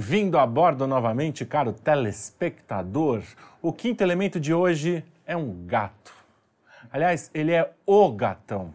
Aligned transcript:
Bem-vindo 0.00 0.38
a 0.38 0.46
bordo 0.46 0.86
novamente, 0.86 1.44
caro 1.44 1.74
telespectador. 1.74 3.22
O 3.60 3.70
quinto 3.70 4.02
elemento 4.02 4.40
de 4.40 4.52
hoje 4.54 5.04
é 5.26 5.36
um 5.36 5.66
gato. 5.66 6.14
Aliás, 6.90 7.30
ele 7.34 7.52
é 7.52 7.70
o 7.84 8.10
gatão. 8.10 8.74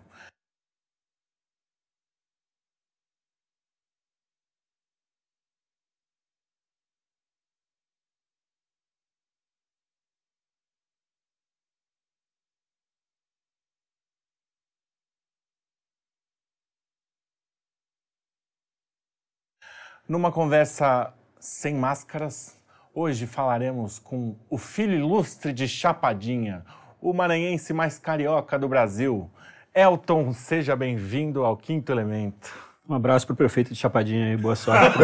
Numa 20.08 20.32
conversa 20.32 21.12
sem 21.40 21.74
máscaras, 21.76 22.56
hoje 22.94 23.26
falaremos 23.26 23.98
com 24.00 24.36
o 24.50 24.58
filho 24.58 24.94
ilustre 24.94 25.52
de 25.52 25.68
Chapadinha, 25.68 26.64
o 27.02 27.12
maranhense 27.14 27.74
mais 27.74 27.98
carioca 27.98 28.58
do 28.58 28.68
Brasil. 28.68 29.30
Elton, 29.74 30.32
seja 30.32 30.76
bem-vindo 30.76 31.44
ao 31.44 31.58
Quinto 31.58 31.92
Elemento. 31.92 32.66
Um 32.88 32.94
abraço 32.94 33.26
pro 33.26 33.36
prefeito 33.36 33.74
de 33.74 33.80
Chapadinha 33.80 34.28
aí, 34.28 34.38
boa 34.38 34.56
sorte. 34.56 34.96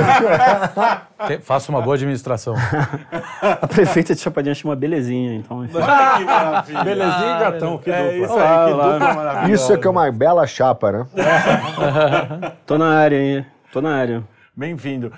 Faça 1.42 1.72
uma 1.72 1.82
boa 1.82 1.96
administração. 1.96 2.54
a 3.60 3.66
prefeita 3.68 4.14
de 4.14 4.22
Chapadinha 4.22 4.54
chama 4.54 4.76
Belezinha, 4.76 5.34
então 5.34 5.66
enfim. 5.66 5.74
Que 5.80 6.26
maravilha. 6.26 6.84
Belezinha 6.84 7.36
e 7.36 7.40
gatão, 7.40 7.78
que 7.80 7.90
É 7.90 8.04
dupla. 8.04 8.18
isso 8.24 8.34
Olá, 8.34 8.66
aí, 8.66 8.68
que 8.68 8.74
olá. 8.76 8.94
dupla 8.94 9.14
maravilhosa. 9.16 9.52
Isso 9.54 9.74
é 9.74 9.78
que 9.78 9.88
é 9.88 9.90
uma 9.90 10.12
bela 10.12 10.46
chapa, 10.46 10.92
né? 10.92 11.08
Tô 12.68 12.78
na 12.78 13.00
área 13.00 13.18
aí, 13.18 13.44
tô 13.74 13.82
na 13.82 13.96
área. 13.96 14.24
Bem-vindo. 14.56 15.12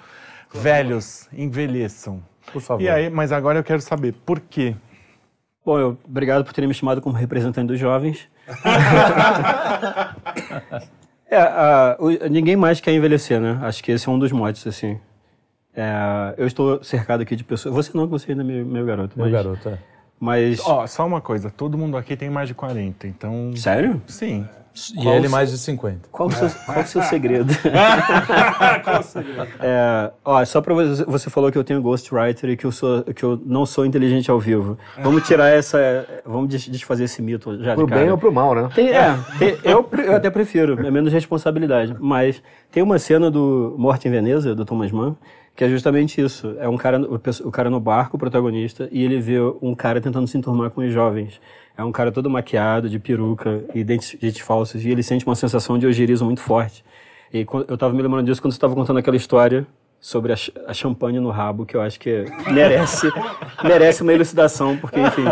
Velhos, 0.54 1.28
envelheçam. 1.34 2.22
Por 2.52 2.62
favor. 2.62 2.82
E 2.84 2.90
aí, 2.90 3.10
mas 3.10 3.32
agora 3.32 3.58
eu 3.60 3.64
quero 3.64 3.82
saber 3.82 4.14
por 4.26 4.40
quê? 4.40 4.76
Bom, 5.66 5.80
eu, 5.80 5.98
obrigado 6.06 6.44
por 6.44 6.54
terem 6.54 6.68
me 6.68 6.74
chamado 6.74 7.02
como 7.02 7.16
representante 7.16 7.68
dos 7.68 7.80
jovens. 7.80 8.28
é, 11.30 11.38
a- 11.38 11.96
o- 12.00 12.30
ninguém 12.30 12.56
mais 12.56 12.80
quer 12.80 12.92
envelhecer, 12.94 13.40
né? 13.40 13.60
Acho 13.64 13.84
que 13.84 13.92
esse 13.92 14.08
é 14.08 14.12
um 14.12 14.20
dos 14.20 14.32
motes, 14.32 14.68
assim. 14.68 15.00
É, 15.76 16.36
eu 16.38 16.46
estou 16.46 16.84
cercado 16.84 17.22
aqui 17.22 17.36
de 17.36 17.44
pessoas. 17.44 17.74
Você 17.74 17.92
não, 17.98 18.08
você 18.08 18.32
ainda 18.32 18.44
é 18.44 18.46
meu, 18.46 18.66
meu 18.66 18.86
garoto. 18.86 19.18
Meu 19.18 19.26
mas, 19.26 19.34
garoto, 19.34 19.70
é. 19.70 19.80
Mas. 20.20 20.60
Ó, 20.64 20.86
só 20.86 21.06
uma 21.08 21.22
coisa, 21.22 21.50
todo 21.50 21.78
mundo 21.78 21.98
aqui 21.98 22.16
tem 22.16 22.30
mais 22.30 22.48
de 22.48 22.54
40, 22.54 23.08
então... 23.08 23.56
Sério? 23.56 24.00
Sim. 24.06 24.48
E 24.96 25.08
ele 25.08 25.28
mais 25.30 25.52
de 25.52 25.58
50. 25.60 26.10
Qual 26.12 26.28
o 26.30 26.32
seu, 26.32 26.50
qual 26.66 26.80
o 26.82 26.88
seu 26.88 27.02
segredo? 27.04 27.54
É, 29.60 30.12
ó, 30.26 30.44
só 30.46 30.62
pra 30.62 30.74
você, 30.74 31.04
você 31.06 31.30
falou 31.30 31.52
que 31.52 31.58
eu 31.58 31.64
tenho 31.64 31.82
ghostwriter 31.82 32.50
e 32.50 32.58
que 32.58 32.66
eu, 32.66 32.72
sou, 32.72 33.04
que 33.04 33.24
eu 33.24 33.40
não 33.46 33.66
sou 33.66 33.86
inteligente 33.86 34.30
ao 34.32 34.40
vivo. 34.40 34.78
Vamos 35.02 35.24
tirar 35.28 35.50
essa. 35.50 35.78
Vamos 36.26 36.50
des- 36.50 36.68
desfazer 36.68 37.04
esse 37.06 37.22
mito 37.22 37.62
já 37.64 37.76
Pro 37.76 37.86
de 37.86 37.90
cara. 37.92 38.02
bem 38.02 38.12
ou 38.12 38.18
pro 38.18 38.32
mal, 38.32 38.56
né? 38.56 38.70
Tem- 38.74 38.90
é, 38.90 39.16
tem- 39.38 39.58
eu, 39.64 39.88
eu 40.06 40.16
até 40.16 40.30
prefiro, 40.30 40.86
é 40.86 40.92
menos 40.92 41.12
responsabilidade. 41.14 41.96
Mas 42.00 42.42
tem 42.72 42.82
uma 42.84 42.98
cena 43.00 43.30
do 43.30 43.76
Morte 43.78 44.08
em 44.08 44.12
Veneza, 44.12 44.56
do 44.56 44.66
Thomas 44.66 44.92
Mann, 44.92 45.16
que 45.56 45.64
é 45.64 45.70
justamente 45.70 46.20
isso. 46.20 46.56
É 46.60 46.68
um 46.68 46.78
cara, 46.78 47.00
o, 47.00 47.16
o 47.48 47.52
cara 47.52 47.70
no 47.70 47.80
barco, 47.80 48.16
o 48.18 48.20
protagonista, 48.20 48.90
e 48.92 49.04
ele 49.04 49.20
vê 49.20 49.38
um 49.62 49.76
cara 49.76 50.02
tentando 50.02 50.28
se 50.28 50.38
enturmar 50.38 50.70
com 50.72 50.82
os 50.82 50.92
jovens. 50.92 51.40
É 51.78 51.84
um 51.84 51.92
cara 51.92 52.12
todo 52.12 52.30
maquiado, 52.30 52.88
de 52.90 53.00
peruca 53.00 53.64
e 53.74 53.84
dentes, 53.84 54.16
dentes 54.20 54.42
falsos, 54.42 54.84
e 54.86 54.90
ele 54.90 55.02
sente 55.02 55.26
uma 55.26 55.36
sensação 55.36 55.78
de 55.78 55.88
ojerizo 55.88 56.24
muito 56.24 56.42
forte. 56.42 56.84
E 57.34 57.46
eu 57.68 57.78
tava 57.78 57.94
me 57.94 58.02
lembrando 58.02 58.26
disso 58.28 58.42
quando 58.42 58.52
você 58.52 58.58
estava 58.58 58.76
contando 58.76 59.00
aquela 59.00 59.16
história 59.18 59.66
sobre 60.00 60.34
a, 60.34 60.36
a 60.68 60.74
champanhe 60.74 61.20
no 61.20 61.30
rabo, 61.32 61.66
que 61.66 61.76
eu 61.76 61.82
acho 61.82 62.00
que 62.00 62.26
merece, 62.52 63.08
merece 63.64 64.04
uma 64.04 64.14
elucidação, 64.14 64.78
porque, 64.78 65.00
enfim... 65.00 65.24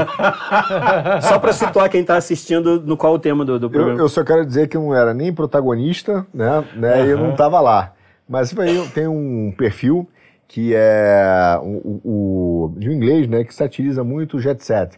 Só 1.22 1.38
pra 1.40 1.54
situar 1.54 1.90
quem 1.90 2.04
tá 2.04 2.16
assistindo 2.16 2.82
no 2.82 2.96
qual 2.98 3.14
o 3.14 3.20
tema 3.20 3.44
do, 3.46 3.60
do 3.60 3.66
Eu, 3.68 3.70
programa. 3.70 4.00
eu 4.00 4.10
só 4.10 4.24
quero 4.24 4.46
dizer 4.46 4.68
que 4.68 4.78
eu 4.78 4.82
não 4.82 4.96
era 4.96 5.14
nem 5.14 5.34
protagonista, 5.34 6.26
né? 6.34 6.64
né? 6.76 7.06
E 7.06 7.10
eu 7.12 7.18
não 7.18 7.36
tava 7.36 7.60
lá. 7.60 7.94
Mas 8.28 8.54
tem 8.94 9.08
um 9.08 9.54
perfil 9.58 10.08
que 10.48 10.74
é 10.74 11.58
o, 11.62 11.66
o, 11.66 12.02
o- 12.74 12.74
de 12.80 12.90
um 12.90 12.94
inglês, 12.94 13.28
né? 13.28 13.44
Que 13.44 13.54
satiriza 13.54 14.04
muito 14.04 14.38
o 14.38 14.40
jet 14.40 14.64
set. 14.64 14.98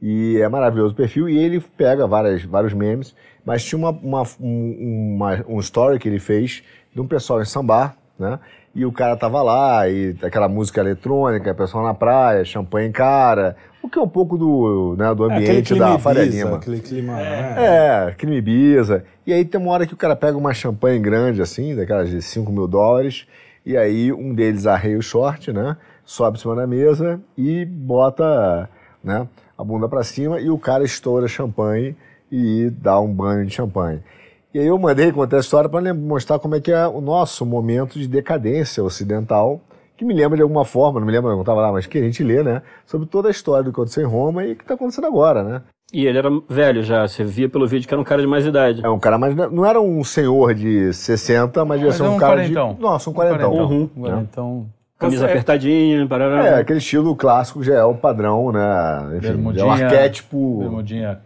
E 0.00 0.38
é 0.40 0.48
maravilhoso 0.48 0.92
o 0.92 0.96
perfil. 0.96 1.28
E 1.28 1.36
ele 1.38 1.60
pega 1.76 2.06
várias, 2.06 2.42
vários 2.44 2.72
memes. 2.72 3.14
Mas 3.44 3.64
tinha 3.64 3.78
uma, 3.78 3.90
uma, 3.90 4.22
um, 4.40 5.14
uma- 5.16 5.44
um 5.48 5.58
story 5.60 5.98
que 5.98 6.08
ele 6.08 6.18
fez 6.20 6.62
de 6.94 7.00
um 7.00 7.06
pessoal 7.06 7.40
em 7.40 7.44
sambar, 7.44 7.96
né? 8.18 8.38
E 8.74 8.84
o 8.84 8.92
cara 8.92 9.16
tava 9.16 9.42
lá, 9.42 9.88
e 9.88 10.14
aquela 10.22 10.48
música 10.48 10.80
eletrônica, 10.80 11.52
pessoal 11.54 11.82
na 11.82 11.94
praia, 11.94 12.44
champanhe 12.44 12.88
em 12.88 12.92
cara. 12.92 13.56
O 13.82 13.88
que 13.88 13.98
é 13.98 14.02
um 14.02 14.08
pouco 14.08 14.36
do, 14.36 14.94
né, 14.98 15.12
do 15.14 15.28
É, 15.28 15.34
ambiente 15.34 15.68
clima 15.72 15.86
da 15.92 15.98
Faria 15.98 16.24
Lima. 16.24 16.56
aquele 16.56 16.78
clima, 16.80 17.14
né? 17.16 17.54
É, 18.08 18.14
crime 18.16 18.36
Ibiza. 18.36 19.04
E 19.26 19.32
aí 19.32 19.44
tem 19.44 19.60
uma 19.60 19.72
hora 19.72 19.86
que 19.86 19.94
o 19.94 19.96
cara 19.96 20.14
pega 20.14 20.36
uma 20.36 20.52
champanhe 20.52 20.98
grande, 21.00 21.40
assim, 21.42 21.74
daquelas 21.74 22.08
de 22.10 22.20
5 22.22 22.52
mil 22.52 22.68
dólares, 22.68 23.26
e 23.64 23.76
aí 23.76 24.12
um 24.12 24.32
deles 24.34 24.66
arreia 24.66 24.98
o 24.98 25.02
short, 25.02 25.52
né? 25.52 25.76
Sobe 26.04 26.36
em 26.38 26.40
cima 26.40 26.54
da 26.54 26.66
mesa 26.66 27.20
e 27.36 27.64
bota 27.64 28.68
né, 29.02 29.26
a 29.58 29.64
bunda 29.64 29.88
pra 29.88 30.04
cima 30.04 30.40
e 30.40 30.48
o 30.48 30.56
cara 30.56 30.84
estoura 30.84 31.26
champanhe 31.26 31.96
e 32.30 32.70
dá 32.80 33.00
um 33.00 33.12
banho 33.12 33.44
de 33.44 33.52
champanhe. 33.52 34.00
E 34.54 34.58
aí 34.60 34.66
eu 34.66 34.78
mandei 34.78 35.10
contar 35.10 35.38
a 35.38 35.40
história 35.40 35.68
para 35.68 35.92
mostrar 35.92 36.38
como 36.38 36.54
é 36.54 36.60
que 36.60 36.70
é 36.70 36.86
o 36.86 37.00
nosso 37.00 37.44
momento 37.44 37.98
de 37.98 38.06
decadência 38.06 38.82
ocidental, 38.82 39.60
que 39.96 40.04
me 40.04 40.14
lembra 40.14 40.36
de 40.36 40.42
alguma 40.42 40.64
forma, 40.64 41.00
não 41.00 41.06
me 41.06 41.12
lembro, 41.12 41.30
não 41.30 41.40
estava 41.40 41.60
lá, 41.60 41.72
mas 41.72 41.86
que 41.86 41.98
a 41.98 42.02
gente 42.02 42.22
lê, 42.22 42.42
né? 42.42 42.62
Sobre 42.86 43.06
toda 43.08 43.28
a 43.28 43.30
história 43.32 43.64
do 43.64 43.72
que 43.72 43.80
aconteceu 43.80 44.04
em 44.04 44.10
Roma 44.10 44.44
e 44.44 44.52
o 44.52 44.56
que 44.56 44.62
está 44.62 44.74
acontecendo 44.74 45.06
agora, 45.06 45.42
né? 45.42 45.62
E 45.92 46.06
ele 46.06 46.18
era 46.18 46.28
velho 46.48 46.82
já, 46.82 47.08
você 47.08 47.24
via 47.24 47.48
pelo 47.48 47.66
vídeo 47.66 47.88
que 47.88 47.94
era 47.94 48.00
um 48.00 48.04
cara 48.04 48.20
de 48.20 48.26
mais 48.28 48.46
idade. 48.46 48.84
É 48.84 48.88
um 48.88 48.98
cara, 48.98 49.18
mas 49.18 49.34
não 49.34 49.66
era 49.66 49.80
um 49.80 50.04
senhor 50.04 50.54
de 50.54 50.92
60, 50.92 51.64
mas 51.64 51.78
devia 51.78 51.88
Mas 51.88 51.96
ser 51.96 52.04
é 52.04 52.08
um, 52.08 52.14
um 52.14 52.18
cara 52.18 52.36
quarentão. 52.36 52.74
de. 52.74 52.80
Nossa, 52.80 53.10
um 53.10 53.12
quarentão. 53.12 53.52
Uhum. 53.52 53.90
Agora, 53.96 54.20
então, 54.20 54.66
Camisa 54.98 55.24
Você- 55.26 55.30
apertadinha, 55.30 56.06
parará. 56.08 56.44
É, 56.46 56.54
aquele 56.60 56.80
estilo 56.80 57.14
clássico 57.14 57.62
já 57.62 57.74
é 57.74 57.84
o 57.84 57.94
padrão, 57.94 58.50
né? 58.50 59.16
Enfim, 59.16 59.26
é 59.26 59.30
o 59.30 59.34
bermudinha, 59.34 59.72
arquétipo. 59.86 60.58
bermudinha. 60.58 61.20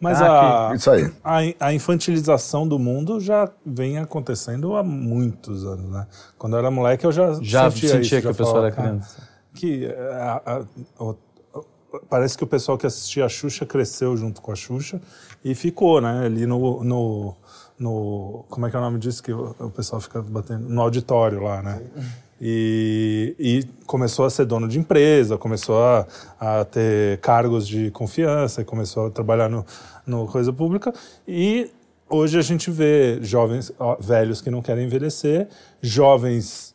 Mas 0.00 0.20
Ah, 0.20 0.70
a, 0.70 0.74
Isso 0.74 0.90
aí. 0.90 1.12
a, 1.22 1.66
a 1.68 1.72
infantilização 1.74 2.66
do 2.66 2.78
mundo 2.78 3.20
já 3.20 3.48
vem 3.64 3.98
acontecendo 3.98 4.74
há 4.76 4.82
muitos 4.82 5.64
anos, 5.64 5.90
né? 5.90 6.06
Quando 6.38 6.54
eu 6.54 6.58
era 6.60 6.70
moleque, 6.70 7.06
eu 7.06 7.12
já, 7.12 7.34
Já 7.42 7.70
sentia, 7.70 7.88
sentia 7.90 8.00
isso, 8.00 8.16
que 8.16 8.20
já 8.22 8.30
a 8.30 8.34
pessoa 8.34 8.46
falava, 8.54 8.66
era 8.66 8.74
criança. 8.76 9.22
Que 9.54 9.86
é, 9.86 10.12
a- 10.14 10.42
a- 10.46 10.62
o- 11.02 11.16
o- 11.54 12.00
parece 12.08 12.36
que 12.36 12.44
o 12.44 12.46
pessoal 12.46 12.76
que 12.76 12.86
assistia 12.86 13.24
a 13.24 13.28
Xuxa 13.28 13.64
cresceu 13.64 14.16
junto 14.16 14.42
com 14.42 14.50
a 14.50 14.54
Xuxa 14.56 15.00
e 15.44 15.54
ficou, 15.54 16.00
né? 16.00 16.24
Ali 16.26 16.44
no, 16.46 16.82
no, 16.84 17.34
no- 17.78 18.44
como 18.50 18.66
é 18.66 18.70
que 18.70 18.76
é 18.76 18.78
o 18.78 18.82
nome 18.82 18.98
disso 18.98 19.22
que 19.22 19.32
o, 19.32 19.54
o 19.58 19.70
pessoal 19.70 20.00
fica 20.00 20.20
batendo 20.22 20.68
no 20.68 20.80
auditório 20.82 21.42
lá, 21.42 21.62
né? 21.62 21.80
E, 22.40 23.34
e 23.38 23.64
começou 23.86 24.24
a 24.24 24.30
ser 24.30 24.44
dono 24.44 24.68
de 24.68 24.78
empresa, 24.78 25.38
começou 25.38 25.82
a, 25.82 26.06
a 26.38 26.64
ter 26.64 27.18
cargos 27.18 27.66
de 27.66 27.90
confiança, 27.90 28.60
e 28.60 28.64
começou 28.64 29.06
a 29.06 29.10
trabalhar 29.10 29.48
no, 29.48 29.64
no 30.06 30.26
coisa 30.26 30.52
pública 30.52 30.92
e 31.26 31.70
hoje 32.10 32.38
a 32.38 32.42
gente 32.42 32.70
vê 32.70 33.18
jovens, 33.22 33.72
ó, 33.78 33.96
velhos 34.00 34.40
que 34.40 34.50
não 34.50 34.60
querem 34.60 34.84
envelhecer, 34.86 35.48
jovens 35.80 36.74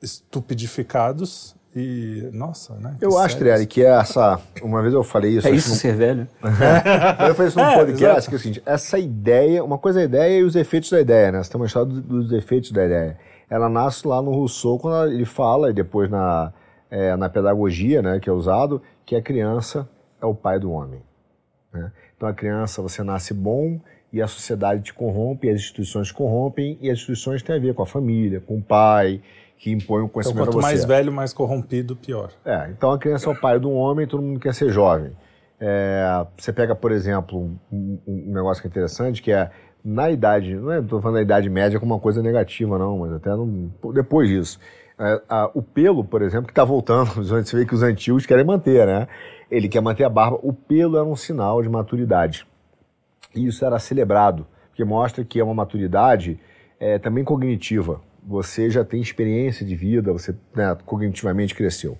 estupidificados 0.00 1.54
e 1.74 2.28
nossa, 2.32 2.74
né? 2.74 2.96
que 2.98 3.04
Eu 3.04 3.10
acho, 3.18 3.34
sério 3.34 3.38
Triari, 3.38 3.66
que 3.66 3.82
é 3.84 3.88
essa. 3.90 4.40
Uma 4.62 4.80
vez 4.82 4.94
eu 4.94 5.04
falei 5.04 5.36
isso. 5.36 5.46
É 5.46 5.50
acho 5.50 5.58
isso 5.58 5.70
que 5.72 5.76
ser 5.78 5.94
velho? 5.96 6.28
num- 6.42 6.48
eu 7.28 7.34
falei 7.34 7.48
isso 7.48 7.58
num 7.58 7.64
É, 7.64 7.74
podcast, 7.76 8.04
exato. 8.04 8.28
que 8.28 8.34
é 8.34 8.36
o 8.36 8.40
seguinte: 8.40 8.62
essa 8.66 8.98
ideia, 8.98 9.62
uma 9.62 9.78
coisa 9.78 10.00
é 10.00 10.02
a 10.02 10.04
ideia 10.06 10.38
e 10.40 10.44
os 10.44 10.56
efeitos 10.56 10.90
da 10.90 11.00
ideia, 11.00 11.30
né? 11.32 11.42
Você 11.42 11.50
tem 11.50 11.60
uma 11.60 11.66
história 11.66 11.88
do- 11.92 12.00
dos 12.00 12.32
efeitos 12.32 12.72
da 12.72 12.84
ideia. 12.84 13.18
Ela 13.50 13.68
nasce 13.68 14.06
lá 14.06 14.20
no 14.20 14.30
Rousseau, 14.30 14.78
quando 14.78 15.10
ele 15.12 15.24
fala, 15.24 15.70
e 15.70 15.72
depois 15.72 16.10
na, 16.10 16.52
é, 16.90 17.16
na 17.16 17.28
pedagogia, 17.28 18.02
né, 18.02 18.18
que 18.20 18.28
é 18.28 18.32
usado, 18.32 18.82
que 19.06 19.16
a 19.16 19.22
criança 19.22 19.88
é 20.20 20.26
o 20.26 20.34
pai 20.34 20.58
do 20.58 20.70
homem. 20.70 21.00
né? 21.72 21.90
Então 22.16 22.28
a 22.28 22.32
criança, 22.34 22.82
você 22.82 23.02
nasce 23.02 23.32
bom 23.32 23.80
e 24.12 24.20
a 24.20 24.26
sociedade 24.26 24.82
te 24.82 24.92
corrompe, 24.94 25.48
as 25.48 25.56
instituições 25.56 26.08
te 26.08 26.14
corrompem, 26.14 26.78
e 26.80 26.90
as 26.90 26.98
instituições 26.98 27.42
têm 27.42 27.56
a 27.56 27.58
ver 27.58 27.74
com 27.74 27.82
a 27.82 27.86
família, 27.86 28.40
com 28.40 28.56
o 28.58 28.62
pai, 28.62 29.20
que 29.56 29.70
impõe 29.72 30.02
o 30.02 30.04
Então, 30.04 30.08
conhecimento 30.08 30.44
quanto 30.46 30.58
a 30.58 30.60
você. 30.60 30.66
mais 30.66 30.84
velho, 30.84 31.12
mais 31.12 31.32
corrompido, 31.32 31.94
pior. 31.96 32.30
É, 32.44 32.68
então 32.70 32.90
a 32.92 32.98
criança 32.98 33.28
é 33.28 33.32
o 33.32 33.40
pai 33.40 33.58
de 33.58 33.66
um 33.66 33.74
homem 33.74 34.04
e 34.04 34.08
todo 34.08 34.22
mundo 34.22 34.38
quer 34.40 34.54
ser 34.54 34.70
jovem. 34.70 35.12
É, 35.60 36.24
você 36.36 36.52
pega, 36.52 36.74
por 36.74 36.92
exemplo, 36.92 37.50
um, 37.72 37.98
um 38.06 38.32
negócio 38.32 38.62
que 38.62 38.68
é 38.68 38.70
interessante, 38.70 39.20
que 39.20 39.32
é 39.32 39.50
na 39.88 40.10
idade, 40.10 40.54
não 40.54 40.70
é, 40.72 40.80
estou 40.80 41.00
falando 41.00 41.16
da 41.16 41.22
idade 41.22 41.48
média 41.48 41.80
como 41.80 41.94
uma 41.94 42.00
coisa 42.00 42.22
negativa, 42.22 42.78
não, 42.78 42.98
mas 42.98 43.12
até 43.12 43.30
no- 43.30 43.70
depois 43.92 44.28
disso. 44.28 44.58
É, 44.98 45.22
a- 45.28 45.50
o 45.54 45.62
pelo, 45.62 46.04
por 46.04 46.22
exemplo, 46.22 46.46
que 46.46 46.52
está 46.52 46.64
voltando, 46.64 47.06
você 47.24 47.56
vê 47.56 47.64
que 47.64 47.74
os 47.74 47.82
antigos 47.82 48.26
querem 48.26 48.44
manter, 48.44 48.86
né? 48.86 49.08
Ele 49.50 49.68
quer 49.68 49.80
manter 49.80 50.04
a 50.04 50.08
barba. 50.10 50.38
O 50.42 50.52
pelo 50.52 50.96
era 50.96 51.04
um 51.06 51.16
sinal 51.16 51.62
de 51.62 51.68
maturidade. 51.68 52.46
E 53.34 53.46
isso 53.46 53.64
era 53.64 53.78
celebrado, 53.78 54.46
porque 54.68 54.84
mostra 54.84 55.24
que 55.24 55.40
é 55.40 55.44
uma 55.44 55.54
maturidade 55.54 56.38
é, 56.80 56.98
também 56.98 57.24
cognitiva. 57.24 58.00
você 58.22 58.68
já 58.68 58.84
tem 58.84 59.00
experiência 59.00 59.64
de 59.64 59.74
vida, 59.74 60.12
você 60.12 60.34
né, 60.54 60.76
cognitivamente 60.84 61.54
cresceu. 61.54 61.96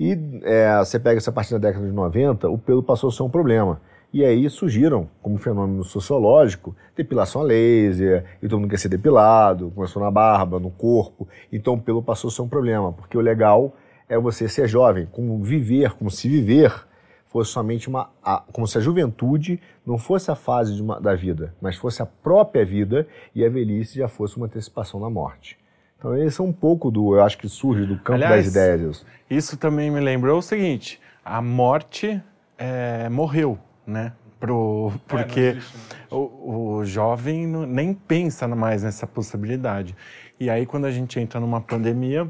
E 0.00 0.16
é, 0.44 0.78
você 0.78 0.98
pega 0.98 1.18
essa 1.18 1.30
partir 1.32 1.52
da 1.52 1.58
década 1.58 1.84
de 1.84 1.92
90, 1.92 2.48
o 2.48 2.56
pelo 2.56 2.82
passou 2.82 3.08
a 3.10 3.12
ser 3.12 3.22
um 3.22 3.28
problema. 3.28 3.80
E 4.12 4.24
aí 4.24 4.48
surgiram, 4.48 5.08
como 5.20 5.36
fenômeno 5.36 5.84
sociológico, 5.84 6.74
depilação 6.96 7.42
a 7.42 7.44
laser, 7.44 8.24
e 8.42 8.48
todo 8.48 8.60
mundo 8.60 8.70
quer 8.70 8.78
ser 8.78 8.88
depilado, 8.88 9.70
começou 9.74 10.02
na 10.02 10.10
barba, 10.10 10.58
no 10.58 10.70
corpo. 10.70 11.28
Então 11.52 11.74
o 11.74 11.80
pelo 11.80 12.02
passou 12.02 12.28
a 12.28 12.30
ser 12.30 12.42
um 12.42 12.48
problema, 12.48 12.92
porque 12.92 13.18
o 13.18 13.20
legal 13.20 13.74
é 14.08 14.18
você 14.18 14.48
ser 14.48 14.66
jovem, 14.66 15.06
como 15.12 15.42
viver, 15.42 15.92
como 15.92 16.10
se 16.10 16.28
viver 16.28 16.88
fosse 17.28 17.50
somente 17.52 17.88
uma. 17.88 18.10
A, 18.22 18.42
como 18.52 18.66
se 18.66 18.78
a 18.78 18.80
juventude 18.80 19.60
não 19.86 19.98
fosse 19.98 20.30
a 20.30 20.34
fase 20.34 20.80
uma, 20.80 21.00
da 21.00 21.14
vida, 21.14 21.54
mas 21.60 21.76
fosse 21.76 22.02
a 22.02 22.06
própria 22.06 22.64
vida 22.64 23.06
e 23.34 23.44
a 23.44 23.48
velhice 23.48 23.98
já 23.98 24.08
fosse 24.08 24.36
uma 24.36 24.46
antecipação 24.46 25.00
da 25.00 25.08
morte. 25.08 25.58
Então, 25.98 26.16
esse 26.16 26.40
é 26.40 26.44
um 26.44 26.52
pouco 26.52 26.90
do. 26.90 27.16
Eu 27.16 27.22
acho 27.22 27.38
que 27.38 27.48
surge 27.48 27.84
do 27.84 27.96
campo 27.98 28.12
Aliás, 28.14 28.44
das 28.44 28.54
ideias. 28.54 29.06
Isso 29.28 29.56
também 29.56 29.90
me 29.90 30.00
lembrou 30.00 30.38
o 30.38 30.42
seguinte: 30.42 31.00
a 31.24 31.42
morte 31.42 32.22
é, 32.56 33.08
morreu, 33.08 33.58
né? 33.88 34.12
Pro, 34.38 34.92
porque 35.08 35.40
existe, 35.40 35.76
o, 36.10 36.76
o 36.76 36.84
jovem 36.84 37.44
não- 37.46 37.66
nem 37.66 37.92
pensa 37.92 38.46
mais 38.46 38.84
nessa 38.84 39.04
possibilidade. 39.06 39.96
E 40.38 40.48
aí, 40.48 40.64
quando 40.64 40.84
a 40.84 40.92
gente 40.92 41.18
entra 41.18 41.40
numa 41.40 41.60
pandemia, 41.60 42.24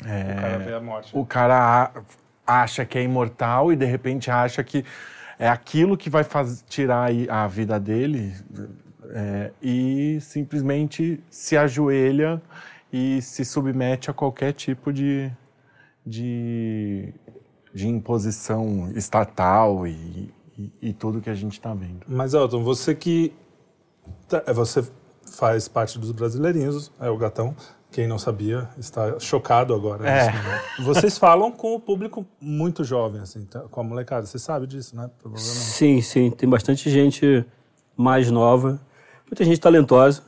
O 0.00 0.04
cara 0.40 0.58
vê 0.58 0.72
a 0.74 0.80
morte. 0.80 1.10
o 1.16 1.26
cara 1.26 1.92
acha 2.46 2.84
que 2.86 2.96
é 2.98 3.02
imortal 3.02 3.70
e 3.72 3.76
de 3.76 3.84
repente 3.84 4.30
acha 4.30 4.64
que 4.64 4.84
é 5.38 5.48
aquilo 5.48 5.96
que 5.96 6.08
vai 6.08 6.24
faz, 6.24 6.64
tirar 6.68 7.10
a 7.28 7.46
vida 7.46 7.78
dele 7.78 8.34
é, 9.10 9.50
e 9.62 10.18
simplesmente 10.20 11.22
se 11.28 11.56
ajoelha 11.56 12.40
e 12.92 13.20
se 13.22 13.44
submete 13.44 14.10
a 14.10 14.14
qualquer 14.14 14.52
tipo 14.54 14.92
de, 14.92 15.30
de, 16.06 17.12
de 17.74 17.86
imposição 17.88 18.90
estatal 18.94 19.86
e, 19.86 20.32
e, 20.58 20.72
e 20.80 20.92
tudo 20.92 21.20
que 21.20 21.30
a 21.30 21.34
gente 21.34 21.52
está 21.52 21.72
vendo. 21.74 22.00
Mas, 22.06 22.34
Elton, 22.34 22.62
você 22.62 22.94
que. 22.94 23.32
tá- 24.28 24.42
Você 24.52 24.84
faz 25.30 25.68
parte 25.68 25.98
dos 25.98 26.12
brasileirinhos, 26.12 26.90
é 27.00 27.08
o 27.10 27.16
gatão. 27.16 27.54
Quem 27.90 28.06
não 28.06 28.18
sabia 28.18 28.70
está 28.78 29.20
chocado 29.20 29.74
agora. 29.74 30.08
É. 30.08 30.32
Vocês 30.82 31.18
falam 31.18 31.52
com 31.52 31.74
o 31.74 31.80
público 31.80 32.26
muito 32.40 32.82
jovem, 32.84 33.20
assim, 33.20 33.44
tá? 33.44 33.60
com 33.60 33.80
a 33.80 33.84
molecada. 33.84 34.24
Você 34.24 34.38
sabe 34.38 34.66
disso, 34.66 34.96
né? 34.96 35.10
Sim, 35.36 36.00
sim. 36.00 36.30
Tem 36.30 36.48
bastante 36.48 36.88
gente 36.88 37.44
mais 37.94 38.30
nova, 38.30 38.80
muita 39.26 39.44
gente 39.44 39.60
talentosa, 39.60 40.22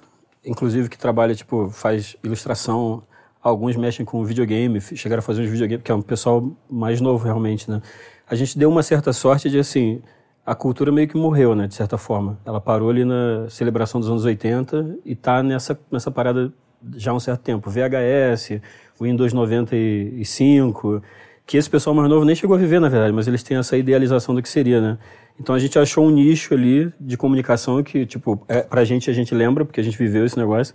inclusive 0.44 0.90
que 0.90 0.98
trabalha, 0.98 1.34
tipo, 1.34 1.70
faz 1.70 2.16
ilustração. 2.22 3.02
Alguns 3.42 3.76
mexem 3.76 4.04
com 4.04 4.22
videogame, 4.24 4.78
chegaram 4.80 5.20
a 5.20 5.22
fazer 5.22 5.42
uns 5.42 5.48
videogames, 5.50 5.82
que 5.82 5.90
é 5.90 5.94
um 5.94 6.02
pessoal 6.02 6.46
mais 6.70 7.00
novo 7.00 7.24
realmente, 7.24 7.70
né? 7.70 7.80
A 8.28 8.34
gente 8.34 8.58
deu 8.58 8.70
uma 8.70 8.82
certa 8.82 9.12
sorte 9.12 9.50
de, 9.50 9.58
assim, 9.58 10.00
a 10.44 10.54
cultura 10.54 10.92
meio 10.92 11.08
que 11.08 11.16
morreu, 11.16 11.54
né, 11.54 11.66
de 11.66 11.74
certa 11.74 11.96
forma. 11.96 12.38
Ela 12.44 12.60
parou 12.60 12.90
ali 12.90 13.04
na 13.04 13.48
celebração 13.48 14.00
dos 14.00 14.10
anos 14.10 14.24
80 14.24 14.98
e 15.04 15.14
tá 15.14 15.42
nessa, 15.42 15.78
nessa 15.90 16.10
parada 16.10 16.52
já 16.96 17.12
há 17.12 17.14
um 17.14 17.20
certo 17.20 17.40
tempo. 17.40 17.70
VHS, 17.70 18.60
Windows 19.00 19.32
95, 19.32 21.02
que 21.46 21.56
esse 21.56 21.68
pessoal 21.68 21.94
mais 21.94 22.08
novo 22.08 22.24
nem 22.24 22.34
chegou 22.34 22.56
a 22.56 22.58
viver, 22.58 22.80
na 22.80 22.88
verdade, 22.88 23.12
mas 23.12 23.26
eles 23.26 23.42
têm 23.42 23.56
essa 23.56 23.76
idealização 23.76 24.34
do 24.34 24.42
que 24.42 24.48
seria, 24.48 24.80
né? 24.80 24.98
Então 25.38 25.54
a 25.54 25.58
gente 25.58 25.78
achou 25.78 26.06
um 26.06 26.10
nicho 26.10 26.54
ali 26.54 26.92
de 27.00 27.16
comunicação 27.16 27.82
que, 27.82 28.06
tipo, 28.06 28.42
é, 28.48 28.60
pra 28.60 28.84
gente 28.84 29.10
a 29.10 29.12
gente 29.12 29.34
lembra, 29.34 29.64
porque 29.64 29.80
a 29.80 29.84
gente 29.84 29.98
viveu 29.98 30.24
esse 30.24 30.38
negócio. 30.38 30.74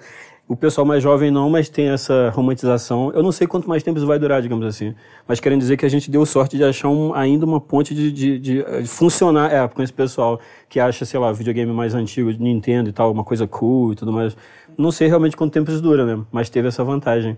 O 0.50 0.56
pessoal 0.56 0.84
mais 0.84 1.04
jovem 1.04 1.30
não, 1.30 1.48
mas 1.48 1.70
tem 1.70 1.90
essa 1.90 2.32
romantização. 2.32 3.12
Eu 3.14 3.22
não 3.22 3.32
sei 3.32 3.46
quanto 3.46 3.70
mais 3.70 3.84
tempo 3.84 4.00
isso 4.00 4.08
vai 4.08 4.18
durar, 4.18 4.42
digamos 4.42 4.66
assim. 4.66 4.96
Mas 5.28 5.40
querendo 5.40 5.60
dizer 5.60 5.78
que 5.78 5.86
a 5.86 5.90
gente 5.90 6.10
deu 6.10 6.26
sorte 6.26 6.58
de 6.58 6.64
achar 6.64 6.90
um- 6.90 7.14
ainda 7.14 7.46
uma 7.46 7.62
ponte 7.62 7.94
de, 7.94 8.12
de- 8.12 8.40
de, 8.40 8.62
eh, 8.64 8.82
de 8.82 8.88
funcionar 8.88 9.54
é, 9.54 9.68
com 9.68 9.80
esse 9.84 9.94
pessoal 9.94 10.40
que 10.68 10.80
acha, 10.80 11.06
sei 11.06 11.20
lá, 11.20 11.32
videogame 11.32 11.72
mais 11.72 11.94
antigo, 11.94 12.32
Nintendo 12.32 12.90
e 12.90 12.92
tal, 12.92 13.12
uma 13.12 13.24
coisa 13.24 13.46
cool 13.46 13.94
e 13.94 13.96
tudo 13.96 14.12
mais. 14.12 14.36
Não 14.76 14.92
sei 14.92 15.08
realmente 15.08 15.38
quanto 15.38 15.54
tempo 15.54 15.70
isso 15.70 15.82
dura, 15.84 16.04
né? 16.04 16.24
Mas 16.32 16.50
teve 16.50 16.68
essa 16.68 16.84
vantagem. 16.84 17.38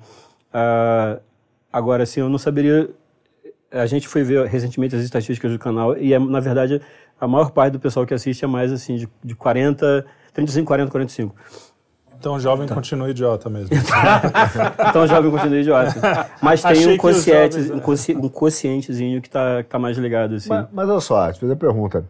Ah, 0.54 1.20
agora, 1.72 2.04
assim, 2.04 2.22
eu 2.22 2.30
não 2.30 2.38
saberia 2.38 2.90
a 3.74 3.86
gente 3.86 4.08
foi 4.08 4.24
ver 4.24 4.46
recentemente 4.48 4.96
as 4.96 5.04
estatísticas 5.04 5.52
do 5.52 5.60
canal 5.60 5.98
e, 5.98 6.14
é, 6.14 6.20
na 6.20 6.40
verdade, 6.40 6.82
a 7.20 7.28
maior 7.28 7.52
parte 7.52 7.74
do 7.74 7.80
pessoal 7.80 8.06
que 8.06 8.14
assiste 8.14 8.44
é 8.44 8.48
mais, 8.48 8.72
assim, 8.72 8.96
de, 8.96 9.10
de 9.24 9.36
40, 9.36 10.06
35, 10.34 10.66
40, 10.68 10.92
45. 10.92 11.36
Então, 12.22 12.36
o 12.36 12.40
jovem 12.40 12.68
continua 12.68 13.10
idiota 13.10 13.50
mesmo. 13.50 13.70
Então, 14.90 15.02
o 15.04 15.08
jovem 15.08 15.32
continua 15.32 15.58
idiota. 15.60 16.30
Mas 16.40 16.62
tem 16.62 16.72
Achei 16.72 16.94
um, 16.94 16.98
consciente, 16.98 17.56
jovens- 17.56 17.72
um, 17.72 17.80
consci, 17.80 18.16
um 18.16 18.30
conscientezinho 18.30 19.20
que 19.22 19.30
tá, 19.30 19.64
que 19.64 19.70
tá 19.70 19.80
mais 19.80 19.98
ligado, 19.98 20.36
assim. 20.36 20.50
Mas, 20.50 20.68
mas 20.72 20.88
olha 20.90 21.00
só, 21.00 21.32
te 21.32 21.40
fazer 21.40 21.54
a 21.54 21.56
pergunta. 21.56 22.06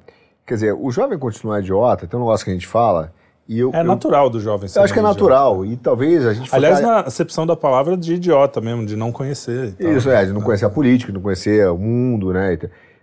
Quer 0.45 0.55
dizer, 0.55 0.73
o 0.73 0.91
jovem 0.91 1.17
continuar 1.17 1.61
idiota, 1.61 2.05
tem 2.07 2.19
um 2.19 2.23
negócio 2.23 2.43
que 2.43 2.51
a 2.51 2.53
gente 2.53 2.67
fala, 2.67 3.13
e 3.47 3.57
eu. 3.57 3.71
É 3.73 3.79
eu- 3.79 3.83
natural 3.85 4.29
do 4.29 4.41
jovem 4.41 4.67
ser 4.67 4.79
Eu 4.79 4.83
acho 4.83 4.91
que 4.93 4.99
é 4.99 5.01
meio 5.01 5.13
idiota. 5.13 5.33
natural. 5.33 5.65
E 5.65 5.77
talvez 5.77 6.25
a 6.25 6.33
gente 6.33 6.49
fosse- 6.49 6.55
Aliás, 6.57 6.81
na 6.81 6.99
acepção 6.99 7.47
da 7.47 7.55
palavra 7.55 7.95
de 7.95 8.15
idiota 8.15 8.59
mesmo, 8.59 8.85
de 8.85 8.97
não 8.97 9.13
conhecer. 9.13 9.69
e 9.79 9.83
tal. 9.83 9.91
Isso, 9.93 10.09
é, 10.09 10.25
de 10.25 10.33
não 10.33 10.41
conhecer 10.41 10.65
a 10.65 10.69
política, 10.69 11.09
de 11.11 11.15
não 11.17 11.21
conhecer 11.23 11.65
o 11.69 11.77
mundo, 11.77 12.33
né? 12.33 12.57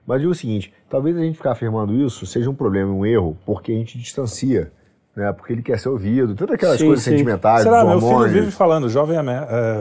Mas 0.07 0.21
digo 0.21 0.33
o 0.33 0.35
seguinte, 0.35 0.73
talvez 0.91 1.17
a 1.17 1.21
gente 1.21 1.37
ficar 1.37 1.53
afirmando 1.53 1.95
isso 1.95 2.27
seja 2.27 2.51
um 2.51 2.55
problema, 2.55 2.93
um 2.93 3.07
erro, 3.07 3.35
porque 3.47 3.73
a 3.73 3.75
gente 3.75 3.97
distancia, 3.99 4.71
né? 5.19 5.33
Porque 5.33 5.53
ele 5.53 5.63
quer 5.63 5.79
ser 5.79 5.89
ouvido, 5.89 6.35
todas 6.35 6.55
aquelas 6.55 6.79
Sim, 6.79 6.87
coisas 6.87 7.05
sim. 7.05 7.11
sentimentais, 7.11 7.63
Será? 7.63 7.85
Meu 7.85 8.01
filho 8.01 8.29
vive 8.29 8.51
falando, 8.51 8.89
jovem 8.89 9.19
é... 9.19 9.23
me- 9.23 9.33
é... 9.33 9.79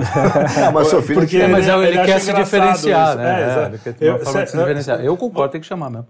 Ah, 0.68 0.72
mas 0.74 0.88
seu 0.88 1.02
filho 1.02 1.20
Porque 1.22 1.38
É, 1.38 1.48
mas 1.48 1.68
ele- 1.68 1.78
ele, 1.88 1.98
ele 2.00 2.06
quer 2.06 2.20
se 2.20 2.34
diferenciar, 2.34 3.10
isso. 3.10 3.18
né? 3.18 3.26
É, 3.26 3.44
É, 3.44 3.46
exato. 3.52 3.70
ele 3.70 3.78
quer 3.78 3.94
ter 3.94 4.10
uma 4.10 4.18
Eu- 4.18 4.24
forma 4.26 4.40
de 4.44 4.46
se 4.50 4.52
cê- 4.52 4.58
diferenciar. 4.64 5.00
Eu 5.06 5.16
concordo, 5.18 5.52
tem 5.52 5.62
que 5.62 5.68
chamar 5.68 5.90
mesmo. 5.90 6.08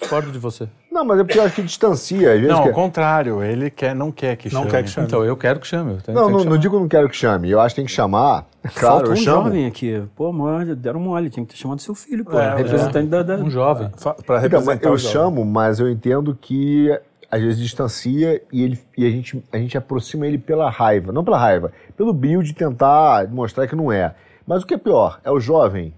Discordo 0.00 0.30
de 0.30 0.38
você. 0.38 0.68
Não, 0.92 1.04
mas 1.04 1.18
é 1.18 1.24
porque 1.24 1.40
eu 1.40 1.42
acho 1.42 1.56
que 1.56 1.62
distancia, 1.62 2.28
às 2.32 2.36
vezes. 2.40 2.48
Não, 2.48 2.62
ao 2.62 2.70
contrário, 2.70 3.42
ele 3.42 3.68
quer, 3.68 3.96
não 3.96 4.12
quer 4.12 4.36
que 4.36 4.46
Não 4.54 4.60
chame. 4.60 4.70
quer 4.70 4.82
que 4.84 4.90
chame. 4.90 5.06
Então, 5.08 5.24
eu 5.24 5.36
quero 5.36 5.58
que 5.58 5.66
chame. 5.66 5.94
Eu 5.94 6.00
tenho- 6.00 6.16
Não, 6.16 6.24
tenho 6.26 6.36
não, 6.38 6.44
que 6.44 6.50
não 6.50 6.56
digo 6.58 6.78
não 6.78 6.86
quero 6.86 7.08
que 7.08 7.16
chame. 7.16 7.50
Eu 7.50 7.60
acho 7.60 7.74
que 7.74 7.80
tem 7.80 7.86
que 7.86 7.90
chamar. 7.92 8.44
Claro, 8.74 8.96
Falta 8.96 9.08
um 9.08 9.12
eu 9.12 9.16
chamo. 9.16 9.44
jovem 9.44 9.66
aqui. 9.66 10.00
Pô, 10.14 10.32
mole, 10.32 10.74
deram 10.76 11.00
mole. 11.00 11.30
Tinha 11.30 11.44
que 11.44 11.52
ter 11.52 11.58
chamado 11.58 11.80
seu 11.82 11.94
filho, 11.96 12.24
pô. 12.24 12.38
É, 12.38 12.54
representante 12.56 13.08
da, 13.08 13.22
da... 13.24 13.36
Um 13.36 13.50
jovem. 13.50 13.88
Pra 14.00 14.14
Então, 14.18 14.24
mas 14.36 14.42
representar 14.42 14.88
eu 14.88 14.92
o 14.92 14.98
jovem. 14.98 15.12
chamo, 15.12 15.44
mas 15.44 15.80
eu 15.80 15.88
entendo 15.90 16.36
que 16.40 16.96
às 17.30 17.40
vezes 17.42 17.58
distancia 17.60 18.40
e, 18.52 18.62
ele, 18.62 18.78
e 18.96 19.06
a, 19.06 19.10
gente, 19.10 19.42
a 19.52 19.58
gente 19.58 19.76
aproxima 19.76 20.26
ele 20.26 20.38
pela 20.38 20.70
raiva. 20.70 21.12
Não 21.12 21.24
pela 21.24 21.38
raiva, 21.38 21.72
pelo 21.96 22.12
brilho 22.12 22.42
de 22.42 22.54
tentar 22.54 23.28
mostrar 23.28 23.66
que 23.66 23.76
não 23.76 23.92
é. 23.92 24.14
Mas 24.46 24.62
o 24.62 24.66
que 24.66 24.74
é 24.74 24.78
pior? 24.78 25.20
É 25.24 25.30
o 25.30 25.38
jovem 25.38 25.92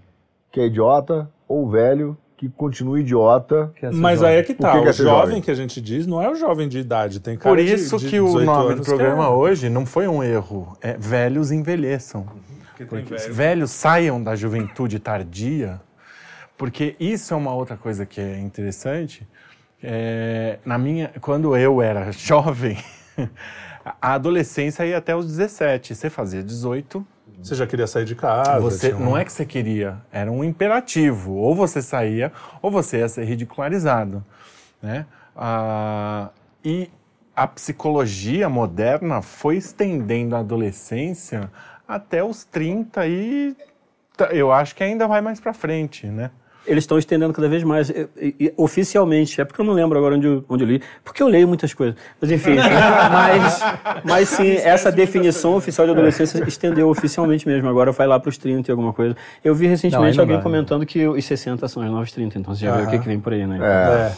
que 0.51 0.59
é 0.59 0.65
idiota 0.65 1.29
ou 1.47 1.65
o 1.65 1.69
velho 1.69 2.17
que 2.35 2.49
continua 2.49 2.99
idiota. 2.99 3.71
Quer 3.75 3.93
ser 3.93 3.99
Mas 3.99 4.19
jovem. 4.19 4.33
aí 4.33 4.39
é 4.39 4.43
que 4.43 4.53
tá, 4.53 4.71
que 4.73 4.77
o 4.79 4.83
que 4.83 4.89
é 4.89 4.93
ser 4.93 5.03
jovem, 5.03 5.25
jovem? 5.27 5.41
que 5.41 5.51
a 5.51 5.55
gente 5.55 5.79
diz 5.79 6.05
não 6.07 6.21
é 6.21 6.29
o 6.29 6.35
jovem 6.35 6.67
de 6.67 6.79
idade, 6.79 7.19
tem 7.19 7.37
cara 7.37 7.55
Por 7.55 7.63
de- 7.63 7.71
isso 7.73 7.97
de 7.97 8.09
que 8.09 8.19
o 8.19 8.25
18 8.25 8.45
nome 8.45 8.75
do 8.75 8.81
programa 8.83 9.23
que 9.23 9.29
é- 9.29 9.33
hoje 9.33 9.69
não 9.69 9.85
foi 9.85 10.07
um 10.07 10.21
erro, 10.23 10.75
é 10.81 10.97
Velhos 10.97 11.51
Envelheçam. 11.51 12.25
que 12.75 12.83
tem 12.83 12.87
Porque 12.87 13.15
velho. 13.15 13.33
velhos 13.33 13.71
saiam 13.71 14.21
da 14.21 14.35
juventude 14.35 14.97
tardia, 14.99 15.79
porque 16.57 16.95
isso 16.99 17.33
é 17.33 17.37
uma 17.37 17.53
outra 17.53 17.77
coisa 17.77 18.05
que 18.05 18.19
é 18.19 18.39
interessante. 18.39 19.25
É, 19.83 20.59
na 20.65 20.77
minha, 20.77 21.11
quando 21.21 21.55
eu 21.55 21.81
era 21.81 22.11
jovem, 22.13 22.77
a 24.01 24.13
adolescência 24.13 24.85
ia 24.85 24.97
até 24.97 25.15
os 25.15 25.25
17. 25.27 25.95
Você 25.95 26.09
fazia 26.09 26.43
18, 26.43 27.05
Você 27.41 27.55
já 27.55 27.65
queria 27.65 27.87
sair 27.87 28.05
de 28.05 28.15
casa. 28.15 28.59
você, 28.59 28.93
um- 28.93 28.99
não 28.99 29.17
é 29.17 29.25
que 29.25 29.31
você 29.31 29.45
queria, 29.45 29.97
era 30.11 30.31
um 30.31 30.43
imperativo. 30.43 31.33
Ou 31.33 31.55
você 31.55 31.81
saía, 31.81 32.31
ou 32.61 32.69
você 32.69 32.99
ia 32.99 33.09
ser 33.09 33.23
ridicularizado. 33.25 34.23
Né? 34.81 35.05
Ah, 35.35 36.29
e 36.63 36.89
a 37.35 37.47
psicologia 37.47 38.47
moderna 38.49 39.21
foi 39.21 39.57
estendendo 39.57 40.35
a 40.35 40.39
adolescência 40.39 41.49
até 41.87 42.23
os 42.23 42.43
30 42.43 43.07
e 43.07 43.55
eu 44.31 44.51
acho 44.51 44.75
que 44.75 44.83
ainda 44.83 45.07
vai 45.07 45.21
mais 45.21 45.39
para 45.39 45.53
frente, 45.53 46.05
né? 46.07 46.29
Eles 46.65 46.83
estão 46.83 46.97
estendendo 46.97 47.33
cada 47.33 47.49
vez 47.49 47.63
mais. 47.63 47.89
E- 47.89 48.07
e- 48.19 48.53
oficialmente, 48.55 49.41
é 49.41 49.45
porque 49.45 49.59
eu 49.61 49.65
não 49.65 49.73
lembro 49.73 49.97
agora 49.97 50.15
onde 50.15 50.27
eu, 50.27 50.45
onde 50.47 50.63
eu 50.63 50.67
li, 50.67 50.81
porque 51.03 51.23
eu 51.23 51.27
leio 51.27 51.47
muitas 51.47 51.73
coisas. 51.73 51.95
Mas 52.21 52.29
enfim, 52.31 52.55
mas, 53.11 53.59
mas 54.03 54.29
sim, 54.29 54.53
essa 54.57 54.91
definição 54.91 55.55
oficial 55.55 55.87
de 55.87 55.93
adolescência 55.93 56.43
estendeu 56.47 56.89
oficialmente 56.89 57.47
mesmo. 57.47 57.67
Agora 57.67 57.91
vai 57.91 58.05
lá 58.07 58.19
para 58.19 58.29
os 58.29 58.37
30 58.37 58.69
e 58.69 58.71
alguma 58.71 58.93
coisa. 58.93 59.15
Eu 59.43 59.55
vi 59.55 59.67
recentemente 59.67 60.15
não 60.17 60.23
alguém 60.23 60.37
dá, 60.37 60.43
comentando 60.43 60.85
que 60.85 61.07
os 61.07 61.25
60 61.25 61.67
são 61.67 61.83
os 61.83 61.89
novos 61.89 62.11
30, 62.11 62.37
então 62.37 62.53
você 62.53 62.65
já 62.65 62.75
vê 62.77 62.83
o 62.83 62.89
que, 62.89 62.99
que 62.99 63.07
vem 63.07 63.19
por 63.19 63.33
aí, 63.33 63.45
né? 63.47 63.57
É. 63.61 64.11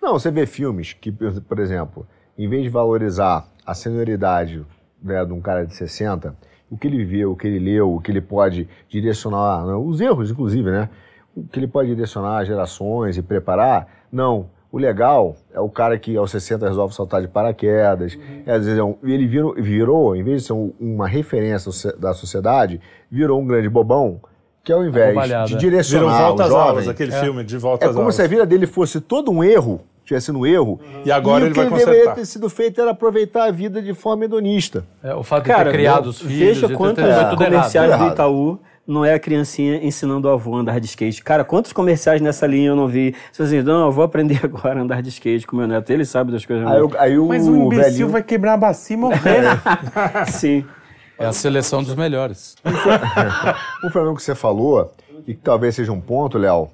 Não, 0.00 0.12
você 0.12 0.30
vê 0.30 0.46
filmes 0.46 0.92
que, 0.92 1.10
por 1.10 1.58
exemplo, 1.58 2.06
em 2.36 2.48
vez 2.48 2.62
de 2.62 2.68
valorizar 2.68 3.46
a 3.66 3.74
senioridade 3.74 4.64
né, 5.02 5.24
de 5.24 5.32
um 5.32 5.40
cara 5.40 5.66
de 5.66 5.74
60, 5.74 6.34
o 6.70 6.76
que 6.76 6.86
ele 6.86 6.98
viveu, 6.98 7.32
o 7.32 7.36
que 7.36 7.46
ele 7.46 7.58
leu, 7.58 7.94
o 7.94 8.00
que 8.00 8.10
ele 8.10 8.20
pode 8.20 8.68
direcionar, 8.88 9.66
né, 9.66 9.74
os 9.74 10.00
erros, 10.00 10.30
inclusive, 10.30 10.70
né? 10.70 10.88
O 11.44 11.48
que 11.52 11.58
ele 11.58 11.66
pode 11.68 11.88
direcionar 11.88 12.44
gerações 12.44 13.16
e 13.16 13.22
preparar, 13.22 13.86
não. 14.10 14.46
O 14.70 14.76
legal 14.76 15.34
é 15.54 15.60
o 15.60 15.68
cara 15.70 15.98
que 15.98 16.14
aos 16.16 16.30
60 16.30 16.68
resolve 16.68 16.94
saltar 16.94 17.22
de 17.22 17.28
paraquedas. 17.28 18.14
Uhum. 18.14 18.42
É, 18.44 18.52
às 18.52 18.64
vezes 18.66 18.78
é 18.78 18.82
um- 18.84 18.96
ele 19.02 19.26
virou, 19.26 19.54
virou, 19.54 20.14
em 20.14 20.22
vez 20.22 20.42
de 20.42 20.46
ser 20.48 20.52
um- 20.52 20.72
uma 20.78 21.08
referência 21.08 21.70
da 21.98 22.12
sociedade, 22.12 22.78
virou 23.10 23.40
um 23.40 23.46
grande 23.46 23.68
bobão 23.68 24.20
que 24.62 24.70
ao 24.70 24.84
invés 24.84 25.14
de 25.14 25.28
Viram 25.28 25.58
direcionar 25.58 26.18
Volta 26.26 26.42
o 26.42 26.44
às 26.46 26.50
jovem, 26.52 26.68
Aulas, 26.68 26.88
aquele 26.88 27.12
filme 27.12 27.42
de 27.44 27.56
Volta 27.56 27.86
é 27.86 27.88
às 27.88 27.92
como 27.94 28.02
Aulas. 28.02 28.14
se 28.16 28.22
a 28.22 28.26
vida 28.26 28.44
dele 28.44 28.66
fosse 28.66 29.00
todo 29.00 29.30
um 29.30 29.42
erro, 29.42 29.80
tivesse 30.04 30.30
no 30.30 30.46
erro. 30.46 30.78
E 31.02 31.10
agora 31.10 31.44
e 31.44 31.46
ele 31.46 31.50
o 31.52 31.54
que 31.54 31.60
vai 31.60 31.66
ele 31.68 31.74
deveria 31.78 32.00
consertar. 32.00 32.14
ter 32.16 32.26
sido 32.26 32.50
feito 32.50 32.78
era 32.78 32.90
aproveitar 32.90 33.44
a 33.44 33.50
vida 33.50 33.80
de 33.80 33.94
forma 33.94 34.26
hedonista. 34.26 34.84
É, 35.02 35.14
o 35.14 35.22
fato 35.22 35.44
de 35.44 35.48
Cara, 35.50 35.70
ter 35.70 35.76
criado 35.78 36.02
não, 36.04 36.10
os 36.10 36.18
filhos. 36.20 36.36
veja 36.38 36.66
de 36.68 36.74
quantos 36.74 37.02
tudo 37.30 37.36
comerciais 37.42 37.90
errado. 37.90 38.06
do 38.08 38.12
Itaú 38.12 38.58
não 38.88 39.04
é 39.04 39.12
a 39.12 39.18
criancinha 39.20 39.76
ensinando 39.84 40.26
o 40.26 40.30
avô 40.30 40.56
a 40.56 40.60
andar 40.60 40.80
de 40.80 40.86
skate. 40.86 41.22
Cara, 41.22 41.44
quantos 41.44 41.74
comerciais 41.74 42.22
nessa 42.22 42.46
linha 42.46 42.68
eu 42.70 42.74
não 42.76 42.88
vi? 42.88 43.14
Você 43.30 43.42
assim, 43.42 43.62
não, 43.62 43.86
eu 43.86 43.92
vou 43.92 44.02
aprender 44.02 44.40
agora 44.42 44.80
a 44.80 44.82
andar 44.82 45.02
de 45.02 45.10
skate 45.10 45.46
com 45.46 45.56
meu 45.56 45.66
neto. 45.68 45.90
Ele 45.90 46.06
sabe 46.06 46.32
das 46.32 46.46
coisas. 46.46 46.66
Aí, 46.66 46.80
o- 46.80 46.90
aí 46.98 47.18
o 47.18 47.28
Mas 47.28 47.46
o 47.46 47.54
imbecil 47.54 47.82
velhinho... 47.84 48.08
vai 48.08 48.22
quebrar 48.22 48.54
a 48.54 48.56
bacia 48.56 48.94
e 48.94 48.98
morrer. 48.98 49.42
Sim. 50.32 50.64
É 51.18 51.26
a 51.26 51.32
seleção 51.32 51.82
dos 51.82 51.94
melhores. 51.94 52.56
Um 53.84 53.90
fenômeno 53.90 54.16
que 54.16 54.22
você 54.22 54.34
falou, 54.34 54.90
e 55.26 55.34
que 55.34 55.40
talvez 55.40 55.74
seja 55.74 55.92
um 55.92 56.00
ponto, 56.00 56.38
Léo, 56.38 56.70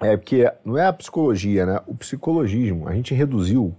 é 0.00 0.16
porque 0.16 0.52
não 0.64 0.76
é 0.76 0.86
a 0.86 0.92
psicologia, 0.92 1.64
né? 1.64 1.80
O 1.86 1.94
psicologismo. 1.94 2.88
A 2.88 2.92
gente 2.94 3.14
reduziu 3.14 3.74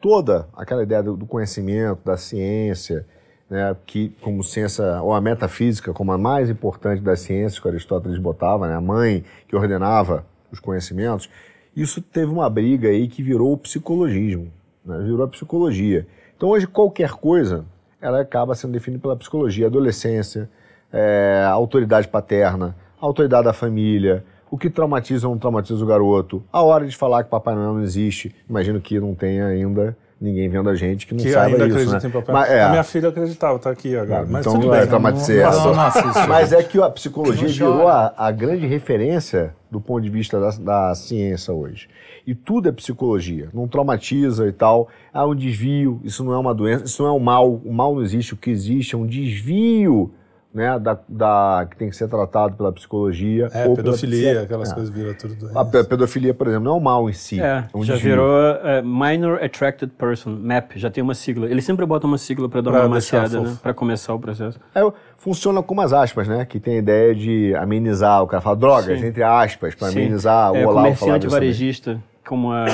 toda 0.00 0.46
aquela 0.56 0.82
ideia 0.82 1.02
do 1.02 1.26
conhecimento, 1.26 1.98
da 2.04 2.16
ciência, 2.16 3.06
né? 3.48 3.74
Que 3.86 4.10
como 4.20 4.42
ciência, 4.42 5.00
ou 5.02 5.12
a 5.12 5.20
metafísica, 5.20 5.92
como 5.92 6.12
a 6.12 6.18
mais 6.18 6.50
importante 6.50 7.02
das 7.02 7.20
ciências 7.20 7.58
que 7.58 7.68
Aristóteles 7.68 8.18
botava, 8.18 8.68
né? 8.68 8.74
A 8.74 8.80
mãe 8.80 9.24
que 9.48 9.56
ordenava 9.56 10.24
os 10.50 10.60
conhecimentos. 10.60 11.28
Isso 11.74 12.00
teve 12.00 12.30
uma 12.30 12.48
briga 12.48 12.88
aí 12.88 13.06
que 13.06 13.22
virou 13.22 13.52
o 13.52 13.58
psicologismo, 13.58 14.50
né? 14.84 14.98
virou 15.04 15.22
a 15.22 15.28
psicologia. 15.28 16.06
Então 16.36 16.48
hoje 16.48 16.66
qualquer 16.66 17.10
coisa, 17.12 17.64
ela 18.00 18.20
acaba 18.20 18.54
sendo 18.54 18.72
definida 18.72 19.02
pela 19.02 19.16
psicologia, 19.16 19.66
adolescência, 19.66 20.48
é, 20.92 21.44
autoridade 21.50 22.08
paterna, 22.08 22.74
autoridade 22.98 23.44
da 23.44 23.52
família, 23.52 24.24
o 24.50 24.56
que 24.56 24.70
traumatiza 24.70 25.28
ou 25.28 25.34
não 25.34 25.38
traumatiza 25.38 25.82
o 25.82 25.86
garoto, 25.86 26.42
a 26.52 26.62
hora 26.62 26.86
de 26.86 26.96
falar 26.96 27.24
que 27.24 27.30
Papai 27.30 27.54
Noel 27.54 27.74
não 27.74 27.82
existe. 27.82 28.34
Imagino 28.48 28.80
que 28.80 28.98
não 28.98 29.14
tenha 29.14 29.46
ainda 29.46 29.96
ninguém 30.20 30.48
vendo 30.48 30.68
a 30.70 30.74
gente 30.74 31.06
que 31.06 31.14
não 31.14 31.22
Que 31.22 31.32
saiba 31.32 31.56
ainda 31.56 31.66
isso, 31.66 31.76
acredita 31.76 32.00
né? 32.00 32.08
em 32.08 32.10
Papai 32.10 32.34
Mas, 32.34 32.50
é, 32.50 32.62
A 32.62 32.68
minha 32.70 32.82
filha 32.84 33.08
acreditava, 33.08 33.58
tá 33.58 33.70
aqui 33.70 33.96
agora. 33.96 34.26
Mas 34.28 34.46
então 34.46 34.58
tudo 34.58 34.74
é 34.74 34.78
bem. 34.78 34.88
traumatizei 34.88 35.42
Não, 35.42 35.48
essa. 35.48 36.02
não, 36.02 36.14
não. 36.14 36.28
Mas 36.28 36.52
é 36.52 36.62
que 36.62 36.80
a 36.80 36.90
psicologia 36.90 37.46
Não 37.46 37.52
virou 37.54 37.88
a, 37.88 38.14
a 38.16 38.30
grande 38.30 38.66
referência 38.66 39.54
do 39.70 39.80
ponto 39.80 40.02
de 40.02 40.10
vista 40.10 40.40
da, 40.40 40.50
da 40.50 40.94
ciência 40.94 41.52
hoje. 41.52 41.88
E 42.26 42.34
tudo 42.34 42.68
é 42.68 42.72
psicologia, 42.72 43.48
não 43.52 43.68
traumatiza 43.68 44.46
e 44.48 44.52
tal. 44.52 44.88
Há 45.12 45.24
um 45.26 45.34
desvio, 45.34 46.00
isso 46.02 46.24
não 46.24 46.32
é 46.32 46.38
uma 46.38 46.54
doença, 46.54 46.84
isso 46.84 47.02
não 47.02 47.10
é 47.10 47.12
um 47.12 47.20
mal. 47.20 47.52
O 47.64 47.72
mal 47.72 47.94
não 47.94 48.02
existe, 48.02 48.34
o 48.34 48.36
que 48.36 48.50
existe 48.50 48.94
é 48.94 48.98
um 48.98 49.06
desvio 49.06 50.12
né, 50.56 50.78
da, 50.78 50.98
da- 51.06 51.66
que 51.70 51.76
tem 51.76 51.90
que 51.90 51.94
ser 51.96 52.08
tratado 52.08 52.56
pela 52.56 52.72
psicologia. 52.72 53.48
É, 53.52 53.66
ou 53.66 53.74
pela 53.74 53.76
pedofilia, 53.76 54.28
psiqui- 54.30 54.44
aquelas 54.44 54.70
é. 54.70 54.74
coisas 54.74 54.94
viram 54.94 55.14
tudo 55.14 55.34
A 55.34 55.62
doença. 55.62 55.64
pe- 55.66 55.84
pedofilia, 55.84 56.32
por 56.32 56.46
exemplo, 56.48 56.64
não 56.64 56.72
é 56.72 56.76
um 56.76 56.80
mal 56.80 57.10
em 57.10 57.12
si. 57.12 57.38
É, 57.40 57.64
um 57.74 57.84
já 57.84 57.92
desvio. 57.94 58.12
virou 58.12 58.40
é, 58.64 58.80
Minor 58.80 59.42
Attracted 59.44 59.92
Person, 59.98 60.30
MAP, 60.30 60.72
já 60.76 60.88
tem 60.90 61.04
uma 61.04 61.14
sigla. 61.14 61.46
Ele 61.50 61.60
sempre 61.60 61.84
bota 61.84 62.06
uma 62.06 62.16
sigla 62.16 62.48
pra 62.48 62.62
dar 62.62 62.70
Pra 62.70 62.80
uma 62.80 62.88
maciada, 62.88 63.38
né? 63.40 63.56
Pra 63.62 63.74
começar 63.74 64.14
o 64.14 64.18
processo. 64.18 64.58
É, 64.74 64.80
funciona 65.18 65.62
como 65.62 65.82
as 65.82 65.92
aspas, 65.92 66.26
né? 66.26 66.46
Que 66.46 66.58
tem 66.58 66.76
a 66.76 66.78
ideia 66.78 67.14
de 67.14 67.54
amenizar. 67.56 68.22
O 68.22 68.26
cara 68.26 68.40
fala 68.40 68.56
drogas, 68.56 68.98
Sim. 68.98 69.06
entre 69.06 69.22
aspas, 69.22 69.74
para 69.74 69.88
amenizar 69.88 70.52
o 70.52 70.56
é, 70.56 70.66
olá, 70.66 70.82
comerciante 70.82 71.20
disso 71.26 71.34
também. 71.34 71.48
varejista, 71.50 72.00
como 72.26 72.50
a, 72.52 72.64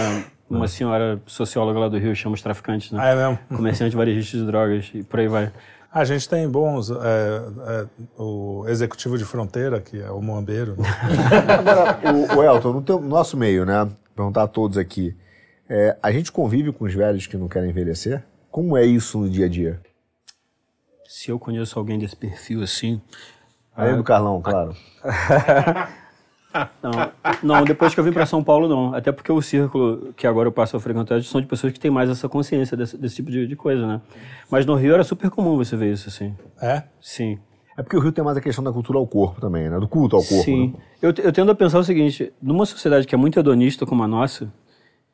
uma 0.49 0.69
senhora 0.69 1.21
socióloga 1.27 1.81
lá 1.81 1.89
do 1.89 1.99
Rio 1.99 2.15
chama 2.15 2.35
os 2.37 2.43
traficantes, 2.43 2.93
né? 2.93 2.99
Ah, 3.03 3.09
é 3.09 3.17
mesmo? 3.17 3.39
Comerciante 3.57 3.97
varejista 3.97 4.37
de 4.37 4.45
drogas 4.47 4.91
e 4.95 5.03
por 5.03 5.19
aí 5.19 5.27
vai. 5.27 5.51
A 5.93 6.05
gente 6.05 6.29
tem 6.29 6.49
bons. 6.49 6.91
é, 6.91 6.95
é, 6.95 7.87
o 8.19 8.65
executivo 8.67 9.19
de 9.19 9.25
fronteira, 9.25 9.81
que 9.81 10.01
é 10.01 10.11
o 10.11 10.23
Moambeiro. 10.23 10.77
né? 10.81 10.89
Agora, 11.59 11.99
o, 12.15 12.37
o 12.39 12.43
Elton, 12.43 12.73
no, 12.73 12.83
teu- 12.83 13.01
no 13.01 13.09
nosso 13.09 13.37
meio, 13.37 13.65
né? 13.67 13.89
Perguntar 14.17 14.45
a 14.45 14.49
todos 14.49 14.79
aqui. 14.79 15.15
é, 15.69 15.97
a 16.03 16.11
gente 16.11 16.33
convive 16.33 16.73
com 16.73 16.85
os 16.87 16.95
velhos 16.95 17.27
que 17.27 17.37
não 17.37 17.49
querem 17.49 17.71
envelhecer? 17.71 18.23
Como 18.51 18.77
é 18.77 18.85
isso 18.85 19.19
no 19.19 19.29
dia 19.29 19.47
a 19.47 19.49
dia? 19.49 19.81
Se 21.07 21.31
eu 21.31 21.39
conheço 21.39 21.79
alguém 21.79 21.99
desse 21.99 22.17
perfil 22.17 22.63
assim. 22.63 23.01
Além 23.77 23.97
do 23.97 24.05
Carlão, 24.05 24.41
claro. 24.43 24.75
Não, 26.83 27.13
não, 27.43 27.65
depois 27.65 27.95
que 27.95 28.01
eu 28.01 28.05
vim 28.05 28.13
para 28.13 28.27
São 28.27 28.43
Paulo, 28.43 28.69
não. 28.69 28.95
Até 28.95 29.11
porque 29.13 29.33
o 29.33 29.41
círculo 29.41 30.13
que 30.17 30.27
agora 30.27 30.49
eu 30.49 30.53
passo 30.53 30.77
a 30.77 30.81
frequentar 30.81 31.23
são 31.23 31.41
de 31.41 31.47
pessoas 31.47 31.73
que 31.73 31.81
têm 31.81 31.91
mais 31.91 32.11
essa 32.11 32.29
consciência 32.29 32.77
desse, 32.77 32.97
desse 32.97 33.17
tipo 33.17 33.31
de, 33.31 33.47
de 33.47 33.57
coisa, 33.57 33.87
né? 33.87 34.01
Mas 34.51 34.67
no 34.67 34.75
Rio 34.75 34.95
era 34.95 35.05
super 35.05 35.31
comum 35.31 35.57
você 35.57 35.77
ver 35.77 35.93
isso, 35.93 36.09
assim. 36.09 36.35
É? 36.61 36.83
Sim. 37.01 37.39
É 37.77 37.83
porque 37.83 37.97
o 37.97 38.01
Rio 38.01 38.13
tem 38.13 38.23
mais 38.23 38.37
a 38.37 38.41
questão 38.41 38.63
da 38.63 38.73
cultura 38.73 38.99
ao 38.99 39.07
corpo 39.07 39.41
também, 39.41 39.71
né? 39.71 39.79
Do 39.79 39.89
culto 39.89 40.17
ao 40.17 40.23
corpo. 40.23 40.45
Sim. 40.45 40.75
né? 40.75 40.81
Eu, 41.01 41.15
eu 41.25 41.33
tendo 41.33 41.51
a 41.51 41.55
pensar 41.55 41.79
o 41.79 41.85
seguinte: 41.85 42.33
numa 42.41 42.67
sociedade 42.67 43.07
que 43.07 43.15
é 43.15 43.19
muito 43.19 43.39
hedonista 43.39 43.87
como 43.87 44.03
a 44.03 44.09
nossa, 44.09 44.53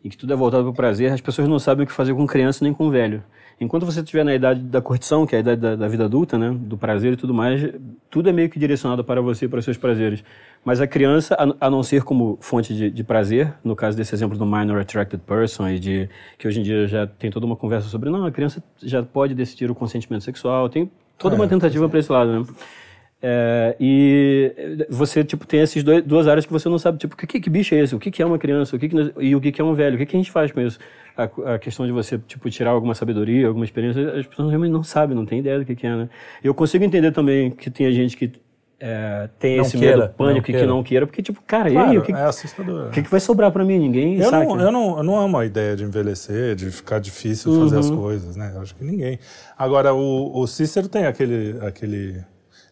e 0.03 0.09
que 0.09 0.17
tudo 0.17 0.33
é 0.33 0.37
voltado 0.37 0.65
para 0.65 0.71
o 0.71 0.75
prazer, 0.75 1.13
as 1.13 1.21
pessoas 1.21 1.49
não 1.49 1.59
sabem 1.59 1.85
o 1.85 1.87
que 1.87 1.93
fazer 1.93 2.15
com 2.15 2.27
criança 2.27 2.65
nem 2.65 2.73
com 2.73 2.91
velho. 2.91 3.23
Enquanto 3.61 3.85
você 3.85 4.01
estiver 4.01 4.25
na 4.25 4.33
idade 4.33 4.61
da 4.61 4.81
curtição, 4.81 5.27
que 5.27 5.35
é 5.35 5.39
a 5.39 5.41
idade 5.41 5.61
da, 5.61 5.75
da 5.75 5.89
vida 5.89 6.05
adulta, 6.05 6.39
né, 6.39 6.57
do 6.57 6.79
prazer 6.79 7.15
e 7.15 7.17
tudo 7.17 7.35
mais, 7.35 7.61
tudo 8.09 8.29
é 8.29 8.33
meio 8.33 8.49
que 8.49 8.59
direcionado 8.59 9.03
para 9.03 9.21
você 9.21 9.47
e 9.47 9.49
para 9.49 9.61
seus 9.61 9.77
prazeres. 9.77 10.23
Mas 10.65 10.81
a 10.81 10.87
criança, 10.87 11.35
a, 11.35 11.67
a 11.67 11.71
não 11.71 11.83
ser 11.83 12.05
como 12.05 12.39
fonte 12.41 12.73
de, 12.73 12.89
de 12.89 13.03
prazer, 13.03 13.53
no 13.65 13.75
caso 13.75 13.97
desse 13.97 14.15
exemplo 14.15 14.39
do 14.39 14.47
minor 14.47 14.81
attracted 14.81 15.21
person, 15.27 15.69
e 15.69 15.81
de 15.81 16.09
que 16.39 16.47
hoje 16.47 16.61
em 16.61 16.63
dia 16.63 16.87
já 16.87 17.07
tem 17.07 17.31
toda 17.33 17.47
uma 17.47 17.57
conversa 17.57 17.89
sobre, 17.89 18.11
não, 18.11 18.25
a 18.25 18.31
criança 18.31 18.63
já 18.81 19.03
pode 19.03 19.35
decidir 19.35 19.69
o 19.69 19.75
consentimento 19.75 20.23
sexual, 20.23 20.69
tem 20.69 20.89
toda 21.19 21.35
uma 21.35 21.49
tentativa 21.49 21.89
para 21.89 21.99
esse 21.99 22.13
lado, 22.13 22.41
né? 22.41 22.47
É, 23.21 23.75
e 23.81 24.87
você 24.89 25.25
tipo 25.25 25.45
tem 25.45 25.59
essas 25.61 25.83
dois, 25.83 26.05
duas 26.05 26.29
áreas 26.29 26.47
que 26.47 26.53
você 26.53 26.69
não 26.69 26.79
sabe 26.79 26.99
tipo 26.99 27.17
que, 27.17 27.27
que, 27.27 27.41
que 27.41 27.51
bicho 27.51 27.75
é 27.75 27.81
esse 27.81 27.93
o 27.93 27.99
que, 27.99 28.13
que 28.13 28.23
é 28.23 28.27
uma 28.27 28.39
criança 28.39 28.77
o 28.77 28.79
que, 28.79 28.89
que 28.89 28.97
e 29.19 29.35
o 29.35 29.41
que, 29.41 29.51
que 29.51 29.61
é 29.61 29.65
um 29.65 29.75
velho 29.75 29.97
o 29.97 29.99
que, 29.99 30.07
que 30.07 30.15
a 30.17 30.21
gente 30.21 30.31
faz 30.31 30.53
com 30.53 30.61
isso 30.61 30.79
a, 31.17 31.55
a 31.55 31.59
questão 31.59 31.85
de 31.85 31.91
você 31.91 32.17
tipo 32.17 32.49
tirar 32.49 32.71
alguma 32.71 32.95
sabedoria 32.95 33.49
alguma 33.49 33.65
experiência 33.65 34.21
as 34.21 34.25
pessoas 34.25 34.51
realmente 34.51 34.71
não 34.71 34.85
sabem 34.85 35.17
não 35.17 35.27
tem 35.27 35.41
ideia 35.41 35.59
do 35.59 35.65
que, 35.65 35.75
que 35.75 35.85
é 35.85 35.97
né 35.97 36.09
eu 36.45 36.55
consigo 36.55 36.85
entender 36.85 37.11
também 37.11 37.51
que 37.51 37.69
tem 37.69 37.91
gente 37.91 38.17
que 38.17 38.31
é, 38.81 39.29
tem 39.41 39.57
Não 39.57 39.65
esse 39.65 39.77
queira, 39.77 39.97
medo 39.97 40.13
pânico 40.15 40.53
não 40.53 40.61
que 40.61 40.67
não 40.67 40.83
queira 40.85 41.05
porque 41.05 41.21
tipo 41.21 41.43
cara 41.45 41.69
e 41.69 41.73
Claro, 41.73 41.91
aí 41.91 41.99
o 41.99 42.03
que, 42.03 42.13
é 42.13 42.23
assustador. 42.23 42.87
o 42.87 42.91
que, 42.93 43.03
que 43.03 43.11
vai 43.11 43.19
sobrar 43.19 43.51
pra 43.51 43.65
mim 43.65 43.81
ninguém 43.81 44.19
Eu 44.21 44.31
sabe 44.31 44.47
não, 44.47 44.61
eu, 44.61 44.71
não, 44.71 44.97
eu 44.99 45.03
não 45.03 45.19
amo 45.19 45.37
a 45.39 45.45
ideia 45.45 45.75
de 45.75 45.83
envelhecer, 45.83 46.55
de 46.55 46.71
ficar 46.71 47.01
difícil 47.01 47.53
fazer 47.59 47.75
Uhum. 47.75 47.81
as 47.81 47.91
coisas, 47.91 48.37
né? 48.37 48.53
Eu 48.55 48.61
acho 48.61 48.77
que 48.77 48.85
ninguém. 48.85 49.19
Agora, 49.59 49.93
o, 49.93 50.39
o 50.39 50.47
Cícero 50.47 50.89
tem 50.89 51.05
aquele, 51.07 51.59
aquele 51.61 52.23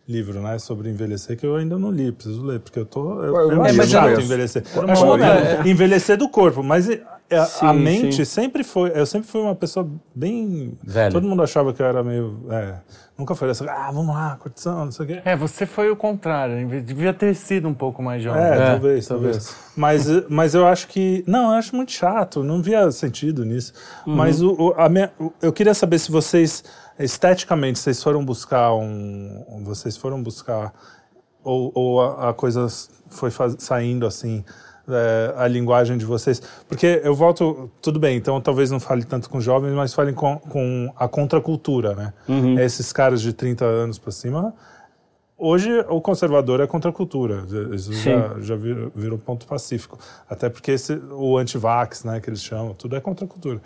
livro, 0.09 0.41
né, 0.41 0.59
sobre 0.59 0.89
envelhecer 0.89 1.37
que 1.37 1.45
eu 1.47 1.57
ainda 1.57 1.79
não 1.79 1.91
li, 1.91 2.13
preciso 2.13 2.45
ler, 2.45 2.61
porque 2.61 2.79
eu 2.79 2.87
tô. 2.87 3.23
Eu, 3.25 3.33
Ué, 3.35 3.43
eu 3.43 3.51
eu 3.51 3.51
eu 3.67 3.75
não 3.75 3.85
chato 3.87 4.21
envelhecer. 4.21 4.63
Eu 4.75 4.91
Acho 4.91 5.05
li. 5.05 5.11
legal 5.23 5.67
envelhecer 5.67 6.17
do 6.17 6.29
corpo, 6.29 6.63
mas 6.63 6.89
é- 6.89 7.03
é- 7.29 7.45
Sim, 7.45 7.67
a 7.67 7.73
mente 7.73 8.17
sim. 8.17 8.25
sempre 8.25 8.63
foi. 8.63 8.93
Eu 8.95 9.05
sempre 9.05 9.29
fui 9.29 9.41
uma 9.41 9.55
pessoa 9.57 9.89
bem. 10.15 10.79
Velho. 10.85 11.13
Todo 11.13 11.27
mundo 11.27 11.43
achava 11.43 11.73
que 11.73 11.83
eu 11.83 11.87
era 11.87 12.05
meio. 12.05 12.39
é, 12.51 12.75
nunca 13.19 13.35
foi 13.35 13.51
essa. 13.51 13.65
Ah, 13.69 13.91
vamos 13.91 14.15
lá, 14.15 14.37
curtição, 14.41 14.85
não 14.85 14.93
sei 14.93 15.05
o 15.05 15.09
quê. 15.09 15.23
É, 15.25 15.35
você 15.37 15.67
foi 15.67 15.91
o 15.91 15.97
contrário. 15.97 16.69
Devia 16.83 17.13
ter 17.13 17.35
sido 17.35 17.67
um 17.67 17.75
pouco 17.75 18.01
mais 18.01 18.23
jovem. 18.23 18.41
É, 18.41 18.55
É, 18.55 18.67
talvez, 18.71 19.07
talvez. 19.09 19.57
Mas, 19.77 20.07
mas 20.29 20.55
eu 20.55 20.69
acho 20.69 20.87
que. 20.87 21.25
Não, 21.27 21.51
eu 21.51 21.59
acho 21.59 21.75
muito 21.75 21.91
chato, 21.91 22.45
não 22.45 22.63
via 22.63 22.89
sentido 22.93 23.45
nisso. 23.45 23.73
Mas 24.07 24.41
o, 24.41 24.53
o- 24.53 24.75
a 24.81 24.89
minha, 24.89 25.11
o- 25.19 25.33
eu 25.43 25.53
queria 25.53 25.75
saber 25.75 25.99
se 25.99 26.13
vocês, 26.13 26.63
esteticamente, 26.99 27.79
vocês 27.79 28.03
foram 28.03 28.25
buscar 28.25 28.75
um. 28.75 29.63
Vocês 29.65 29.97
foram 29.97 30.23
buscar. 30.23 30.73
Ou, 31.45 31.71
ou 31.75 32.01
a, 32.01 32.31
a 32.31 32.35
coisa 32.35 32.67
foi 33.09 33.31
faz- 33.31 33.57
saindo 33.59 34.07
assim. 34.07 34.45
é, 34.89 35.35
a 35.37 35.47
linguagem 35.49 35.97
de 35.99 36.05
vocês. 36.05 36.41
Porque 36.69 37.01
eu 37.05 37.15
volto. 37.15 37.71
Tudo 37.83 37.99
bem, 37.99 38.17
então 38.17 38.41
talvez 38.41 38.71
não 38.71 38.81
fale 38.81 39.05
tanto 39.05 39.29
com 39.31 39.41
jovens, 39.41 39.73
mas 39.75 39.93
falem 39.95 40.15
com, 40.15 40.39
com 40.39 40.93
a 40.97 41.09
contracultura, 41.09 41.95
né? 41.95 42.13
Esses 42.61 42.93
caras 42.93 43.21
de 43.21 43.33
30 43.33 43.65
anos 43.65 43.99
para 43.99 44.11
cima. 44.13 44.55
Hoje 45.39 45.71
o 45.91 46.01
conservador 46.01 46.61
é 46.63 46.67
contra 46.67 46.89
a 46.89 46.93
cultura, 46.95 47.45
isso 47.75 47.93
já, 47.93 48.41
já 48.41 48.57
virou, 48.57 48.91
virou 48.97 49.19
ponto 49.19 49.47
pacífico. 49.47 49.99
Até 50.31 50.49
porque 50.49 50.71
esse, 50.71 50.95
o 51.13 51.37
anti-vax, 51.37 52.05
né, 52.05 52.21
que 52.21 52.31
eles 52.31 52.43
chamam, 52.43 52.73
tudo 52.73 52.97
é 52.97 53.01
contra 53.01 53.27
a 53.27 53.29
cultura. 53.29 53.61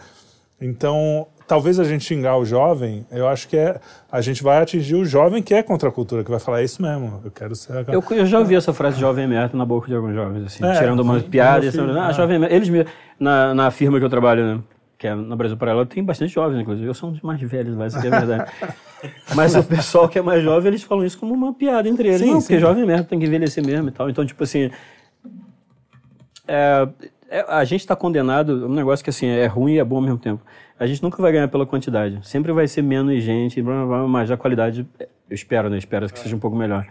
Então, 0.61 1.29
talvez 1.50 1.80
a 1.80 1.85
gente 1.85 2.04
xingar 2.04 2.37
o 2.37 2.45
jovem, 2.45 3.04
eu 3.11 3.26
acho 3.26 3.49
que 3.49 3.57
é, 3.57 3.80
a 4.11 4.21
gente 4.21 4.40
vai 4.40 4.62
atingir 4.62 4.95
o 4.95 5.04
jovem 5.04 5.42
que 5.42 5.52
é 5.52 5.64
contra 5.64 5.88
a 5.88 5.92
cultura, 5.92 6.23
que 6.23 6.30
vai 6.30 6.38
falar, 6.38 6.61
é 6.61 6.64
isso 6.64 6.80
mesmo, 6.80 7.21
eu 7.25 7.30
quero 7.33 7.57
ser... 7.57 7.73
a-" 7.73 7.85
Eu, 7.92 8.04
eu 8.12 8.25
já 8.25 8.38
ouvi 8.38 8.54
essa 8.54 8.73
frase 8.73 9.00
jovem 9.00 9.26
merda 9.26 9.59
na 9.59 9.64
boca 9.64 9.88
de 9.88 9.95
alguns 9.97 10.14
jovens, 10.14 10.47
assim, 10.47 10.64
É, 10.64 10.75
tirando 10.75 11.00
uma 11.00 11.14
meu 11.14 11.25
piada 11.25 11.69
filho, 11.69 11.90
assim, 11.90 11.99
ah, 11.99 12.09
é. 12.09 12.12
jovem 12.12 12.38
merda. 12.38 12.54
Eles 12.54 12.69
me, 12.69 12.87
na, 13.19 13.52
na 13.52 13.69
firma 13.73 13.99
que 13.99 14.04
eu 14.04 14.09
trabalho, 14.09 14.45
né, 14.45 14.62
que 14.97 15.09
é 15.09 15.14
na 15.16 15.35
Brasil 15.35 15.57
Paralelo, 15.57 15.87
tem 15.87 16.04
bastante 16.04 16.33
jovens, 16.33 16.61
inclusive. 16.61 16.87
Eu 16.87 16.95
sou 16.95 17.09
um 17.09 17.12
dos 17.12 17.21
mais 17.21 17.40
velhos 17.40 17.76
lá, 17.76 17.88
isso 17.88 17.99
é 17.99 18.11
verdade. 18.11 18.52
Mas 19.35 19.57
o 19.57 19.64
pessoal 19.64 20.09
que 20.09 20.21
é 20.21 20.23
mais 20.23 20.45
jovem, 20.45 20.69
eles 20.69 20.85
falam 20.85 21.04
isso 21.04 21.19
como 21.19 21.35
uma 21.35 21.52
piada 21.52 21.88
entre 21.88 22.07
eles. 22.07 22.21
Sim, 22.21 22.30
Não, 22.30 22.40
sim. 22.40 22.47
porque 22.47 22.61
jovem 22.61 22.87
merda 22.87 23.02
tem 23.02 23.19
que 23.19 23.26
envelhecer 23.26 23.66
mesmo 23.66 23.88
e 23.88 23.90
tal. 23.90 24.09
Então, 24.09 24.25
tipo 24.25 24.45
assim. 24.45 24.71
é, 26.47 26.87
é, 27.30 27.45
a 27.49 27.64
gente 27.64 27.80
está 27.80 27.95
condenado, 27.95 28.66
um 28.66 28.75
negócio 28.75 29.04
que 29.04 29.11
assim 29.11 29.26
é 29.26 29.47
ruim 29.47 29.75
e 29.75 29.78
é 29.78 29.85
bom 29.85 29.97
ao 29.97 30.02
mesmo 30.02 30.19
tempo. 30.19 30.42
A 30.81 30.87
gente 30.87 31.03
nunca 31.03 31.21
vai 31.21 31.31
ganhar 31.31 31.47
pela 31.49 31.67
quantidade. 31.67 32.19
Sempre 32.27 32.53
vai 32.53 32.67
ser 32.67 32.81
menos 32.83 33.23
gente, 33.23 33.61
blá, 33.63 33.85
blá, 33.85 33.99
blá, 33.99 34.09
mas 34.09 34.31
a 34.31 34.37
qualidade, 34.37 34.87
eu 34.99 35.07
espero, 35.35 35.69
né? 35.69 35.77
Espero 35.77 36.09
que 36.11 36.19
seja 36.19 36.35
um 36.35 36.39
pouco 36.39 36.57
melhor. 36.57 36.87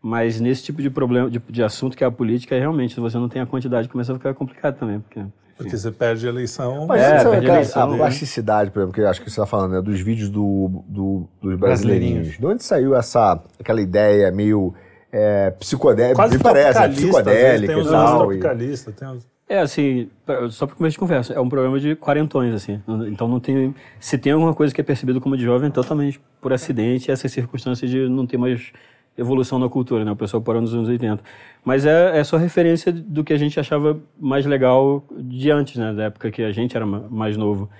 Mas 0.00 0.40
nesse 0.40 0.62
tipo 0.62 0.80
de 0.80 0.88
problema, 0.88 1.28
de, 1.30 1.38
de 1.50 1.62
assunto 1.62 1.96
que 1.96 2.02
é 2.02 2.06
a 2.06 2.10
política, 2.10 2.58
realmente, 2.58 2.94
se 2.94 3.00
você 3.00 3.18
não 3.18 3.28
tem 3.28 3.42
a 3.42 3.46
quantidade, 3.46 3.86
começa 3.88 4.12
a 4.12 4.16
ficar 4.16 4.32
complicado 4.32 4.78
também. 4.78 5.00
Porque, 5.00 5.20
Porque 5.58 5.76
você 5.76 5.90
perde 5.92 6.24
a 6.26 6.30
eleição. 6.30 6.86
Mas 6.86 7.02
É, 7.02 7.18
sabe, 7.18 7.30
perde 7.32 7.46
a 7.46 7.48
cara, 7.48 7.58
eleição, 7.60 7.82
a 7.82 7.90
né? 7.92 7.96
plasticidade, 7.98 8.70
por 8.70 8.78
exemplo, 8.78 8.94
que 8.94 9.00
eu 9.02 9.08
acho 9.08 9.20
que 9.20 9.28
você 9.30 9.34
está 9.40 9.46
falando, 9.46 9.72
né, 9.72 9.82
dos 9.82 10.00
vídeos 10.00 10.30
do, 10.30 10.82
do- 10.88 11.28
dos 11.42 11.58
brasileirinhos. 11.58 12.38
De 12.38 12.46
onde 12.46 12.64
saiu 12.64 12.94
essa, 12.96 13.42
aquela 13.60 13.82
ideia 13.82 14.30
meio 14.32 14.72
é, 15.12 15.50
psicodélica, 15.50 16.14
Quase 16.14 16.36
me 16.38 16.42
parece, 16.42 16.78
é 16.78 16.86
vezes, 16.88 17.02
psicodélica 17.02 17.72
Tem 17.74 17.82
e 17.82 17.84
uns 17.84 17.90
tal. 17.90 18.18
tropicalistas, 18.20 18.94
tem 18.94 19.08
uns... 19.08 19.26
É, 19.48 19.60
assim, 19.60 20.10
só 20.50 20.66
para 20.66 20.76
começo 20.76 20.92
de 20.92 20.98
conversa, 20.98 21.32
é 21.32 21.40
um 21.40 21.48
programa 21.48 21.80
de 21.80 21.96
quarentões, 21.96 22.52
assim. 22.54 22.82
Então 23.06 23.26
não 23.26 23.40
tem. 23.40 23.74
Se 23.98 24.18
tem 24.18 24.32
alguma 24.32 24.54
coisa 24.54 24.74
que 24.74 24.80
é 24.80 24.84
percebido 24.84 25.20
como 25.22 25.36
de 25.38 25.42
jovem, 25.42 25.68
é 25.68 25.72
totalmente 25.72 26.20
por 26.40 26.52
acidente, 26.52 27.10
essas 27.10 27.32
circunstâncias 27.32 27.90
de 27.90 28.08
não 28.10 28.26
ter 28.26 28.36
mais 28.36 28.70
evolução 29.16 29.58
na 29.58 29.68
cultura, 29.68 30.04
né? 30.04 30.12
O 30.12 30.16
pessoal 30.16 30.42
parou 30.42 30.60
nos 30.60 30.74
anos 30.74 30.88
80. 30.88 31.22
Mas 31.64 31.86
é, 31.86 32.18
é 32.18 32.24
só 32.24 32.36
referência 32.36 32.92
do 32.92 33.24
que 33.24 33.32
a 33.32 33.38
gente 33.38 33.58
achava 33.58 33.98
mais 34.20 34.44
legal 34.44 35.02
de 35.18 35.50
antes, 35.50 35.76
né? 35.76 35.94
Da 35.94 36.04
época 36.04 36.30
que 36.30 36.42
a 36.42 36.52
gente 36.52 36.76
era 36.76 36.84
ma- 36.86 37.04
mais 37.08 37.36
novo. 37.36 37.70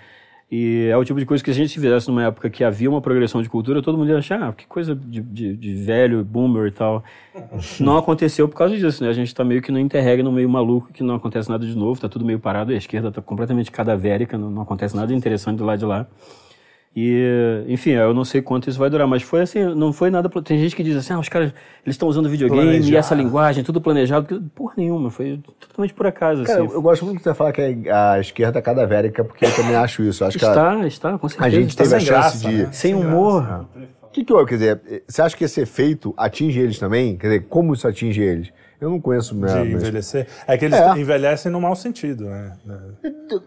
E 0.51 0.89
é 0.91 0.97
o 0.97 1.05
tipo 1.05 1.21
de 1.21 1.27
coisa 1.27 1.45
que 1.45 1.53
se 1.53 1.61
a 1.61 1.63
gente 1.63 1.79
fizesse 1.79 2.09
numa 2.09 2.25
época 2.25 2.49
que 2.49 2.65
havia 2.65 2.89
uma 2.89 3.03
progressão 3.03 3.43
de 3.43 3.51
cultura, 3.51 3.83
todo 3.83 3.99
mundo 3.99 4.09
ia 4.11 4.17
achar, 4.17 4.43
ah, 4.43 4.53
que 4.53 4.67
coisa 4.67 4.95
de, 4.95 5.21
de, 5.21 5.55
de 5.55 5.75
velho, 5.75 6.25
boomer 6.25 6.69
e 6.69 6.71
tal. 6.71 7.05
Não 7.79 7.99
aconteceu 7.99 8.49
por 8.49 8.57
causa 8.57 8.75
disso, 8.75 9.05
né? 9.05 9.11
A 9.11 9.13
gente 9.13 9.35
tá 9.35 9.45
meio 9.45 9.61
que 9.61 9.71
no 9.71 9.79
interregno, 9.79 10.31
no 10.31 10.33
meio 10.35 10.49
maluco, 10.49 10.91
que 10.91 11.03
não 11.03 11.17
acontece 11.17 11.51
nada 11.51 11.67
de 11.67 11.77
novo, 11.77 12.01
tá 12.01 12.09
tudo 12.09 12.25
meio 12.25 12.41
parado, 12.41 12.73
a 12.73 12.75
esquerda 12.75 13.13
tá 13.13 13.21
completamente 13.21 13.71
cadavérica, 13.71 14.39
não, 14.39 14.51
não 14.51 14.63
acontece 14.63 14.97
nada 14.97 15.13
interessante 15.13 15.59
do 15.59 15.65
lado 15.65 15.79
de 15.79 15.85
lá. 15.85 16.07
E, 17.01 17.65
enfim, 17.73 17.91
eu 17.91 18.13
não 18.13 18.25
sei 18.25 18.43
quanto 18.43 18.69
isso 18.69 18.79
vai 18.79 18.91
durar, 18.91 19.07
mas 19.07 19.23
foi 19.23 19.43
assim, 19.43 19.65
não 19.75 19.93
foi 19.93 20.11
nada. 20.11 20.29
Tem 20.43 20.59
gente 20.59 20.75
que 20.75 20.83
diz 20.83 20.97
assim, 20.97 21.13
ah, 21.13 21.19
os 21.21 21.29
caras, 21.29 21.53
eles 21.87 21.95
estão 21.95 22.09
usando 22.09 22.29
videogame 22.29 22.63
e 22.63 22.65
Planejado. 22.71 22.97
essa 22.97 23.15
linguagem, 23.15 23.63
tudo 23.63 23.81
planejado. 23.81 24.43
Porra 24.55 24.75
nenhuma, 24.77 25.09
foi 25.11 25.41
totalmente 25.61 25.95
por 25.95 26.07
acaso, 26.09 26.43
Cara, 26.43 26.63
assim. 26.63 26.69
eu, 26.69 26.75
eu 26.75 26.83
gosto 26.83 27.05
muito 27.05 27.19
de 27.19 27.23
você 27.25 27.35
falar 27.35 27.53
que 27.53 27.89
a, 27.89 28.13
a 28.15 28.21
esquerda 28.21 28.59
é 28.59 28.63
cadavérica, 28.63 29.23
porque 29.23 29.45
eu 29.45 29.55
também 29.55 29.77
acho 29.77 30.03
isso. 30.03 30.25
Acho 30.25 30.37
que 30.39 30.45
a, 30.45 30.49
Está, 30.49 30.87
está, 30.87 31.19
com 31.19 31.27
a 31.27 31.31
certeza. 31.31 31.51
gente 31.51 31.71
Está 31.71 31.85
teve 31.85 31.95
a 31.95 32.01
chance 32.01 32.11
graça, 32.11 32.49
de. 32.49 32.57
né? 32.57 32.69
sem 32.73 32.93
sem 32.93 32.95
humor. 32.95 33.67
O 34.03 34.07
que, 34.11 34.25
que 34.25 34.33
eu, 34.33 34.45
quer 34.45 34.55
dizer, 34.55 34.81
você 35.07 35.23
acha 35.23 35.37
que 35.37 35.45
esse 35.45 35.61
efeito 35.61 36.13
atinge 36.17 36.59
eles 36.59 36.79
também? 36.79 37.17
Quer 37.17 37.27
dizer, 37.29 37.41
como 37.49 37.75
isso 37.75 37.87
atinge 37.87 38.21
eles? 38.21 38.49
Eu 38.81 38.91
não 38.91 39.01
conheço 39.01 39.35
de 39.35 39.41
né, 39.41 39.55
mas- 39.55 39.73
envelhecer. 39.73 40.27
É 40.47 40.57
que 40.57 40.65
eles 40.67 40.79
É. 40.79 40.97
envelhecem 40.99 41.51
no 41.51 41.61
mau 41.61 41.75
sentido, 41.75 42.27
né? 42.27 42.57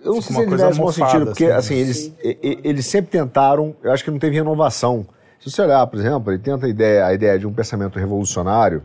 Eu 0.04 0.14
não 0.14 0.22
sei 0.22 0.36
se 0.36 0.42
eles 0.42 0.50
tivessem 0.52 0.78
bom 0.80 0.86
mofada, 0.88 1.12
sentido, 1.12 1.26
porque 1.28 1.46
assim, 1.46 1.56
assim, 1.56 1.76
eles, 1.76 2.14
e- 2.22 2.38
e- 2.44 2.60
eles 2.64 2.86
sempre 2.86 3.12
tentaram, 3.12 3.76
eu 3.82 3.92
acho 3.92 4.04
que 4.04 4.12
não 4.12 4.20
teve 4.20 4.36
renovação. 4.36 5.06
Se 5.40 5.50
você 5.50 5.62
olhar, 5.62 5.88
por 5.88 6.00
exemplo, 6.00 6.32
ele 6.32 6.40
tenta 6.40 6.66
a 6.66 6.70
ideia, 6.70 7.06
a 7.06 7.14
ideia 7.14 7.40
de 7.40 7.48
um 7.48 7.54
pensamento 7.54 7.98
revolucionário, 7.98 8.84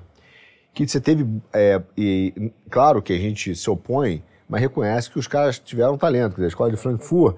que 0.72 0.86
você 0.86 1.00
teve, 1.00 1.26
é, 1.52 1.82
e 1.96 2.52
claro 2.70 3.02
que 3.02 3.12
a 3.12 3.18
gente 3.18 3.54
se 3.56 3.68
opõe, 3.68 4.22
mas 4.48 4.60
reconhece 4.60 5.10
que 5.10 5.18
os 5.18 5.26
caras 5.26 5.58
tiveram 5.58 5.98
talento. 5.98 6.30
Quer 6.30 6.36
dizer, 6.36 6.44
a 6.44 6.48
escola 6.48 6.70
de 6.70 6.76
Frankfurt, 6.76 7.36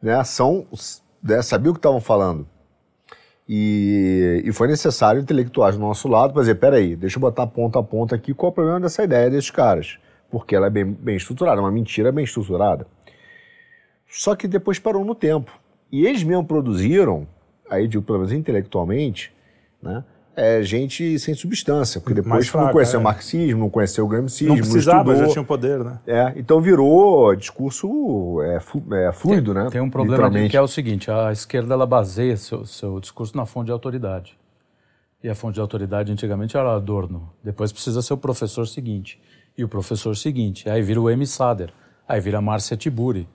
né, 0.00 0.22
são, 0.24 0.66
né, 1.22 1.42
sabiam 1.42 1.72
o 1.72 1.74
que 1.74 1.78
estavam 1.80 2.00
falando. 2.00 2.46
E, 3.48 4.42
e 4.44 4.52
foi 4.52 4.68
necessário 4.68 5.20
intelectuais 5.20 5.76
do 5.76 5.80
nosso 5.80 6.06
lado 6.06 6.34
para 6.34 6.42
dizer, 6.42 6.56
peraí, 6.56 6.94
deixa 6.94 7.16
eu 7.16 7.20
botar 7.20 7.46
ponta 7.46 7.78
a 7.78 7.82
ponta 7.82 8.14
aqui, 8.14 8.34
qual 8.34 8.50
é 8.50 8.52
o 8.52 8.54
problema 8.54 8.80
dessa 8.80 9.02
ideia 9.02 9.30
desses 9.30 9.50
caras? 9.50 9.98
Porque 10.30 10.54
ela 10.54 10.66
é 10.66 10.70
bem, 10.70 10.84
bem 10.84 11.16
estruturada, 11.16 11.60
uma 11.60 11.72
mentira 11.72 12.12
bem 12.12 12.24
estruturada. 12.24 12.86
Só 14.06 14.36
que 14.36 14.46
depois 14.46 14.78
parou 14.78 15.04
no 15.04 15.14
tempo. 15.14 15.58
E 15.90 16.06
eles 16.06 16.22
mesmo 16.22 16.44
produziram, 16.44 17.26
aí 17.70 17.88
digo 17.88 18.04
pelo 18.04 18.18
menos 18.18 18.32
intelectualmente, 18.32 19.32
né, 19.82 20.04
é, 20.40 20.62
gente 20.62 21.18
sem 21.18 21.34
substância, 21.34 22.00
porque 22.00 22.14
depois 22.14 22.30
Mais 22.32 22.46
não 22.46 22.52
fraca, 22.52 22.72
conheceu 22.72 22.98
é. 22.98 23.00
o 23.00 23.04
marxismo, 23.04 23.60
não 23.60 23.70
conheceu 23.70 24.04
o 24.04 24.08
gramscismo, 24.08 24.48
Não 24.48 24.56
não 24.56 24.62
precisava, 24.62 24.98
estudou. 25.10 25.26
já 25.26 25.32
tinha 25.32 25.42
o 25.42 25.44
poder, 25.44 25.82
né? 25.84 25.98
É, 26.06 26.32
então 26.36 26.60
virou 26.60 27.34
discurso 27.34 28.40
é, 28.42 28.60
flu- 28.60 28.94
é, 28.94 29.10
fluido, 29.12 29.52
né? 29.52 29.68
Tem 29.70 29.80
um 29.80 29.90
problema 29.90 30.30
que 30.48 30.56
é 30.56 30.62
o 30.62 30.68
seguinte: 30.68 31.10
a 31.10 31.32
esquerda 31.32 31.74
ela 31.74 31.86
baseia 31.86 32.36
seu, 32.36 32.64
seu 32.64 33.00
discurso 33.00 33.36
na 33.36 33.44
fonte 33.44 33.66
de 33.66 33.72
autoridade. 33.72 34.38
E 35.22 35.28
a 35.28 35.34
fonte 35.34 35.54
de 35.54 35.60
autoridade 35.60 36.12
antigamente 36.12 36.56
era 36.56 36.76
Adorno. 36.76 37.30
Depois 37.42 37.72
precisa 37.72 38.00
ser 38.02 38.14
o 38.14 38.16
professor 38.16 38.68
seguinte. 38.68 39.20
E 39.56 39.64
o 39.64 39.68
professor 39.68 40.16
seguinte. 40.16 40.70
Aí 40.70 40.80
vira 40.80 41.00
o 41.00 41.10
M. 41.10 41.26
Sader. 41.26 41.72
Aí 42.08 42.20
vira 42.20 42.38
a 42.38 42.40
Márcia 42.40 42.76
Tiburi. 42.76 43.28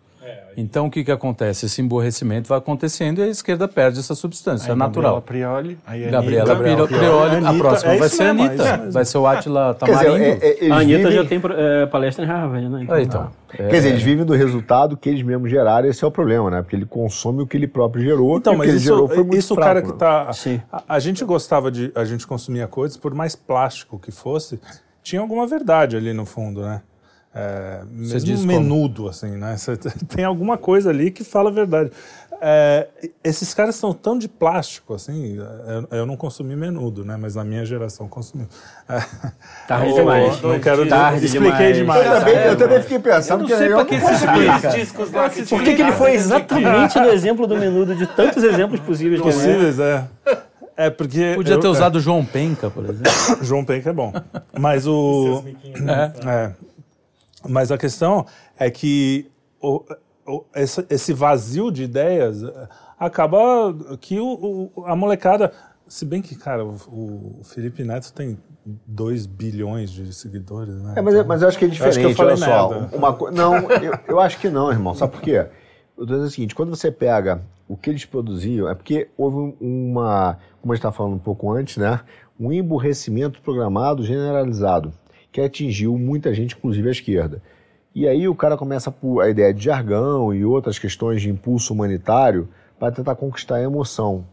Então 0.56 0.86
o 0.86 0.92
que, 0.92 1.04
que 1.04 1.12
acontece? 1.12 1.66
Esse 1.66 1.82
emborrecimento 1.82 2.48
vai 2.48 2.58
acontecendo 2.60 3.20
e 3.20 3.24
a 3.24 3.28
esquerda 3.28 3.68
perde 3.68 4.00
essa 4.00 4.14
substância. 4.14 4.72
é 4.72 4.76
natural. 4.76 5.16
Gabriela 5.16 5.52
Prioli, 5.62 5.80
aí 5.86 6.06
a 6.08 6.12
Gabriela 6.12 6.52
Anitta. 6.54 6.64
Prioli, 6.64 6.88
Prioli, 6.94 7.36
a 7.36 7.38
Anitta, 7.50 7.54
próxima 7.64 7.94
é 7.94 7.98
vai 7.98 8.10
ser 8.10 8.24
a 8.24 8.26
é 8.26 8.30
Anitta. 8.30 8.78
mesmo. 8.78 8.92
vai 8.92 9.06
ser 9.06 9.18
o 9.18 9.28
Atila 9.28 9.76
Quer 9.84 9.86
dizer, 9.92 10.04
Tamarindo. 10.06 10.24
é- 10.46 10.68
é- 10.68 10.72
A 10.72 10.76
Anitta 10.78 10.98
vivem- 11.10 11.12
já 11.12 11.26
tem 11.26 11.42
é, 11.58 11.86
palestra 11.88 12.24
em 12.24 12.28
Harvard, 12.28 12.70
né? 12.70 12.86
Ah, 12.90 13.02
então. 13.02 13.32
É, 13.54 13.58
Quer 13.58 13.72
dizer, 13.72 13.90
eles 13.90 14.04
vivem 14.04 14.26
do 14.26 14.34
resultado 14.34 14.96
que 14.96 15.10
eles 15.10 15.24
mesmos 15.24 15.50
geraram, 15.50 15.88
esse 15.90 16.04
é 16.04 16.08
o 16.08 16.12
problema, 16.12 16.50
né? 16.52 16.62
Porque 16.62 16.76
ele 16.76 16.86
consome 16.86 17.42
o 17.42 17.48
que 17.48 17.58
ele 17.58 17.68
próprio 17.68 18.04
gerou, 18.04 18.38
Então, 18.38 18.54
e 18.54 18.56
o 18.56 18.60
que 18.60 18.66
mas 18.66 18.70
ele 18.70 18.78
isso, 18.78 18.86
gerou 18.88 19.08
foi 19.08 19.18
muito 19.18 19.36
isso 19.38 19.54
o 19.54 19.56
fraco, 19.56 19.68
cara 19.68 19.82
que 19.82 19.92
né? 19.92 19.98
tá. 19.98 20.34
Sim. 20.34 20.62
A, 20.72 20.84
a 20.90 21.00
gente 21.00 21.26
gostava 21.26 21.72
de. 21.72 21.92
A 21.96 22.06
gente 22.06 22.26
consumia 22.28 22.68
coisas, 22.68 22.96
por 22.98 23.14
mais 23.16 23.36
plástico 23.36 23.98
que 24.00 24.12
fosse, 24.12 24.60
tinha 25.02 25.22
alguma 25.22 25.46
verdade 25.48 25.98
ali 25.98 26.14
no 26.14 26.26
fundo, 26.26 26.62
né? 26.62 26.82
É, 27.36 27.82
diz 27.92 28.24
mesmo 28.26 28.48
como? 28.48 28.60
menudo, 28.62 29.08
assim, 29.10 29.32
né? 29.32 29.56
Você 29.58 29.76
tem 30.08 30.24
alguma 30.24 30.58
coisa 30.58 30.90
ali 30.90 31.12
que 31.12 31.24
fala 31.24 31.50
a 31.50 31.54
verdade. 31.54 31.92
É, 32.46 32.88
esses 33.24 33.54
caras 33.54 33.76
são 33.76 33.94
tão 33.94 34.18
de 34.18 34.28
plástico, 34.28 34.94
assim. 34.94 35.38
Eu, 35.38 36.00
eu 36.00 36.06
não 36.06 36.18
consumi 36.18 36.58
menudo, 36.58 37.06
né? 37.06 37.16
Mas 37.18 37.36
na 37.36 37.44
minha 37.44 37.66
geração 37.66 38.08
consumiu. 38.08 38.48
É, 38.90 39.00
Tarde 39.68 39.90
eu 39.92 39.96
demais. 39.96 40.42
Não 40.42 40.60
quero 40.60 40.88
Tarde 40.90 41.26
expliquei 41.26 41.72
demais. 41.72 41.78
demais. 41.78 42.06
Eu 42.06 42.20
também, 42.20 42.36
É, 42.36 42.50
eu 42.50 42.58
também 42.58 42.82
fiquei 42.82 43.00
pensando 43.00 43.46
que 43.46 43.54
eu 43.54 43.70
não 43.70 43.80
Aqueles 43.80 44.74
discos 44.76 45.12
lá 45.12 45.30
que 45.30 45.44
Por 45.46 45.64
que, 45.64 45.74
que 45.74 45.82
ele 45.82 45.94
foi 45.94 46.12
exatamente 46.14 47.00
no 47.00 47.08
exemplo 47.08 47.48
do 47.48 47.56
menudo 47.56 47.96
de 47.96 48.06
tantos 48.08 48.44
exemplos 48.44 48.82
possíveis 48.82 49.22
que 49.22 49.30
é? 49.30 49.32
possíveis, 49.32 49.80
é. 49.80 50.04
É 50.76 50.90
porque. 50.90 51.34
Podia 51.36 51.54
eu- 51.54 51.60
ter 51.60 51.68
é. 51.68 51.70
usado 51.70 51.96
o 51.96 52.00
João 52.00 52.26
Penca, 52.26 52.70
por 52.70 52.84
exemplo. 52.84 53.12
João 53.42 53.64
Penca 53.64 53.90
é 53.90 53.94
bom. 53.94 54.12
Mas 54.60 54.86
o. 54.86 55.44
É. 56.26 56.52
Mas 57.48 57.72
a 57.72 57.78
questão 57.78 58.26
é 58.58 58.70
que 58.72 59.30
o- 59.62 59.84
o- 60.26 60.44
esse, 60.56 60.86
esse 60.90 61.14
vazio 61.14 61.72
de 61.72 61.84
ideias 61.84 62.44
eh, 62.44 62.68
acaba 63.00 63.74
que 64.00 64.20
o, 64.20 64.72
a 64.86 64.96
molecada. 64.96 65.52
Se 65.88 66.06
bem 66.06 66.22
que, 66.22 66.36
cara, 66.36 66.66
o, 66.66 67.40
Felipe 67.44 67.84
Neto 67.84 68.12
tem 68.14 68.38
2 68.88 69.26
bilhões 69.26 69.92
de 69.92 70.14
seguidores, 70.14 70.74
né? 70.82 70.94
É, 70.96 71.02
mas, 71.02 71.14
eu- 71.14 71.26
mas 71.26 71.42
eu 71.42 71.48
acho 71.50 71.58
que 71.60 71.66
é 71.66 71.68
acho 71.68 71.78
que 71.80 71.84
eu 71.86 71.90
diferente, 71.92 72.16
falei 72.16 72.34
olha 72.34 72.90
só. 72.90 72.98
Uma, 72.98 73.14
co- 73.14 73.30
não, 73.32 73.56
eu, 73.72 73.94
eu 74.08 74.20
acho 74.20 74.40
que 74.40 74.50
não, 74.50 74.72
irmão. 74.72 74.96
Sabe 74.96 75.12
por 75.12 75.22
quê? 75.22 75.46
Eu 75.98 76.06
tô 76.08 76.14
dizendo 76.14 76.24
o 76.26 76.30
seguinte, 76.30 76.56
quando 76.56 76.70
você 76.70 76.90
pega 76.92 77.42
o 77.68 77.76
que 77.78 77.90
eles 77.90 78.06
produziam, 78.06 78.68
é 78.70 78.74
porque 78.74 79.10
houve 79.18 79.38
um- 79.38 79.56
uma, 79.92 80.38
como 80.62 80.72
a 80.72 80.76
gente 80.76 80.80
estava 80.80 80.96
falando 80.96 81.14
um 81.16 81.20
pouco 81.20 81.52
antes, 81.52 81.78
né? 81.78 82.00
Um 82.40 82.52
emburrecimento 82.52 83.42
programado 83.42 84.04
generalizado, 84.04 84.92
que 85.34 85.42
atingiu 85.42 85.98
muita 85.98 86.32
gente, 86.32 86.56
inclusive 86.56 86.88
a 86.88 86.92
esquerda. 86.92 87.42
E 87.94 88.08
aí 88.08 88.28
o 88.28 88.36
cara 88.36 88.56
começa 88.56 88.92
por 88.92 89.22
a 89.22 89.30
ideia 89.30 89.52
de 89.52 89.66
jargão 89.66 90.34
e 90.34 90.46
outras 90.46 90.78
questões 90.78 91.24
de 91.24 91.30
impulso 91.30 91.74
humanitário 91.74 92.48
para 92.80 92.92
tentar 92.92 93.16
conquistar 93.16 93.56
a 93.56 93.62
emoção, 93.62 94.26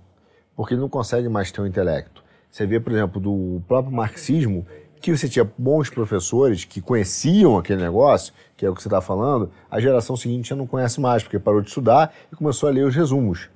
porque 0.54 0.74
ele 0.74 0.80
não 0.82 0.88
consegue 0.90 1.28
mais 1.28 1.50
ter 1.50 1.62
o 1.62 1.66
intelecto. 1.66 2.22
Você 2.50 2.66
vê, 2.66 2.78
por 2.78 2.92
exemplo, 2.92 3.20
do 3.20 3.62
próprio 3.66 3.94
marxismo, 3.94 4.66
que 5.00 5.16
você 5.16 5.26
tinha 5.26 5.50
bons 5.56 5.88
professores 5.88 6.66
que 6.66 6.82
conheciam 6.82 7.56
aquele 7.56 7.80
negócio, 7.80 8.34
que 8.54 8.66
é 8.66 8.68
o 8.68 8.74
que 8.74 8.82
você 8.82 8.88
está 8.88 9.00
falando, 9.00 9.50
a 9.70 9.80
geração 9.80 10.16
seguinte 10.16 10.50
já 10.50 10.56
não 10.56 10.66
conhece 10.66 11.00
mais, 11.00 11.22
porque 11.22 11.38
parou 11.38 11.62
de 11.62 11.68
estudar 11.68 12.12
e 12.30 12.36
começou 12.36 12.68
a 12.68 12.72
ler 12.72 12.84
os 12.84 12.94
resumos. 12.94 13.48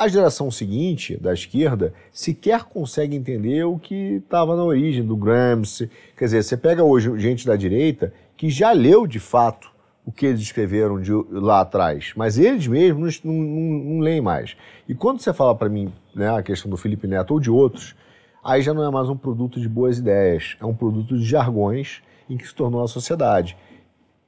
A 0.00 0.08
geração 0.08 0.50
seguinte, 0.50 1.14
da 1.20 1.34
esquerda, 1.34 1.92
sequer 2.10 2.64
consegue 2.64 3.14
entender 3.14 3.64
o 3.64 3.78
que 3.78 4.14
estava 4.14 4.56
na 4.56 4.64
origem 4.64 5.04
do 5.04 5.14
Gramsci. 5.14 5.90
Quer 6.16 6.24
dizer, 6.24 6.42
você 6.42 6.56
pega 6.56 6.82
hoje 6.82 7.18
gente 7.18 7.46
da 7.46 7.54
direita 7.54 8.10
que 8.34 8.48
já 8.48 8.72
leu 8.72 9.06
de 9.06 9.18
fato 9.18 9.70
o 10.06 10.10
que 10.10 10.24
eles 10.24 10.40
escreveram 10.40 10.98
de 10.98 11.12
lá 11.30 11.60
atrás, 11.60 12.14
mas 12.16 12.38
eles 12.38 12.66
mesmos 12.66 13.22
não, 13.22 13.34
não, 13.34 13.60
não 13.84 14.00
leem 14.00 14.22
mais. 14.22 14.56
E 14.88 14.94
quando 14.94 15.20
você 15.20 15.34
fala 15.34 15.54
para 15.54 15.68
mim 15.68 15.92
né, 16.14 16.34
a 16.34 16.42
questão 16.42 16.70
do 16.70 16.78
Felipe 16.78 17.06
Neto 17.06 17.32
ou 17.32 17.38
de 17.38 17.50
outros, 17.50 17.94
aí 18.42 18.62
já 18.62 18.72
não 18.72 18.82
é 18.82 18.90
mais 18.90 19.10
um 19.10 19.16
produto 19.18 19.60
de 19.60 19.68
boas 19.68 19.98
ideias, 19.98 20.56
é 20.58 20.64
um 20.64 20.74
produto 20.74 21.14
de 21.14 21.26
jargões 21.26 22.00
em 22.26 22.38
que 22.38 22.48
se 22.48 22.54
tornou 22.54 22.82
a 22.82 22.88
sociedade 22.88 23.54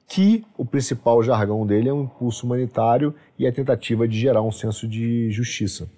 que 0.09 0.45
o 0.57 0.65
principal 0.65 1.23
jargão 1.23 1.67
dele 1.67 1.89
é 1.89 1.93
um 1.93 2.03
impulso 2.03 2.45
humanitário 2.45 3.15
e 3.39 3.47
a 3.47 3.53
tentativa 3.53 4.07
de 4.07 4.19
gerar 4.19 4.43
um 4.43 4.53
senso 4.53 4.87
de 4.87 5.31
justiça. 5.31 5.89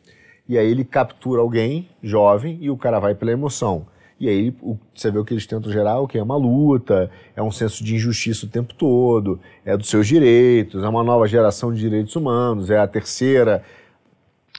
E 0.48 0.58
aí 0.58 0.70
ele 0.70 0.84
captura 0.84 1.40
alguém 1.40 1.88
jovem 2.02 2.58
e 2.60 2.70
o 2.70 2.76
cara 2.76 3.00
vai 3.00 3.14
pela 3.14 3.32
emoção. 3.32 3.86
E 4.20 4.28
aí 4.28 4.54
você 4.94 5.10
vê 5.10 5.18
o 5.18 5.24
que 5.24 5.34
eles 5.34 5.46
tentam 5.46 5.72
gerar, 5.72 5.98
o 5.98 6.06
que 6.06 6.16
é 6.16 6.22
uma 6.22 6.36
luta, 6.36 7.10
é 7.34 7.42
um 7.42 7.50
senso 7.50 7.82
de 7.82 7.96
injustiça 7.96 8.46
o 8.46 8.48
tempo 8.48 8.72
todo, 8.74 9.40
é 9.64 9.76
dos 9.76 9.88
seus 9.88 10.06
direitos, 10.06 10.84
é 10.84 10.88
uma 10.88 11.02
nova 11.02 11.26
geração 11.26 11.72
de 11.72 11.80
direitos 11.80 12.14
humanos, 12.14 12.70
é 12.70 12.78
a 12.78 12.86
terceira 12.86 13.64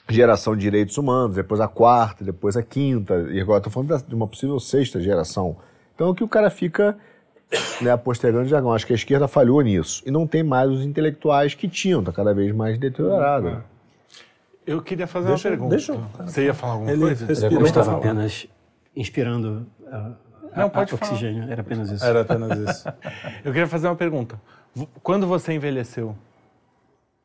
geração 0.09 0.55
de 0.55 0.61
direitos 0.61 0.97
humanos, 0.97 1.35
depois 1.35 1.61
a 1.61 1.67
quarta, 1.67 2.23
depois 2.23 2.57
a 2.57 2.61
quinta, 2.61 3.27
e 3.31 3.39
agora 3.39 3.59
estou 3.59 3.71
falando 3.71 4.05
de 4.05 4.13
uma 4.13 4.27
possível 4.27 4.59
sexta 4.59 5.01
geração. 5.01 5.55
Então 5.95 6.09
o 6.09 6.15
que 6.15 6.23
o 6.23 6.27
cara 6.27 6.49
fica 6.49 6.97
né, 7.81 7.95
postergando 7.97 8.45
jargão. 8.47 8.73
Acho 8.73 8.85
que 8.87 8.93
a 8.93 8.95
esquerda 8.95 9.27
falhou 9.27 9.61
nisso. 9.61 10.01
E 10.05 10.11
não 10.11 10.25
tem 10.27 10.43
mais 10.43 10.69
os 10.69 10.81
intelectuais 10.83 11.53
que 11.53 11.67
tinham, 11.67 11.99
está 11.99 12.11
cada 12.11 12.33
vez 12.33 12.53
mais 12.53 12.77
deteriorado. 12.77 13.63
Eu 14.65 14.81
queria 14.81 15.05
fazer 15.07 15.27
Deixa- 15.27 15.47
uma 15.49 15.51
pergunta. 15.51 15.75
deixa 15.75 15.91
eu- 15.93 16.03
Você 16.25 16.45
ia 16.45 16.53
falar 16.53 16.73
alguma 16.73 16.91
Ele 16.91 17.01
coisa? 17.01 17.25
Eu 17.51 17.61
estava 17.65 17.97
apenas 17.97 18.47
inspirando 18.95 19.65
ah, 19.91 20.11
Não, 20.55 20.65
a- 20.65 20.69
pode 20.69 20.93
a 20.93 20.97
falar. 20.97 21.11
oxigênio. 21.11 21.51
Era 21.51 21.61
apenas 21.61 21.91
isso. 21.91 22.03
Era 22.03 22.21
apenas 22.21 22.57
isso. 22.57 22.87
Eu 23.45 23.51
queria 23.51 23.67
fazer 23.67 23.87
uma 23.87 23.95
pergunta. 23.95 24.39
Quando 25.03 25.27
você 25.27 25.53
envelheceu? 25.53 26.15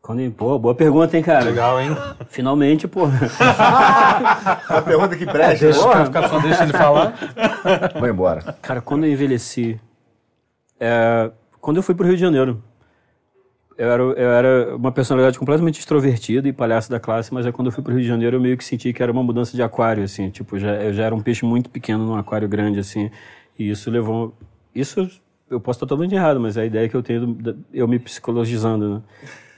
Quando, 0.03 0.31
pô, 0.33 0.59
boa 0.59 0.75
pergunta, 0.75 1.17
hein, 1.17 1.23
cara? 1.23 1.45
Legal, 1.45 1.81
hein? 1.81 1.91
Finalmente, 2.29 2.87
pô. 2.89 3.03
A 4.69 4.83
pergunta 4.83 5.17
que 5.17 5.27
presta. 5.27 5.67
Deixa, 5.67 6.05
ficar 6.07 6.29
só 6.29 6.39
deixa 6.41 6.63
ele 6.65 6.73
falar. 6.73 7.15
Vai 8.01 8.11
embora. 8.11 8.55
Cara, 8.63 8.81
quando 8.81 9.05
eu 9.05 9.13
envelheci, 9.13 9.79
é, 10.81 11.31
quando 11.61 11.77
eu 11.77 11.83
fui 11.83 11.95
pro 11.95 12.07
Rio 12.07 12.17
de 12.17 12.21
Janeiro, 12.21 12.63
eu 13.77 13.91
era, 13.91 14.03
eu 14.03 14.31
era 14.31 14.77
uma 14.77 14.91
personalidade 14.91 15.39
completamente 15.39 15.79
extrovertida 15.79 16.49
e 16.49 16.53
palhaço 16.53 16.91
da 16.91 16.99
classe, 16.99 17.33
mas 17.33 17.47
é 17.47 17.53
quando 17.53 17.69
eu 17.69 17.73
fui 17.73 17.83
pro 17.85 17.93
Rio 17.93 18.03
de 18.03 18.09
Janeiro 18.09 18.37
eu 18.37 18.41
meio 18.41 18.57
que 18.57 18.65
senti 18.65 18.93
que 18.93 19.03
era 19.03 19.13
uma 19.13 19.23
mudança 19.23 19.55
de 19.57 19.63
aquário, 19.63 20.03
assim, 20.03 20.31
tipo, 20.31 20.59
já, 20.59 20.75
eu 20.83 20.93
já 20.93 21.05
era 21.05 21.15
um 21.15 21.21
peixe 21.21 21.45
muito 21.45 21.71
pequeno 21.71 22.05
num 22.05 22.17
aquário 22.17 22.49
grande, 22.49 22.79
assim, 22.81 23.11
e 23.59 23.71
isso 23.71 23.91
levou... 23.91 24.35
Isso 24.75 25.09
eu 25.51 25.61
posso 25.61 25.79
estar 25.79 25.87
totalmente 25.87 26.15
errado, 26.15 26.39
mas 26.39 26.57
é 26.57 26.63
a 26.63 26.65
ideia 26.67 26.89
que 26.89 26.95
eu 26.95 27.03
tenho, 27.03 27.37
eu 27.73 27.89
me 27.89 27.99
psicologizando, 27.99 28.97
né? 28.97 29.03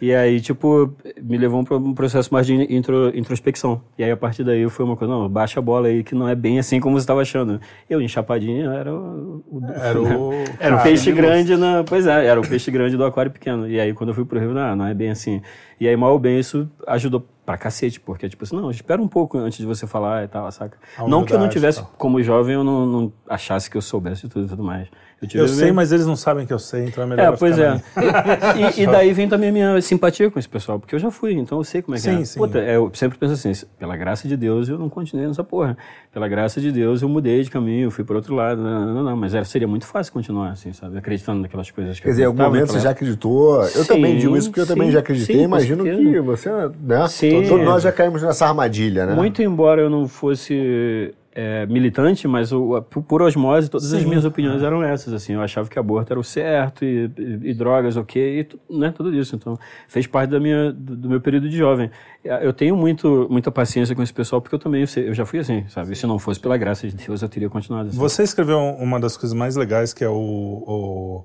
E 0.02 0.12
aí, 0.12 0.40
tipo, 0.40 0.92
me 1.22 1.38
levou 1.38 1.62
para 1.62 1.76
um 1.76 1.94
processo 1.94 2.34
mais 2.34 2.44
de 2.44 2.54
intro- 2.74 3.16
introspecção. 3.16 3.80
E 3.96 4.02
aí, 4.02 4.10
a 4.10 4.16
partir 4.16 4.42
daí, 4.42 4.68
foi 4.68 4.84
uma 4.84 4.96
coisa, 4.96 5.14
não, 5.14 5.28
baixa 5.28 5.60
a 5.60 5.62
bola 5.62 5.86
aí, 5.86 6.02
que 6.02 6.12
não 6.12 6.26
é 6.28 6.34
bem 6.34 6.58
assim 6.58 6.80
como 6.80 6.98
você 6.98 7.04
estava 7.04 7.20
achando. 7.20 7.60
Eu, 7.88 8.00
em 8.02 8.08
Chapadinha, 8.08 8.68
era 8.72 8.92
o... 8.92 9.44
o- 9.48 9.62
Era 9.72 10.02
o. 10.02 10.32
era 10.58 10.76
o 10.76 10.82
peixe 10.82 11.12
grande 11.12 11.56
na. 11.56 11.84
Pois 11.84 12.04
é, 12.08 12.26
era 12.26 12.40
o 12.40 12.42
peixe 12.46 12.68
grande 12.72 12.96
do 12.96 13.04
aquário 13.04 13.30
pequeno. 13.30 13.68
E 13.68 13.78
aí, 13.78 13.94
quando 13.94 14.08
eu 14.08 14.14
fui 14.16 14.24
pro 14.24 14.40
Rio, 14.40 14.52
não, 14.52 14.74
não 14.74 14.86
é 14.86 14.92
bem 14.92 15.10
assim. 15.10 15.40
E 15.78 15.86
aí, 15.86 15.96
mal 15.96 16.12
ou 16.12 16.18
bem, 16.18 16.36
isso 16.38 16.68
ajudou 16.88 17.24
pra 17.46 17.56
cacete, 17.56 18.00
porque, 18.00 18.28
tipo 18.28 18.42
assim, 18.42 18.56
não, 18.56 18.70
espera 18.72 19.00
um 19.00 19.06
pouco 19.08 19.38
antes 19.38 19.58
de 19.58 19.66
você 19.66 19.86
falar 19.86 20.24
e 20.24 20.28
tal, 20.28 20.50
saca? 20.50 20.78
Não 21.08 21.24
que 21.24 21.32
eu 21.32 21.38
não 21.38 21.48
tivesse, 21.48 21.80
como 21.96 22.20
jovem, 22.22 22.54
eu 22.54 22.64
não, 22.64 22.86
não 22.86 23.12
achasse 23.28 23.70
que 23.70 23.76
eu 23.76 23.82
soubesse 23.82 24.22
de 24.22 24.28
tudo 24.32 24.46
e 24.46 24.48
tudo 24.48 24.62
mais. 24.64 24.88
Eu, 25.34 25.42
Eu 25.42 25.48
sei, 25.48 25.62
meio- 25.64 25.74
mas 25.74 25.92
eles 25.92 26.04
não 26.04 26.16
sabem 26.16 26.44
que 26.44 26.52
eu 26.52 26.58
sei, 26.58 26.86
então 26.86 27.04
é 27.04 27.06
melhor 27.06 27.22
É, 27.24 27.28
eu 27.28 27.36
pois 27.38 27.54
ficar 27.54 27.66
é. 27.96 28.02
na 28.04 28.54
minha. 28.54 28.72
E, 28.76 28.82
e 28.82 28.86
daí 28.86 29.12
vem 29.12 29.28
também 29.28 29.50
a 29.50 29.52
minha 29.52 29.80
simpatia 29.80 30.30
com 30.30 30.38
esse 30.38 30.48
pessoal, 30.48 30.80
porque 30.80 30.94
eu 30.94 30.98
já 30.98 31.10
fui, 31.10 31.32
então 31.34 31.58
eu 31.58 31.64
sei 31.64 31.80
como 31.80 31.94
é 31.94 31.98
que 31.98 32.02
Sim, 32.04 32.22
é. 32.22 32.24
sim. 32.24 32.38
Puta, 32.40 32.58
é, 32.58 32.76
eu 32.76 32.90
sempre 32.94 33.16
penso 33.18 33.34
assim, 33.34 33.52
pela 33.78 33.96
graça 33.96 34.26
de 34.26 34.36
Deus 34.36 34.68
eu 34.68 34.76
não 34.78 34.88
continuei 34.88 35.26
nessa 35.28 35.44
porra. 35.44 35.76
Pela 36.12 36.26
graça 36.28 36.60
de 36.60 36.72
Deus 36.72 37.02
eu 37.02 37.08
mudei 37.08 37.42
de 37.42 37.50
caminho, 37.50 37.90
fui 37.90 38.04
por 38.04 38.16
outro 38.16 38.34
lado. 38.34 38.60
Não, 38.60 38.86
não, 38.86 38.94
não, 38.94 39.02
não. 39.04 39.16
Mas 39.16 39.32
era, 39.34 39.44
seria 39.44 39.68
muito 39.68 39.86
fácil 39.86 40.12
continuar 40.12 40.50
assim, 40.50 40.72
sabe? 40.72 40.98
Acreditando 40.98 41.40
naquelas 41.40 41.70
coisas 41.70 41.96
que 41.98 42.02
Quer 42.04 42.10
dizer, 42.10 42.22
em 42.22 42.26
algum 42.26 42.42
momento 42.42 42.72
você 42.72 42.80
já 42.80 42.90
acreditou. 42.90 43.62
Eu 43.62 43.68
Sim, 43.68 43.86
também 43.86 44.18
digo 44.18 44.36
isso 44.36 44.48
porque 44.48 44.60
eu 44.60 44.66
também 44.66 44.90
já 44.90 44.98
acreditei. 44.98 45.40
Imagino 45.42 45.84
que 45.84 46.20
você, 46.20 46.50
né? 46.80 47.06
Sim. 47.08 47.42
Todos 47.48 47.64
nós 47.64 47.82
já 47.82 47.92
caímos 47.92 48.22
nessa 48.22 48.46
armadilha, 48.46 49.06
né? 49.06 49.14
Muito 49.14 49.40
embora 49.42 49.80
eu 49.80 49.88
não 49.90 50.06
fosse 50.08 51.14
é, 51.34 51.64
militante, 51.66 52.28
mas 52.28 52.52
o, 52.52 52.76
a- 52.76 52.82
por, 52.82 53.22
osmose 53.22 53.70
todas 53.70 53.92
as 53.94 54.04
minhas 54.04 54.24
opiniões 54.24 54.62
eram 54.62 54.82
essas, 54.82 55.12
assim. 55.14 55.32
Eu 55.32 55.40
achava 55.42 55.68
que 55.68 55.78
aborto 55.78 56.12
era 56.12 56.20
o 56.20 56.24
certo 56.24 56.84
e, 56.84 57.10
e- 57.16 57.50
e 57.50 57.54
drogas 57.54 57.96
ok, 57.96 58.40
e 58.40 58.44
tu- 58.44 58.60
né, 58.70 58.92
tudo 58.94 59.14
isso. 59.14 59.34
Então, 59.36 59.58
fez 59.88 60.06
parte 60.06 60.30
da 60.30 60.38
minha, 60.40 60.72
do, 60.72 60.94
do 60.96 61.08
meu 61.08 61.20
período 61.20 61.48
de 61.48 61.56
jovem. 61.56 61.90
Eu 62.22 62.52
tenho 62.52 62.76
muito, 62.76 63.26
muita 63.30 63.50
paciência 63.50 63.94
com 63.96 64.02
esse 64.02 64.12
pessoal, 64.12 64.40
porque 64.42 64.54
eu 64.54 64.58
também, 64.58 64.82
eu, 64.82 64.86
sei- 64.86 65.08
eu 65.08 65.14
já 65.14 65.24
fui 65.24 65.38
assim, 65.38 65.64
sabe? 65.68 65.94
Se 65.96 66.06
não 66.06 66.18
fosse 66.18 66.38
pela 66.38 66.56
graça 66.56 66.86
de 66.86 66.94
Deus, 66.94 67.22
eu 67.22 67.28
teria 67.28 67.48
continuado 67.48 67.88
assim. 67.88 67.98
Você 67.98 68.22
escreveu 68.22 68.58
uma 68.58 69.00
das 69.00 69.16
coisas 69.16 69.36
mais 69.36 69.56
legais, 69.56 69.92
que 69.94 70.04
é 70.04 70.08
o. 70.08 70.12
o... 70.14 71.24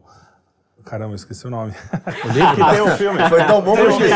Caramba, 0.89 1.11
eu 1.11 1.15
esqueci 1.15 1.45
o 1.45 1.49
nome. 1.49 1.73
O 2.23 2.27
livro? 2.29 2.55
que 2.55 2.69
tem 2.71 2.81
um 2.81 2.87
filme. 2.95 3.19
Foi 3.27 3.43
tão 3.43 3.61
bom 3.61 3.75
que 3.75 3.81
eu 3.81 3.89
esqueci. 3.89 4.13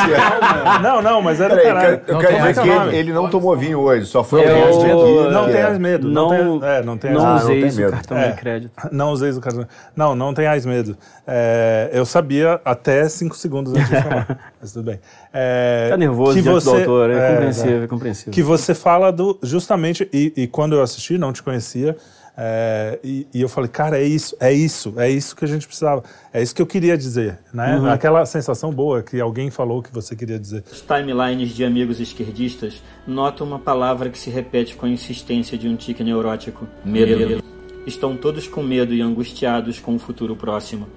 Não, 0.81 1.01
não, 1.01 1.21
mas 1.21 1.41
era 1.41 1.55
Peraí, 1.55 1.67
caralho. 1.73 2.01
eu 2.07 2.17
quero 2.19 2.35
dizer 2.37 2.61
que 2.61 2.69
ele, 2.69 2.95
ele 2.97 3.13
não 3.13 3.29
tomou 3.29 3.57
vinho 3.57 3.79
hoje, 3.79 4.05
só 4.05 4.23
foi 4.23 4.43
É 4.43 4.47
alguém 4.49 4.63
o- 4.63 4.81
aqui. 5.25 5.33
Não 5.33 5.45
que 5.45 5.51
tem 5.51 5.61
é- 5.61 5.65
as 5.65 5.77
medo. 5.77 6.07
Não, 6.07 6.29
Não, 6.29 6.59
tem, 6.59 6.69
é, 6.69 6.83
não 6.83 6.97
tem 6.97 7.11
não 7.11 7.19
as- 7.19 7.25
Ah, 7.25 7.29
não 7.29 7.35
usei 7.43 7.59
tem 7.59 7.67
isso, 7.69 7.79
medo. 7.81 7.91
cartão 7.91 8.17
É. 8.17 8.29
de 8.31 8.37
crédito. 8.37 8.71
Não 8.91 9.11
usei 9.11 9.31
o 9.31 9.41
cartão. 9.41 9.67
Não, 9.95 10.15
não 10.15 10.33
tenhais 10.33 10.65
medo. 10.65 10.97
É, 11.27 11.89
eu 11.93 12.05
sabia 12.05 12.61
até 12.63 13.07
cinco 13.09 13.35
segundos 13.35 13.73
antes 13.73 13.89
de 13.89 14.01
falar. 14.01 14.39
mas 14.61 14.71
tudo 14.71 14.85
bem. 14.85 14.99
É, 15.33 15.87
Tá 15.89 15.97
nervoso 15.97 16.33
que 16.35 16.41
diante 16.41 16.55
do 16.55 16.61
você- 16.71 16.77
autor, 16.79 17.09
é, 17.09 17.15
é, 17.17 17.31
compreensível, 17.33 17.83
é 17.83 17.87
compreensível. 17.87 18.33
que 18.33 18.41
você 18.43 18.73
fala 18.73 19.11
do 19.11 19.37
justamente 19.43 20.09
e, 20.13 20.33
e 20.37 20.47
quando 20.47 20.73
eu 20.75 20.81
assisti 20.81 21.17
não 21.17 21.33
te 21.33 21.43
conhecia 21.43 21.95
é, 22.37 22.99
e, 23.03 23.27
e 23.33 23.41
eu 23.41 23.49
falei 23.49 23.69
cara 23.69 23.99
é 23.99 24.03
isso 24.03 24.35
é 24.39 24.53
isso 24.53 24.93
é 24.97 25.09
isso 25.09 25.35
que 25.35 25.43
a 25.43 25.47
gente 25.47 25.67
precisava 25.67 26.03
é 26.33 26.41
isso 26.41 26.55
que 26.55 26.61
eu 26.61 26.65
queria 26.65 26.97
dizer 26.97 27.39
né 27.53 27.77
Uhum. 27.77 27.87
aquela 27.89 28.25
sensação 28.25 28.71
boa 28.71 29.03
que 29.03 29.19
alguém 29.19 29.49
falou 29.51 29.81
que 29.81 29.91
você 29.93 30.15
queria 30.15 30.39
dizer 30.39 30.63
Os 30.71 30.81
timelines 30.81 31.49
de 31.49 31.63
amigos 31.65 31.99
esquerdistas 31.99 32.81
notam 33.05 33.45
uma 33.45 33.59
palavra 33.59 34.09
que 34.09 34.17
se 34.17 34.29
repete 34.29 34.75
com 34.75 34.85
a 34.85 34.89
insistência 34.89 35.57
de 35.57 35.67
um 35.67 35.75
tique 35.75 36.03
neurótico: 36.03 36.67
medo. 36.85 37.43
Estão 37.85 38.15
todos 38.15 38.47
com 38.47 38.61
medo 38.61 38.93
e 38.93 39.01
angustiados 39.01 39.79
com 39.79 39.95
o 39.95 39.99
futuro 39.99 40.35
próximo. 40.35 40.87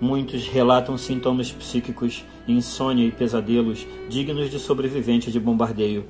Muitos 0.00 0.48
relatam 0.48 0.98
sintomas 0.98 1.52
psíquicos, 1.52 2.24
insônia 2.48 3.06
e 3.06 3.12
pesadelos 3.12 3.86
dignos 4.08 4.50
de 4.50 4.58
sobrevivente 4.58 5.30
de 5.30 5.38
bombardeio. 5.38 6.04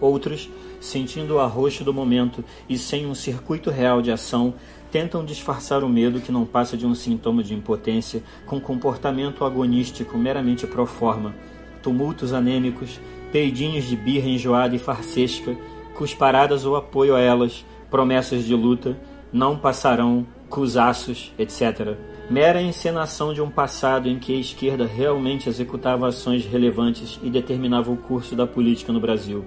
Outros, 0.00 0.48
sentindo 0.84 1.34
o 1.34 1.38
arroxo 1.40 1.82
do 1.82 1.94
momento 1.94 2.44
e 2.68 2.76
sem 2.76 3.06
um 3.06 3.14
circuito 3.14 3.70
real 3.70 4.02
de 4.02 4.10
ação, 4.10 4.54
tentam 4.90 5.24
disfarçar 5.24 5.82
o 5.82 5.88
medo 5.88 6.20
que 6.20 6.30
não 6.30 6.44
passa 6.44 6.76
de 6.76 6.86
um 6.86 6.94
sintoma 6.94 7.42
de 7.42 7.54
impotência 7.54 8.22
com 8.46 8.60
comportamento 8.60 9.44
agonístico 9.44 10.18
meramente 10.18 10.66
pro 10.66 10.84
forma, 10.86 11.34
tumultos 11.82 12.32
anêmicos, 12.32 13.00
peidinhos 13.32 13.86
de 13.86 13.96
birra 13.96 14.28
enjoada 14.28 14.76
e 14.76 14.78
farsesca, 14.78 15.56
cusparadas 15.94 16.66
ou 16.66 16.76
apoio 16.76 17.16
a 17.16 17.20
elas, 17.20 17.64
promessas 17.90 18.44
de 18.44 18.54
luta, 18.54 18.96
não 19.32 19.56
passarão, 19.56 20.26
cusaços, 20.50 21.32
etc. 21.38 21.96
Mera 22.30 22.62
encenação 22.62 23.32
de 23.32 23.40
um 23.40 23.50
passado 23.50 24.08
em 24.08 24.18
que 24.18 24.36
a 24.36 24.38
esquerda 24.38 24.86
realmente 24.86 25.48
executava 25.48 26.06
ações 26.06 26.44
relevantes 26.44 27.18
e 27.22 27.30
determinava 27.30 27.90
o 27.90 27.96
curso 27.96 28.36
da 28.36 28.46
política 28.46 28.92
no 28.92 29.00
Brasil. 29.00 29.44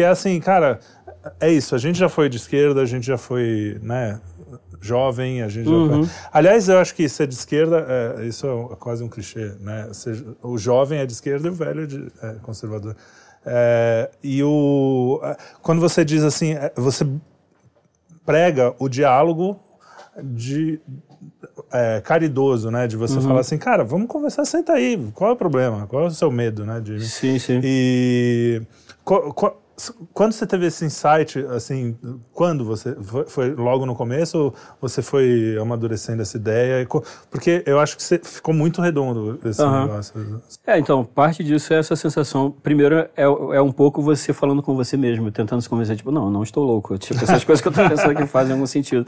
Que 0.00 0.04
é 0.04 0.08
assim 0.08 0.40
cara 0.40 0.80
é 1.38 1.50
isso 1.52 1.74
a 1.74 1.78
gente 1.78 1.98
já 1.98 2.08
foi 2.08 2.30
de 2.30 2.38
esquerda 2.38 2.80
a 2.80 2.86
gente 2.86 3.06
já 3.06 3.18
foi 3.18 3.78
né 3.82 4.18
jovem 4.80 5.42
a 5.42 5.48
gente 5.48 5.68
já 5.68 5.76
Uhum. 5.76 6.04
foi... 6.04 6.14
aliás 6.32 6.68
eu 6.70 6.78
acho 6.78 6.94
que 6.94 7.06
ser 7.06 7.26
de 7.26 7.34
esquerda 7.34 7.84
é, 8.18 8.24
isso 8.24 8.46
é 8.72 8.76
quase 8.76 9.04
um 9.04 9.08
clichê 9.08 9.52
né 9.60 9.88
Ser- 9.92 10.24
o 10.42 10.56
jovem 10.56 11.00
é 11.00 11.04
de 11.06 11.12
esquerda 11.12 11.48
e 11.48 11.50
o 11.50 11.54
velho 11.54 11.82
é, 11.82 11.86
de, 11.86 12.06
é 12.22 12.32
conservador 12.42 12.96
É, 13.44 14.10
e 14.22 14.42
o 14.42 15.20
é, 15.22 15.36
quando 15.62 15.80
você 15.80 16.02
diz 16.04 16.22
assim 16.24 16.52
é, 16.54 16.72
você 16.76 17.06
prega 18.24 18.74
o 18.78 18.88
diálogo 18.88 19.58
de 20.22 20.80
é, 21.72 22.00
caridoso, 22.02 22.70
né? 22.70 22.86
De 22.86 22.96
você 22.96 23.16
Uhum. 23.16 23.22
falar 23.22 23.40
assim, 23.40 23.56
cara, 23.58 23.84
vamos 23.84 24.08
conversar, 24.08 24.44
senta 24.44 24.72
aí. 24.74 24.98
Qual 25.14 25.30
é 25.30 25.32
o 25.32 25.36
problema? 25.36 25.86
Qual 25.86 26.04
é 26.04 26.06
o 26.06 26.10
seu 26.10 26.30
medo, 26.30 26.64
né? 26.66 26.80
De... 26.80 27.00
Sim, 27.06 27.38
sim. 27.38 27.60
E 27.62 28.60
quando 30.12 30.32
você 30.32 30.46
teve 30.46 30.66
esse 30.66 30.84
insight, 30.84 31.38
assim, 31.50 31.96
quando 32.32 32.64
você 32.64 32.94
foi, 33.02 33.26
foi 33.26 33.54
logo 33.54 33.86
no 33.86 33.94
começo 33.94 34.38
ou 34.38 34.54
você 34.80 35.02
foi 35.02 35.56
amadurecendo 35.60 36.22
essa 36.22 36.36
ideia? 36.36 36.86
Porque 37.30 37.62
eu 37.66 37.78
acho 37.78 37.96
que 37.96 38.02
você 38.02 38.18
ficou 38.18 38.52
muito 38.54 38.80
redondo 38.82 39.38
esse 39.44 39.62
Aham. 39.62 39.86
negócio. 39.86 40.42
É, 40.66 40.78
então, 40.78 41.04
parte 41.04 41.42
disso 41.44 41.72
é 41.72 41.78
essa 41.78 41.96
sensação. 41.96 42.50
Primeiro, 42.50 42.96
é, 42.96 43.10
é 43.16 43.62
um 43.62 43.72
pouco 43.72 44.02
você 44.02 44.32
falando 44.32 44.62
com 44.62 44.74
você 44.74 44.96
mesmo, 44.96 45.30
tentando 45.30 45.62
se 45.62 45.68
convencer, 45.68 45.96
tipo, 45.96 46.10
não, 46.10 46.30
não 46.30 46.42
estou 46.42 46.64
louco. 46.64 46.98
Tipo, 46.98 47.22
essas 47.22 47.42
coisas 47.44 47.62
que 47.62 47.68
eu 47.68 47.72
tô 47.72 47.88
pensando 47.88 48.14
que 48.16 48.26
fazem 48.26 48.52
algum 48.52 48.66
sentido. 48.66 49.06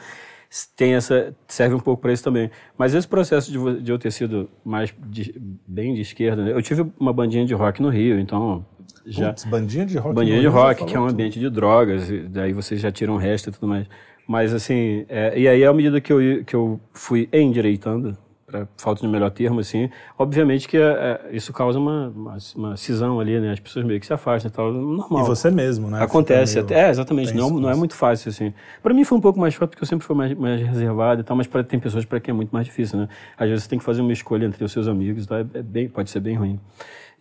Tem 0.76 0.92
essa, 0.94 1.34
serve 1.48 1.74
um 1.74 1.80
pouco 1.80 2.02
para 2.02 2.12
isso 2.12 2.22
também. 2.22 2.50
Mas 2.76 2.92
esse 2.92 3.08
processo 3.08 3.50
de, 3.50 3.80
de 3.82 3.90
eu 3.90 3.98
ter 3.98 4.10
sido 4.10 4.50
mais 4.62 4.92
de- 5.06 5.34
bem 5.66 5.94
de 5.94 6.02
esquerda, 6.02 6.44
né? 6.44 6.52
eu 6.52 6.60
tive 6.60 6.84
uma 7.00 7.10
bandinha 7.10 7.46
de 7.46 7.54
rock 7.54 7.80
no 7.80 7.88
Rio, 7.88 8.18
então 8.20 8.62
já 9.06 9.28
Putz, 9.28 9.44
bandinha 9.44 9.86
de 9.86 9.98
rock. 9.98 10.14
bandinha 10.14 10.40
de 10.40 10.46
rock, 10.46 10.84
que 10.84 10.96
é 10.96 11.00
um 11.00 11.06
ambiente 11.06 11.38
de 11.38 11.50
drogas, 11.50 12.08
daí 12.30 12.52
vocês 12.52 12.80
já 12.80 12.90
tiram 12.90 13.14
o 13.14 13.18
resto 13.18 13.50
e 13.50 13.52
tudo 13.52 13.66
mais. 13.66 13.86
Mas 14.26 14.54
assim, 14.54 15.04
é, 15.08 15.38
e 15.38 15.48
aí 15.48 15.64
à 15.64 15.72
medida 15.72 16.00
que 16.00 16.12
eu, 16.12 16.44
que 16.44 16.54
eu 16.54 16.80
fui 16.92 17.28
endireitando, 17.32 18.16
para 18.52 18.68
falta 18.76 19.00
de 19.00 19.08
melhor 19.08 19.30
termo, 19.30 19.60
assim. 19.60 19.88
Obviamente 20.18 20.68
que 20.68 20.76
é, 20.76 20.82
é, 20.82 21.36
isso 21.36 21.52
causa 21.52 21.78
uma, 21.78 22.08
uma, 22.14 22.36
uma 22.54 22.76
cisão 22.76 23.18
ali, 23.18 23.40
né? 23.40 23.52
As 23.52 23.60
pessoas 23.60 23.84
meio 23.84 23.98
que 23.98 24.06
se 24.06 24.12
afastam 24.12 24.50
e 24.50 24.52
tal, 24.52 24.72
normal. 24.72 25.24
E 25.24 25.26
você 25.26 25.50
mesmo, 25.50 25.88
né? 25.88 26.02
Acontece, 26.02 26.58
até, 26.58 26.86
é, 26.86 26.90
exatamente, 26.90 27.32
não, 27.32 27.48
não 27.48 27.70
é 27.70 27.74
muito 27.74 27.94
fácil, 27.94 28.28
assim. 28.28 28.52
Pra 28.82 28.92
mim 28.92 29.04
foi 29.04 29.16
um 29.16 29.20
pouco 29.20 29.40
mais 29.40 29.54
fácil, 29.54 29.68
porque 29.68 29.82
eu 29.82 29.88
sempre 29.88 30.06
fui 30.06 30.14
mais, 30.14 30.34
mais 30.34 30.60
reservado 30.60 31.22
e 31.22 31.24
tal, 31.24 31.36
mas 31.36 31.46
pra, 31.46 31.64
tem 31.64 31.80
pessoas 31.80 32.04
para 32.04 32.20
quem 32.20 32.32
é 32.32 32.36
muito 32.36 32.50
mais 32.50 32.66
difícil, 32.66 32.98
né? 32.98 33.08
Às 33.36 33.48
vezes 33.48 33.64
você 33.64 33.70
tem 33.70 33.78
que 33.78 33.84
fazer 33.84 34.02
uma 34.02 34.12
escolha 34.12 34.44
entre 34.44 34.62
os 34.62 34.70
seus 34.70 34.86
amigos, 34.86 35.26
tá? 35.26 35.38
é 35.38 35.62
bem, 35.62 35.88
pode 35.88 36.10
ser 36.10 36.20
bem 36.20 36.36
ruim. 36.36 36.60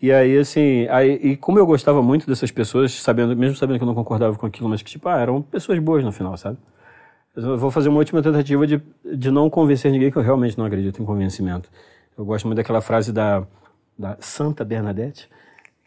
E 0.02 0.12
aí, 0.12 0.38
assim, 0.38 0.88
aí, 0.90 1.12
e 1.22 1.38
como 1.38 1.60
eu 1.60 1.66
gostava 1.66 2.02
muito 2.02 2.26
dessas 2.26 2.50
pessoas, 2.50 2.92
sabendo, 2.92 3.36
mesmo 3.38 3.56
sabendo 3.56 3.78
que 3.78 3.84
eu 3.84 3.88
não 3.88 3.94
concordava 3.94 4.36
com 4.36 4.48
aquilo, 4.48 4.68
mas 4.68 4.82
que, 4.82 4.90
tipo, 4.90 5.08
ah, 5.08 5.20
eram 5.20 5.42
pessoas 5.44 5.78
boas 5.78 6.04
no 6.04 6.12
final, 6.12 6.36
sabe? 6.38 6.58
Eu 7.36 7.58
vou 7.58 7.70
fazer 7.70 7.90
uma 7.90 8.00
última 8.00 8.22
tentativa 8.22 8.66
de, 8.66 8.82
de 9.06 9.32
não 9.32 9.50
convencer 9.50 9.92
ninguém, 9.92 10.12
que 10.12 10.18
eu 10.18 10.24
realmente 10.24 10.58
não 10.58 10.66
acredito 10.66 11.02
em 11.02 11.06
convencimento. 11.06 11.70
Eu 12.18 12.26
gosto 12.26 12.46
muito 12.46 12.58
daquela 12.58 12.82
frase 12.82 13.14
da, 13.14 13.46
da 13.98 14.18
Santa 14.20 14.66
Bernadette, 14.66 15.30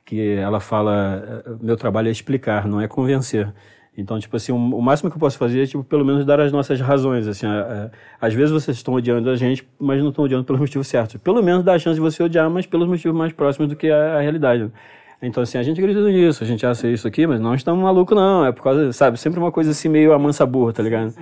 que 0.05 0.37
ela 0.37 0.61
fala: 0.61 1.43
eh, 1.47 1.57
meu 1.61 1.77
trabalho 1.77 2.09
é 2.09 2.13
explicar, 2.13 2.67
não 2.67 2.81
é 2.81 2.89
convencer. 2.89 3.53
Então, 3.97 4.19
tipo 4.19 4.37
assim, 4.37 4.51
o, 4.51 4.59
máximo 4.83 5.09
que 5.09 5.17
eu 5.17 5.21
posso 5.21 5.39
fazer 5.39 5.63
é, 5.63 5.67
tipo, 5.67 5.85
pelo 5.85 6.05
menos 6.05 6.25
dar 6.25 6.41
as 6.41 6.51
nossas 6.51 6.81
razões. 6.81 7.29
Assim, 7.29 7.47
a- 7.47 7.91
a- 8.21 8.27
às 8.27 8.35
vezes 8.35 8.51
vocês 8.51 8.77
estão 8.77 8.95
odiando 8.95 9.31
a 9.31 9.37
gente, 9.37 9.67
mas 9.79 10.01
não 10.03 10.09
estão 10.09 10.25
odiando 10.25 10.45
pelos 10.45 10.61
motivos 10.61 10.89
certos. 10.89 11.17
Pelo 11.19 11.41
menos 11.43 11.63
dá 11.65 11.75
a 11.75 11.79
chance 11.79 11.95
de 11.95 12.01
você 12.01 12.23
odiar, 12.23 12.51
mas 12.51 12.67
pelos 12.67 12.89
motivos 12.89 13.17
mais 13.17 13.33
próximos 13.33 13.69
do 13.69 13.77
que 13.77 13.89
a, 13.89 14.17
a 14.17 14.21
realidade. 14.21 14.69
Então, 15.23 15.43
assim, 15.43 15.59
a 15.59 15.63
gente 15.63 15.79
acredita 15.81 16.05
nisso, 16.09 16.43
a 16.43 16.47
gente 16.47 16.67
acha 16.67 16.89
isso 16.89 17.07
aqui, 17.07 17.25
mas 17.27 17.41
não 17.41 17.55
estamos 17.55 17.83
malucos, 17.83 18.17
não. 18.17 18.45
É 18.45 18.51
por 18.53 18.63
causa, 18.65 18.93
sabe, 18.93 19.17
sempre 19.19 19.39
uma 19.39 19.53
coisa 19.53 19.71
assim 19.71 19.89
meio 19.89 20.13
amansa 20.13 20.45
burra, 20.45 20.73
tá 20.73 20.83
ligado? 20.83 21.15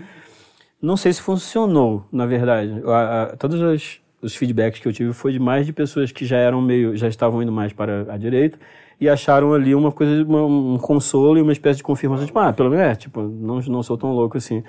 Não 0.81 0.97
sei 0.97 1.13
se 1.13 1.21
funcionou, 1.21 2.05
na 2.11 2.25
verdade. 2.27 2.73
A- 2.87 3.37
todos 3.39 3.61
os, 3.61 4.01
os 4.23 4.35
feedbacks 4.35 4.81
que 4.81 4.89
eu 4.89 4.93
tive 4.93 5.13
foi 5.13 5.33
de 5.33 5.39
mais 5.39 5.67
de 5.67 5.73
pessoas 5.75 6.11
que 6.11 6.25
já 6.25 6.39
eram 6.39 6.61
meio, 6.63 6.97
já 6.97 7.07
estavam 7.07 7.43
indo 7.43 7.53
mais 7.53 7.73
para 7.73 8.07
a 8.13 8.17
direita 8.17 8.59
e 9.03 9.09
acharam 9.09 9.53
ali 9.53 9.75
uma 9.75 9.91
coisa, 9.93 10.25
uma- 10.25 10.45
um 10.47 10.79
consolo 10.79 11.37
e 11.39 11.43
uma 11.43 11.53
espécie 11.53 11.79
de 11.79 11.83
confirmação, 11.83 12.25
tipo, 12.27 12.39
ah, 12.39 12.53
pelo 12.53 12.71
menos 12.71 12.85
é, 12.87 12.95
tipo, 12.95 13.21
não, 13.23 13.61
não 13.61 13.83
sou 13.83 13.97
tão 13.99 14.13
louco 14.13 14.37
assim. 14.39 14.63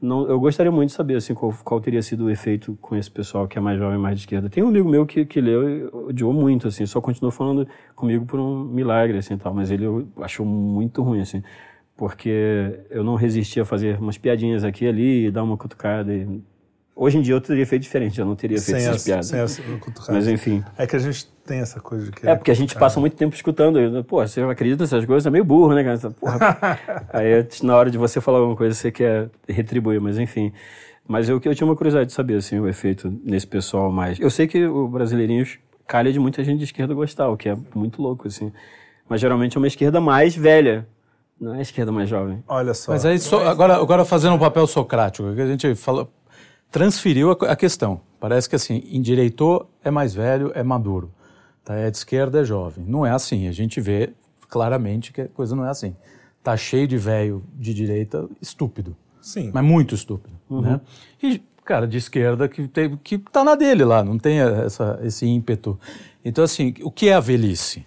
Não, 0.00 0.26
eu 0.28 0.40
gostaria 0.40 0.72
muito 0.72 0.90
de 0.90 0.94
saber 0.94 1.16
assim, 1.16 1.34
qual, 1.34 1.52
qual 1.64 1.80
teria 1.80 2.00
sido 2.02 2.24
o 2.24 2.30
efeito 2.30 2.78
com 2.80 2.96
esse 2.96 3.10
pessoal 3.10 3.46
que 3.48 3.58
é 3.58 3.60
mais 3.60 3.78
jovem, 3.78 3.98
mais 3.98 4.16
de 4.16 4.22
esquerda. 4.22 4.48
Tem 4.48 4.62
um 4.62 4.68
amigo 4.68 4.88
meu 4.88 5.04
que, 5.04 5.26
que 5.26 5.40
leu 5.40 5.68
e 5.68 5.84
odiou 6.08 6.32
muito, 6.32 6.68
assim, 6.68 6.86
só 6.86 7.00
continuou 7.00 7.30
falando 7.32 7.66
comigo 7.94 8.24
por 8.24 8.40
um 8.40 8.64
milagre, 8.64 9.18
assim, 9.18 9.36
tal, 9.36 9.52
mas 9.52 9.70
ele 9.70 9.84
achou 10.20 10.46
muito 10.46 11.02
ruim, 11.02 11.20
assim 11.20 11.42
porque 11.96 12.80
eu 12.88 13.04
não 13.04 13.14
resisti 13.14 13.60
a 13.60 13.64
fazer 13.66 13.98
umas 14.00 14.16
piadinhas 14.16 14.64
aqui 14.64 14.86
e 14.86 14.88
ali, 14.88 15.30
dar 15.30 15.42
uma 15.42 15.54
cutucada. 15.58 16.14
E... 16.14 16.40
Hoje 17.02 17.16
em 17.16 17.22
dia 17.22 17.32
eu 17.32 17.40
teria 17.40 17.64
feito 17.66 17.80
diferente, 17.80 18.20
eu 18.20 18.26
não 18.26 18.36
teria 18.36 18.58
feito 18.60 18.76
Sem 18.78 18.86
essas 18.86 18.96
as, 18.96 19.30
piadas. 19.30 19.50
sem 19.52 19.78
cutucadas. 19.78 20.14
Mas 20.14 20.28
enfim. 20.28 20.62
É 20.76 20.86
que 20.86 20.94
a 20.94 20.98
gente 20.98 21.26
tem 21.46 21.60
essa 21.60 21.80
coisa 21.80 22.04
de 22.04 22.12
que. 22.12 22.28
É, 22.28 22.36
porque 22.36 22.50
a 22.50 22.54
gente 22.54 22.74
passa 22.74 23.00
muito 23.00 23.16
tempo 23.16 23.34
escutando. 23.34 23.80
eu, 23.80 24.04
Pô, 24.04 24.20
você 24.20 24.42
acredita 24.42 24.82
nessas 24.82 25.06
coisas? 25.06 25.24
É 25.26 25.30
meio 25.30 25.42
burro, 25.42 25.72
né, 25.74 25.82
cara? 25.82 26.10
Porra. 26.10 26.78
Aí 27.10 27.48
na 27.62 27.74
hora 27.74 27.90
de 27.90 27.96
você 27.96 28.20
falar 28.20 28.36
alguma 28.40 28.54
coisa, 28.54 28.74
você 28.74 28.92
quer 28.92 29.30
retribuir, 29.48 29.98
mas 29.98 30.18
enfim. 30.18 30.52
Mas 31.08 31.26
eu, 31.26 31.40
eu 31.42 31.54
tinha 31.54 31.66
uma 31.66 31.74
curiosidade 31.74 32.08
de 32.08 32.12
saber, 32.12 32.34
assim, 32.36 32.58
o 32.60 32.68
efeito 32.68 33.10
nesse 33.24 33.46
pessoal 33.46 33.90
mais... 33.90 34.20
Eu 34.20 34.28
sei 34.28 34.46
que 34.46 34.66
o 34.66 34.86
Brasileirinhos 34.86 35.58
calha 35.86 36.12
de 36.12 36.18
muita 36.20 36.44
gente 36.44 36.58
de 36.58 36.64
esquerda 36.64 36.92
gostar, 36.92 37.30
o 37.30 37.36
que 37.36 37.48
é 37.48 37.56
muito 37.74 38.02
louco, 38.02 38.28
assim. 38.28 38.52
Mas 39.08 39.22
geralmente 39.22 39.56
é 39.56 39.58
uma 39.58 39.66
esquerda 39.66 40.02
mais 40.02 40.36
velha, 40.36 40.86
não 41.40 41.54
é 41.54 41.60
a 41.60 41.62
esquerda 41.62 41.90
mais 41.90 42.10
jovem. 42.10 42.44
Olha 42.46 42.74
só. 42.74 42.92
Mas 42.92 43.06
aí, 43.06 43.18
so- 43.18 43.38
agora, 43.38 43.76
agora 43.76 44.04
fazendo 44.04 44.34
um 44.34 44.38
papel 44.38 44.66
socrático, 44.66 45.34
que 45.34 45.40
a 45.40 45.46
gente 45.46 45.74
falou, 45.74 46.08
transferiu 46.70 47.30
a, 47.32 47.56
questão. 47.56 48.00
Parece 48.18 48.48
que 48.48 48.56
assim, 48.56 48.82
endireitou 48.86 49.68
é 49.82 49.90
mais 49.90 50.14
velho, 50.14 50.52
é 50.54 50.62
maduro. 50.62 51.12
Tá? 51.64 51.74
É 51.74 51.90
de 51.90 51.96
esquerda, 51.96 52.40
é 52.40 52.44
jovem. 52.44 52.84
Não 52.86 53.04
é 53.04 53.10
assim. 53.10 53.48
A 53.48 53.52
gente 53.52 53.80
vê 53.80 54.12
claramente 54.48 55.12
que 55.12 55.22
a 55.22 55.28
coisa 55.28 55.54
não 55.56 55.64
é 55.64 55.70
assim. 55.70 55.94
Tá 56.42 56.56
cheio 56.56 56.86
de 56.86 56.96
velho 56.96 57.42
de 57.54 57.74
direita 57.74 58.28
estúpido. 58.40 58.96
Sim. 59.20 59.50
Mas 59.52 59.64
muito 59.64 59.94
estúpido. 59.94 60.34
Né? 60.48 60.80
E, 61.22 61.42
cara, 61.64 61.86
de 61.86 61.98
esquerda 61.98 62.48
que, 62.48 62.66
tem, 62.66 62.96
que 62.96 63.18
tá 63.18 63.44
na 63.44 63.54
dele 63.54 63.84
lá, 63.84 64.02
não 64.02 64.18
tem 64.18 64.40
essa, 64.40 64.98
esse 65.02 65.26
ímpeto. 65.26 65.78
Então, 66.24 66.42
assim, 66.42 66.74
o 66.82 66.90
que 66.90 67.08
é 67.08 67.14
a 67.14 67.20
velhice? 67.20 67.84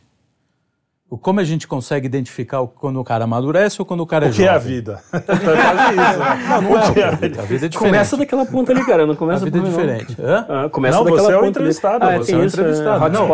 O- 1.13 1.17
Como 1.17 1.39
a 1.39 1.43
gente 1.43 1.67
consegue 1.67 2.06
identificar 2.08 2.62
o- 2.62 2.67
quando 2.67 2.99
o 2.99 3.04
cara 3.04 3.26
amadurece 3.26 3.80
ou 3.80 3.86
quando 3.86 3.99
o 4.02 4.06
cara 4.08 4.26
é 4.26 4.30
O 4.30 4.32
que 4.32 4.38
jovem? 4.38 4.52
é 4.52 4.56
a 4.56 4.58
vida? 4.58 4.99
É 5.13 5.19
isso? 5.23 6.49
Não, 6.49 6.62
não 6.62 6.78
é 6.80 6.89
o 6.89 6.93
que 6.93 6.99
é 6.99 7.06
a 7.06 7.12
vida. 7.12 7.41
A 7.41 7.45
vida 7.45 7.65
é 7.65 7.69
diferente. 7.69 7.78
Começa 7.78 8.17
daquela 8.17 8.45
ponta 8.45 8.71
ali, 8.71 8.86
cara, 8.86 9.06
não 9.06 9.13
A 9.13 9.17
começa 9.17 9.45
vida 9.45 9.60
é 9.60 9.62
diferente. 9.62 10.17
Hã? 10.19 10.45
Ah, 10.49 10.69
começa 10.69 10.97
Não, 10.97 11.04
daquela 11.06 11.21
você 11.28 11.32
é 11.34 11.36
o 11.36 11.39
ponta 11.39 11.43
ali. 11.43 11.49
entrevistado, 11.49 12.06
Ah, 12.06 12.17
você 12.17 12.34
é 12.34 12.38
o 12.38 12.43
isso, 12.45 12.56
entrevistado. 12.60 13.06
é, 13.06 13.10
Não. 13.10 13.30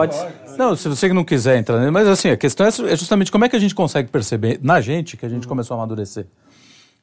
Não, 0.58 0.76
se 0.76 0.90
você 0.90 1.14
não 1.14 1.24
quiser 1.24 1.58
entrar, 1.58 1.78
né? 1.80 1.90
mas 1.90 2.06
assim, 2.08 2.30
a 2.32 2.36
questão 2.38 2.66
é 2.66 2.70
é 2.70 2.96
justamente 2.98 3.32
como 3.32 3.46
é 3.46 3.50
que 3.50 3.56
a 3.56 3.60
gente 3.60 3.74
consegue 3.74 4.10
perceber 4.10 4.60
na 4.62 4.82
gente 4.82 5.16
que 5.16 5.26
a 5.26 5.30
gente 5.30 5.48
começou 5.48 5.76
a 5.76 5.78
amadurecer. 5.80 6.26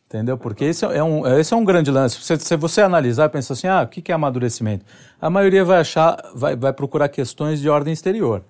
Entendeu? 0.09 0.37
Porque 0.37 0.65
esse 0.67 0.85
é 0.85 1.03
um, 1.03 1.27
esse 1.39 1.53
é 1.53 1.57
um 1.57 1.65
grande 1.65 1.91
lance. 1.91 2.21
Se, 2.23 2.37
se 2.39 2.57
você 2.57 2.81
analisar, 2.83 3.29
pensa 3.31 3.55
assim, 3.55 3.67
ah, 3.67 3.83
o 3.83 3.89
que 3.89 4.01
que 4.03 4.12
é 4.12 4.15
amadurecimento? 4.15 4.85
A 5.21 5.29
maioria 5.31 5.65
vai 5.65 5.81
achar, 5.81 6.17
vai, 6.35 6.55
vai 6.55 6.73
procurar 6.73 7.09
questões 7.09 7.61
de 7.61 7.69
ordem 7.69 7.93
exterior. 7.93 8.43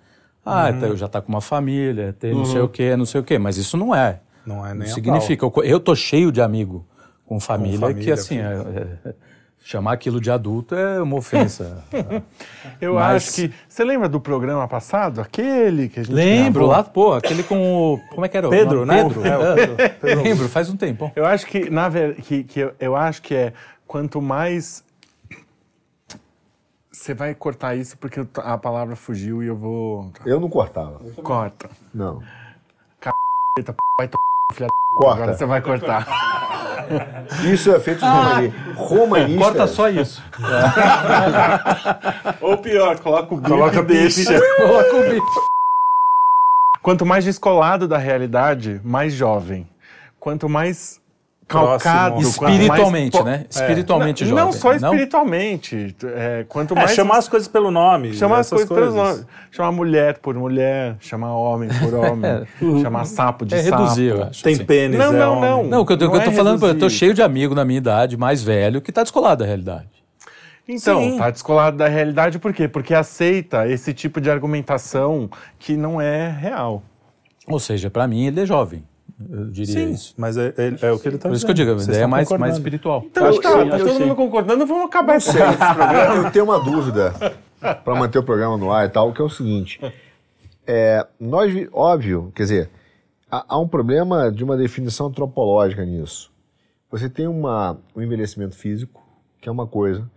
Ah, 0.47 0.71
Uhum. 0.71 0.81
tá, 0.81 0.87
eu 0.87 0.97
já 0.97 1.09
tá 1.09 1.21
com 1.21 1.29
uma 1.29 1.41
família, 1.41 2.15
tem 2.19 2.33
não 2.33 2.45
sei 2.45 2.61
o 2.61 2.69
quê, 2.69 2.95
não 2.97 3.05
sei 3.05 3.21
o 3.21 3.25
quê. 3.25 3.37
Mas 3.39 3.57
isso 3.57 3.77
não 3.77 3.93
é. 3.95 4.21
Não 4.47 4.65
é 4.65 4.73
nem 4.73 4.89
a 4.89 4.93
significa. 4.95 5.45
Eu, 5.45 5.53
eu 5.65 5.81
tô 5.81 5.95
cheio 5.97 6.31
de 6.31 6.41
amigo 6.41 6.87
com 7.27 7.41
família, 7.41 7.79
que 7.89 7.93
família, 7.95 8.15
assim, 8.15 8.39
é- 8.39 8.99
é- 9.09 9.15
chamar 9.65 9.95
aquilo 9.95 10.21
de 10.21 10.31
adulto 10.31 10.77
é 10.77 11.03
uma 11.03 11.17
ofensa. 11.17 11.83
Eu 12.81 12.95
Mas- 12.95 13.17
acho 13.29 13.35
que. 13.35 13.53
Você 13.69 13.83
lembra 13.83 14.09
do 14.09 14.21
programa 14.21 14.69
passado? 14.69 15.21
Aquele 15.21 15.89
que 15.89 15.99
a 15.99 16.03
gente. 16.05 16.15
Lembro 16.15 16.67
gravou? 16.69 16.77
lá, 16.77 16.85
pô, 16.85 17.13
aquele 17.15 17.43
com 17.43 17.95
o. 17.95 17.99
Como 18.11 18.25
é 18.25 18.29
que 18.29 18.37
era? 18.37 18.47
o 18.47 18.51
Pedro, 18.51 18.87
nome? 18.87 18.93
né? 18.93 19.03
Pedro. 19.03 19.27
É, 19.27 19.37
o 19.39 19.77
Pedro. 19.77 20.23
Lembro, 20.23 20.49
faz 20.49 20.71
um 20.71 20.77
tempo. 20.77 21.11
Eu 21.17 21.27
acho 21.27 21.45
que, 21.47 21.69
na 21.69 21.89
ver... 21.89 22.15
que, 22.17 22.45
que 22.45 22.61
eu, 22.61 22.73
eu 22.79 22.95
acho 22.95 23.21
que 23.23 23.35
é 23.35 23.53
quanto 23.85 24.23
mais. 24.23 24.85
Você 26.97 27.13
vai 27.13 27.35
cortar 27.35 27.77
isso 27.77 27.97
porque 27.99 28.27
a 28.39 28.57
palavra 28.57 28.97
fugiu 28.97 29.43
e 29.43 29.47
eu 29.47 29.57
vou. 29.57 30.11
Eu 30.25 30.41
não 30.41 30.49
cortava. 30.49 30.99
Corta. 31.23 31.69
Não. 31.93 32.23
Eita, 33.59 33.73
p... 33.73 33.79
vai 33.99 34.09
to... 34.09 34.19
filha 34.55 34.67
da... 34.67 34.75
Corta. 34.97 35.23
Agora 35.23 35.37
você 35.37 35.45
vai 35.45 35.61
cortar. 35.61 36.07
Isso 37.45 37.71
é 37.71 37.81
feito 37.81 37.99
de 37.99 38.07
romani... 38.07 38.55
romanista. 38.77 39.45
Corta 39.45 39.67
só 39.67 39.89
isso. 39.89 40.23
Ou 42.41 42.57
pior, 42.59 42.99
coloca 43.01 43.35
o 43.35 43.39
bico 43.39 43.51
Coloca 43.51 43.83
deixa. 43.83 44.41
Coloca 44.57 44.97
o 44.97 45.11
bicho. 45.11 45.41
Quanto 46.81 47.05
mais 47.05 47.25
descolado 47.25 47.89
da 47.89 47.99
realidade, 47.99 48.81
mais 48.85 49.13
jovem. 49.13 49.69
Quanto 50.21 50.49
mais 50.49 51.01
calcado, 51.49 52.17
mais 52.17 52.27
Espiritualmente, 52.29 53.17
po- 53.19 53.25
né? 53.25 53.47
Espiritualmente 53.49 54.25
não, 54.25 54.31
jovem. 54.31 54.45
não 54.45 54.53
só 54.53 54.73
espiritualmente. 54.75 55.97
É, 56.05 56.45
quanto 56.49 56.75
É, 56.75 56.77
mais 56.77 56.91
chamar 56.93 57.19
as 57.19 57.29
coisas 57.29 57.49
pelo 57.49 57.71
nome. 57.71 58.15
chamar 58.15 58.41
as 58.41 58.47
essas 58.53 58.65
coisas 58.65 58.93
pelos 58.93 58.95
nomes. 58.95 59.27
Chamar 59.51 59.73
mulher 59.73 60.19
por 60.19 60.35
mulher, 60.35 60.97
chamar 61.01 61.35
homem 61.35 61.69
por 61.81 61.95
homem, 61.95 62.47
chamar 62.83 63.05
sapo 63.05 63.45
de 63.47 63.55
É 63.55 63.63
sapo. 63.63 63.83
reduzir, 63.83 64.07
eu 64.11 64.23
acho. 64.25 64.43
Tem 64.43 64.55
assim. 64.55 64.65
pênis, 64.65 64.99
Não, 64.99 65.15
é 65.15 65.19
não, 65.19 65.41
não. 65.41 65.65
Não, 65.65 65.81
o 65.83 65.87
que 65.87 65.93
eu, 65.93 65.97
tô- 65.99 66.07
o 66.07 66.11
que 66.11 66.15
eu 66.17 66.19
Não 66.19 66.25
tô 66.27 66.31
é 66.33 66.35
falando, 66.35 66.55
eu 66.55 66.61
tô 66.61 66.67
reduzir. 66.67 66.95
cheio 66.97 67.15
de 67.15 67.23
amigo 67.23 67.55
na 67.55 67.65
minha 67.65 67.79
idade, 67.79 68.17
mais 68.17 68.43
velho, 68.43 68.81
que 68.81 68.91
tá 68.91 69.03
descolado 69.03 69.41
da 69.41 69.47
realidade. 69.47 69.89
Então, 70.69 71.01
Sim. 71.01 71.17
tá 71.19 71.31
descolado 71.31 71.77
da 71.77 71.87
realidade 71.87 72.41
por 72.41 72.53
quê? 72.53 72.67
Porque 72.67 72.93
aceita 72.93 73.69
esse 73.69 73.95
tipo 73.95 74.21
de 74.21 74.29
argumentação 74.29 75.31
que 75.61 75.77
não 75.77 76.01
é 76.01 76.29
real. 76.29 76.83
Ou 77.47 77.61
seja, 77.61 77.89
pra 77.89 78.09
mim 78.09 78.27
ele 78.27 78.41
é 78.41 78.47
jovem. 78.47 78.83
Eu 79.18 79.46
diria 79.46 79.72
Sim, 79.72 79.92
isso. 79.92 80.14
mas 80.18 80.37
é, 80.37 80.52
é- 80.59 80.87
é 80.88 80.92
o 80.92 80.98
que 80.98 81.09
ele 81.09 81.16
tá 81.16 81.29
Por 81.29 81.35
isso 81.35 81.44
que 81.46 81.50
eu 81.50 81.55
digo, 81.55 81.70
a 81.72 81.83
ideia 81.83 82.02
é 82.05 82.07
mais, 82.07 82.29
mais 82.33 82.55
espiritual. 82.57 83.02
Então, 83.07 83.26
Acho 83.26 83.38
que 83.38 83.42
tá, 83.44 83.62
sim, 83.62 83.68
tá 83.70 83.76
acho 83.76 83.85
todo 83.87 83.96
que 83.96 84.02
mundo 84.05 84.14
concordando, 84.16 84.66
vamos 84.66 84.85
acabar 84.87 85.16
esse 85.16 85.31
Eu 86.16 86.31
tenho 86.31 86.44
uma 86.44 86.61
dúvida 86.61 87.14
para 87.83 87.94
manter 87.94 88.18
o 88.18 88.22
programa 88.22 88.59
no 88.59 88.70
ar 88.70 88.87
e 88.87 88.90
tal, 88.90 89.12
que 89.14 89.20
é 89.22 89.24
o 89.24 89.29
seguinte. 89.31 89.81
É, 90.66 91.07
nós, 91.18 91.50
vi- 91.50 91.68
óbvio, 91.72 92.31
quer 92.35 92.42
dizer, 92.42 92.70
há, 93.31 93.44
há 93.48 93.59
um 93.59 93.66
problema 93.66 94.31
de 94.31 94.44
uma 94.44 94.57
definição 94.57 95.07
antropológica 95.07 95.83
nisso. 95.85 96.31
Você 96.90 97.09
tem 97.09 97.26
uma, 97.26 97.79
um 97.96 98.02
envelhecimento 98.02 98.55
físico, 98.55 99.02
que 99.40 99.48
é 99.48 99.52
uma 99.52 99.66
coisa, 99.66 100.09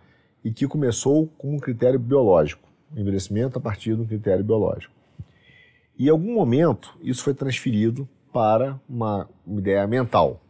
e 0.43 0.51
que 0.51 0.67
começou 0.67 1.27
com 1.38 1.55
um 1.55 1.59
critério 1.59 1.99
biológico. 1.99 2.67
O 2.93 2.99
envelhecimento 2.99 3.57
a 3.57 3.62
partir 3.62 3.95
de 3.95 4.01
um 4.01 4.05
critério 4.05 4.43
biológico. 4.43 4.93
E 5.97 6.07
em 6.07 6.09
algum 6.09 6.33
momento, 6.33 6.93
isso 7.01 7.23
foi 7.23 7.33
transferido 7.33 8.07
para 8.32 8.80
uma, 8.88 9.28
ideia 9.48 9.86
mental 9.88 10.42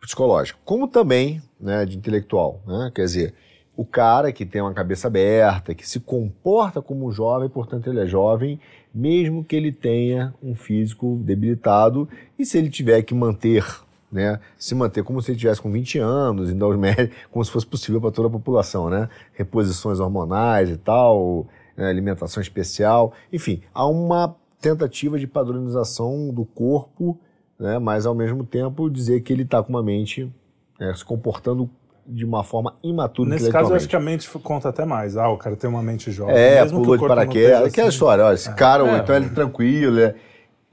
psicológico, 0.00 0.60
como 0.64 0.86
também 0.86 1.42
né, 1.60 1.84
de 1.84 1.96
intelectual. 1.96 2.60
Né? 2.66 2.92
Quer 2.94 3.02
dizer, 3.02 3.34
o 3.76 3.84
cara 3.84 4.32
que 4.32 4.46
tem 4.46 4.62
uma 4.62 4.72
cabeça 4.72 5.08
aberta, 5.08 5.74
que 5.74 5.86
se 5.86 5.98
comporta 5.98 6.80
como 6.80 7.06
um 7.06 7.12
jovem, 7.12 7.48
portanto 7.48 7.88
ele 7.88 8.00
é 8.00 8.06
jovem, 8.06 8.60
mesmo 8.94 9.44
que 9.44 9.56
ele 9.56 9.72
tenha 9.72 10.32
um 10.42 10.54
físico 10.54 11.20
debilitado, 11.22 12.08
e 12.38 12.46
se 12.46 12.56
ele 12.56 12.70
tiver 12.70 13.02
que 13.02 13.14
manter 13.14 13.64
né, 14.10 14.38
se 14.56 14.74
manter 14.74 15.02
como 15.02 15.20
se 15.20 15.32
ele 15.32 15.38
tivesse 15.38 15.60
com 15.60 15.70
20 15.70 15.98
anos, 15.98 16.54
dar 16.54 16.68
os 16.68 16.76
médicos, 16.78 17.16
como 17.30 17.44
se 17.44 17.50
fosse 17.50 17.66
possível 17.66 18.00
para 18.00 18.10
toda 18.10 18.28
a 18.28 18.30
população, 18.30 18.88
né? 18.88 19.08
Reposições 19.34 20.00
hormonais 20.00 20.70
e 20.70 20.76
tal, 20.76 21.46
né, 21.76 21.88
alimentação 21.88 22.40
especial, 22.40 23.12
enfim, 23.32 23.62
há 23.74 23.86
uma 23.86 24.34
tentativa 24.70 25.18
de 25.18 25.26
padronização 25.26 26.28
do 26.32 26.44
corpo, 26.44 27.18
né, 27.58 27.78
mas 27.78 28.06
ao 28.06 28.14
mesmo 28.14 28.44
tempo 28.44 28.90
dizer 28.90 29.20
que 29.20 29.32
ele 29.32 29.42
está 29.42 29.62
com 29.62 29.70
uma 29.70 29.82
mente 29.82 30.30
né, 30.78 30.92
se 30.94 31.04
comportando 31.04 31.70
de 32.06 32.24
uma 32.24 32.44
forma 32.44 32.74
imatura 32.82 33.30
Nesse 33.30 33.50
caso, 33.50 33.72
eu 33.72 33.76
acho 33.76 33.88
que 33.88 33.96
a 33.96 34.00
mente 34.00 34.28
conta 34.38 34.68
até 34.68 34.84
mais. 34.84 35.16
Ah, 35.16 35.28
o 35.28 35.36
cara 35.36 35.56
tem 35.56 35.68
uma 35.68 35.82
mente 35.82 36.10
jovem. 36.12 36.36
É, 36.36 36.62
mesmo 36.62 36.78
que 36.78 36.84
pulou 36.84 36.94
o 36.94 36.98
de 36.98 37.08
paraquedas. 37.08 37.50
esteja 37.50 37.66
Aquela 37.66 37.88
assim. 37.88 37.94
história, 37.94 38.24
olha, 38.24 38.34
esse 38.34 38.54
cara, 38.54 38.84
ou 38.84 38.96
então 38.96 39.16
ele 39.16 39.26
é 39.26 39.30
tranquilo, 39.30 39.98
ele 39.98 40.14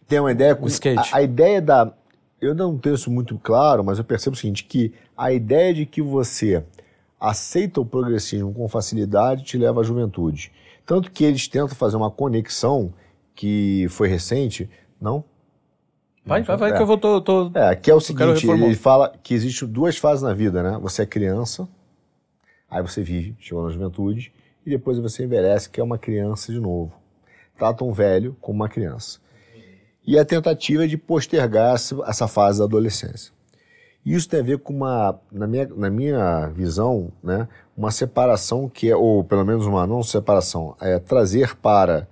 tem 0.07 0.19
uma 0.19 0.31
ideia. 0.31 0.57
O 0.59 0.67
skate. 0.67 1.13
A, 1.13 1.17
a 1.17 1.21
ideia 1.23 1.61
da. 1.61 1.91
Eu 2.39 2.53
não 2.53 2.77
tenho 2.77 2.93
isso 2.93 3.09
muito 3.09 3.39
claro, 3.39 3.83
mas 3.83 3.97
eu 3.97 4.03
percebo 4.03 4.35
o 4.35 4.39
seguinte: 4.39 4.63
que 4.63 4.93
a 5.17 5.31
ideia 5.33 5.73
de 5.73 5.87
que 5.87 6.03
você 6.03 6.63
aceita 7.19 7.81
o 7.81 7.85
progressismo 7.85 8.53
com 8.53 8.67
facilidade 8.67 9.43
te 9.43 9.57
leva 9.57 9.81
à 9.81 9.83
juventude. 9.83 10.51
Tanto 10.85 11.09
que 11.09 11.23
eles 11.23 11.47
tentam 11.47 11.75
fazer 11.75 11.95
uma 11.95 12.11
conexão 12.11 12.93
que 13.35 13.87
foi 13.89 14.07
recente, 14.07 14.69
não? 14.99 15.23
Vai, 16.25 16.41
vai, 16.43 16.55
vai, 16.55 16.71
É. 16.71 16.75
que 16.75 16.81
eu 16.81 16.85
vou. 16.85 16.97
Tô, 16.97 17.19
tô- 17.21 17.51
É, 17.53 17.75
que 17.75 17.91
é 17.91 17.93
o 17.95 17.99
seguinte, 17.99 18.47
ele 18.49 18.75
fala 18.75 19.13
que 19.21 19.33
existem 19.33 19.67
duas 19.67 19.97
fases 19.97 20.23
na 20.23 20.33
vida, 20.33 20.63
né? 20.63 20.77
Você 20.81 21.01
é 21.01 21.05
criança, 21.05 21.67
aí 22.69 22.81
você 22.81 23.01
vive, 23.01 23.35
chegou 23.39 23.63
na 23.65 23.69
juventude, 23.71 24.31
e 24.65 24.69
depois 24.69 24.97
você 24.99 25.25
envelhece, 25.25 25.69
que 25.69 25.81
é 25.81 25.83
uma 25.83 25.97
criança 25.97 26.51
de 26.53 26.59
novo. 26.59 26.93
Trata 27.57 27.83
um 27.83 27.91
velho 27.91 28.37
como 28.39 28.55
uma 28.55 28.69
criança. 28.69 29.19
E 30.05 30.17
a 30.17 30.23
tentativa 30.25 30.85
é 30.85 30.87
de 30.87 30.97
postergar 30.97 31.75
essa, 31.75 31.95
essa 32.07 32.27
fase 32.27 32.59
da 32.59 32.65
adolescência. 32.65 33.31
Isso 34.05 34.27
tem 34.27 34.41
a 34.41 34.43
ver 34.43 34.59
com 34.59 34.73
uma, 34.73 35.17
na 35.31 35.47
minha, 35.47 35.65
na 35.77 35.89
minha 35.89 36.47
visão, 36.47 37.09
né, 37.23 37.47
uma 37.75 37.89
separação 37.89 38.67
que 38.67 38.89
é, 38.89 38.95
ou 38.95 39.23
pelo 39.23 39.45
menos 39.45 39.65
uma 39.65 39.87
não 39.87 40.03
separação, 40.03 40.75
é 40.81 40.99
trazer 40.99 41.55
para 41.55 42.05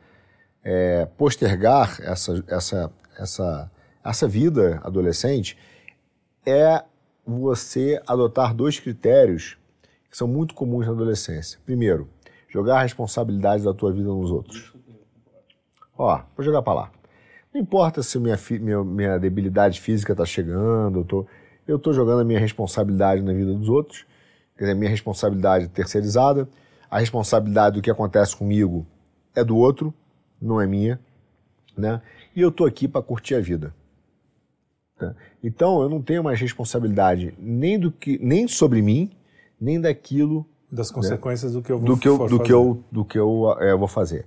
é, 0.63 1.05
postergar 1.17 1.97
essa, 2.01 2.43
essa, 2.47 2.93
essa, 3.17 3.71
essa 4.03 4.27
vida 4.27 4.79
adolescente 4.83 5.57
é 6.45 6.83
você 7.25 8.01
adotar 8.07 8.53
dois 8.53 8.79
critérios 8.79 9.57
que 10.09 10.17
são 10.17 10.27
muito 10.27 10.53
comuns 10.53 10.85
na 10.85 10.91
adolescência. 10.91 11.59
Primeiro, 11.65 12.09
jogar 12.49 12.79
a 12.79 12.83
responsabilidade 12.83 13.63
da 13.63 13.73
tua 13.73 13.91
vida 13.93 14.09
nos 14.09 14.29
outros. 14.29 14.73
Ó, 15.97 16.21
vou 16.35 16.43
jogar 16.43 16.61
para 16.61 16.73
lá. 16.73 16.91
Não 17.53 17.61
importa 17.61 18.01
se 18.01 18.17
minha, 18.19 18.37
minha, 18.59 18.83
minha 18.83 19.19
debilidade 19.19 19.79
física 19.79 20.13
está 20.13 20.25
chegando, 20.25 20.99
eu 20.99 21.05
tô, 21.05 21.27
eu 21.67 21.79
tô 21.79 21.93
jogando 21.93 22.21
a 22.21 22.23
minha 22.23 22.39
responsabilidade 22.39 23.21
na 23.21 23.33
vida 23.33 23.53
dos 23.53 23.69
outros, 23.69 24.05
quer 24.57 24.65
dizer, 24.65 24.71
a 24.71 24.75
minha 24.75 24.89
responsabilidade 24.89 25.67
terceirizada, 25.67 26.47
a 26.89 26.99
responsabilidade 26.99 27.75
do 27.75 27.81
que 27.81 27.91
acontece 27.91 28.35
comigo 28.35 28.85
é 29.35 29.43
do 29.43 29.57
outro, 29.57 29.93
não 30.41 30.59
é 30.59 30.65
minha, 30.65 30.99
né? 31.77 32.01
E 32.35 32.41
eu 32.41 32.51
tô 32.51 32.65
aqui 32.65 32.87
para 32.87 33.01
curtir 33.01 33.35
a 33.35 33.39
vida. 33.39 33.73
tá? 34.97 35.13
Então 35.43 35.81
eu 35.81 35.89
não 35.89 36.01
tenho 36.01 36.23
mais 36.23 36.39
responsabilidade 36.39 37.33
nem 37.39 37.79
do 37.79 37.91
que 37.91 38.17
nem 38.21 38.47
sobre 38.47 38.81
mim, 38.81 39.11
nem 39.59 39.79
daquilo 39.79 40.45
Das 40.71 40.89
consequências 40.89 41.53
do 41.53 41.61
que 41.61 41.71
eu 41.71 41.77
vou 41.79 41.87
do 41.87 41.97
que 41.97 42.07
eu, 42.07 42.17
do 42.17 42.27
que 42.27 42.37
fazer. 42.37 42.53
eu, 42.53 42.83
do 42.91 43.05
que 43.05 43.19
eu 43.19 43.57
é, 43.59 43.75
vou 43.75 43.87
fazer. 43.87 44.25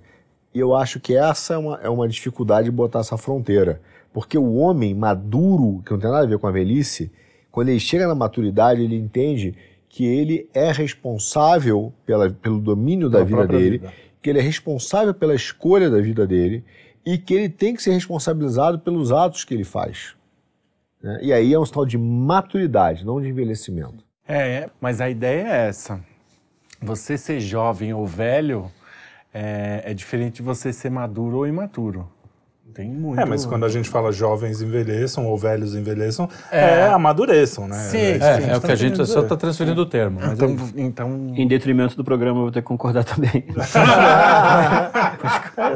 E 0.53 0.59
eu 0.59 0.73
acho 0.73 0.99
que 0.99 1.15
essa 1.15 1.55
é 1.55 1.57
uma, 1.57 1.79
é 1.83 1.89
uma 1.89 2.07
dificuldade 2.07 2.65
de 2.65 2.71
botar 2.71 2.99
essa 2.99 3.17
fronteira. 3.17 3.81
Porque 4.13 4.37
o 4.37 4.53
homem 4.55 4.93
maduro, 4.93 5.81
que 5.85 5.91
não 5.91 5.99
tem 5.99 6.09
nada 6.09 6.23
a 6.23 6.29
ver 6.29 6.39
com 6.39 6.47
a 6.47 6.51
velhice, 6.51 7.11
quando 7.51 7.67
ele 7.67 7.79
chega 7.79 8.07
na 8.07 8.15
maturidade, 8.15 8.81
ele 8.81 8.95
entende 8.95 9.53
que 9.89 10.05
ele 10.05 10.49
é 10.53 10.71
responsável 10.71 11.91
pela, 12.05 12.29
pelo 12.29 12.59
domínio 12.59 13.09
da 13.09 13.25
Pela 13.25 13.41
vida 13.43 13.47
dele, 13.47 13.77
vida. 13.79 13.93
Que 14.25 14.29
ele 14.31 14.39
é 14.39 14.41
responsável 14.41 15.13
pela 15.13 15.35
escolha 15.35 15.87
da 15.87 16.01
vida 16.01 16.25
dele 16.25 16.65
e 17.05 17.15
que 17.15 17.31
ele 17.31 17.47
tem 17.47 17.75
que 17.75 17.83
ser 17.83 17.91
responsabilizado 17.91 18.79
pelos 18.79 19.11
atos 19.11 19.43
que 19.43 19.53
ele 19.53 19.63
faz. 19.63 20.15
né? 20.99 21.19
E 21.21 21.31
aí 21.31 21.53
é 21.53 21.59
um 21.59 21.63
sinal 21.63 21.85
de 21.85 21.95
maturidade, 21.95 23.05
não 23.05 23.21
de 23.21 23.27
envelhecimento. 23.27 24.03
É, 24.27 24.67
mas 24.81 24.99
a 24.99 25.07
ideia 25.11 25.47
é 25.47 25.67
essa. 25.67 26.03
Você 26.81 27.19
ser 27.19 27.39
jovem 27.39 27.93
ou 27.93 28.07
velho 28.07 28.71
é, 29.31 29.83
é 29.85 29.93
diferente 29.93 30.37
de 30.37 30.41
você 30.41 30.73
ser 30.73 30.89
maduro 30.89 31.37
ou 31.37 31.47
imaturo. 31.47 32.11
Tem 32.75 32.89
muito. 32.89 33.21
É, 33.21 33.23
mas 33.23 33.45
quando 33.45 33.65
a 33.65 33.69
gente 33.69 33.89
fala 33.89 34.11
jovens 34.11 34.61
envelheçam 34.61 35.25
ou 35.25 35.37
velhos 35.37 35.73
envelheçam, 35.73 36.29
é, 36.51 36.87
amadureçam, 36.87 37.69
né? 37.69 37.77
Sim, 37.77 37.97
É, 37.97 38.17
que 38.17 38.49
é 38.49 38.57
o 38.57 38.61
que 38.61 38.69
a 38.69 38.75
gente 38.75 39.05
só 39.05 39.21
está 39.21 39.37
transferindo 39.37 39.81
o 39.81 39.85
termo. 39.85 40.19
Mas 40.21 40.33
Então, 40.33 40.57
então 40.75 41.33
Em 41.37 41.47
detrimento 41.47 41.95
do 41.95 42.03
programa, 42.03 42.39
eu 42.39 42.43
vou 42.43 42.51
ter 42.51 42.61
que 42.61 42.67
concordar 42.67 43.05
também. 43.05 43.45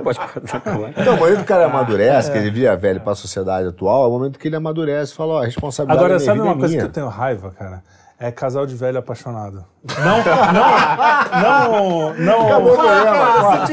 pode, 0.03 0.19
concordar. 0.19 0.93
Então, 0.97 1.15
o 1.15 1.17
momento 1.17 1.37
que 1.37 1.43
o 1.43 1.45
cara 1.45 1.67
amadurece, 1.67 2.29
que 2.29 2.37
ele 2.37 2.51
vira 2.51 2.75
velho 2.75 2.99
para 2.99 3.13
a 3.13 3.15
sociedade 3.15 3.69
atual, 3.69 4.03
é 4.03 4.07
o 4.07 4.11
momento 4.11 4.37
que 4.37 4.49
ele 4.49 4.57
amadurece 4.57 5.13
e 5.13 5.15
fala, 5.15 5.35
ó, 5.35 5.41
a 5.41 5.45
responsabilidade 5.45 6.03
Agora, 6.03 6.19
sabe 6.19 6.41
uma 6.41 6.51
é 6.51 6.57
coisa 6.57 6.77
que 6.77 6.83
eu 6.83 6.89
tenho 6.89 7.07
raiva, 7.07 7.51
cara? 7.57 7.81
É 8.21 8.31
casal 8.31 8.65
de 8.65 8.75
velho 8.75 8.97
apaixonado. 8.99 9.63
Não, 9.97 10.17
não, 10.51 12.13
não, 12.13 12.13
não. 12.15 12.47
Acabou 12.47 12.73
o 12.73 12.75
programa. 12.75 13.65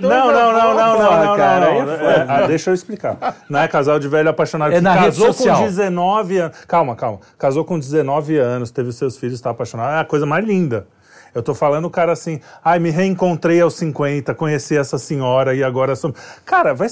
Não, 0.00 0.32
não, 0.32 0.32
não, 0.32 0.52
não, 0.52 0.98
não, 0.98 1.24
não, 1.26 1.36
cara, 1.36 1.84
não, 1.84 1.92
é 1.92 2.26
ah, 2.26 2.46
deixa 2.46 2.70
eu 2.70 2.74
explicar. 2.74 3.36
Não 3.50 3.60
é 3.60 3.68
casal 3.68 3.98
de 3.98 4.08
velho 4.08 4.30
apaixonado 4.30 4.72
É 4.72 4.76
que 4.76 4.80
na 4.80 4.94
rede 4.94 5.18
casou 5.18 5.26
social. 5.34 5.58
com 5.58 5.64
19 5.64 6.38
anos. 6.38 6.64
Calma, 6.66 6.96
calma. 6.96 7.20
Casou 7.36 7.66
com 7.66 7.78
19 7.78 8.38
anos, 8.38 8.70
teve 8.70 8.90
seus 8.92 9.18
filhos, 9.18 9.34
está 9.34 9.50
apaixonado. 9.50 9.94
É 9.94 10.00
a 10.00 10.04
coisa 10.06 10.24
mais 10.24 10.42
linda. 10.42 10.86
Eu 11.34 11.42
tô 11.42 11.54
falando 11.54 11.84
o 11.86 11.90
cara 11.90 12.12
assim, 12.12 12.40
ai, 12.64 12.78
me 12.78 12.90
reencontrei 12.90 13.60
aos 13.60 13.74
50, 13.74 14.34
conheci 14.34 14.76
essa 14.76 14.98
senhora 14.98 15.54
e 15.54 15.62
agora 15.62 15.94
sou. 15.96 16.14
Cara, 16.46 16.74
vai. 16.74 16.88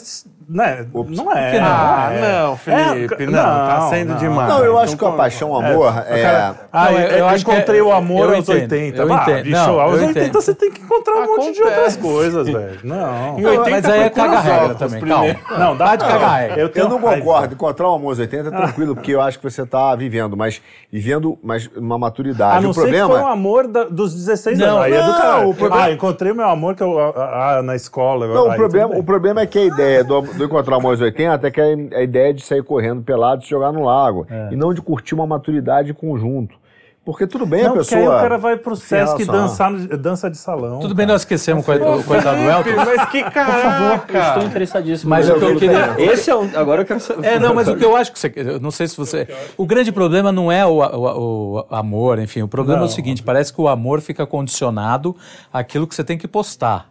Né? 0.53 0.85
Não 0.93 1.31
é. 1.33 1.61
não? 1.61 1.67
Ah, 1.69 2.09
é. 2.13 2.21
não, 2.43 2.57
Felipe, 2.57 3.23
É, 3.23 3.27
não, 3.27 3.33
tá 3.43 3.87
sendo 3.89 4.15
demais. 4.17 4.49
Não, 4.49 4.65
eu 4.65 4.77
acho 4.79 4.95
Então, 4.95 5.09
que 5.11 5.15
a 5.15 5.17
paixão, 5.17 5.51
o 5.53 5.57
amor, 5.57 5.95
é... 6.09 6.23
Cara, 6.23 6.55
ah, 6.73 6.85
Não, 6.91 6.99
eu, 6.99 7.09
eu 7.09 7.19
eu 7.19 7.29
que 7.29 7.53
encontrei 7.53 7.79
é- 7.79 7.83
o 7.85 7.93
amor 7.93 8.29
eu 8.31 8.35
aos 8.37 8.49
entendo, 8.49 8.63
80. 8.63 9.03
eu 9.03 9.13
Ah, 9.13 9.23
entendo. 9.23 9.43
bicho, 9.45 9.57
Não, 9.57 9.81
aos 9.81 9.93
eu 9.95 9.99
80 10.09 10.19
entendo. 10.19 10.33
você 10.33 10.55
tem 10.55 10.71
que 10.73 10.81
encontrar 10.83 11.15
um 11.15 11.27
monte 11.37 11.53
de 11.55 11.63
outras 11.63 11.79
Acontece. 11.79 11.99
coisas, 11.99 12.49
velho. 12.49 12.79
Não. 12.83 13.39
Em 13.39 13.43
Não, 13.43 13.51
80 13.51 13.71
mas 13.71 13.85
aí 13.85 14.01
é 14.03 14.11
caga 14.11 14.29
pelos 14.31 14.45
regra 14.45 14.75
também, 14.75 15.01
primeiro. 15.01 15.39
calma. 15.39 15.65
Não, 15.65 15.77
dá 15.77 15.95
de 15.97 16.05
cagar 16.05 16.41
regra. 16.41 16.61
Eu, 16.61 16.71
Eu 16.75 16.89
não 16.89 16.99
concordo. 17.01 17.55
Encontrar 17.55 17.89
o 17.89 17.95
amor 17.95 18.09
aos 18.09 18.19
80 18.19 18.49
é 18.49 18.51
tranquilo, 18.51 18.95
porque 18.97 19.13
eu 19.15 19.21
acho 19.21 19.39
que 19.39 19.49
você 19.49 19.63
está 19.63 19.95
vivendo, 19.95 20.37
mas 20.37 20.61
vivendo 20.93 21.39
mas 21.45 21.71
uma 21.77 21.97
maturidade. 21.97 22.57
A 22.59 22.61
não 22.61 22.71
o 22.71 22.75
ser 22.75 22.81
que 22.81 22.87
problema 22.89 23.09
foi 23.09 23.21
um 23.21 23.27
amor 23.29 23.69
da- 23.69 23.85
dos 23.85 24.15
16 24.15 24.59
Não, 24.59 24.67
anos. 24.67 24.83
Aí 24.85 24.95
é 24.95 25.01
do 25.01 25.07
não, 25.09 25.17
caralho. 25.17 25.49
o 25.49 25.75
Ah, 25.75 25.91
encontrei 25.93 26.33
meu 26.33 26.49
amor 26.49 26.75
que 26.75 26.83
eu, 26.83 26.99
ah, 26.99 27.59
ah, 27.59 27.63
na 27.63 27.77
escola. 27.77 28.27
Não, 28.27 28.49
o 28.49 28.55
problema, 28.57 29.39
o 29.39 29.41
é 29.41 29.47
que 29.47 29.59
a 29.61 29.65
ideia 29.65 30.03
do, 30.03 30.23
do 30.41 30.47
encontrar 30.47 30.79
o 30.79 30.87
aos 30.89 31.01
80 31.01 31.33
até 31.33 31.51
que 31.51 31.61
é 31.61 31.75
a 31.95 32.03
ideia 32.03 32.35
de 32.35 32.43
sair 32.43 32.63
correndo 32.65 33.03
pelado 33.03 33.43
e 33.43 33.45
se 33.45 33.51
jogar 33.51 33.73
no 33.73 33.85
lago. 33.85 34.27
E 34.51 34.57
não 34.57 34.75
de 34.75 34.81
curtir 34.83 35.15
uma 35.15 35.27
maturidade 35.27 35.93
conjunto. 35.95 36.59
Porque 37.03 37.27
tudo 37.27 37.47
bem 37.47 37.63
Não, 37.65 37.71
a 37.71 37.73
porque 37.77 37.95
pessoa. 37.95 38.13
aí 38.13 38.19
o 38.19 38.23
cara 38.23 38.37
vai 38.37 38.57
pro 38.59 38.77
Sesc 38.77 39.25
dançar, 39.25 39.73
dança 39.73 40.31
de 40.31 40.37
salão. 40.37 40.81
Tudo 40.81 40.95
bem, 40.95 41.07
nós 41.07 41.23
esquecemos 41.23 41.67
o 41.67 41.67
co- 41.67 41.73
o 41.97 42.05
coitado 42.05 42.37
do 42.37 42.49
Elton. 42.49 42.71
Mas 42.85 43.05
que 43.09 43.19
Eu 43.21 43.27
estou 43.27 43.33
caraca! 43.33 44.43
interessadíssimo. 44.45 45.09
Mas 45.09 45.27
no 45.27 45.37
o 45.37 45.39
que 45.39 45.45
eu 45.47 45.57
queria- 45.57 45.95
Esse 45.99 46.31
é 46.31 46.37
um. 46.37 46.51
Agora 46.55 46.83
eu 46.83 46.87
quero 46.87 47.01
saber. 47.01 47.27
É, 47.27 47.39
não, 47.39 47.55
mas 47.55 47.69
o 47.69 47.75
que 47.75 47.85
eu 47.85 47.97
acho 47.97 48.13
que 48.13 48.19
você. 48.19 48.31
Eu 48.37 48.61
não 48.61 48.71
sei 48.71 48.87
se 48.87 48.97
você. 48.99 49.27
O 49.57 49.65
grande 49.67 49.91
problema 49.91 50.31
não 50.31 50.53
é 50.53 50.65
o, 50.67 50.79
o- 50.79 51.61
o 51.71 51.75
amor, 51.75 52.19
enfim. 52.19 52.43
O 52.43 52.49
problema 52.49 52.83
é 52.83 52.85
o 52.85 52.89
seguinte: 52.89 53.23
parece 53.23 53.51
que 53.53 53.61
o 53.63 53.67
amor 53.67 54.03
fica 54.03 54.27
condicionado 54.27 55.17
àquilo 55.51 55.87
que 55.87 55.95
você 55.95 56.05
tem 56.05 56.19
que 56.19 56.29
postar. 56.29 56.90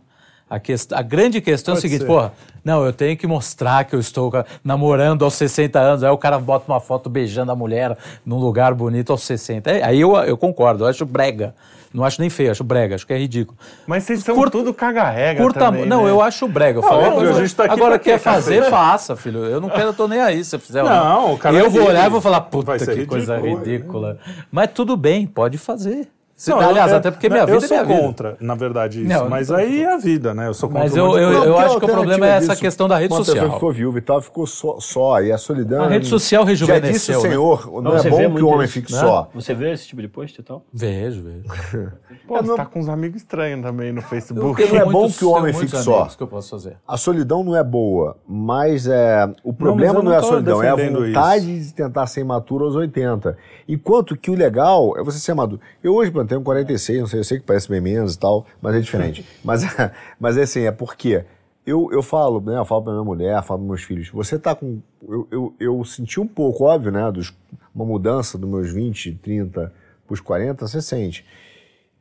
A, 0.49 0.59
a 0.97 1.01
grande 1.01 1.39
questão 1.41 1.73
é 1.73 1.77
o 1.77 1.77
Pode 1.77 1.81
seguinte, 1.87 2.01
ser. 2.01 2.07
porra, 2.07 2.33
não, 2.65 2.83
eu 2.83 2.91
tenho 2.91 3.15
que 3.15 3.27
mostrar 3.27 3.83
que 3.85 3.95
eu 3.95 3.99
estou 3.99 4.31
namorando 4.63 5.23
aos 5.23 5.35
60 5.35 5.79
anos, 5.79 6.03
aí 6.03 6.09
o 6.09 6.17
cara 6.17 6.39
bota 6.39 6.65
uma 6.71 6.79
foto 6.79 7.09
beijando 7.09 7.51
a 7.51 7.55
mulher 7.55 7.95
num 8.25 8.37
lugar 8.37 8.73
bonito 8.73 9.11
aos 9.11 9.21
60. 9.23 9.69
É, 9.69 9.83
Aí 9.83 10.01
eu, 10.01 10.15
eu 10.17 10.35
concordo, 10.37 10.83
eu 10.83 10.87
acho 10.87 11.05
brega. 11.05 11.53
Não 11.91 12.03
acho 12.03 12.21
nem 12.21 12.29
feio, 12.29 12.51
acho 12.51 12.63
brega, 12.63 12.93
acho 12.93 13.05
que 13.07 13.11
é 13.13 13.17
ridículo. 13.17 13.57
Mas 13.87 14.03
vocês 14.03 14.23
são 14.23 14.35
Curta- 14.35 14.59
tudo 14.59 14.71
caga-regra 14.75 15.41
Curta, 15.43 15.59
também, 15.59 15.87
não, 15.87 16.03
né? 16.05 16.11
eu 16.11 16.21
acho 16.21 16.47
brega. 16.47 16.77
Eu 16.77 16.83
falei, 16.83 17.07
óbvio, 17.07 17.21
agora, 17.29 17.35
a 17.37 17.41
gente 17.41 17.55
tá 17.55 17.63
aqui 17.63 17.73
agora 17.73 17.97
quer 17.99 18.19
fazer, 18.19 18.63
faça, 18.69 19.15
filho. 19.15 19.43
Eu 19.45 19.59
não 19.59 19.69
quero, 19.69 19.85
eu 19.89 19.93
tô 19.93 20.07
nem 20.07 20.19
aí 20.21 20.43
se 20.43 20.51
você 20.51 20.59
fizer. 20.59 20.83
Não, 20.83 21.33
o 21.33 21.37
cara 21.39 21.55
Eu 21.57 21.65
é 21.65 21.69
vou 21.69 21.87
olhar 21.87 22.05
e 22.05 22.09
vou 22.11 22.21
falar, 22.21 22.41
puta 22.41 22.73
que 22.77 22.85
ser 22.85 23.07
coisa 23.07 23.37
ridículo. 23.37 23.63
ridícula. 23.65 24.19
Mas 24.51 24.69
tudo 24.71 24.95
bem, 24.95 25.25
pode 25.25 25.57
fazer. 25.57 26.07
Se- 26.39 26.53
aliás, 26.53 26.93
até 26.93 27.11
porque 27.11 27.27
minha 27.27 27.41
eu 27.41 27.47
vida 27.47 27.65
é 27.65 27.67
sou 27.67 27.77
minha 27.77 27.85
vida. 27.85 27.99
contra, 27.99 28.37
na 28.39 28.55
verdade, 28.55 29.01
isso. 29.01 29.09
Não, 29.09 29.27
mas 29.29 29.49
não- 29.49 29.57
aí 29.57 29.81
é 29.83 29.93
a 29.93 29.97
vida, 29.97 30.33
né? 30.33 30.47
Eu 30.47 30.53
sou 30.53 30.69
contra 30.69 30.83
Mas 30.85 30.95
eu, 30.95 31.17
eu, 31.17 31.31
eu 31.43 31.57
a 31.57 31.65
acho 31.65 31.77
que 31.79 31.83
o 31.83 31.87
problema 31.89 32.25
é 32.25 32.29
alternativa 32.29 32.53
essa 32.53 32.55
questão 32.55 32.87
da 32.87 32.97
rede 32.97 33.13
uma 33.13 33.19
pessoa 33.19 33.35
social. 33.35 33.53
ficou 33.55 33.71
viúva 33.73 33.97
e 33.97 34.01
tal, 34.01 34.21
ficou 34.21 34.47
só, 34.47 34.79
só 34.79 35.21
e 35.21 35.33
a 35.33 35.37
solidão. 35.37 35.83
A 35.83 35.89
rede 35.89 36.07
social 36.07 36.45
Já 36.47 36.53
disse 36.53 36.65
rejuvenesceu, 36.65 37.19
o 37.19 37.23
né? 37.23 37.29
Senhor, 37.29 37.71
não 37.83 37.91
Mas 37.91 38.05
é 38.05 38.09
você 38.09 38.27
bom 38.29 38.35
que 38.35 38.41
o 38.43 38.47
homem 38.47 38.63
isso, 38.63 38.73
fique 38.73 38.93
né? 38.93 38.99
só. 38.99 39.29
Você 39.33 39.53
vê 39.53 39.73
esse 39.73 39.85
tipo 39.87 40.01
de 40.01 40.07
post 40.07 40.39
e 40.39 40.43
tal? 40.43 40.63
Vejo, 40.71 41.23
vejo. 41.23 41.91
Pô, 42.25 42.37
você 42.41 42.55
tá 42.55 42.65
com 42.65 42.79
uns 42.79 42.87
amigos 42.87 43.17
estranhos 43.21 43.61
também 43.61 43.91
no 43.91 44.01
Facebook. 44.01 44.47
Porque 44.55 44.65
não 44.73 44.81
é 44.81 44.85
bom 44.85 45.11
que 45.11 45.25
o 45.25 45.31
homem 45.31 45.53
fique 45.53 45.75
só. 45.75 46.05
que 46.05 46.23
eu 46.23 46.27
posso 46.27 46.51
fazer. 46.51 46.77
A 46.87 46.95
solidão 46.95 47.43
não 47.43 47.53
é 47.53 47.63
boa, 47.65 48.15
mas 48.25 48.87
é, 48.87 49.29
o 49.43 49.51
problema 49.51 49.95
eu 49.99 50.03
não, 50.03 50.03
não 50.03 50.13
é 50.13 50.17
a 50.17 50.23
solidão, 50.23 50.63
é 50.63 50.69
a 50.69 50.75
vontade 50.75 51.65
de 51.65 51.73
tentar 51.73 52.07
ser 52.07 52.21
imaturo 52.21 52.63
aos 52.63 52.75
80. 52.77 53.35
Enquanto 53.67 54.15
que 54.15 54.31
o 54.31 54.35
legal 54.35 54.93
é 54.97 55.03
você 55.03 55.19
ser 55.19 55.33
maduro. 55.33 55.59
Eu 55.83 55.93
hoje, 55.95 56.11
tenho 56.29 56.41
46, 56.41 56.99
não 56.99 57.07
sei, 57.07 57.19
eu 57.19 57.23
sei 57.23 57.39
que 57.39 57.45
parece 57.45 57.69
bem 57.69 57.81
menos 57.81 58.15
e 58.15 58.19
tal, 58.19 58.45
mas 58.61 58.75
é 58.75 58.79
diferente. 58.79 59.25
mas, 59.43 59.63
mas 60.19 60.37
é 60.37 60.43
assim, 60.43 60.61
é 60.61 60.71
porque 60.71 61.25
eu, 61.65 61.89
eu 61.91 62.01
falo, 62.01 62.39
né, 62.39 62.57
eu 62.57 62.65
falo 62.65 62.83
pra 62.83 62.93
minha 62.93 63.03
mulher, 63.03 63.43
falo 63.43 63.59
pros 63.59 63.69
meus 63.69 63.83
filhos, 63.83 64.09
você 64.09 64.39
tá 64.39 64.55
com... 64.55 64.79
Eu, 65.07 65.27
eu, 65.29 65.53
eu 65.59 65.83
senti 65.83 66.19
um 66.19 66.27
pouco, 66.27 66.63
óbvio, 66.63 66.91
né, 66.91 67.11
dos, 67.11 67.35
uma 67.75 67.85
mudança 67.85 68.37
dos 68.37 68.49
meus 68.49 68.71
20, 68.71 69.15
30 69.15 69.73
pros 70.07 70.21
40, 70.21 70.67
você 70.67 70.81
sente. 70.81 71.25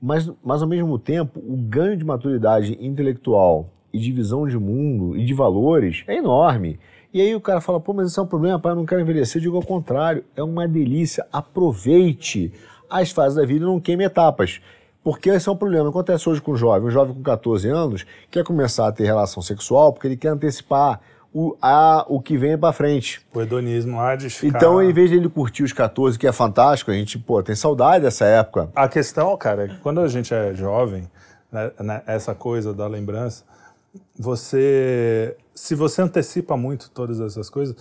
Mas, 0.00 0.30
mas 0.44 0.62
ao 0.62 0.68
mesmo 0.68 0.98
tempo, 0.98 1.40
o 1.40 1.56
ganho 1.56 1.96
de 1.96 2.04
maturidade 2.04 2.78
intelectual 2.80 3.68
e 3.92 3.98
de 3.98 4.12
visão 4.12 4.46
de 4.46 4.58
mundo 4.58 5.16
e 5.16 5.24
de 5.24 5.34
valores 5.34 6.04
é 6.06 6.16
enorme. 6.16 6.78
E 7.12 7.20
aí 7.20 7.34
o 7.34 7.40
cara 7.40 7.60
fala, 7.60 7.80
pô, 7.80 7.92
mas 7.92 8.10
isso 8.10 8.20
é 8.20 8.22
um 8.22 8.26
problema, 8.26 8.58
pai, 8.58 8.72
eu 8.72 8.76
não 8.76 8.86
quero 8.86 9.00
envelhecer. 9.00 9.38
Eu 9.38 9.42
digo 9.42 9.56
ao 9.56 9.62
contrário, 9.62 10.24
é 10.36 10.42
uma 10.42 10.68
delícia. 10.68 11.26
Aproveite 11.32 12.52
as 12.90 13.10
fases 13.10 13.36
da 13.36 13.44
vida 13.44 13.64
não 13.64 13.80
queime 13.80 14.04
etapas. 14.04 14.60
Porque 15.02 15.30
esse 15.30 15.48
é 15.48 15.52
um 15.52 15.56
problema. 15.56 15.88
Acontece 15.88 16.28
hoje 16.28 16.40
com 16.40 16.52
o 16.52 16.56
jovem. 16.56 16.88
Um 16.88 16.90
jovem 16.90 17.14
com 17.14 17.22
14 17.22 17.68
anos 17.68 18.06
quer 18.30 18.44
começar 18.44 18.88
a 18.88 18.92
ter 18.92 19.04
relação 19.04 19.42
sexual 19.42 19.92
porque 19.92 20.06
ele 20.06 20.16
quer 20.16 20.28
antecipar 20.28 21.00
o, 21.32 21.56
a, 21.60 22.04
o 22.08 22.20
que 22.20 22.36
vem 22.36 22.58
para 22.58 22.72
frente. 22.72 23.20
O 23.32 23.40
hedonismo 23.40 24.00
há 24.00 24.16
de 24.16 24.28
ficar... 24.30 24.58
Então, 24.58 24.82
em 24.82 24.92
vez 24.92 25.10
de 25.10 25.16
ele 25.16 25.28
curtir 25.28 25.62
os 25.62 25.72
14, 25.72 26.18
que 26.18 26.26
é 26.26 26.32
fantástico, 26.32 26.90
a 26.90 26.94
gente, 26.94 27.18
pô, 27.18 27.42
tem 27.42 27.54
saudade 27.54 28.04
dessa 28.04 28.24
época. 28.24 28.70
A 28.74 28.88
questão, 28.88 29.36
cara, 29.36 29.64
é 29.64 29.68
que 29.68 29.78
quando 29.78 30.00
a 30.00 30.08
gente 30.08 30.32
é 30.34 30.54
jovem, 30.54 31.08
né, 31.52 31.70
né, 31.80 32.02
essa 32.06 32.34
coisa 32.34 32.74
da 32.74 32.86
lembrança, 32.86 33.44
você. 34.18 35.36
Se 35.54 35.74
você 35.74 36.02
antecipa 36.02 36.56
muito 36.56 36.90
todas 36.90 37.20
essas 37.20 37.50
coisas, 37.50 37.74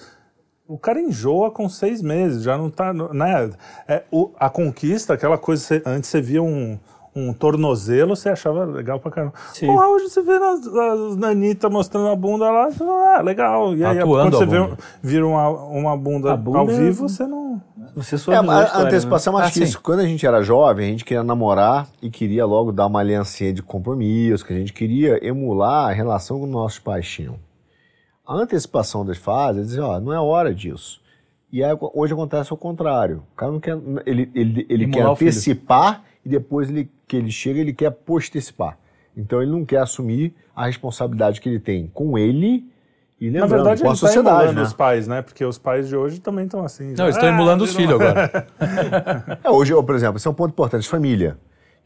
o 0.68 0.78
cara 0.78 1.00
enjoa 1.00 1.50
com 1.52 1.68
seis 1.70 2.02
meses, 2.02 2.44
já 2.44 2.58
não 2.58 2.70
tá. 2.70 2.94
Né? 2.94 3.50
É, 3.88 4.04
o- 4.12 4.32
a 4.40 4.50
conquista, 4.50 5.14
aquela 5.14 5.38
coisa, 5.38 5.62
você- 5.64 5.82
antes 5.86 6.10
você 6.10 6.22
via 6.22 6.42
um. 6.44 6.78
Um 7.20 7.34
tornozelo, 7.34 8.16
você 8.16 8.30
achava 8.30 8.64
legal 8.64 9.00
pra 9.00 9.10
caramba. 9.10 9.34
Sim. 9.52 9.66
Porra, 9.66 9.88
hoje 9.88 10.08
você 10.08 10.22
vê 10.22 10.34
as, 10.34 10.68
as 10.68 11.16
Nanitas 11.16 11.72
mostrando 11.72 12.10
a 12.10 12.16
bunda 12.16 12.48
lá, 12.52 12.70
você 12.70 12.78
fala, 12.78 13.18
ah, 13.18 13.22
legal. 13.24 13.76
E 13.76 13.84
aí, 13.84 13.98
Atuando 13.98 14.30
quando 14.30 14.38
você 14.38 14.46
vê, 14.46 14.60
bunda. 14.62 14.78
vira 15.02 15.26
uma, 15.26 15.50
uma 15.50 15.98
bunda, 15.98 16.38
bunda 16.38 16.60
ao 16.60 16.70
é- 16.70 16.74
vivo, 16.80 17.10
você 17.10 17.26
não. 17.26 17.60
Você 17.96 18.20
só 18.20 18.32
É, 18.32 18.36
a, 18.36 18.40
a 18.42 18.44
né? 18.44 18.70
antecipação 18.86 19.34
é 19.34 19.38
mais 19.38 19.48
Ah, 19.48 19.52
que 19.52 19.58
sim. 19.58 19.64
isso. 19.64 19.82
Quando 19.82 20.02
a 20.02 20.06
gente 20.06 20.28
era 20.28 20.44
jovem, 20.44 20.86
a 20.90 20.92
gente 20.92 21.04
queria 21.04 21.24
namorar 21.24 21.88
e 22.04 22.12
queria 22.12 22.46
logo 22.46 22.72
dar 22.72 22.86
uma 22.86 23.00
aliancinha 23.00 23.52
de 23.52 23.64
compromisso, 23.64 24.46
que 24.46 24.54
a 24.54 24.58
gente 24.58 24.72
queria 24.72 25.18
emular 25.28 25.90
a 25.90 25.92
relação 25.94 26.40
que 26.40 26.46
nossos 26.46 26.78
pais 26.78 27.08
tinham. 27.10 27.34
A 28.28 28.34
antecipação 28.36 29.06
das 29.06 29.18
fases 29.18 29.62
é 29.62 29.66
dizer, 29.66 29.82
ó, 29.82 30.00
não 30.00 30.14
é 30.14 30.20
hora 30.20 30.54
disso. 30.54 31.02
E 31.52 31.64
aí, 31.64 31.76
hoje 31.94 32.12
acontece 32.14 32.54
o 32.54 32.58
contrário. 32.58 33.24
O 33.34 33.36
cara 33.38 33.52
não 33.52 33.60
quer. 33.60 33.78
Ele, 34.06 34.30
ele, 34.36 34.66
ele 34.70 34.88
quer 34.88 35.06
antecipar 35.06 36.04
e 36.26 36.30
depois 36.30 36.70
ele, 36.70 36.90
que 37.08 37.16
ele 37.16 37.32
chega, 37.32 37.60
ele 37.60 37.72
quer 37.74 37.90
postecipar. 37.92 38.78
Então 39.16 39.42
ele 39.42 39.50
não 39.52 39.64
quer 39.64 39.78
assumir 39.80 40.36
a 40.54 40.66
responsabilidade 40.66 41.40
que 41.40 41.48
ele 41.48 41.60
tem 41.60 41.88
com 41.94 42.18
ele 42.18 42.70
e 43.20 43.32
Na 43.32 43.42
lembrando, 43.46 43.50
verdade, 43.64 43.82
com 43.82 43.88
a 43.88 43.92
ele 43.92 44.00
tá 44.00 44.08
sociedade. 44.08 44.36
emulando 44.38 44.56
né? 44.60 44.62
os 44.68 44.74
pais, 44.74 45.08
né? 45.08 45.22
Porque 45.22 45.44
os 45.46 45.58
pais 45.58 45.88
de 45.88 45.96
hoje 45.96 46.20
também 46.20 46.46
estão 46.46 46.64
assim. 46.66 46.94
Não, 46.98 47.06
eles 47.06 47.16
estão 47.16 47.30
Ah, 47.30 47.32
emulando 47.32 47.64
os 47.64 47.74
filhos 47.76 47.94
agora. 48.00 48.46
É, 49.44 49.50
hoje, 49.50 49.74
por 49.74 49.96
exemplo, 49.96 50.18
esse 50.18 50.28
é 50.28 50.32
um 50.32 50.34
ponto 50.34 50.52
importante, 50.52 50.88
família. 50.88 51.38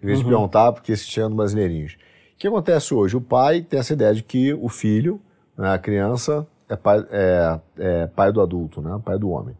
Em 0.01 0.05
Uhum. 0.05 0.07
vez 0.07 0.19
de 0.19 0.25
perguntar, 0.25 0.71
porque 0.73 0.91
esse 0.91 1.05
chegando 1.05 1.35
brasileirinhos. 1.35 1.93
O 1.93 1.97
que 2.39 2.47
acontece 2.47 2.93
hoje? 2.93 3.15
O 3.15 3.21
pai 3.21 3.61
tem 3.61 3.79
essa 3.79 3.93
ideia 3.93 4.13
de 4.15 4.23
que 4.23 4.51
o 4.55 4.67
filho, 4.67 5.13
né, 5.13 5.21
a 5.57 5.77
criança, 5.77 6.45
é 6.69 6.75
pai, 6.75 7.05
é, 7.11 7.59
é 7.77 8.07
pai 8.07 8.31
do 8.31 8.41
adulto, 8.41 8.81
né, 8.81 8.99
pai 9.03 9.17
do 9.17 9.29
homem. 9.29 9.55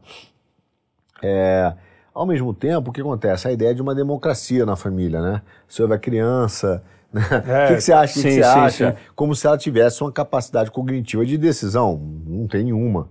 É, 1.22 1.74
ao 2.14 2.26
mesmo 2.26 2.54
tempo, 2.54 2.90
o 2.90 2.94
que 2.94 3.02
acontece? 3.02 3.48
A 3.48 3.52
ideia 3.52 3.74
de 3.74 3.82
uma 3.82 3.96
democracia 3.96 4.66
na 4.66 4.76
família, 4.76 5.22
né? 5.22 5.42
Se 5.68 5.82
houve 5.82 5.94
a 5.94 5.98
criança, 5.98 6.84
né? 7.12 7.22
É, 7.48 7.66
o 7.66 7.68
que, 7.68 7.76
que 7.76 7.82
você 7.82 7.94
acha? 7.94 8.20
O 8.20 8.24
que, 8.24 8.30
que 8.30 8.34
sim, 8.34 8.42
você 8.42 8.44
sim, 8.44 8.60
acha? 8.60 8.92
sim. 8.92 8.98
Como 9.16 9.36
se 9.36 9.48
ela 9.48 9.58
tivesse 9.58 10.02
uma 10.02 10.12
capacidade 10.12 10.72
cognitiva 10.72 11.26
de 11.26 11.38
decisão. 11.38 11.98
Não 12.26 12.48
tem 12.48 12.66
nenhuma. 12.66 13.08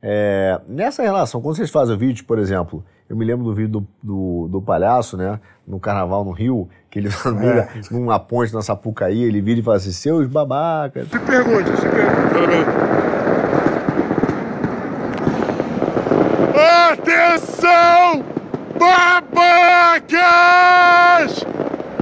É, 0.00 0.60
nessa 0.66 1.02
relação, 1.02 1.40
quando 1.40 1.56
vocês 1.56 1.70
fazem 1.70 1.94
o 1.94 1.98
vídeo, 1.98 2.24
por 2.24 2.38
exemplo, 2.38 2.84
eu 3.12 3.16
me 3.18 3.26
lembro 3.26 3.44
do 3.44 3.54
vídeo 3.54 3.68
do, 3.68 3.86
do, 4.02 4.48
do 4.48 4.62
palhaço, 4.62 5.18
né? 5.18 5.38
No 5.68 5.78
carnaval 5.78 6.24
no 6.24 6.30
Rio, 6.30 6.66
que 6.90 6.98
ele 6.98 7.10
meio 7.38 7.56
da- 7.56 7.68
numa 7.90 8.18
ponte 8.18 8.54
na 8.54 8.62
Sapucaí, 8.62 9.22
ele 9.22 9.42
vira 9.42 9.60
e 9.60 9.62
fala 9.62 9.76
assim: 9.76 9.92
seus 9.92 10.26
babacas. 10.26 11.06
Se 11.08 11.18
pergunte, 11.18 11.70
se 11.76 11.86
pergunte. 11.88 12.66
Atenção, 16.92 18.24
babacas! 18.78 20.12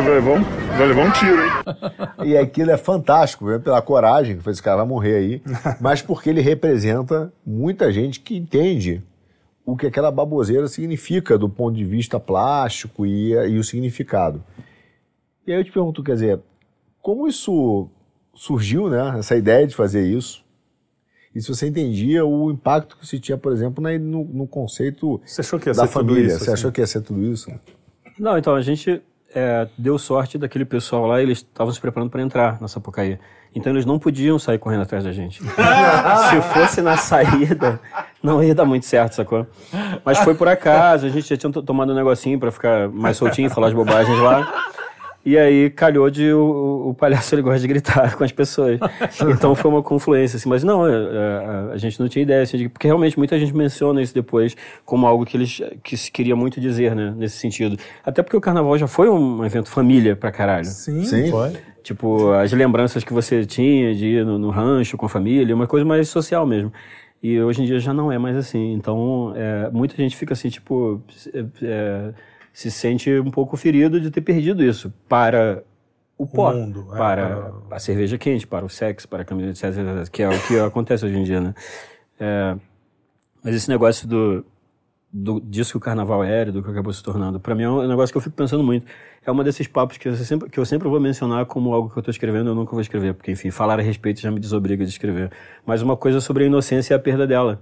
Você 0.00 0.06
vai 0.08 0.14
levar 0.14 0.30
um, 0.32 0.42
vai 0.78 0.86
levar 0.88 1.06
um 1.06 1.12
tiro, 1.12 1.42
hein? 1.44 1.50
E 2.24 2.36
aquilo 2.36 2.70
é 2.70 2.76
fantástico, 2.78 3.44
pela 3.60 3.82
coragem, 3.82 4.36
que 4.38 4.42
foi 4.42 4.52
esse 4.52 4.62
cara 4.62 4.78
vai 4.78 4.86
morrer 4.86 5.14
aí, 5.16 5.42
mas 5.78 6.00
porque 6.00 6.30
ele 6.30 6.40
representa 6.40 7.30
muita 7.44 7.92
gente 7.92 8.18
que 8.20 8.34
entende 8.34 9.02
o 9.64 9.76
que 9.76 9.86
aquela 9.86 10.10
baboseira 10.10 10.66
significa 10.68 11.36
do 11.36 11.50
ponto 11.50 11.76
de 11.76 11.84
vista 11.84 12.18
plástico 12.18 13.04
e, 13.04 13.32
e 13.32 13.58
o 13.58 13.62
significado. 13.64 14.42
E 15.46 15.52
aí 15.52 15.58
eu 15.60 15.64
te 15.64 15.70
pergunto, 15.70 16.02
quer 16.02 16.14
dizer, 16.14 16.40
como 17.02 17.28
isso 17.28 17.88
surgiu, 18.34 18.88
né, 18.88 19.16
essa 19.18 19.36
ideia 19.36 19.66
de 19.66 19.74
fazer 19.74 20.02
isso? 20.02 20.42
E 21.34 21.42
se 21.42 21.48
você 21.48 21.68
entendia 21.68 22.24
o 22.24 22.50
impacto 22.50 22.96
que 22.96 23.06
se 23.06 23.20
tinha, 23.20 23.36
por 23.36 23.52
exemplo, 23.52 23.82
na- 23.82 23.98
no, 23.98 24.24
no 24.24 24.46
conceito 24.46 25.20
Você 25.26 25.42
achou 25.42 25.58
que 25.60 25.68
ia 25.68 25.74
da 25.74 25.86
ser 25.86 25.92
tudo 25.92 26.08
família? 26.08 26.26
isso, 26.28 26.38
você 26.38 26.44
assim? 26.44 26.52
achou 26.52 26.72
que 26.72 26.80
ia 26.80 26.86
ser 26.86 27.02
tudo 27.02 27.22
isso? 27.22 27.50
Não, 28.18 28.36
então 28.38 28.54
a 28.54 28.62
gente 28.62 29.02
é, 29.34 29.68
deu 29.76 29.98
sorte 29.98 30.36
daquele 30.38 30.64
pessoal 30.64 31.06
lá, 31.06 31.20
eles 31.22 31.38
estavam 31.38 31.72
se 31.72 31.80
preparando 31.80 32.10
para 32.10 32.22
entrar 32.22 32.60
na 32.60 32.68
Sapucaí. 32.68 33.18
Então 33.54 33.72
eles 33.72 33.84
não 33.84 33.98
podiam 33.98 34.38
sair 34.38 34.58
correndo 34.58 34.82
atrás 34.82 35.02
da 35.02 35.10
gente. 35.12 35.42
se 36.30 36.40
fosse 36.52 36.80
na 36.80 36.96
saída, 36.96 37.80
não 38.22 38.42
ia 38.42 38.54
dar 38.54 38.64
muito 38.64 38.86
certo, 38.86 39.14
sacou? 39.14 39.44
Mas 40.04 40.18
foi 40.20 40.34
por 40.34 40.46
acaso, 40.46 41.06
a 41.06 41.08
gente 41.08 41.28
já 41.28 41.36
tinha 41.36 41.50
to- 41.52 41.62
tomado 41.62 41.92
um 41.92 41.96
negocinho 41.96 42.38
para 42.38 42.52
ficar 42.52 42.88
mais 42.88 43.16
soltinho, 43.16 43.50
falar 43.50 43.68
as 43.68 43.72
bobagens 43.74 44.18
lá. 44.20 44.66
E 45.24 45.36
aí 45.36 45.68
calhou 45.68 46.08
de 46.08 46.32
o, 46.32 46.88
o- 46.88 46.94
palhaço 46.94 47.34
ele 47.34 47.42
gosta 47.42 47.60
de 47.60 47.68
gritar 47.68 48.16
com 48.16 48.24
as 48.24 48.32
pessoas. 48.32 48.80
Então 49.28 49.54
foi 49.54 49.70
uma 49.70 49.82
confluência, 49.82 50.38
assim. 50.38 50.48
Mas 50.48 50.64
não, 50.64 50.86
é, 50.86 50.90
é, 50.92 51.72
a, 51.74 51.76
gente 51.76 52.00
não 52.00 52.08
tinha 52.08 52.22
ideia, 52.22 52.42
assim, 52.42 52.56
de- 52.56 52.68
porque 52.70 52.86
realmente 52.86 53.18
muita 53.18 53.38
gente 53.38 53.54
menciona 53.54 54.00
isso 54.00 54.14
depois 54.14 54.56
como 54.84 55.06
algo 55.06 55.26
que 55.26 55.36
eles 55.36 55.60
que 55.82 55.96
se 55.96 56.10
queria 56.10 56.34
muito 56.34 56.58
dizer, 56.60 56.94
né? 56.96 57.12
Nesse 57.16 57.36
sentido. 57.36 57.76
Até 58.04 58.22
porque 58.22 58.36
o 58.36 58.40
carnaval 58.40 58.78
já 58.78 58.86
foi 58.86 59.10
um 59.10 59.44
evento 59.44 59.68
família 59.68 60.16
pra 60.16 60.32
caralho. 60.32 60.64
Sim, 60.64 61.04
Sim. 61.04 61.30
Tipo, 61.82 62.30
as 62.32 62.52
lembranças 62.52 63.04
que 63.04 63.12
você 63.12 63.44
tinha 63.44 63.94
de 63.94 64.06
ir 64.06 64.24
no, 64.24 64.38
no 64.38 64.50
rancho 64.50 64.96
com 64.96 65.06
a 65.06 65.08
família, 65.08 65.54
uma 65.54 65.66
coisa 65.66 65.84
mais 65.84 66.08
social 66.08 66.46
mesmo. 66.46 66.72
E 67.22 67.38
hoje 67.40 67.62
em 67.62 67.66
dia 67.66 67.78
já 67.78 67.92
não 67.92 68.10
é 68.10 68.16
mais 68.18 68.36
assim. 68.36 68.72
Então, 68.72 69.32
é, 69.36 69.68
muita 69.70 69.94
gente 69.96 70.16
fica 70.16 70.32
assim, 70.32 70.48
tipo, 70.48 71.02
é, 71.34 71.44
é, 71.62 72.10
se 72.52 72.70
sente 72.70 73.10
um 73.18 73.30
pouco 73.30 73.56
ferido 73.56 74.00
de 74.00 74.10
ter 74.10 74.20
perdido 74.20 74.64
isso 74.64 74.92
para 75.08 75.62
o 76.18 76.26
pó, 76.26 76.52
mundo, 76.52 76.88
é, 76.92 76.96
para 76.98 77.52
a 77.70 77.78
cerveja 77.78 78.18
quente, 78.18 78.46
para 78.46 78.64
o 78.64 78.68
sexo, 78.68 79.08
para 79.08 79.22
a 79.22 79.24
camisa, 79.24 79.50
etc, 79.50 79.78
etc, 79.78 80.10
que 80.10 80.22
é 80.22 80.28
o 80.28 80.46
que 80.46 80.58
acontece 80.60 81.06
hoje 81.06 81.16
em 81.16 81.24
dia, 81.24 81.40
né? 81.40 81.54
É, 82.18 82.56
mas 83.42 83.54
esse 83.54 83.70
negócio 83.70 84.06
do, 84.06 84.44
do, 85.10 85.40
disso 85.40 85.72
que 85.72 85.76
o 85.78 85.80
carnaval 85.80 86.22
era, 86.22 86.52
do 86.52 86.62
que 86.62 86.70
acabou 86.70 86.92
se 86.92 87.02
tornando, 87.02 87.40
para 87.40 87.54
mim 87.54 87.62
é 87.62 87.70
um 87.70 87.88
negócio 87.88 88.12
que 88.12 88.18
eu 88.18 88.22
fico 88.22 88.36
pensando 88.36 88.62
muito. 88.62 88.86
É 89.24 89.30
uma 89.30 89.42
desses 89.42 89.66
papos 89.66 89.96
que 89.96 90.08
eu 90.08 90.14
sempre, 90.14 90.50
que 90.50 90.58
eu 90.58 90.64
sempre 90.66 90.88
vou 90.88 91.00
mencionar 91.00 91.46
como 91.46 91.72
algo 91.72 91.88
que 91.88 91.96
eu 91.96 92.00
estou 92.00 92.12
escrevendo 92.12 92.50
eu 92.50 92.54
nunca 92.54 92.72
vou 92.72 92.80
escrever, 92.80 93.14
porque, 93.14 93.32
enfim, 93.32 93.50
falar 93.50 93.78
a 93.78 93.82
respeito 93.82 94.20
já 94.20 94.30
me 94.30 94.38
desobriga 94.38 94.84
de 94.84 94.90
escrever. 94.90 95.30
Mas 95.64 95.80
uma 95.80 95.96
coisa 95.96 96.20
sobre 96.20 96.44
a 96.44 96.46
inocência 96.46 96.92
e 96.92 96.96
a 96.96 96.98
perda 96.98 97.26
dela. 97.26 97.60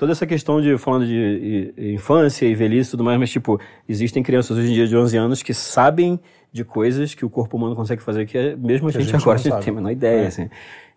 Toda 0.00 0.12
essa 0.12 0.26
questão 0.26 0.62
de, 0.62 0.78
falando 0.78 1.04
de 1.06 1.74
infância 1.76 2.46
e 2.46 2.54
velhice 2.54 2.88
e 2.88 2.90
tudo 2.92 3.04
mais, 3.04 3.20
mas, 3.20 3.30
tipo, 3.30 3.60
existem 3.86 4.22
crianças 4.22 4.56
hoje 4.56 4.70
em 4.70 4.72
dia 4.72 4.86
de 4.86 4.96
11 4.96 5.14
anos 5.18 5.42
que 5.42 5.52
sabem 5.52 6.18
de 6.50 6.64
coisas 6.64 7.14
que 7.14 7.22
o 7.22 7.28
corpo 7.28 7.54
humano 7.58 7.76
consegue 7.76 8.00
fazer 8.00 8.24
que 8.24 8.38
é- 8.38 8.56
mesmo 8.56 8.88
a 8.88 8.92
Que 8.92 8.96
a 8.96 9.00
gente, 9.02 9.10
gente 9.10 9.20
agora 9.20 9.38
a 9.38 9.42
gente 9.42 9.62
tem 9.62 9.70
a 9.70 9.76
menor 9.76 9.90
ideia, 9.90 10.26
assim. 10.26 10.48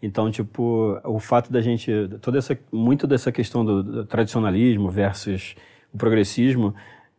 Então, 0.02 0.32
tipo, 0.32 0.98
o 1.04 1.20
fato 1.20 1.52
da 1.52 1.60
gente, 1.60 1.92
toda 2.22 2.38
essa, 2.38 2.58
muito 2.72 3.06
dessa 3.06 3.30
questão 3.30 3.66
do, 3.66 3.84
do 3.84 4.06
tradicionalismo 4.06 4.90
versus 4.90 5.54
o 5.94 5.98
progressismo, 5.98 6.74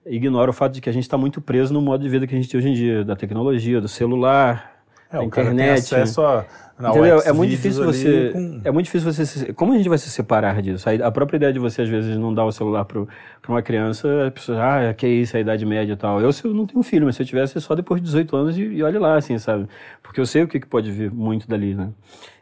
ignora 0.07 0.51
o 0.51 0.55
fato 0.55 0.73
de 0.73 0.81
que 0.81 0.89
a 0.89 0.93
gente 0.93 1.03
está 1.03 1.19
muito 1.19 1.39
preso 1.39 1.75
no 1.75 1.83
modo 1.83 2.01
de 2.03 2.09
vida 2.09 2.27
que 2.27 2.35
a 2.35 2.39
gente 2.39 2.49
tem 2.49 2.59
hoje 2.59 2.71
em 2.71 2.73
dia, 2.75 3.05
da 3.05 3.15
tecnologia, 3.15 3.79
do 3.79 3.89
celular, 3.89 4.74
É, 5.17 5.19
da 5.19 5.25
internet. 5.25 5.79
acesso 5.95 6.23
a, 6.23 6.45
Entendeu? 6.91 7.21
É 7.25 7.33
muito 7.33 7.51
difícil 7.51 7.85
você. 7.85 8.31
com- 8.33 8.61
É 8.65 8.71
muito 8.73 8.87
difícil 8.87 9.13
você. 9.13 9.25
se- 9.25 9.53
Como 9.53 9.73
a 9.73 9.77
gente 9.77 9.89
vai 9.89 9.97
se 9.97 10.11
separar 10.11 10.61
disso? 10.61 10.89
Aí, 10.89 11.01
A 11.01 11.11
própria 11.13 11.37
ideia 11.37 11.53
de 11.53 11.61
você, 11.61 11.83
às 11.83 11.89
vezes, 11.89 12.17
não 12.19 12.35
dar 12.35 12.45
o 12.45 12.51
celular 12.51 12.85
para 12.85 13.01
uma 13.49 13.63
criança, 13.63 14.27
a 14.27 14.31
pessoa, 14.33 14.59
ah, 14.91 14.93
que 14.93 15.07
é 15.07 15.09
isso, 15.09 15.37
a 15.37 15.41
idade 15.41 15.65
média 15.65 15.93
e 15.93 15.97
tal. 15.97 16.21
Eu, 16.21 16.33
se 16.33 16.45
eu 16.45 16.53
não 16.53 16.67
tenho 16.67 16.83
filho, 16.83 17.07
mas 17.07 17.15
se 17.15 17.23
eu 17.23 17.27
tivesse, 17.27 17.57
é 17.57 17.61
só 17.61 17.77
depois 17.77 18.01
de 18.01 18.07
18 18.07 18.35
anos 18.37 18.59
e, 18.59 18.63
e 18.63 18.83
olhe 18.83 18.99
lá, 18.99 19.17
assim, 19.17 19.39
sabe? 19.39 19.69
Porque 20.03 20.21
eu 20.21 20.27
sei 20.27 20.43
o 20.43 20.49
que, 20.49 20.59
que 20.59 20.67
pode 20.67 20.91
vir 20.91 21.13
muito 21.13 21.47
dali, 21.47 21.75
né? 21.77 21.91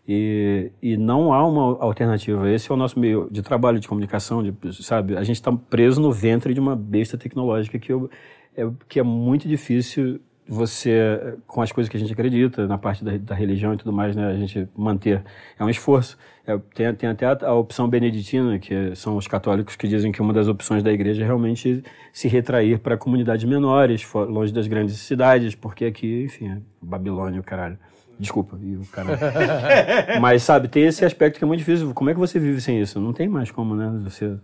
E, 0.09 0.71
e 0.83 0.97
não 0.97 1.33
há 1.33 1.47
uma 1.47 1.77
alternativa. 1.85 2.51
Esse 2.51 2.71
é 2.71 2.75
o 2.75 2.77
nosso 2.77 2.99
meio 2.99 3.29
de 3.31 3.43
trabalho, 3.43 3.79
de 3.79 3.87
comunicação, 3.87 4.43
de, 4.43 4.53
sabe? 4.83 5.15
A 5.17 5.23
gente 5.23 5.37
está 5.37 5.53
preso 5.53 6.01
no 6.01 6.11
ventre 6.11 6.55
de 6.55 6.59
uma 6.61 6.75
besta 6.75 7.19
tecnológica 7.19 7.79
que, 7.79 7.93
eu, 7.93 8.11
é, 8.57 8.67
que 8.89 8.99
é 8.99 9.03
muito 9.03 9.47
difícil 9.47 10.21
você, 10.49 11.37
com 11.47 11.63
as 11.63 11.71
coisas 11.71 11.89
que 11.89 11.97
a 11.97 12.01
gente 12.01 12.13
acredita, 12.13 12.67
na 12.67 12.77
parte 12.77 13.05
da, 13.05 13.17
da 13.17 13.35
religião 13.35 13.75
e 13.75 13.77
tudo 13.77 13.93
mais, 13.93 14.17
né, 14.17 14.27
a 14.27 14.37
gente 14.37 14.69
manter. 14.77 15.23
É 15.59 15.65
um 15.65 15.71
esforço. 15.71 16.19
É, 16.45 16.59
tem, 16.75 16.93
tem 16.95 17.09
até 17.09 17.27
a, 17.27 17.39
a 17.47 17.55
opção 17.55 17.89
beneditina, 17.89 18.59
que 18.59 18.95
são 18.97 19.17
os 19.17 19.29
católicos 19.29 19.77
que 19.77 19.87
dizem 19.87 20.11
que 20.11 20.21
uma 20.21 20.33
das 20.33 20.49
opções 20.49 20.83
da 20.83 20.93
igreja 20.93 21.23
é 21.23 21.27
realmente 21.27 21.85
se 22.13 22.29
retrair 22.29 22.81
para 22.81 22.97
comunidades 22.97 23.45
menores, 23.45 24.07
longe 24.13 24.53
das 24.53 24.67
grandes 24.67 24.97
cidades, 24.97 25.55
porque 25.55 25.85
aqui, 25.85 26.25
enfim, 26.25 26.49
é 26.51 26.59
Babilônia, 26.81 27.41
o 27.41 27.45
caralho. 27.45 27.79
Desculpa, 28.19 28.59
e 28.61 28.77
o 28.77 28.85
caralho. 28.87 29.19
Mas, 30.21 30.43
sabe, 30.43 30.69
tem 30.69 30.85
esse 30.85 31.05
aspecto 31.05 31.39
que 31.39 31.45
é 31.45 31.47
muito 31.47 31.61
difícil. 31.61 31.93
Como 31.95 32.11
é 32.11 32.15
que 32.15 32.21
você 32.21 32.39
vive 32.39 32.61
sem 32.61 32.81
isso? 32.81 33.01
Não 33.01 33.13
tem 33.13 33.29
mais 33.29 33.51
como, 33.51 33.75
né? 33.75 33.91
Você 34.05 34.37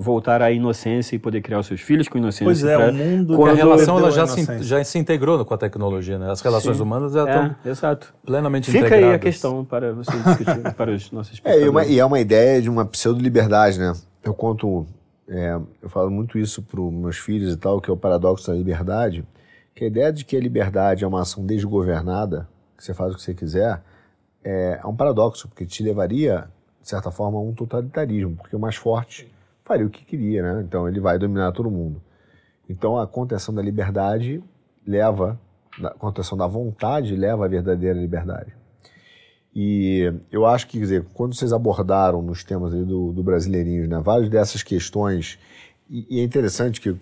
voltar 0.00 0.40
à 0.40 0.52
inocência 0.52 1.16
e 1.16 1.18
poder 1.18 1.40
criar 1.42 1.58
os 1.58 1.66
seus 1.66 1.80
filhos 1.80 2.06
com 2.06 2.16
inocência. 2.18 2.44
Pois 2.44 2.62
é, 2.62 2.76
pra- 2.76 2.90
o 2.90 2.94
mundo 2.94 3.34
quando- 3.36 3.50
a 3.50 3.54
relação 3.54 3.98
ela 3.98 4.12
já 4.12 4.22
a 4.22 4.26
se, 4.28 4.62
já 4.62 4.84
se 4.84 4.96
integrou 4.96 5.44
com 5.44 5.52
a 5.52 5.58
tecnologia, 5.58 6.16
né? 6.20 6.30
As 6.30 6.40
relações 6.40 6.78
humanas 6.78 7.12
já 7.14 7.24
estão 7.24 7.56
É, 7.64 7.68
exato. 7.68 8.14
plenamente 8.24 8.66
Fica 8.70 8.86
integradas. 8.86 9.08
aí 9.08 9.14
a 9.16 9.18
questão 9.18 9.64
para 9.64 9.92
você 9.92 10.12
discutir, 10.12 10.72
para 10.76 10.92
os 10.92 11.10
nossos 11.10 11.40
É, 11.44 11.60
e, 11.62 11.68
uma- 11.68 11.84
e 11.84 11.98
é 11.98 12.04
uma 12.04 12.20
ideia 12.20 12.62
de 12.62 12.70
uma 12.70 12.84
pseudo-liberdade, 12.84 13.80
né? 13.80 13.92
Eu 14.22 14.32
conto, 14.32 14.86
é, 15.28 15.58
eu 15.82 15.88
falo 15.88 16.10
muito 16.12 16.38
isso 16.38 16.62
para 16.62 16.80
os 16.80 16.92
meus 16.92 17.18
filhos 17.18 17.52
e 17.52 17.56
tal, 17.56 17.80
que 17.80 17.90
é 17.90 17.92
o 17.92 17.96
paradoxo 17.96 18.46
da 18.46 18.54
liberdade, 18.54 19.24
que 19.74 19.82
a 19.82 19.86
ideia 19.88 20.12
de 20.12 20.24
que 20.24 20.36
a 20.36 20.40
liberdade 20.40 21.02
é 21.02 21.06
uma 21.08 21.22
ação 21.22 21.44
desgovernada, 21.44 22.48
que 22.76 22.84
você 22.84 22.94
faz 22.94 23.12
o 23.12 23.16
que 23.16 23.22
você 23.22 23.34
quiser, 23.34 23.82
é, 24.44 24.78
é 24.80 24.86
um 24.86 24.94
paradoxo, 24.94 25.48
porque 25.48 25.66
te 25.66 25.82
levaria, 25.82 26.44
de 26.80 26.88
certa 26.88 27.10
forma, 27.10 27.36
a 27.38 27.42
um 27.42 27.52
totalitarismo, 27.52 28.36
porque 28.36 28.54
o 28.54 28.60
mais 28.60 28.76
forte 28.76 29.28
faria 29.68 29.86
o 29.86 29.90
que 29.90 30.04
queria, 30.04 30.42
né? 30.42 30.64
Então 30.66 30.88
ele 30.88 30.98
vai 30.98 31.18
dominar 31.18 31.52
todo 31.52 31.70
mundo. 31.70 32.02
Então 32.68 32.98
a 32.98 33.06
contenção 33.06 33.54
da 33.54 33.60
liberdade 33.60 34.42
leva, 34.86 35.38
a 35.84 35.90
contenção 35.90 36.36
da 36.36 36.46
vontade 36.46 37.14
leva 37.14 37.44
à 37.44 37.48
verdadeira 37.48 38.00
liberdade. 38.00 38.56
E 39.54 40.12
eu 40.32 40.46
acho 40.46 40.66
que, 40.66 40.78
quer 40.78 40.84
dizer, 40.84 41.04
quando 41.12 41.34
vocês 41.34 41.52
abordaram 41.52 42.22
nos 42.22 42.42
temas 42.44 42.72
do, 42.72 43.12
do 43.12 43.22
Brasileirinhos, 43.22 43.88
né, 43.88 44.00
várias 44.00 44.30
dessas 44.30 44.62
questões, 44.62 45.38
e, 45.90 46.06
e 46.08 46.20
é 46.20 46.24
interessante 46.24 46.80
que, 46.80 46.94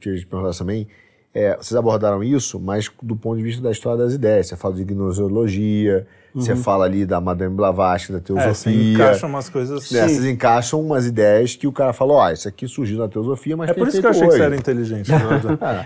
que 0.00 0.08
a 0.08 0.14
gente 0.14 0.26
perguntasse 0.26 0.58
também, 0.58 0.86
é, 1.34 1.56
vocês 1.56 1.74
abordaram 1.76 2.22
isso, 2.22 2.60
mas 2.60 2.90
do 3.02 3.16
ponto 3.16 3.36
de 3.38 3.42
vista 3.42 3.60
da 3.62 3.70
história 3.72 4.04
das 4.04 4.14
ideias. 4.14 4.46
Você 4.46 4.56
fala 4.56 4.74
de 4.74 4.84
gnoseologia, 4.84 6.06
você 6.34 6.54
fala 6.56 6.84
ali 6.84 7.04
da 7.06 7.20
Madame 7.20 7.54
Blavatsky, 7.54 8.12
da 8.12 8.18
É, 8.18 8.20
você 8.20 8.24
teosofia. 8.70 8.94
encaixa 8.94 9.26
umas 9.26 9.48
coisas 9.48 9.90
né, 9.90 10.00
vocês 10.08 10.24
encaixam 10.24 10.80
umas 10.80 11.06
ideias 11.06 11.54
que 11.54 11.66
o 11.66 11.72
cara 11.72 11.92
falou, 11.92 12.16
ó, 12.16 12.30
isso 12.30 12.48
aqui 12.48 12.66
surgiu 12.66 12.98
na 12.98 13.08
teosofia, 13.08 13.56
mas 13.56 13.70
É 13.70 13.74
tem 13.74 13.82
por 13.82 13.88
isso 13.88 14.00
que 14.00 14.06
eu 14.06 14.10
achei 14.10 14.22
que 14.22 14.28
você 14.30 14.34
hoje. 14.36 14.44
era 14.44 14.56
inteligente. 14.56 15.10
né? 15.12 15.18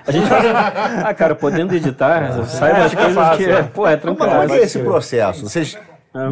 A 0.07 0.11
gente 0.13 0.27
faz. 0.27 0.45
Ah, 1.05 1.15
cara, 1.15 1.35
podendo 1.35 1.75
editar, 1.75 2.45
saiba 2.47 2.85
as 2.85 2.95
coisas 2.95 3.37
que. 3.37 3.45
é, 3.45 3.63
Pô, 3.63 3.87
é 3.87 3.93
Mas 3.93 4.01
tranquilo. 4.03 4.31
é 4.33 4.45
é 4.45 4.49
Mas- 4.49 4.63
esse 4.63 4.79
processo? 4.81 5.43
Vocês, 5.49 5.79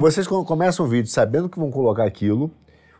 vocês 0.01 0.27
começam 0.27 0.85
o 0.87 0.89
vídeo 0.89 1.11
sabendo 1.11 1.49
que 1.49 1.59
vão 1.59 1.71
colocar 1.71 2.05
aquilo, 2.05 2.51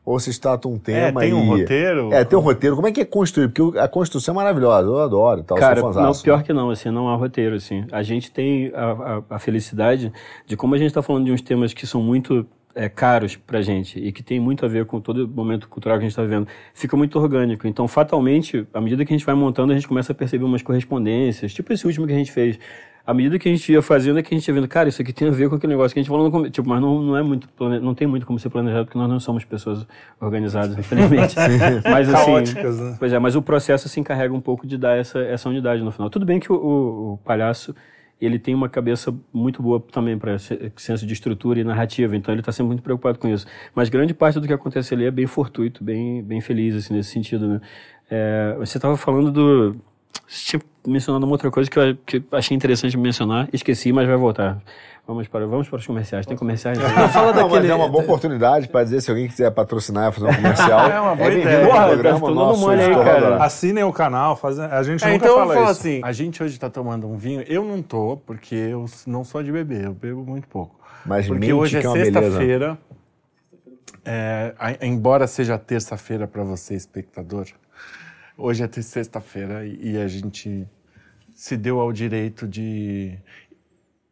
ou 0.07 0.19
vocês 0.21 0.39
tratam 0.39 0.73
um 0.73 0.79
tema 0.79 1.21
tem 1.21 1.35
um 1.35 1.45
e- 1.57 1.61
roteiro? 1.61 2.13
É, 2.13 2.25
tem 2.25 2.39
um 2.39 2.43
roteiro. 2.43 2.77
Como 2.77 2.87
é 2.87 2.93
que 2.93 3.01
é 3.01 3.05
construído? 3.05 3.51
Porque 3.53 3.79
a 3.79 3.89
construção 3.89 4.33
é 4.33 4.37
maravilhosa, 4.37 4.87
eu 4.87 4.99
adoro 5.01 5.41
e 5.41 5.43
tal, 5.43 5.59
Cara, 5.59 5.81
sou 5.81 5.93
não, 5.93 6.13
pior 6.13 6.43
que 6.45 6.53
não, 6.53 6.71
assim, 6.71 6.91
não 6.91 7.09
há 7.09 7.17
roteiro, 7.17 7.57
assim. 7.57 7.85
A 7.91 8.03
gente 8.05 8.31
tem 8.31 8.71
a, 8.75 8.93
a- 8.93 9.23
a 9.31 9.39
felicidade 9.41 10.13
de 10.47 10.57
como 10.57 10.75
a 10.75 10.79
gente 10.79 10.89
está 10.89 11.03
falando 11.03 11.25
de 11.25 11.33
uns 11.33 11.43
temas 11.43 11.75
que 11.75 11.87
são 11.87 12.01
muito 12.01 12.47
é, 12.75 12.89
caros 12.89 13.35
pra 13.37 13.63
gente 13.63 13.99
e 13.99 14.13
que 14.13 14.23
tem 14.23 14.39
muito 14.39 14.65
a 14.65 14.69
ver 14.69 14.85
com 14.85 15.01
todo 15.01 15.25
o 15.25 15.29
momento 15.29 15.67
cultural 15.69 15.97
que 15.99 16.03
a 16.05 16.07
gente 16.09 16.13
está 16.13 16.23
vivendo, 16.23 16.47
fica 16.75 16.97
muito 16.97 17.19
orgânico. 17.19 17.67
Então, 17.67 17.89
fatalmente, 17.89 18.67
à 18.73 18.81
medida 18.81 19.05
que 19.05 19.13
a 19.13 19.17
gente 19.17 19.25
vai 19.27 19.35
montando, 19.35 19.73
a 19.73 19.75
gente 19.75 19.89
começa 19.89 20.13
a 20.13 20.15
perceber 20.15 20.45
umas 20.45 20.63
correspondências, 20.63 21.53
tipo 21.53 21.73
esse 21.73 21.87
último 21.87 22.07
que 22.07 22.13
a 22.13 22.17
gente 22.17 22.31
fez. 22.31 22.59
À 23.07 23.15
medida 23.15 23.39
que 23.39 23.49
a 23.49 23.53
gente 23.53 23.71
ia 23.73 23.81
fazendo, 23.81 24.19
é 24.19 24.23
que 24.23 24.35
a 24.35 24.37
gente 24.37 24.49
ia 24.49 24.53
vendo, 24.55 24.67
cara, 24.67 24.89
isso 24.89 25.01
aqui 25.01 25.13
tem 25.13 25.29
a 25.29 25.31
ver 25.31 25.49
com 25.49 25.55
aquele 25.55 25.73
negócio 25.75 25.95
que 25.95 26.01
a 26.01 26.03
gente 26.03 26.11
falou 26.11 26.25
no 26.25 26.31
começo. 26.33 26.51
Tipo, 26.51 26.69
mas 26.69 26.81
não, 26.81 27.01
não 27.01 27.17
é 27.17 27.23
muito, 27.23 27.49
plane... 27.51 27.79
não 27.79 27.95
tem 27.95 28.07
muito 28.09 28.27
como 28.27 28.39
ser 28.39 28.51
planejado, 28.51 28.87
porque 28.87 28.99
nós 28.99 29.09
não 29.09 29.21
somos 29.21 29.45
pessoas 29.45 29.87
organizadas, 30.21 30.77
infelizmente. 30.79 31.37
mas 31.89 32.09
assim, 32.13 32.25
Caóticas, 32.27 32.81
né? 32.81 32.97
Pois 32.99 33.13
é, 33.13 33.19
mas 33.21 33.37
o 33.37 33.43
processo 33.43 33.89
se 33.89 34.01
encarrega 34.01 34.35
um 34.35 34.41
pouco 34.41 34.67
de 34.67 34.77
dar 34.77 34.97
essa, 34.99 35.21
essa 35.21 35.49
unidade 35.49 35.83
no 35.83 35.93
final. 35.93 36.11
Tudo 36.11 36.27
bem 36.27 36.41
que 36.41 36.51
o, 36.51 36.57
o- 36.57 37.13
o 37.13 37.19
palhaço 37.19 37.75
ele 38.21 38.39
tem 38.39 38.55
uma 38.55 38.69
cabeça 38.69 39.15
muito 39.33 39.63
boa 39.63 39.79
também 39.93 40.19
para 40.19 40.37
senso 40.39 41.07
de 41.07 41.13
estrutura 41.13 41.61
e 41.61 41.65
narrativa, 41.65 42.17
então 42.17 42.33
ele 42.33 42.41
está 42.41 42.51
sempre 42.51 42.69
muito 42.69 42.83
preocupado 42.83 43.19
com 43.19 43.29
isso. 43.29 43.47
Mas 43.75 43.89
grande 43.91 44.15
parte 44.15 44.41
do 44.41 44.47
que 44.47 44.53
acontece 44.55 44.95
ali 44.95 45.05
é 45.05 45.11
bem 45.11 45.27
fortuito, 45.27 45.85
bem, 45.85 46.23
bem 46.23 46.41
feliz 46.41 46.75
assim, 46.75 46.95
nesse 46.95 47.11
sentido. 47.11 47.47
Né? 47.47 47.61
É, 48.11 48.57
você 48.59 48.79
estava 48.79 48.97
falando 48.97 49.31
do. 49.31 49.77
Você 50.27 50.59
tinha 50.87 50.93
mencionado 50.93 51.27
uma 51.27 51.33
outra 51.33 51.51
coisa 51.51 51.69
que 51.69 51.79
eu, 51.79 51.97
que 52.07 52.17
eu 52.19 52.39
achei 52.39 52.57
interessante 52.57 52.97
mencionar, 52.97 53.49
esqueci, 53.53 53.93
mas 53.93 54.07
vai 54.07 54.17
voltar. 54.17 54.59
Vamos 55.07 55.29
para, 55.29 55.47
vamos 55.47 55.69
para 55.69 55.79
os 55.79 55.87
comerciais. 55.87 56.27
Tem 56.27 56.37
comerciais? 56.37 56.79
Fala 57.13 57.33
não, 57.33 57.49
mas 57.49 57.65
é 57.65 57.75
uma 57.75 57.89
boa 57.89 58.03
oportunidade 58.03 58.67
para 58.69 58.83
dizer 58.83 59.01
se 59.01 59.09
alguém 59.09 59.29
quiser 59.29 59.53
patrocinar, 59.53 60.11
fazer 60.13 60.27
um 60.27 60.35
comercial. 60.35 60.81
É 60.91 61.01
uma 61.01 61.15
boa 61.15 61.29
bem-vindo 61.29 61.49
ideia. 61.49 61.67
Porra, 61.67 61.87
programa 61.87 62.21
tá 62.21 62.27
todo 62.27 62.35
nosso, 62.35 62.71
aí, 62.71 62.95
cara. 62.95 63.45
Assinem 63.45 63.85
o 63.85 63.93
canal, 63.93 64.37
fazem... 64.37 64.65
a 64.65 64.83
gente 64.83 65.05
É, 65.05 65.13
nunca 65.13 65.27
então 65.27 65.29
eu 65.29 65.37
fala 65.39 65.55
falo 65.55 65.71
isso. 65.71 65.81
assim, 65.81 66.01
a 66.03 66.13
gente 66.13 66.43
hoje 66.43 66.59
tá 66.59 66.69
tomando 66.69 67.07
um 67.07 67.17
vinho, 67.17 67.43
eu 67.43 67.65
não 67.65 67.83
tô, 67.83 68.17
porque 68.17 68.55
eu 68.55 68.87
não 69.07 69.23
sou 69.23 69.43
de 69.45 69.53
beber, 69.53 69.85
eu 69.85 69.95
bebo 69.95 70.25
muito 70.25 70.49
pouco. 70.49 70.75
Mas 71.05 71.27
Porque 71.27 71.39
mente 71.41 71.53
hoje 71.53 71.77
é 71.77 71.81
é 71.81 71.89
sexta-feira, 71.89 72.79
é, 74.05 74.55
embora 74.83 75.29
seja 75.29 75.57
terça-feira 75.57 76.27
para 76.27 76.43
você, 76.43 76.75
espectador, 76.75 77.47
hoje 78.37 78.65
é 78.65 78.83
sexta-feira 78.83 79.65
e, 79.65 79.93
e 79.93 79.99
a 79.99 80.09
gente 80.09 80.67
se 81.37 81.57
deu 81.57 81.79
ao 81.81 81.93
direito 81.93 82.49
de 82.49 83.17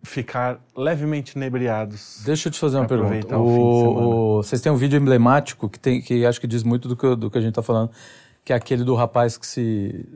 ficar 0.02 0.60
levemente 0.76 1.32
inebriados. 1.36 2.22
Deixa 2.24 2.48
eu 2.48 2.52
te 2.52 2.58
fazer 2.60 2.76
uma 2.76 2.86
pergunta. 2.86 3.38
o. 3.38 4.36
O- 4.38 4.42
vocês 4.42 4.60
têm 4.60 4.70
um 4.70 4.76
vídeo 4.76 4.98
emblemático 5.00 5.68
que, 5.68 5.78
tem, 5.80 6.00
que 6.02 6.26
acho 6.26 6.40
que 6.40 6.46
diz 6.46 6.62
muito 6.62 6.86
do 6.88 6.96
que, 6.96 7.16
do 7.16 7.30
que 7.30 7.38
a 7.38 7.40
gente 7.40 7.50
está 7.52 7.62
falando, 7.62 7.90
que 8.44 8.52
é 8.52 8.56
aquele 8.56 8.84
do 8.84 8.94
rapaz 8.94 9.38
que 9.38 9.46
se. 9.46 10.06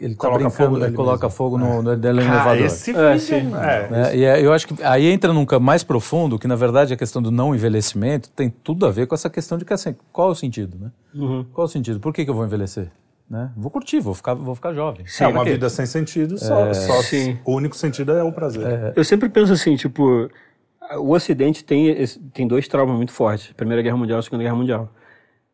Ele 0.00 0.16
tá 0.16 0.20
Coloca 0.26 0.38
brincando, 0.48 0.50
fogo 0.72 0.84
ele 0.84 0.92
coloca 0.96 1.26
mesmo. 1.26 1.36
fogo 1.36 1.56
no, 1.56 1.80
no, 1.82 1.96
dele 1.96 2.20
no 2.20 2.26
Cara, 2.26 2.50
elevador. 2.50 2.66
esse 2.66 2.90
É, 2.90 3.12
vídeo, 3.12 3.20
sim. 3.20 3.42
mano. 3.44 3.64
É, 3.64 3.88
né? 3.90 4.16
E 4.16 4.24
é- 4.24 4.44
eu 4.44 4.52
acho 4.52 4.66
que 4.66 4.82
aí 4.82 5.06
entra 5.06 5.32
num 5.32 5.46
campo 5.46 5.64
mais 5.64 5.84
profundo, 5.84 6.36
que 6.36 6.48
na 6.48 6.56
verdade 6.56 6.92
a 6.92 6.96
questão 6.96 7.22
do 7.22 7.30
não 7.30 7.54
envelhecimento 7.54 8.28
tem 8.30 8.50
tudo 8.50 8.84
a 8.86 8.90
ver 8.90 9.06
com 9.06 9.14
essa 9.14 9.30
questão 9.30 9.56
de 9.56 9.64
que 9.64 9.72
assim, 9.72 9.94
qual 10.12 10.30
é 10.30 10.32
o 10.32 10.34
sentido, 10.34 10.76
né? 10.76 10.90
Uhum. 11.14 11.44
Qual 11.52 11.64
é 11.64 11.68
o 11.68 11.70
sentido? 11.70 12.00
Por 12.00 12.12
que, 12.12 12.24
que 12.24 12.30
eu 12.30 12.34
vou 12.34 12.44
envelhecer? 12.44 12.90
Né? 13.32 13.50
Vou 13.56 13.70
curtir, 13.70 13.98
vou 13.98 14.12
ficar, 14.12 14.34
vou 14.34 14.54
ficar 14.54 14.74
jovem. 14.74 15.06
é 15.18 15.26
uma 15.26 15.42
vida 15.42 15.70
sem 15.70 15.86
sentido, 15.86 16.36
só, 16.36 16.70
só 16.74 17.00
Sim. 17.00 17.38
o 17.46 17.54
único 17.54 17.74
sentido 17.74 18.12
é 18.12 18.22
o 18.22 18.30
prazer. 18.30 18.92
Eu 18.94 19.02
sempre 19.04 19.26
penso 19.30 19.54
assim, 19.54 19.74
tipo, 19.74 20.28
o 20.98 21.10
Ocidente 21.12 21.64
tem, 21.64 21.96
tem 22.34 22.46
dois 22.46 22.68
traumas 22.68 22.94
muito 22.94 23.10
fortes. 23.10 23.50
Primeira 23.54 23.80
Guerra 23.80 23.96
Mundial 23.96 24.20
e 24.20 24.22
Segunda 24.22 24.42
Guerra 24.42 24.54
Mundial. 24.54 24.92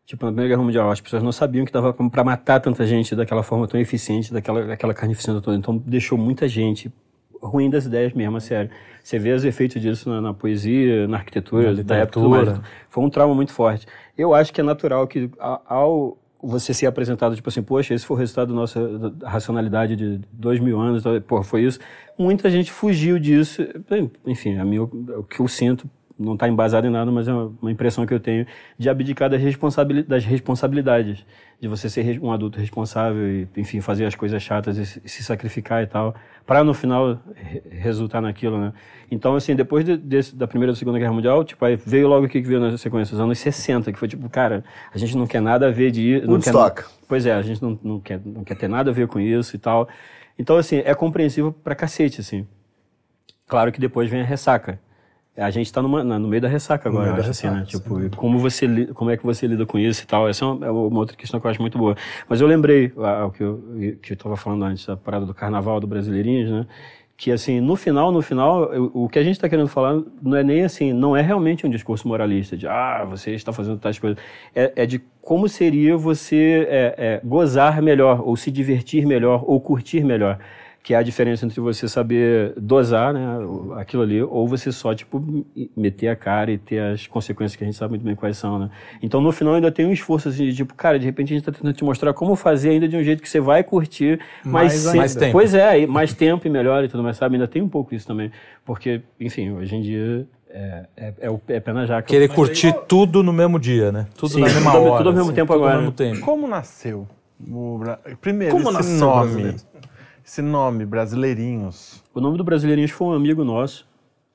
Tipo, 0.04 0.24
na 0.26 0.32
Primeira 0.32 0.48
Guerra 0.48 0.64
Mundial, 0.64 0.90
as 0.90 1.00
pessoas 1.00 1.22
não 1.22 1.30
sabiam 1.30 1.64
que 1.64 1.70
dava 1.70 1.92
para 1.92 2.24
matar 2.24 2.58
tanta 2.58 2.84
gente 2.84 3.14
daquela 3.14 3.44
forma 3.44 3.68
tão 3.68 3.78
eficiente, 3.78 4.32
daquela, 4.32 4.66
daquela 4.66 4.92
carnificina 4.92 5.40
toda. 5.40 5.56
Então, 5.56 5.76
deixou 5.86 6.18
muita 6.18 6.48
gente 6.48 6.92
ruim 7.40 7.70
das 7.70 7.86
ideias 7.86 8.12
mesmo, 8.12 8.38
a 8.38 8.40
sério. 8.40 8.72
Você 9.04 9.20
vê 9.20 9.30
os 9.30 9.44
efeitos 9.44 9.80
disso 9.80 10.10
na, 10.10 10.20
na 10.20 10.34
poesia, 10.34 11.06
na 11.06 11.18
arquitetura, 11.18 11.72
Na 11.72 11.82
da 11.84 11.94
época 11.94 12.14
tudo 12.14 12.26
literatura. 12.26 12.56
mais. 12.56 12.70
Foi 12.90 13.04
um 13.04 13.08
trauma 13.08 13.36
muito 13.36 13.52
forte. 13.52 13.86
Eu 14.16 14.34
acho 14.34 14.52
que 14.52 14.60
é 14.60 14.64
natural 14.64 15.06
que 15.06 15.30
ao 15.38 16.18
você 16.42 16.72
ser 16.72 16.86
apresentado, 16.86 17.34
tipo 17.34 17.48
assim, 17.48 17.62
poxa, 17.62 17.94
esse 17.94 18.06
foi 18.06 18.16
o 18.16 18.20
resultado 18.20 18.48
da 18.48 18.54
nossa 18.54 18.98
da 19.10 19.28
racionalidade 19.28 19.96
de 19.96 20.20
dois 20.32 20.60
mil 20.60 20.78
anos, 20.80 21.02
pô, 21.26 21.42
foi 21.42 21.62
isso. 21.62 21.80
Muita 22.16 22.48
gente 22.50 22.70
fugiu 22.70 23.18
disso. 23.18 23.62
Enfim, 24.26 24.56
a 24.56 24.64
mim, 24.64 24.78
o 24.78 25.24
que 25.24 25.40
eu 25.40 25.48
sinto 25.48 25.88
não 26.18 26.34
está 26.34 26.48
embasado 26.48 26.86
em 26.86 26.90
nada, 26.90 27.10
mas 27.12 27.28
é 27.28 27.32
uma, 27.32 27.70
impressão 27.70 28.04
que 28.04 28.12
eu 28.12 28.18
tenho 28.20 28.46
de 28.78 28.88
abdicar 28.90 29.30
das, 29.30 29.40
responsabili 29.40 30.02
das 30.02 30.24
responsabilidades, 30.24 31.24
de 31.60 31.68
você 31.68 31.88
ser 31.88 32.18
um 32.20 32.32
adulto 32.32 32.58
responsável 32.58 33.26
e, 33.28 33.48
enfim, 33.56 33.80
fazer 33.80 34.04
as 34.04 34.14
coisas 34.14 34.42
chatas 34.42 34.76
e 34.78 34.84
se, 34.86 35.00
se 35.08 35.22
sacrificar 35.22 35.82
e 35.82 35.86
tal, 35.86 36.14
para 36.46 36.64
no 36.64 36.74
final 36.74 37.18
re- 37.34 37.62
resultar 37.70 38.20
naquilo, 38.20 38.58
né? 38.58 38.72
Então, 39.10 39.36
assim, 39.36 39.54
depois 39.54 39.84
de- 39.84 39.96
desse- 39.96 40.34
da 40.34 40.46
Primeira 40.48 40.72
e 40.72 40.74
da 40.74 40.78
Segunda 40.78 40.98
Guerra 40.98 41.12
Mundial, 41.12 41.44
tipo, 41.44 41.64
aí 41.64 41.76
veio 41.76 42.08
logo 42.08 42.26
o 42.26 42.28
que 42.28 42.40
veio 42.40 42.58
na 42.60 42.76
sequência, 42.76 43.14
os 43.14 43.20
anos 43.20 43.38
60, 43.38 43.92
que 43.92 43.98
foi 43.98 44.08
tipo, 44.08 44.28
cara, 44.28 44.64
a 44.92 44.98
gente 44.98 45.16
não 45.16 45.26
quer 45.26 45.40
nada 45.40 45.68
a 45.68 45.70
ver 45.70 45.90
de... 45.90 46.20
não 46.26 46.40
quer- 46.40 46.54
Woodstock. 46.54 46.84
Pois 47.08 47.24
é, 47.26 47.32
a 47.32 47.42
gente 47.42 47.62
não, 47.62 47.78
não, 47.82 48.00
quer, 48.00 48.20
não 48.24 48.44
quer 48.44 48.54
ter 48.56 48.68
nada 48.68 48.90
a 48.90 48.94
ver 48.94 49.06
com 49.06 49.18
isso 49.20 49.54
e 49.54 49.58
tal. 49.58 49.88
Então, 50.38 50.56
assim, 50.56 50.82
é 50.84 50.94
compreensível 50.94 51.52
pra 51.52 51.74
cacete, 51.74 52.20
assim. 52.20 52.46
Claro 53.46 53.72
que 53.72 53.80
depois 53.80 54.10
vem 54.10 54.20
a 54.20 54.24
ressaca. 54.24 54.78
A 55.38 55.50
gente 55.50 55.72
tá 55.72 55.80
na- 55.80 56.18
no 56.18 56.28
meio 56.28 56.42
da 56.42 56.48
ressaca 56.48 56.88
agora, 56.88 57.12
da 57.12 57.18
acho, 57.20 57.30
assim, 57.30 57.46
né? 57.46 57.60
ressaca, 57.60 57.78
Tipo, 57.78 58.16
como, 58.16 58.38
você, 58.38 58.86
como 58.94 59.10
é 59.10 59.16
que 59.16 59.24
você 59.24 59.46
lida 59.46 59.64
com 59.64 59.78
isso 59.78 60.02
e 60.02 60.06
tal. 60.06 60.28
Essa 60.28 60.44
é 60.44 60.48
uma, 60.48 60.66
é 60.66 60.70
uma 60.70 60.98
outra 60.98 61.16
questão 61.16 61.38
que 61.38 61.46
eu 61.46 61.50
acho 61.50 61.60
muito 61.60 61.78
boa. 61.78 61.96
Mas 62.28 62.40
eu 62.40 62.46
lembrei 62.46 62.92
ah, 62.98 63.26
o 63.26 63.30
que 63.30 63.42
eu, 63.42 63.62
que 64.02 64.12
eu 64.12 64.16
tava 64.16 64.36
falando 64.36 64.64
antes, 64.64 64.88
a 64.88 64.96
parada 64.96 65.24
do 65.24 65.32
carnaval, 65.32 65.78
do 65.80 65.86
Brasileirinhos, 65.86 66.50
né? 66.50 66.66
Que, 67.16 67.32
assim, 67.32 67.60
no 67.60 67.74
final, 67.74 68.12
no 68.12 68.22
final, 68.22 68.72
eu- 68.72 68.90
o 68.94 69.08
que 69.08 69.18
a 69.18 69.22
gente 69.24 69.32
está 69.34 69.48
querendo 69.48 69.66
falar 69.68 70.00
não 70.22 70.36
é 70.36 70.42
nem 70.44 70.62
assim, 70.62 70.92
não 70.92 71.16
é 71.16 71.20
realmente 71.20 71.66
um 71.66 71.70
discurso 71.70 72.06
moralista 72.06 72.56
de, 72.56 72.66
ah, 72.68 73.04
você 73.08 73.32
está 73.32 73.52
fazendo 73.52 73.78
tais 73.78 73.98
coisas. 73.98 74.18
É, 74.54 74.72
é 74.76 74.86
de 74.86 75.00
como 75.20 75.48
seria 75.48 75.96
você 75.96 76.66
é, 76.70 76.94
é, 76.96 77.20
gozar 77.24 77.82
melhor, 77.82 78.22
ou 78.24 78.36
se 78.36 78.50
divertir 78.52 79.04
melhor, 79.04 79.42
ou 79.46 79.60
curtir 79.60 80.04
melhor. 80.04 80.38
Que 80.82 80.94
é 80.94 80.96
a 80.96 81.02
diferença 81.02 81.44
entre 81.44 81.60
você 81.60 81.86
saber 81.86 82.54
dosar 82.56 83.12
né, 83.12 83.20
aquilo 83.76 84.02
ali, 84.02 84.22
ou 84.22 84.48
você 84.48 84.72
só, 84.72 84.94
tipo, 84.94 85.22
meter 85.76 86.08
a 86.08 86.16
cara 86.16 86.50
e 86.50 86.56
ter 86.56 86.78
as 86.80 87.06
consequências 87.06 87.56
que 87.56 87.64
a 87.64 87.66
gente 87.66 87.76
sabe 87.76 87.90
muito 87.90 88.04
bem 88.04 88.14
quais 88.14 88.38
são, 88.38 88.58
né? 88.58 88.70
Então, 89.02 89.20
no 89.20 89.30
final, 89.30 89.54
ainda 89.54 89.70
tem 89.70 89.84
um 89.84 89.92
esforço, 89.92 90.28
assim, 90.30 90.46
de 90.46 90.54
tipo, 90.54 90.74
cara, 90.74 90.98
de 90.98 91.04
repente 91.04 91.32
a 91.32 91.36
gente 91.36 91.44
tá 91.44 91.52
tentando 91.52 91.74
te 91.74 91.84
mostrar 91.84 92.14
como 92.14 92.34
fazer 92.36 92.70
ainda 92.70 92.88
de 92.88 92.96
um 92.96 93.02
jeito 93.02 93.20
que 93.22 93.28
você 93.28 93.40
vai 93.40 93.62
curtir 93.62 94.18
mais, 94.44 94.84
Mais. 94.84 94.94
Mais 94.96 95.14
tempo. 95.14 95.32
Pois 95.32 95.52
é, 95.52 95.86
mais 95.86 96.14
tempo 96.14 96.46
e 96.46 96.50
melhor 96.50 96.82
e 96.84 96.88
tudo 96.88 97.02
mais, 97.02 97.16
sabe? 97.18 97.34
Ainda 97.34 97.48
tem 97.48 97.60
um 97.60 97.68
pouco 97.68 97.94
isso 97.94 98.06
também. 98.06 98.30
Porque, 98.64 99.02
enfim, 99.20 99.50
hoje 99.50 99.76
em 99.76 99.82
dia 99.82 100.26
é, 100.48 100.86
é, 100.96 101.14
é 101.22 101.30
o 101.30 101.38
é 101.48 101.60
pé 101.60 101.72
na 101.72 101.84
jaca. 101.84 102.06
Querer 102.08 102.28
curtir 102.28 102.72
tudo 102.86 103.22
no 103.22 103.32
mesmo 103.32 103.58
dia, 103.58 103.92
né? 103.92 104.06
Tudo 104.16 104.32
Sim, 104.34 104.40
na 104.40 104.46
mesma 104.46 104.72
tudo- 104.72 104.84
hora. 104.84 104.96
tudo 104.98 105.08
ao 105.08 105.14
mesmo 105.14 105.26
assim, 105.28 105.34
tempo 105.34 105.52
agora, 105.52 105.76
mesmo 105.76 105.92
tempo. 105.92 106.20
Como 106.20 106.46
nasceu? 106.46 107.06
o 107.46 107.80
Primeiro, 108.20 108.52
Como 108.56 108.68
esse 108.70 108.78
nasceu 108.78 109.06
o 109.08 109.10
nome. 109.24 109.56
Esse 110.28 110.42
nome, 110.42 110.84
Brasileirinhos. 110.84 112.04
O 112.12 112.20
nome 112.20 112.36
do 112.36 112.44
Brasileirinhos 112.44 112.90
foi 112.90 113.06
um 113.06 113.12
amigo 113.14 113.42
nosso 113.42 113.88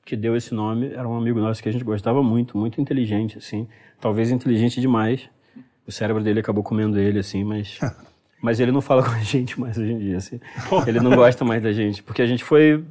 que 0.04 0.16
deu 0.16 0.34
esse 0.34 0.52
nome. 0.52 0.88
Era 0.88 1.08
um 1.08 1.16
amigo 1.16 1.38
nosso 1.38 1.62
que 1.62 1.68
a 1.68 1.72
gente 1.72 1.84
gostava 1.84 2.20
muito, 2.20 2.58
muito 2.58 2.80
inteligente, 2.80 3.38
assim. 3.38 3.68
Talvez 4.00 4.32
inteligente 4.32 4.80
demais. 4.80 5.30
O 5.86 5.92
cérebro 5.92 6.20
dele 6.20 6.40
acabou 6.40 6.64
comendo 6.64 6.98
ele, 6.98 7.20
assim, 7.20 7.44
mas... 7.44 7.78
mas 8.42 8.58
ele 8.58 8.72
não 8.72 8.80
fala 8.80 9.04
com 9.04 9.12
a 9.12 9.20
gente 9.20 9.58
mais 9.60 9.78
hoje 9.78 9.92
em 9.92 9.98
dia, 10.00 10.16
assim. 10.16 10.40
Ele 10.84 10.98
não 10.98 11.14
gosta 11.14 11.44
mais 11.44 11.62
da 11.62 11.72
gente, 11.72 12.02
porque 12.02 12.22
a 12.22 12.26
gente 12.26 12.42
foi 12.42 12.84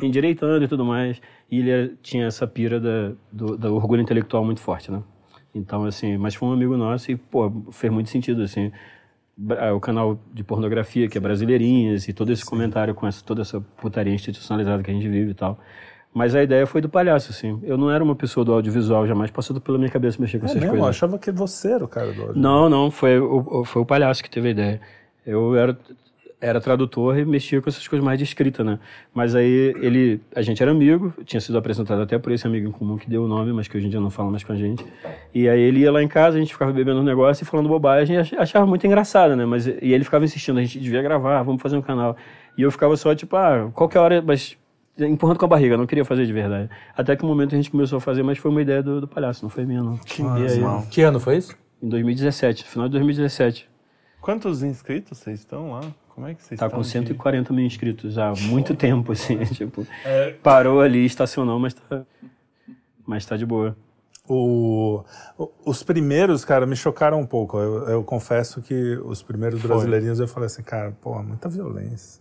endireitando 0.00 0.64
e 0.64 0.68
tudo 0.68 0.84
mais. 0.84 1.20
E 1.50 1.58
ele 1.58 1.96
tinha 2.00 2.26
essa 2.26 2.46
pira 2.46 2.78
da, 2.78 3.14
do, 3.32 3.58
do 3.58 3.74
orgulho 3.74 4.00
intelectual 4.00 4.44
muito 4.44 4.60
forte, 4.60 4.92
né? 4.92 5.02
Então, 5.52 5.84
assim, 5.84 6.16
mas 6.16 6.36
foi 6.36 6.48
um 6.48 6.52
amigo 6.52 6.76
nosso 6.76 7.10
e, 7.10 7.16
pô, 7.16 7.50
fez 7.72 7.92
muito 7.92 8.10
sentido, 8.10 8.42
assim. 8.42 8.70
Bra- 9.40 9.72
O 9.72 9.78
canal 9.80 10.18
de 10.34 10.42
pornografia, 10.42 11.08
que 11.08 11.16
é 11.16 11.20
Brasileirinhas, 11.20 12.08
e 12.08 12.12
todo 12.12 12.32
esse 12.32 12.44
comentário 12.44 12.92
com 12.94 13.06
essa, 13.06 13.22
toda 13.24 13.42
essa 13.42 13.60
putaria 13.60 14.12
institucionalizada 14.12 14.82
que 14.82 14.90
a 14.90 14.94
gente 14.94 15.08
vive 15.08 15.30
e 15.30 15.34
tal. 15.34 15.56
Mas 16.12 16.34
a 16.34 16.42
ideia 16.42 16.66
foi 16.66 16.80
do 16.80 16.88
palhaço, 16.88 17.30
assim. 17.30 17.60
Eu 17.62 17.76
não 17.78 17.88
era 17.90 18.02
uma 18.02 18.16
pessoa 18.16 18.44
do 18.44 18.52
audiovisual, 18.52 19.06
jamais 19.06 19.30
passou 19.30 19.60
pela 19.60 19.78
minha 19.78 19.90
cabeça 19.90 20.20
mexer 20.20 20.38
com 20.40 20.46
É 20.46 20.48
essas 20.48 20.60
mesmo? 20.60 20.74
Eu 20.74 20.80
coisas. 20.80 20.96
achava 20.96 21.18
que 21.18 21.30
você 21.30 21.72
era 21.72 21.84
o 21.84 21.88
cara 21.88 22.12
do 22.12 22.22
áudio. 22.22 22.40
Não, 22.42 22.68
não, 22.68 22.90
foi 22.90 23.20
o, 23.20 23.60
o- 23.60 23.64
foi 23.64 23.82
o 23.82 23.86
palhaço 23.86 24.22
que 24.24 24.30
teve 24.30 24.48
a 24.48 24.50
ideia. 24.50 24.80
Eu 25.24 25.54
era, 25.54 25.78
era 26.40 26.60
tradutor 26.60 27.18
e 27.18 27.24
mexia 27.24 27.60
com 27.60 27.68
essas 27.68 27.86
coisas 27.88 28.04
mais 28.04 28.16
de 28.16 28.24
escrita, 28.24 28.62
né? 28.62 28.78
Mas 29.12 29.34
aí 29.34 29.74
ele, 29.80 30.20
a 30.36 30.40
gente 30.40 30.62
era 30.62 30.70
amigo, 30.70 31.12
tinha 31.24 31.40
sido 31.40 31.58
apresentado 31.58 32.00
até 32.00 32.16
por 32.18 32.30
esse 32.30 32.46
amigo 32.46 32.68
em 32.68 32.70
comum 32.70 32.96
que 32.96 33.10
deu 33.10 33.24
o 33.24 33.28
nome, 33.28 33.52
mas 33.52 33.66
que 33.66 33.76
hoje 33.76 33.86
em 33.86 33.90
dia 33.90 33.98
não 33.98 34.08
fala 34.10 34.30
mais 34.30 34.44
com 34.44 34.52
a 34.52 34.56
gente. 34.56 34.84
E 35.34 35.48
aí 35.48 35.60
ele 35.60 35.80
ia 35.80 35.90
lá 35.90 36.00
em 36.02 36.06
casa, 36.06 36.36
a 36.36 36.40
gente 36.40 36.52
ficava 36.52 36.72
bebendo 36.72 37.00
um 37.00 37.02
negócio 37.02 37.42
e 37.42 37.46
falando 37.46 37.68
bobagem, 37.68 38.16
e 38.16 38.18
ach- 38.20 38.34
achava 38.34 38.64
muito 38.66 38.86
engraçado, 38.86 39.34
né? 39.34 39.44
Mas, 39.44 39.66
e 39.66 39.78
ele 39.92 40.04
ficava 40.04 40.24
insistindo, 40.24 40.58
a 40.58 40.62
gente 40.62 40.78
devia 40.78 41.02
gravar, 41.02 41.42
vamos 41.42 41.60
fazer 41.60 41.76
um 41.76 41.82
canal. 41.82 42.16
E 42.56 42.62
eu 42.62 42.70
ficava 42.70 42.96
só, 42.96 43.14
tipo, 43.14 43.34
ah, 43.36 43.70
qualquer 43.74 43.98
hora, 43.98 44.22
mas 44.22 44.56
empurrando 44.96 45.38
com 45.38 45.44
a 45.44 45.48
barriga, 45.48 45.76
não 45.76 45.86
queria 45.86 46.04
fazer 46.04 46.24
de 46.24 46.32
verdade. 46.32 46.68
Até 46.96 47.16
que 47.16 47.24
o 47.24 47.26
momento 47.26 47.54
a 47.54 47.56
gente 47.56 47.70
começou 47.70 47.98
a 47.98 48.00
fazer, 48.00 48.22
mas 48.22 48.38
foi 48.38 48.50
uma 48.50 48.62
ideia 48.62 48.82
do, 48.82 49.00
do 49.00 49.08
palhaço, 49.08 49.44
não 49.44 49.50
foi 49.50 49.64
minha, 49.64 49.82
não. 49.82 49.96
Que 49.98 50.22
aí, 50.22 50.60
Que 50.90 51.02
ano 51.02 51.18
foi 51.18 51.36
isso? 51.36 51.56
em 51.82 51.88
2017, 51.88 52.64
final 52.64 52.88
de 52.88 52.92
2017. 52.92 53.68
Quantos 54.20 54.62
inscritos 54.64 55.18
vocês 55.18 55.38
estão 55.40 55.70
lá? 55.72 55.80
Como 56.18 56.26
é 56.26 56.34
que 56.34 56.42
vocês 56.42 56.58
Tá 56.58 56.66
estão? 56.66 56.80
com 56.80 56.82
de- 56.82 56.88
140 56.88 57.52
mil 57.52 57.64
inscritos 57.64 58.18
há 58.18 58.32
muito 58.48 58.74
tempo, 58.74 59.12
assim, 59.12 59.38
tipo, 59.54 59.86
parou 60.42 60.80
ali, 60.80 61.06
estacionou, 61.06 61.60
mas 61.60 61.74
tá, 61.74 62.02
mas 63.06 63.24
tá 63.24 63.36
de 63.36 63.46
boa. 63.46 63.76
O, 64.28 65.04
os 65.64 65.84
primeiros, 65.84 66.44
cara, 66.44 66.66
me 66.66 66.74
chocaram 66.74 67.20
um 67.20 67.24
pouco. 67.24 67.56
Eu, 67.56 67.88
eu 67.88 68.02
confesso 68.04 68.60
que 68.60 68.96
os 69.04 69.22
primeiros 69.22 69.62
brasileirinhos 69.62 70.18
eu 70.18 70.26
falei 70.26 70.48
assim, 70.48 70.62
cara, 70.64 70.92
pô, 71.00 71.22
muita 71.22 71.48
violência. 71.48 72.20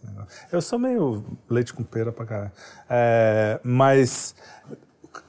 Eu 0.52 0.62
sou 0.62 0.78
meio 0.78 1.26
leite 1.50 1.74
com 1.74 1.82
pera 1.84 2.12
pra 2.12 2.24
caralho. 2.24 2.52
É, 2.88 3.60
mas 3.64 4.36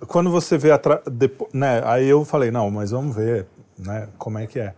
quando 0.06 0.30
você 0.30 0.58
vê 0.58 0.70
atra- 0.70 1.02
depo- 1.10 1.48
né, 1.54 1.80
aí 1.86 2.06
eu 2.06 2.22
falei, 2.22 2.50
não, 2.50 2.70
mas 2.70 2.90
vamos 2.90 3.16
ver, 3.16 3.46
né, 3.78 4.10
como 4.18 4.38
é 4.38 4.46
que 4.46 4.60
é. 4.60 4.74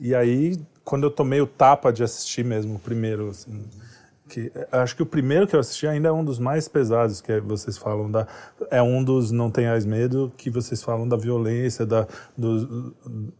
E 0.00 0.14
aí, 0.14 0.56
quando 0.86 1.02
eu 1.04 1.10
tomei 1.10 1.40
o 1.40 1.46
tapa 1.46 1.92
de 1.92 2.02
assistir 2.02 2.44
mesmo 2.44 2.76
o 2.76 2.78
primeiro, 2.78 3.28
assim, 3.30 3.64
que 4.28 4.50
acho 4.72 4.94
que 4.96 5.02
o 5.02 5.06
primeiro 5.06 5.46
que 5.46 5.54
eu 5.54 5.60
assisti 5.60 5.86
ainda 5.86 6.08
é 6.08 6.12
um 6.12 6.24
dos 6.24 6.38
mais 6.38 6.66
pesados 6.68 7.20
que 7.20 7.40
vocês 7.40 7.76
falam 7.76 8.10
da 8.10 8.26
é 8.70 8.80
um 8.82 9.02
dos 9.04 9.30
não 9.30 9.50
tenhais 9.50 9.84
medo 9.84 10.32
que 10.36 10.48
vocês 10.50 10.82
falam 10.82 11.06
da 11.08 11.16
violência 11.16 11.84
da 11.84 12.06
do, 12.36 12.94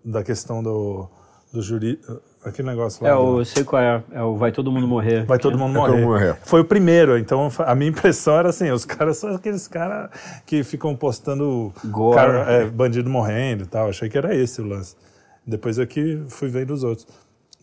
da 0.04 0.22
questão 0.22 0.62
do 0.62 1.08
do 1.52 1.62
juri 1.62 1.98
aquele 2.44 2.68
negócio 2.68 3.02
lá 3.04 3.10
É, 3.10 3.14
do- 3.14 3.20
o, 3.20 3.40
eu 3.40 3.44
sei 3.44 3.64
qual 3.64 3.80
é, 3.80 4.02
é 4.12 4.22
o 4.22 4.36
Vai 4.36 4.52
Todo 4.52 4.70
Mundo 4.70 4.86
Morrer. 4.86 5.24
Vai 5.24 5.38
todo 5.38 5.56
mundo 5.58 5.72
morrer. 5.74 6.00
morrer. 6.04 6.36
Foi 6.44 6.60
o 6.60 6.64
primeiro, 6.64 7.16
então 7.16 7.48
a 7.58 7.74
minha 7.74 7.90
impressão 7.90 8.36
era 8.36 8.48
assim: 8.50 8.70
os 8.70 8.84
caras 8.86 9.16
são 9.18 9.34
aqueles 9.34 9.66
caras 9.66 10.10
que 10.44 10.62
ficam 10.62 10.94
postando 10.94 11.72
cara- 12.14 12.52
é, 12.52 12.64
bandido 12.66 13.08
morrendo 13.08 13.62
e 13.64 13.66
tal. 13.66 13.88
Achei 13.88 14.08
que 14.08 14.18
era 14.18 14.34
esse 14.34 14.60
o 14.60 14.64
lance. 14.66 14.94
Depois 15.46 15.78
aqui 15.78 16.22
fui 16.28 16.48
vendo 16.48 16.72
os 16.74 16.82
outros. 16.84 17.06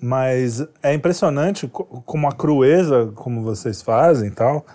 Mas 0.05 0.61
é 0.81 0.93
impressionante 0.93 1.65
co- 1.65 1.85
como 2.05 2.27
a 2.27 2.33
crueza, 2.33 3.09
como 3.15 3.41
vocês 3.41 3.81
fazem 3.81 4.27
e 4.27 4.31
tal, 4.31 4.65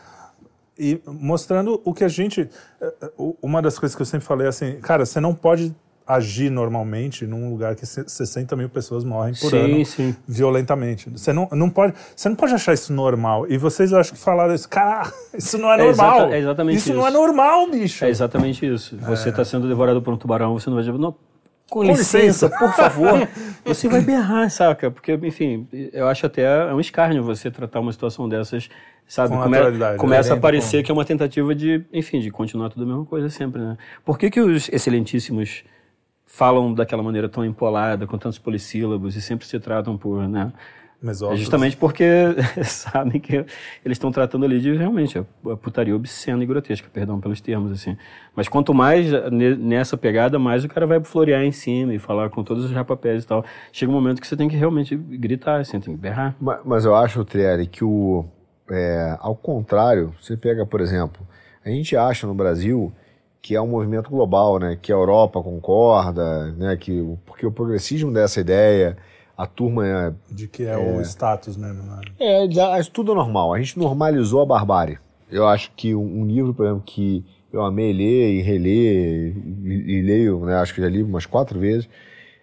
e 0.79 0.99
mostrando 1.07 1.83
o 1.85 1.93
que 1.93 2.03
a 2.03 2.09
gente. 2.09 2.49
eh, 2.81 2.95
eh, 3.03 3.11
Uma 3.43 3.61
das 3.61 3.79
coisas 3.79 3.95
que 3.95 4.01
eu 4.01 4.07
sempre 4.07 4.26
falei 4.26 4.47
é 4.47 4.49
assim: 4.49 4.81
cara, 4.81 5.05
você 5.05 5.20
não 5.20 5.35
pode 5.35 5.74
agir 6.07 6.49
normalmente 6.49 7.26
num 7.26 7.51
lugar 7.51 7.74
que 7.74 7.85
se- 7.85 8.09
60 8.09 8.57
mil 8.57 8.70
pessoas 8.70 9.05
morrem 9.05 9.35
por 9.35 9.51
Sim, 9.51 9.59
ano 9.59 9.85
sim. 9.85 10.16
violentamente. 10.26 11.11
Você 11.11 11.31
não, 11.35 11.47
não 11.53 11.68
pode, 11.68 11.93
você 12.16 12.31
não 12.31 12.37
pode 12.37 12.55
achar 12.55 12.72
isso 12.72 12.91
normal. 12.95 13.47
E 13.51 13.59
vocês 13.59 13.93
acho 13.93 14.14
que 14.14 14.18
falaram 14.18 14.55
isso, 14.55 14.66
cara, 14.66 15.12
isso 15.35 15.59
não 15.59 15.70
é 15.70 15.74
É 15.74 15.85
normal. 15.85 16.16
exata- 16.20 16.35
é 16.35 16.39
exatamente 16.39 16.76
isso. 16.79 16.95
não 16.95 17.05
é 17.07 17.11
isso. 17.11 17.18
normal, 17.18 17.70
bicho. 17.70 18.03
É 18.07 18.09
exatamente 18.09 18.64
isso. 18.64 18.97
Você 19.03 19.29
está 19.29 19.45
sendo 19.45 19.68
devorado 19.68 20.01
por 20.01 20.14
um 20.14 20.16
tubarão, 20.16 20.59
você 20.59 20.70
não 20.70 20.76
vai 20.76 20.85
dizer, 20.87 20.97
não, 20.99 21.14
com, 21.71 21.83
licença. 21.83 22.19
licença, 22.19 22.51
por 22.51 22.73
favor. 22.73 23.29
você 23.64 23.89
vai 23.89 24.01
berrar, 24.01 24.51
saca? 24.51 24.91
Porque, 24.91 25.12
enfim, 25.23 25.66
eu 25.93 26.09
acho 26.09 26.27
até 26.27 26.43
é 26.43 26.75
um 26.75 26.81
escárnio 26.81 27.23
você 27.23 27.51
tratar 27.51 27.81
uma 27.81 27.93
situação 27.93 28.29
dessas, 28.29 28.69
sabe? 29.07 29.31
Com 29.31 29.43
Come- 29.43 29.57
naturalidade, 29.57 29.99
começa 29.99 30.33
a 30.33 30.37
né? 30.37 30.43
parecer 30.43 30.83
que 30.83 30.91
é 30.91 30.95
uma 30.95 31.05
tentativa 31.05 31.55
de, 31.55 31.85
enfim, 31.93 32.21
de 32.21 32.31
continuar 32.31 32.71
tudo 32.71 32.85
a 32.85 32.87
mesma 32.87 33.05
coisa 33.05 33.29
sempre, 33.29 33.61
né? 33.61 33.77
Por 34.05 34.19
que, 34.19 34.31
que 34.31 34.41
os 34.41 34.69
excelentíssimos 34.71 35.64
falam 36.27 36.73
daquela 36.75 37.03
maneira 37.03 37.29
tão 37.29 37.45
empolada, 37.45 38.07
com 38.07 38.19
tantos 38.19 38.39
polissílabos 38.39 39.16
e 39.16 39.23
sempre 39.23 39.47
se 39.47 39.59
tratam 39.59 39.97
por, 39.97 40.29
né? 40.29 40.53
É 41.01 41.07
Mesócrates. 41.07 41.40
justamente 41.44 41.76
porque 41.76 42.05
sabem 42.64 43.20
que 43.20 43.36
eles 43.36 43.96
estão 43.96 44.11
tratando 44.11 44.44
ali 44.44 44.61
de 44.61 44.74
realmente 44.76 45.16
a 45.18 45.24
a 45.53 45.57
putaria 45.57 45.94
obscena 45.94 46.42
e 46.42 46.46
grotesca, 46.46 46.88
perdão 46.92 47.20
pelos 47.20 47.40
termos, 47.40 47.70
assim. 47.70 47.96
Mas 48.34 48.49
quanto 48.49 48.74
mais 48.74 49.11
ne- 49.30 49.55
nessa 49.55 49.96
pegada, 49.96 50.38
mais 50.40 50.64
o 50.64 50.68
cara 50.68 50.86
vai 50.86 51.01
florear 51.03 51.42
em 51.44 51.53
cima 51.53 51.94
e 51.94 51.99
falar 51.99 52.28
com 52.30 52.42
todos 52.42 52.64
os 52.64 52.72
rapapés 52.72 53.22
e 53.22 53.26
tal. 53.26 53.44
Chega 53.72 53.90
um 53.92 53.94
momento 53.94 54.20
que 54.20 54.26
você 54.26 54.36
tem 54.36 54.49
que 54.49 54.57
realmente 54.57 54.96
gritar, 54.96 55.61
assim, 55.61 55.78
tem 55.78 55.94
que 55.94 56.01
berrar. 56.01 56.34
Ma- 56.40 56.61
Mas 56.64 56.84
eu 56.84 56.94
acho, 56.96 57.24
Trieri, 57.24 57.66
que 57.68 57.84
o. 57.84 58.24
é, 58.68 59.16
ao 59.20 59.36
contrário, 59.36 60.12
você 60.20 60.36
pega, 60.36 60.66
por 60.66 60.80
exemplo, 60.80 61.24
a 61.64 61.68
gente 61.70 61.96
acha 61.96 62.26
no 62.26 62.34
Brasil 62.34 62.92
que 63.40 63.55
é 63.55 63.61
um 63.61 63.68
movimento 63.68 64.11
global, 64.11 64.59
né? 64.59 64.76
Que 64.82 64.92
a 64.92 64.96
Europa 64.96 65.40
concorda, 65.40 66.51
né? 66.53 66.76
Que, 66.76 67.16
porque 67.24 67.46
o 67.46 67.53
progressismo 67.53 68.12
dessa 68.12 68.40
ideia, 68.40 68.96
a 69.39 69.47
turma 69.47 69.86
é, 69.86 70.12
De 70.28 70.49
que 70.49 70.64
é, 70.64 70.76
o 70.76 71.01
status 71.01 71.57
mesmo. 71.57 71.82
Né? 71.84 72.01
é, 72.18 72.51
já- 72.51 72.78
isso 72.78 72.91
tudo 72.91 73.12
é 73.12 73.14
normal. 73.14 73.55
A 73.55 73.59
gente 73.61 73.78
normalizou 73.78 74.43
a 74.43 74.47
barbárie. 74.47 74.99
Eu 75.30 75.47
acho 75.47 75.70
que 75.76 75.95
um, 75.95 76.22
um 76.22 76.26
livro, 76.26 76.53
por 76.53 76.66
exemplo, 76.66 76.82
que 76.84 77.24
eu 77.53 77.62
amei 77.62 77.93
ler 77.93 78.32
e 78.34 78.43
reler, 78.43 79.36
e, 79.64 79.99
e 79.99 80.03
leio, 80.03 80.41
né, 80.45 80.57
acho 80.57 80.74
que 80.74 80.80
já 80.82 80.89
li 80.89 81.03
umas 81.03 81.24
quatro 81.24 81.59
vezes, 81.59 81.89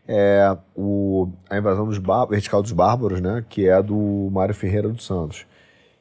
é 0.07 0.55
o, 0.75 1.27
A 1.49 1.57
Invasão 1.57 1.85
dos 1.87 1.97
Bar- 1.97 2.27
Vertical 2.27 2.61
dos 2.61 2.71
Bárbaros, 2.71 3.19
né, 3.19 3.43
que 3.49 3.67
é 3.67 3.81
do 3.83 4.29
Mário 4.31 4.55
Ferreira 4.55 4.87
dos 4.87 5.05
Santos. 5.05 5.45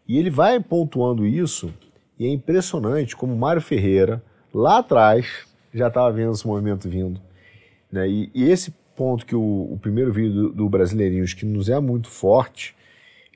E 0.06 0.16
ele 0.18 0.30
vai 0.30 0.60
pontuando 0.60 1.26
isso, 1.26 1.72
e 2.18 2.26
é 2.26 2.30
impressionante 2.30 3.16
como 3.16 3.34
o 3.34 3.38
Mário 3.38 3.60
Ferreira, 3.62 4.22
lá 4.54 4.78
atrás, 4.78 5.26
já 5.72 5.88
estava 5.88 6.12
vendo 6.12 6.32
esse 6.32 6.46
movimento 6.46 6.88
vindo. 6.88 7.20
Né? 7.90 8.08
E, 8.08 8.30
e 8.34 8.44
esse 8.50 8.72
ponto 8.96 9.26
que 9.26 9.34
o, 9.34 9.68
o 9.72 9.78
primeiro 9.80 10.12
vídeo 10.12 10.34
do, 10.34 10.52
do 10.52 10.68
Brasileirinhos, 10.68 11.34
que 11.34 11.44
nos 11.44 11.68
é 11.68 11.78
muito 11.80 12.08
forte, 12.08 12.74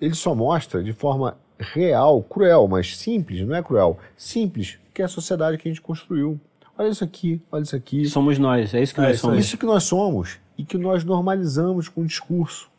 ele 0.01 0.15
só 0.15 0.35
mostra 0.35 0.83
de 0.83 0.93
forma 0.93 1.37
real, 1.59 2.23
cruel, 2.23 2.69
mas 2.69 2.97
simples, 2.97 3.41
não 3.47 3.55
é 3.55 3.63
cruel, 3.63 3.99
simples, 4.17 4.79
que 4.95 5.03
é 5.03 5.05
a 5.05 5.09
sociedade 5.09 5.59
que 5.59 5.69
a 5.69 5.71
gente 5.71 5.81
construiu. 5.81 6.41
Olha 6.77 6.89
isso 6.89 7.03
aqui, 7.03 7.43
olha 7.51 7.63
isso 7.63 7.75
aqui. 7.75 8.07
Somos 8.07 8.39
nós, 8.39 8.73
é 8.73 8.81
isso 8.81 8.95
que 8.95 9.01
nós 9.01 9.17
isso 9.17 9.23
somos. 9.23 9.39
Isso 9.39 9.59
que 9.59 9.67
nós 9.67 9.83
somos 9.85 10.39
e 10.57 10.65
que 10.65 10.79
nós 10.79 11.05
normalizamos 11.05 11.89
com 11.89 12.03
o 12.03 12.07
discurso. 12.07 12.71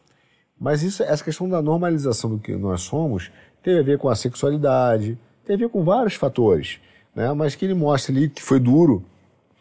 Mas 0.59 0.83
isso, 0.83 1.03
essa 1.03 1.23
questão 1.23 1.49
da 1.49 1.61
normalização 1.61 2.29
do 2.29 2.39
que 2.39 2.55
nós 2.55 2.81
somos 2.81 3.31
tem 3.61 3.77
a 3.77 3.81
ver 3.81 3.97
com 3.97 4.09
a 4.09 4.15
sexualidade, 4.15 5.17
tem 5.45 5.55
a 5.55 5.59
ver 5.59 5.69
com 5.69 5.83
vários 5.83 6.15
fatores. 6.15 6.79
Né? 7.15 7.31
Mas 7.33 7.55
que 7.55 7.65
ele 7.65 7.73
mostra 7.73 8.13
ali 8.13 8.29
que 8.29 8.41
foi 8.41 8.59
duro, 8.59 9.03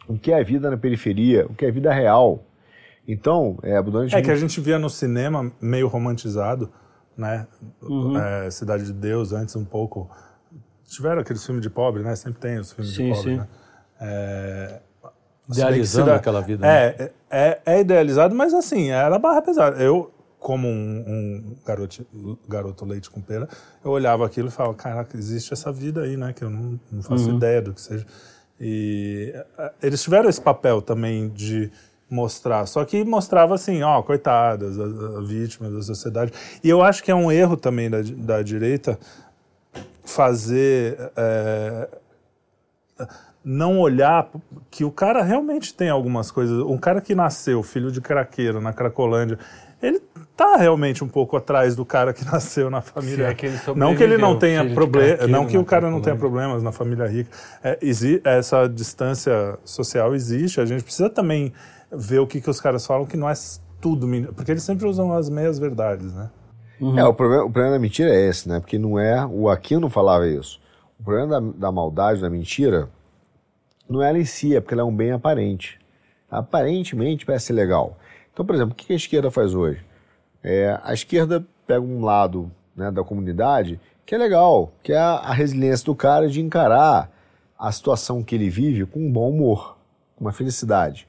o 0.08 0.18
que 0.18 0.32
é 0.32 0.40
a 0.40 0.42
vida 0.42 0.70
na 0.70 0.76
periferia, 0.76 1.46
o 1.46 1.54
que 1.54 1.64
é 1.64 1.68
a 1.68 1.72
vida 1.72 1.92
real. 1.92 2.44
Então, 3.08 3.58
é, 3.62 3.80
durante 3.82 4.14
É 4.14 4.20
que 4.20 4.30
a 4.30 4.36
gente 4.36 4.60
via 4.60 4.78
no 4.78 4.90
cinema 4.90 5.50
meio 5.60 5.88
romantizado, 5.88 6.70
né? 7.16 7.46
Uhum. 7.82 8.18
É, 8.18 8.50
Cidade 8.50 8.84
de 8.84 8.92
Deus, 8.92 9.32
antes 9.32 9.56
um 9.56 9.64
pouco. 9.64 10.10
Tiveram 10.86 11.20
aqueles 11.22 11.44
filmes 11.44 11.62
de 11.62 11.70
pobre, 11.70 12.02
né? 12.02 12.14
Sempre 12.14 12.38
tem 12.40 12.58
os 12.58 12.70
filmes 12.72 12.94
Sim, 12.94 13.04
de 13.08 13.14
pobre, 13.14 13.30
sim. 13.32 13.36
né? 13.38 13.48
É, 14.00 14.80
Idealizando 15.50 16.04
Cida- 16.04 16.16
aquela 16.16 16.40
vida. 16.42 16.66
né? 16.66 16.86
É, 16.88 17.12
é, 17.30 17.60
é 17.64 17.80
idealizado, 17.80 18.34
mas 18.34 18.52
assim, 18.52 18.90
era 18.90 19.18
barra 19.18 19.40
pesada. 19.40 19.82
Eu, 19.82 20.12
como 20.38 20.68
um, 20.68 21.04
um 21.06 21.56
garoto, 21.66 22.06
garoto 22.46 22.84
leite 22.84 23.08
com 23.08 23.20
pera, 23.22 23.48
eu 23.82 23.90
olhava 23.90 24.26
aquilo 24.26 24.48
e 24.48 24.50
falava, 24.50 24.74
caraca, 24.74 25.16
existe 25.16 25.52
essa 25.54 25.72
vida 25.72 26.02
aí, 26.02 26.16
né? 26.18 26.34
Que 26.34 26.44
eu 26.44 26.50
não, 26.50 26.78
não 26.92 27.02
faço 27.02 27.30
ideia 27.30 27.62
do 27.62 27.72
que 27.72 27.80
seja. 27.80 28.04
E 28.60 29.32
eh, 29.58 29.72
eles 29.82 30.02
tiveram 30.02 30.28
esse 30.28 30.40
papel 30.40 30.82
também 30.82 31.28
de 31.30 31.70
mostrar, 32.10 32.66
só 32.66 32.84
que 32.84 33.04
mostrava 33.04 33.54
assim, 33.54 33.82
ó, 33.82 34.02
coitadas, 34.02 34.78
as, 34.78 35.00
as 35.16 35.28
vítimas 35.28 35.72
da 35.72 35.82
sociedade. 35.82 36.32
E 36.62 36.68
eu 36.68 36.82
acho 36.82 37.02
que 37.02 37.10
é 37.10 37.14
um 37.14 37.30
erro 37.30 37.56
também 37.56 37.90
da, 37.90 37.98
da 38.02 38.42
direita 38.42 38.98
fazer 40.04 41.12
eh, 41.16 41.88
não 43.44 43.78
olhar 43.78 44.28
que 44.70 44.84
o 44.84 44.90
cara 44.90 45.22
realmente 45.22 45.72
tem 45.74 45.88
algumas 45.88 46.30
coisas. 46.30 46.58
Um 46.62 46.78
cara 46.78 47.00
que 47.00 47.14
nasceu 47.14 47.62
filho 47.62 47.90
de 47.92 48.00
craqueiro 48.00 48.60
na 48.60 48.72
Cracolândia, 48.72 49.38
ele 49.82 50.00
tá 50.36 50.56
realmente 50.56 51.04
um 51.04 51.08
pouco 51.08 51.36
atrás 51.36 51.76
do 51.76 51.84
cara 51.84 52.12
que 52.12 52.24
nasceu 52.30 52.68
na 52.68 52.80
família. 52.80 53.28
é 53.28 53.34
que 53.34 53.50
não 53.76 53.94
que 53.94 54.02
ele 54.02 54.18
não 54.18 54.38
tenha 54.38 54.68
problema, 54.74 55.26
não 55.26 55.46
que 55.46 55.56
o 55.56 55.64
cara 55.64 55.90
não 55.90 56.00
tenha 56.00 56.16
problemas 56.16 56.62
na 56.62 56.72
família 56.72 57.06
rica. 57.06 57.30
É, 57.62 57.78
essa 58.24 58.66
distância 58.66 59.58
social 59.64 60.14
existe. 60.14 60.60
A 60.60 60.64
gente 60.64 60.82
precisa 60.82 61.08
também 61.08 61.52
ver 61.90 62.18
o 62.20 62.26
que, 62.26 62.40
que 62.40 62.50
os 62.50 62.60
caras 62.60 62.86
falam 62.86 63.06
que 63.06 63.16
não 63.16 63.28
é 63.28 63.34
tudo, 63.80 64.06
men- 64.06 64.26
porque 64.26 64.50
eles 64.50 64.62
sempre 64.62 64.86
usam 64.86 65.12
as 65.12 65.28
meias 65.28 65.58
verdades, 65.58 66.12
né? 66.14 66.30
É, 66.96 67.04
o 67.04 67.12
problema, 67.12 67.44
o 67.44 67.50
problema 67.50 67.74
da 67.74 67.78
mentira 67.80 68.08
é 68.14 68.28
esse, 68.28 68.48
né? 68.48 68.60
Porque 68.60 68.78
não 68.78 68.98
é. 68.98 69.26
O 69.26 69.48
Aquino 69.48 69.90
falava 69.90 70.28
isso. 70.28 70.60
O 70.98 71.02
problema 71.02 71.40
da, 71.40 71.58
da 71.58 71.72
maldade, 71.72 72.20
da 72.20 72.30
mentira, 72.30 72.88
não 73.88 74.00
é 74.02 74.08
ela 74.10 74.18
em 74.18 74.24
si, 74.24 74.54
é 74.54 74.60
porque 74.60 74.74
ela 74.74 74.82
é 74.82 74.84
um 74.86 74.94
bem 74.94 75.10
aparente. 75.10 75.78
Aparentemente 76.30 77.26
parece 77.26 77.46
ser 77.46 77.52
legal. 77.54 77.96
Então, 78.32 78.44
por 78.44 78.54
exemplo, 78.54 78.72
o 78.72 78.76
que 78.76 78.92
a 78.92 78.96
esquerda 78.96 79.30
faz 79.30 79.54
hoje? 79.54 79.84
É, 80.42 80.78
a 80.84 80.92
esquerda 80.94 81.44
pega 81.66 81.80
um 81.80 82.04
lado 82.04 82.50
né, 82.76 82.90
da 82.90 83.02
comunidade 83.02 83.80
que 84.06 84.14
é 84.14 84.18
legal, 84.18 84.72
que 84.82 84.92
é 84.92 84.98
a, 84.98 85.14
a 85.16 85.32
resiliência 85.32 85.84
do 85.84 85.94
cara 85.94 86.28
de 86.28 86.40
encarar 86.40 87.10
a 87.58 87.72
situação 87.72 88.22
que 88.22 88.34
ele 88.36 88.48
vive 88.48 88.86
com 88.86 89.00
um 89.00 89.10
bom 89.12 89.30
humor, 89.30 89.76
com 90.16 90.24
uma 90.24 90.32
felicidade. 90.32 91.08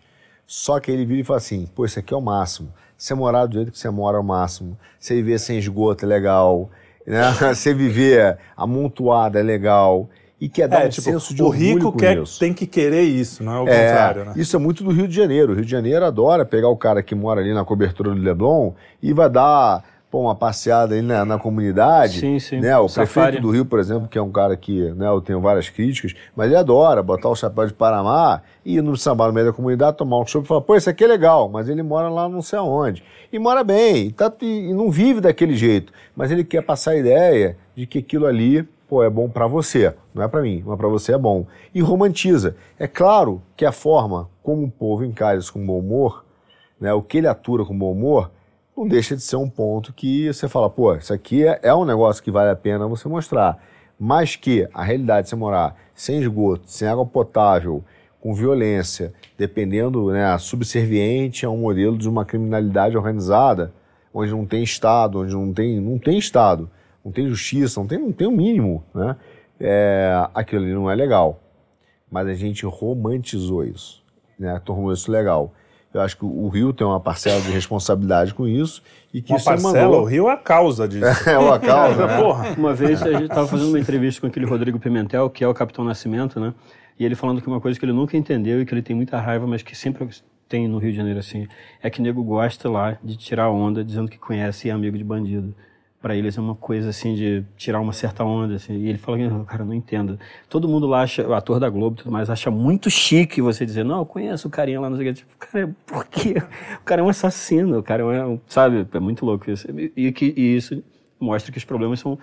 Só 0.52 0.80
que 0.80 0.90
ele 0.90 1.06
vira 1.06 1.22
e 1.22 1.24
fala 1.24 1.38
assim: 1.38 1.68
pô, 1.76 1.86
isso 1.86 2.00
aqui 2.00 2.12
é 2.12 2.18
o 2.18 2.22
máximo. 2.22 2.70
Você 2.98 3.14
morar 3.14 3.46
do 3.46 3.54
jeito 3.54 3.72
que 3.72 3.78
você 3.78 3.88
mora 3.92 4.18
é 4.18 4.20
o 4.20 4.24
máximo. 4.24 4.76
Você 5.00 5.14
viver 5.14 5.38
sem 5.40 5.60
esgoto 5.60 6.06
é 6.06 6.08
legal. 6.08 6.72
Né? 7.06 7.22
Você 7.54 7.72
viver 7.74 8.38
amontoado 8.58 9.38
é 9.38 9.44
legal. 9.44 10.10
E 10.42 10.50
quer 10.50 10.68
dar 10.68 10.84
É, 10.84 10.88
um 10.88 10.90
tipo, 10.90 11.04
senso 11.04 11.36
de 11.36 11.44
o 11.44 11.48
orgulho 11.48 11.66
rico 11.76 11.92
quer, 11.94 12.18
isso. 12.18 12.40
tem 12.40 12.54
que 12.54 12.66
querer 12.66 13.04
isso, 13.04 13.44
não 13.44 13.54
é 13.54 13.60
o 13.62 13.68
É, 13.68 13.88
contrário, 13.88 14.26
né? 14.26 14.34
Isso 14.38 14.56
é 14.56 14.60
muito 14.60 14.84
do 14.84 14.90
Rio 14.92 15.08
de 15.08 15.14
Janeiro. 15.16 15.52
O 15.52 15.56
Rio 15.56 15.66
de 15.66 15.70
Janeiro 15.72 16.04
adora 16.06 16.46
pegar 16.46 16.70
o 16.70 16.78
cara 16.78 17.04
que 17.04 17.14
mora 17.14 17.42
ali 17.42 17.54
na 17.54 17.64
cobertura 17.66 18.10
do 18.10 18.20
Leblon 18.22 18.72
e 19.04 19.14
vai 19.14 19.30
dar 19.30 19.84
pô, 20.10 20.22
uma 20.22 20.36
passeada 20.36 20.96
ali 20.96 21.02
na, 21.02 21.24
na 21.24 21.38
comunidade. 21.38 22.20
Sim, 22.20 22.40
sim. 22.40 22.60
Né? 22.60 22.78
O 22.78 22.88
Safari. 22.88 23.10
prefeito 23.10 23.42
do 23.42 23.52
Rio, 23.52 23.66
por 23.66 23.80
exemplo, 23.80 24.08
que 24.08 24.18
é 24.18 24.22
um 24.22 24.32
cara 24.32 24.58
que 24.58 24.92
né, 24.92 25.08
eu 25.08 25.22
tenho 25.22 25.40
várias 25.40 25.70
críticas, 25.70 26.14
mas 26.36 26.48
ele 26.48 26.56
adora 26.56 27.04
botar 27.04 27.30
o 27.30 27.36
chapéu 27.36 27.68
de 27.68 27.74
Panamá 27.74 28.42
e 28.66 28.78
ir 28.78 28.82
no 28.82 28.98
samba 28.98 29.28
no 29.28 29.34
meio 29.34 29.48
da 29.48 29.54
comunidade, 29.54 29.98
tomar 29.98 30.20
um 30.20 30.26
chopp 30.26 30.46
e 30.46 30.48
falar, 30.48 30.62
pô, 30.62 30.76
isso 30.76 30.90
aqui 30.90 31.04
é 31.04 31.08
legal, 31.08 31.48
mas 31.48 31.70
ele 31.70 31.84
mora 31.84 32.10
lá 32.10 32.28
não 32.28 32.42
sei 32.42 32.58
aonde. 32.60 33.04
E 33.32 33.38
mora 33.38 33.64
bem, 33.64 34.08
e, 34.08 34.12
tá, 34.12 34.34
e 34.42 34.74
não 34.74 34.90
vive 34.90 35.22
daquele 35.22 35.56
jeito, 35.56 35.94
mas 36.16 36.32
ele 36.32 36.44
quer 36.44 36.64
passar 36.64 36.92
a 36.92 36.98
ideia 36.98 37.56
de 37.76 37.86
que 37.86 38.00
aquilo 38.00 38.26
ali 38.26 38.68
pô, 38.88 39.04
é 39.04 39.10
bom 39.10 39.30
para 39.30 39.46
você, 39.46 39.94
não 40.16 40.24
é 40.24 40.28
para 40.28 40.42
mim, 40.42 40.64
mas 40.66 40.78
para 40.78 40.88
você 40.88 41.14
é 41.14 41.18
bom. 41.18 41.46
E 41.74 41.80
romantiza. 41.80 42.56
É 42.80 42.88
claro 42.88 43.40
que 43.56 43.64
a 43.64 43.72
forma 43.72 44.28
como 44.42 44.66
o 44.66 44.72
povo 44.72 45.06
encara 45.06 45.38
isso 45.38 45.54
com 45.54 45.64
bom 45.64 45.78
humor, 45.78 46.26
né, 46.82 46.92
o 46.92 47.04
que 47.04 47.20
ele 47.20 47.28
atura 47.28 47.64
com 47.64 47.78
bom 47.78 47.92
humor, 47.92 48.32
não 48.80 48.88
deixa 48.88 49.16
de 49.16 49.22
ser 49.22 49.36
um 49.36 49.50
ponto 49.50 49.92
que 49.92 50.32
você 50.32 50.48
fala, 50.48 50.70
pô, 50.70 50.96
isso 50.96 51.14
aqui 51.14 51.46
é, 51.46 51.60
é 51.64 51.76
um 51.76 51.84
negócio 51.84 52.24
que 52.24 52.32
vale 52.32 52.50
a 52.50 52.56
pena 52.56 52.88
você 52.88 53.10
mostrar. 53.10 53.62
Mas 54.00 54.38
que 54.38 54.68
a 54.74 54.84
realidade 54.84 55.24
de 55.24 55.30
você 55.30 55.36
morar 55.36 55.76
sem 55.94 56.20
esgoto, 56.22 56.64
sem 56.66 56.88
água 56.88 57.06
potável, 57.06 57.84
com 58.22 58.34
violência, 58.34 59.14
dependendo, 59.38 60.12
né, 60.12 60.38
subserviente 60.38 61.46
a 61.46 61.50
um 61.50 61.58
modelo 61.58 61.98
de 61.98 62.08
uma 62.08 62.24
criminalidade 62.24 62.96
organizada, 62.96 63.74
onde 64.14 64.32
não 64.32 64.46
tem 64.46 64.64
Estado, 64.64 65.20
onde 65.20 65.34
não 65.34 65.54
tem, 65.54 65.80
não 65.82 66.00
tem 66.00 66.18
Estado, 66.18 66.70
não 67.04 67.12
tem 67.12 67.28
justiça, 67.28 67.80
não 67.80 67.88
tem, 67.88 68.00
não 68.00 68.12
tem 68.14 68.28
o 68.28 68.32
mínimo, 68.32 68.84
né? 68.94 69.16
É, 69.60 70.26
aquilo 70.34 70.64
ali 70.64 70.74
não 70.74 70.90
é 70.90 70.96
legal. 70.96 71.42
Mas 72.10 72.28
a 72.28 72.34
gente 72.34 72.66
romantizou 72.66 73.64
isso, 73.64 74.04
né? 74.38 74.60
Tornou 74.64 74.92
isso 74.92 75.12
legal. 75.12 75.54
Eu 75.94 76.02
acho 76.02 76.16
que 76.18 76.24
o 76.26 76.48
Rio 76.50 76.72
tem 76.72 76.86
uma 76.86 77.00
parcela 77.00 77.42
de 77.42 77.50
responsabilidade 77.52 78.34
com 78.34 78.48
isso 78.48 78.82
e 79.14 79.22
que 79.22 79.32
Uma 79.32 79.38
isso 79.38 79.46
parcela, 79.46 79.78
emanou- 79.80 80.02
o 80.02 80.06
Rio 80.06 80.30
é 80.30 80.34
a 80.34 80.38
causa 80.38 80.88
disso. 80.88 81.06
É 81.30 81.38
uma 81.38 81.58
causa, 81.60 82.06
né? 82.06 82.22
Porra. 82.22 82.54
Uma 82.58 82.74
vez 82.76 83.02
a 83.02 83.12
gente 83.12 83.24
estava 83.24 83.48
fazendo 83.48 83.70
uma 83.70 83.80
entrevista 83.80 84.22
com 84.22 84.28
aquele 84.28 84.46
Rodrigo 84.46 84.80
Pimentel, 84.80 85.30
que 85.30 85.44
é 85.44 85.48
o 85.48 85.54
Capitão 85.54 85.84
Nascimento, 85.84 86.40
né? 86.40 86.54
E 87.00 87.06
ele 87.06 87.16
falando 87.16 87.42
que 87.42 87.48
uma 87.48 87.60
coisa 87.60 87.80
que 87.80 87.86
ele 87.86 87.94
nunca 87.94 88.16
entendeu 88.16 88.62
e 88.62 88.66
que 88.66 88.74
ele 88.74 88.82
tem 88.84 88.96
muita 88.96 89.20
raiva, 89.20 89.48
mas 89.48 89.64
que 89.64 89.76
sempre 89.76 90.08
tem 90.48 90.68
no 90.68 90.78
Rio 90.78 90.92
de 90.92 90.98
Janeiro 90.98 91.20
assim, 91.20 91.48
é 91.82 91.90
que 91.90 92.02
nego 92.02 92.24
gosta 92.24 92.70
lá 92.70 92.98
de 93.04 93.16
tirar 93.16 93.50
onda 93.50 93.84
dizendo 93.84 94.10
que 94.10 94.18
conhece 94.18 94.68
e 94.68 94.72
é 94.72 94.74
amigo 94.74 94.98
de 94.98 95.04
bandido. 95.04 95.56
Pra 96.02 96.16
eles 96.16 96.38
é 96.38 96.42
uma 96.42 96.56
coisa 96.56 96.92
assim 96.92 97.14
de 97.14 97.44
tirar 97.58 97.82
uma 97.82 97.92
certa 97.92 98.24
onda, 98.24 98.56
assim. 98.56 98.74
E 98.74 98.88
ele 98.88 98.98
fala 98.98 99.18
que, 99.18 99.46
cara, 99.46 99.66
não 99.66 99.74
entendo. 99.74 100.18
Todo 100.48 100.68
mundo 100.68 100.88
lá 100.88 101.02
acha, 101.02 101.28
o 101.28 101.34
ator 101.34 101.60
da 101.60 101.70
Globo 101.70 101.96
e 101.96 102.04
tudo 102.04 102.12
mais, 102.12 102.30
acha 102.30 102.50
muito 102.50 102.90
chique 102.90 103.42
você 103.42 103.66
dizer, 103.66 103.84
não, 103.84 104.00
eu 104.00 104.06
conheço 104.06 104.48
o 104.48 104.52
carinha 104.52 104.80
lá, 104.80 104.90
não 104.90 104.96
sei 104.96 105.10
o 105.10 105.14
que. 105.14 105.20
Tipo, 105.20 105.38
cara, 105.38 105.76
por 105.86 106.06
quê? 106.06 106.36
O 106.80 106.84
cara 106.86 107.02
é 107.02 107.04
um 107.04 107.10
assassino, 107.10 107.80
o 107.80 107.84
cara 107.84 108.04
é 108.04 108.26
um, 108.26 108.40
sabe? 108.48 108.88
É 108.94 109.00
muito 109.00 109.26
louco 109.26 109.52
isso. 109.52 109.68
E, 109.96 110.12
que, 110.14 110.34
e 110.38 110.56
isso 110.56 110.82
mostra 111.20 111.52
que 111.52 111.58
os 111.58 111.66
problemas 111.66 112.00
são 112.00 112.18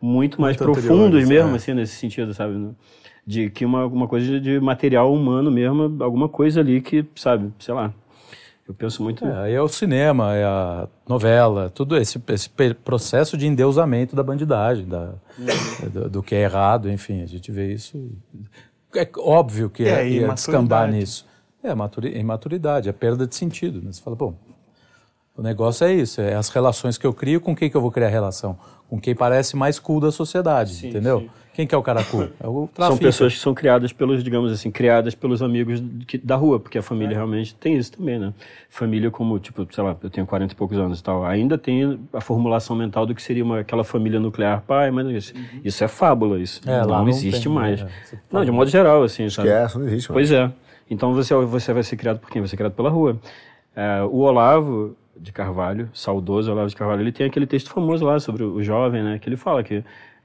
muito 0.00 0.40
mais 0.40 0.56
Muito 0.56 0.72
profundos 0.72 1.06
anteriores, 1.06 1.28
mesmo, 1.28 1.52
é. 1.52 1.54
assim, 1.54 1.74
nesse 1.74 1.94
sentido, 1.94 2.34
sabe? 2.34 2.74
De 3.24 3.50
que 3.50 3.64
uma, 3.64 3.86
uma 3.86 4.08
coisa 4.08 4.40
de 4.40 4.58
material 4.58 5.14
humano 5.14 5.48
mesmo, 5.48 6.02
alguma 6.02 6.28
coisa 6.28 6.58
ali 6.58 6.80
que, 6.80 7.04
sabe, 7.14 7.52
sei 7.60 7.72
lá. 7.72 7.94
Eu 8.66 8.74
penso 8.74 9.02
muito. 9.02 9.24
É, 9.26 9.42
aí 9.44 9.54
é 9.54 9.60
o 9.60 9.68
cinema, 9.68 10.34
é 10.34 10.44
a 10.44 10.88
novela, 11.08 11.68
tudo 11.70 11.96
esse, 11.96 12.22
esse 12.28 12.48
processo 12.84 13.36
de 13.36 13.46
endeusamento 13.46 14.14
da 14.14 14.22
bandidagem, 14.22 14.86
da, 14.86 15.14
do, 15.92 16.08
do 16.08 16.22
que 16.22 16.34
é 16.34 16.42
errado, 16.42 16.88
enfim, 16.90 17.22
a 17.22 17.26
gente 17.26 17.50
vê 17.50 17.72
isso. 17.72 18.10
É 18.94 19.08
óbvio 19.18 19.68
que 19.68 19.82
É, 19.84 19.88
é, 19.88 19.92
ia 19.92 20.00
imaturidade. 20.22 20.34
descambar 20.34 20.90
nisso. 20.90 21.26
É 21.62 21.70
a 21.70 21.76
maturi- 21.76 22.16
imaturidade, 22.18 22.88
a 22.88 22.92
perda 22.92 23.26
de 23.26 23.34
sentido. 23.34 23.80
Né? 23.82 23.90
Você 23.92 24.00
fala, 24.02 24.16
bom, 24.16 24.34
O 25.36 25.40
negócio 25.42 25.86
é 25.86 25.92
isso, 25.94 26.20
é 26.20 26.34
as 26.34 26.50
relações 26.50 26.98
que 26.98 27.06
eu 27.06 27.12
crio, 27.14 27.40
com 27.40 27.56
quem 27.56 27.70
que 27.70 27.76
eu 27.76 27.80
vou 27.80 27.90
criar 27.90 28.08
relação? 28.08 28.58
Com 28.88 29.00
quem 29.00 29.14
parece 29.14 29.56
mais 29.56 29.78
cool 29.78 29.98
da 29.98 30.12
sociedade, 30.12 30.86
entendeu? 30.86 31.26
Quem 31.54 31.66
que 31.66 31.74
é 31.74 31.78
o 31.78 31.82
cara 31.82 32.02
cool? 32.04 32.28
É 32.40 32.46
o 32.48 32.68
São 32.78 32.96
pessoas 32.96 33.34
que 33.34 33.38
são 33.38 33.52
criadas 33.52 33.92
pelos, 33.92 34.24
digamos 34.24 34.50
assim, 34.50 34.70
criadas 34.70 35.14
pelos 35.14 35.42
amigos 35.42 35.82
que- 36.06 36.16
da 36.16 36.34
rua, 36.34 36.58
porque 36.58 36.78
a 36.78 36.82
família 36.82 37.14
realmente 37.14 37.54
tem 37.54 37.76
isso 37.76 37.92
também, 37.92 38.18
né? 38.18 38.32
Família 38.70 39.10
como, 39.10 39.38
tipo, 39.38 39.66
sei 39.70 39.84
lá, 39.84 39.94
eu 40.02 40.08
tenho 40.08 40.26
40 40.26 40.54
e 40.54 40.56
poucos 40.56 40.78
anos 40.78 41.00
e 41.00 41.02
tal, 41.02 41.24
ainda 41.26 41.58
tem 41.58 42.00
a 42.12 42.20
formulação 42.22 42.74
mental 42.74 43.04
do 43.04 43.14
que 43.14 43.22
seria 43.22 43.44
uma, 43.44 43.60
aquela 43.60 43.84
família 43.84 44.18
nuclear, 44.18 44.62
pai, 44.66 44.90
mas 44.90 45.06
isso, 45.08 45.34
isso 45.62 45.84
é 45.84 45.88
fábula, 45.88 46.40
isso 46.40 46.62
É, 46.66 46.80
não, 46.80 46.86
não 47.02 47.08
existe 47.08 47.42
tem, 47.44 47.52
mais. 47.52 47.82
é, 47.82 47.88
você 48.02 48.18
não, 48.32 48.44
de 48.44 48.50
modo 48.50 48.70
geral, 48.70 49.02
assim, 49.02 49.28
sabe? 49.28 49.48
Esquece, 49.48 49.78
não 49.78 49.86
existe 49.86 50.10
mais. 50.10 50.28
Pois 50.30 50.32
é. 50.32 50.50
Então 50.90 51.12
você, 51.12 51.34
você 51.34 51.72
vai 51.74 51.82
ser 51.82 51.96
criado 51.96 52.18
por 52.18 52.30
quem? 52.30 52.40
Vai 52.40 52.48
ser 52.48 52.56
criado 52.56 52.72
pela 52.72 52.88
rua. 52.88 53.18
É, 53.76 54.02
o 54.04 54.16
Olavo 54.20 54.96
de 55.16 55.32
Carvalho, 55.32 55.90
saudoso 55.92 56.50
Olavo 56.50 56.68
de 56.68 56.76
Carvalho, 56.76 57.02
ele 57.02 57.12
tem 57.12 57.26
aquele 57.26 57.46
texto 57.46 57.70
famoso 57.70 58.04
lá 58.04 58.18
sobre 58.18 58.42
o 58.42 58.62
jovem, 58.62 59.02
né? 59.02 59.18
Que 59.18 59.28
ele 59.28 59.36
fala 59.36 59.62
que 59.62 59.84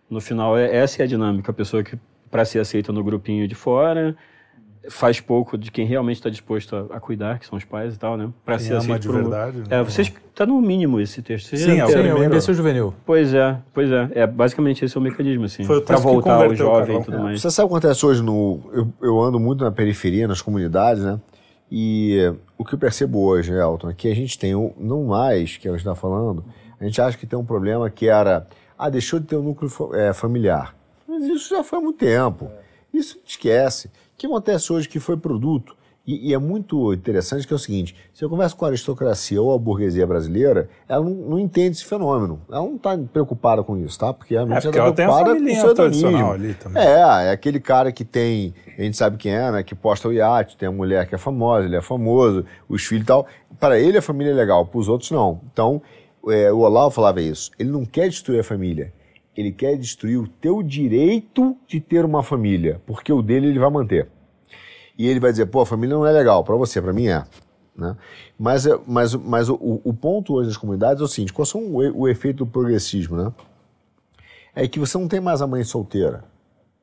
no 0.10 0.20
final 0.22 0.58
é, 0.58 0.76
essa 0.76 1.01
é 1.01 1.05
a 1.05 1.08
dinâmica, 1.08 1.51
a 1.51 1.53
pessoa 1.53 1.84
que 1.84 1.97
para 2.32 2.43
ser 2.45 2.60
aceita 2.60 2.91
no 2.91 3.03
grupinho 3.03 3.47
de 3.47 3.55
fora 3.55 4.16
faz 4.89 5.20
pouco 5.20 5.58
de 5.58 5.70
quem 5.70 5.86
realmente 5.86 6.16
está 6.16 6.30
disposto 6.30 6.74
a, 6.74 6.95
a 6.95 6.99
cuidar, 6.99 7.39
que 7.39 7.45
são 7.45 7.58
os 7.58 7.66
pais 7.66 7.95
e 7.95 7.99
tal, 7.99 8.16
né? 8.16 8.30
Para 8.45 8.58
ser 8.58 8.72
ama 8.74 8.80
aceito 8.84 9.01
de 9.01 9.08
por 9.08 9.16
um- 9.18 9.22
verdade, 9.24 9.58
né? 9.58 9.66
É, 9.70 9.84
vocês 9.84 10.14
tá 10.34 10.45
no 10.45 10.62
mínimo 10.62 11.01
esse 11.01 11.22
texto. 11.22 11.47
Vocês 11.49 11.62
Sim, 11.62 11.80
é 11.80 11.86
o 11.86 11.89
Sim, 11.89 12.08
é 12.08 12.14
o 12.14 12.24
imbecil 12.24 12.53
juvenil. 12.53 12.93
Pois 13.05 13.34
é, 13.34 13.58
pois 13.74 13.91
é. 13.91 14.10
É 14.14 14.26
basicamente 14.28 14.86
esse 14.86 14.95
é 14.95 14.99
o 14.99 15.03
mecanismo, 15.03 15.43
assim. 15.43 15.66
Foi 15.66 15.80
o 15.80 15.82
Para 15.82 15.97
voltar 15.97 16.47
o 16.49 16.55
jovem 16.55 16.99
e 17.01 17.03
tudo 17.03 17.20
mais. 17.20 17.41
Você 17.41 17.51
sabe 17.51 17.66
o 17.66 17.70
que 17.70 17.74
acontece 17.76 18.05
hoje 18.05 18.24
no. 18.24 18.62
Eu, 18.72 18.93
eu 19.01 19.20
ando 19.22 19.38
muito 19.39 19.62
na 19.64 19.72
periferia, 19.72 20.26
nas 20.26 20.41
comunidades, 20.41 21.03
né? 21.03 21.20
E 21.70 22.34
o 22.58 22.64
que 22.64 22.74
eu 22.74 22.80
percebo 22.80 23.20
hoje, 23.26 23.51
Elton, 23.51 23.89
é 23.89 23.93
que 23.93 24.10
a 24.10 24.16
gente 24.16 24.39
tem, 24.39 24.55
um- 24.55 24.72
não 24.78 25.03
mais, 25.03 25.58
que 25.58 25.68
a 25.68 25.72
gente 25.72 25.82
está 25.82 25.95
falando, 25.95 26.45
a 26.80 26.84
gente 26.86 27.01
acha 27.01 27.18
que 27.18 27.26
tem 27.28 27.38
um 27.38 27.43
problema 27.45 27.89
que 27.89 28.08
era. 28.08 28.47
Ah, 28.78 28.89
deixou 28.89 29.19
de 29.19 29.25
ter 29.25 29.36
um 29.36 29.43
núcleo 29.43 29.71
eh, 29.95 30.13
familiar. 30.13 30.75
Mas 31.07 31.23
isso 31.23 31.49
já 31.49 31.63
foi 31.63 31.80
há 31.80 31.82
muito 31.82 31.99
tempo. 31.99 32.51
Isso 32.93 33.19
esquece. 33.25 33.88
O 33.88 33.91
que 34.17 34.28
acontece 34.28 34.71
hoje 34.71 34.88
que 34.88 34.99
foi 34.99 35.17
produto. 35.17 35.75
E, 36.07 36.30
e 36.30 36.34
é 36.34 36.38
muito 36.38 36.93
interessante 36.93 37.45
que 37.45 37.51
é 37.51 37.55
o 37.55 37.59
seguinte: 37.59 37.93
se 38.13 38.23
eu 38.23 38.30
converso 38.30 38.55
com 38.55 38.63
a 38.63 38.69
aristocracia 38.69 39.41
ou 39.41 39.53
a 39.53 39.57
burguesia 39.59 40.07
brasileira, 40.07 40.69
ela 40.88 41.03
não, 41.03 41.11
não 41.11 41.39
entende 41.39 41.75
esse 41.75 41.86
fenômeno. 41.86 42.39
Ela 42.49 42.61
não 42.61 42.78
está 42.78 42.97
preocupada 43.11 43.61
com 43.61 43.78
isso, 43.78 43.99
tá? 43.99 44.13
Porque 44.13 44.34
realmente 44.34 44.59
É, 44.59 44.61
porque 44.61 44.78
ela 44.78 44.88
ela 44.88 44.95
tem 44.95 45.05
a 45.05 45.09
está 45.09 45.15
preocupada 45.17 45.39
familhinha 45.39 45.63
com 45.63 45.69
o 45.69 45.75
tradicional 45.75 46.32
ali 46.32 46.53
também. 46.53 46.82
É, 46.82 47.28
é 47.28 47.32
aquele 47.32 47.59
cara 47.59 47.91
que 47.91 48.05
tem, 48.05 48.53
a 48.78 48.82
gente 48.82 48.95
sabe 48.95 49.17
quem 49.17 49.34
é, 49.34 49.51
né? 49.51 49.63
Que 49.63 49.75
posta 49.75 50.07
o 50.07 50.13
iate, 50.13 50.55
tem 50.55 50.69
a 50.69 50.71
mulher 50.71 51.05
que 51.07 51.13
é 51.13 51.17
famosa, 51.17 51.65
ele 51.65 51.75
é 51.75 51.82
famoso, 51.82 52.45
os 52.69 52.86
filhos 52.86 53.03
e 53.03 53.07
tal. 53.07 53.28
Para 53.59 53.78
ele 53.78 53.97
a 53.97 54.01
família 54.01 54.32
é 54.32 54.36
legal, 54.36 54.65
para 54.65 54.80
os 54.80 54.88
outros 54.88 55.11
não. 55.11 55.41
Então, 55.51 55.82
é, 56.32 56.51
o 56.51 56.59
Olavo 56.59 56.91
falava 56.91 57.21
isso. 57.21 57.51
Ele 57.57 57.69
não 57.69 57.86
quer 57.86 58.09
destruir 58.09 58.39
a 58.39 58.43
família. 58.43 58.93
Ele 59.36 59.51
quer 59.51 59.78
destruir 59.78 60.17
o 60.17 60.28
teu 60.28 60.63
direito 60.63 61.55
de 61.67 61.80
ter 61.80 62.03
uma 62.03 62.23
família, 62.23 62.82
porque 62.86 63.13
o 63.13 63.21
dele 63.21 63.47
ele 63.47 63.59
vai 63.59 63.69
manter. 63.69 64.09
E 64.97 65.07
ele 65.07 65.19
vai 65.19 65.32
dizer, 65.32 65.45
pô, 65.45 65.61
a 65.61 65.65
família 65.65 65.95
não 65.95 66.07
é 66.07 66.11
legal, 66.11 66.43
para 66.43 66.55
você, 66.55 66.82
para 66.82 66.91
mim 66.91 67.07
é. 67.07 67.23
Né? 67.75 67.95
Mas, 68.38 68.65
é- 68.65 68.80
mas, 68.88 69.13
mas 69.13 69.47
o, 69.49 69.80
o 69.84 69.93
ponto 69.93 70.34
hoje 70.34 70.49
das 70.49 70.57
comunidades 70.57 71.01
é 71.01 71.05
o 71.05 71.07
seguinte, 71.07 71.32
qual 71.32 71.45
são 71.45 71.61
o, 71.61 72.01
o 72.01 72.07
efeito 72.07 72.38
do 72.38 72.47
progressismo, 72.47 73.15
né? 73.15 73.32
É 74.55 74.67
que 74.67 74.80
você 74.80 74.97
não 74.97 75.07
tem 75.07 75.19
mais 75.19 75.39
a 75.39 75.45
mãe 75.45 75.63
solteira. 75.63 76.23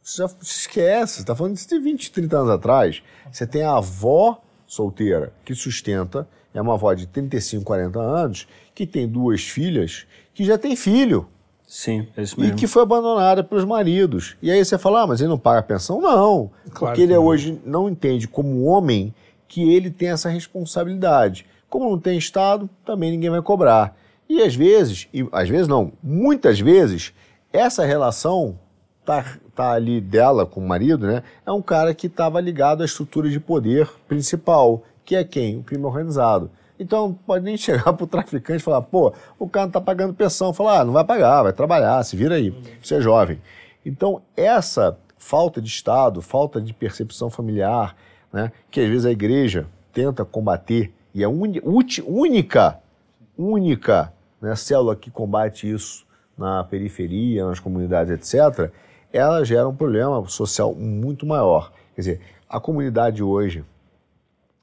Você 0.01 0.23
já 0.23 0.31
esquece, 0.41 1.15
você 1.15 1.21
está 1.23 1.35
falando 1.35 1.55
disso 1.55 1.69
de 1.69 1.79
20, 1.81 2.13
30 2.13 2.37
anos 2.37 2.51
atrás. 2.51 3.03
Você 3.33 3.45
tem 3.45 3.65
a 3.65 3.79
avó 3.79 4.41
solteira 4.65 5.33
que 5.45 5.55
sustenta, 5.55 6.29
é 6.55 6.63
uma 6.63 6.75
avó 6.75 6.95
de 6.95 7.07
35, 7.07 7.65
40 7.65 8.01
anos, 8.01 8.49
que 8.75 8.87
tem 8.87 9.07
duas 9.07 9.43
filhas, 9.43 10.07
que 10.33 10.45
já 10.45 10.57
tem 10.57 10.77
filho 10.77 11.29
Sim, 11.67 12.07
é 12.17 12.23
isso 12.23 12.37
e 12.39 12.43
mesmo. 12.43 12.57
que 12.57 12.67
foi 12.67 12.83
abandonada 12.83 13.43
pelos 13.43 13.65
maridos. 13.65 14.37
E 14.41 14.51
aí 14.51 14.65
você 14.65 14.79
fala, 14.79 15.03
ah, 15.03 15.07
mas 15.07 15.21
ele 15.21 15.31
não 15.31 15.39
paga 15.39 15.63
pensão? 15.63 16.01
Não, 16.01 16.51
porque 16.71 16.95
que 16.95 17.03
ele 17.03 17.15
não. 17.15 17.25
hoje 17.25 17.61
não 17.65 17.89
entende 17.89 18.29
como 18.29 18.65
homem 18.65 19.13
que 19.49 19.75
ele 19.75 19.91
tem 19.91 20.11
essa 20.11 20.29
responsabilidade. 20.29 21.47
Como 21.69 21.91
não 21.91 21.99
tem 21.99 22.17
Estado, 22.17 22.69
também 22.85 23.11
ninguém 23.11 23.31
vai 23.31 23.43
cobrar. 23.43 23.97
E 24.29 24.41
às 24.43 24.55
vezes, 24.55 25.09
e 25.13 25.27
às 25.33 25.49
vezes 25.49 25.67
não, 25.67 25.93
muitas 26.03 26.61
vezes, 26.61 27.13
essa 27.53 27.85
relação 27.85 28.59
tá, 29.05 29.25
tá 29.55 29.73
ali 29.73 30.01
dela 30.01 30.47
com 30.47 30.61
o 30.61 30.69
marido, 30.69 31.07
né? 31.07 31.23
É 31.45 31.51
um 31.51 31.63
cara 31.63 31.95
que 31.95 32.07
estava 32.07 32.41
ligado 32.41 32.83
à 32.83 32.87
estrutura 32.87 33.29
de 33.29 33.41
poder 33.41 33.89
principal, 34.07 34.83
que 35.05 35.15
é 35.17 35.25
quem? 35.25 35.59
O 35.59 35.63
crime 35.63 35.85
organizado. 35.85 36.51
Então 36.79 37.13
pode 37.27 37.45
nem 37.45 37.57
chegar 37.59 37.93
pro 37.93 38.07
traficante 38.07 38.61
e 38.61 38.65
falar, 38.65 38.83
pô, 38.83 39.13
o 39.39 39.49
cara 39.49 39.67
não 39.67 39.73
tá 39.73 39.81
pagando 39.81 40.15
pensão. 40.15 40.53
Falar, 40.53 40.81
ah, 40.81 40.85
não 40.85 40.93
vai 40.93 41.05
pagar, 41.05 41.43
vai 41.43 41.53
trabalhar, 41.53 42.03
se 42.05 42.17
vira 42.17 42.35
aí, 42.37 42.51
você 42.83 42.97
é 42.97 43.01
jovem. 43.01 43.41
Então, 43.87 44.23
essa 44.37 44.99
falta 45.19 45.61
de 45.61 45.69
Estado, 45.69 46.21
falta 46.23 46.61
de 46.61 46.73
percepção 46.73 47.29
familiar, 47.31 47.95
né, 48.33 48.51
que 48.71 48.81
às 48.81 48.89
vezes 48.89 49.07
a 49.07 49.11
igreja 49.11 49.67
tenta 49.93 50.25
combater, 50.25 50.93
e 51.15 51.23
a 51.23 51.29
uni- 51.29 51.61
uti- 51.63 52.03
única, 52.07 52.81
única 53.39 54.13
né, 54.41 54.55
célula 54.57 54.97
que 54.97 55.11
combate 55.11 55.71
isso 55.71 56.05
na 56.37 56.65
periferia, 56.65 57.47
nas 57.47 57.61
comunidades, 57.61 58.13
etc., 58.13 58.71
ela 59.13 59.45
gera 59.45 59.69
um 59.69 59.75
problema 59.75 60.27
social 60.29 60.75
muito 60.75 61.25
maior. 61.25 61.71
Quer 61.95 62.01
dizer, 62.01 62.21
a 62.49 62.59
comunidade 62.59 63.23
hoje, 63.23 63.65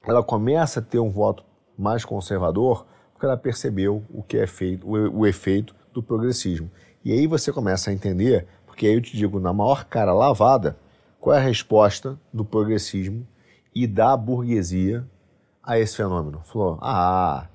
ela 0.05 0.23
começa 0.23 0.79
a 0.79 0.83
ter 0.83 0.99
um 0.99 1.09
voto 1.09 1.43
mais 1.77 2.03
conservador 2.05 2.85
porque 3.13 3.25
ela 3.25 3.37
percebeu 3.37 4.03
o 4.09 4.23
que 4.23 4.37
é 4.37 4.47
feito, 4.47 4.87
o, 4.87 5.19
o 5.19 5.27
efeito 5.27 5.75
do 5.93 6.01
progressismo. 6.01 6.71
E 7.03 7.11
aí 7.11 7.27
você 7.27 7.51
começa 7.51 7.89
a 7.89 7.93
entender, 7.93 8.47
porque 8.65 8.87
aí 8.87 8.93
eu 8.93 9.01
te 9.01 9.15
digo, 9.15 9.39
na 9.39 9.53
maior 9.53 9.85
cara 9.85 10.13
lavada, 10.13 10.77
qual 11.19 11.35
é 11.35 11.39
a 11.39 11.43
resposta 11.43 12.19
do 12.33 12.43
progressismo 12.43 13.27
e 13.75 13.85
da 13.85 14.17
burguesia 14.17 15.07
a 15.63 15.77
esse 15.77 15.95
fenômeno. 15.95 16.41
Falou, 16.43 16.79
ah, 16.81 17.47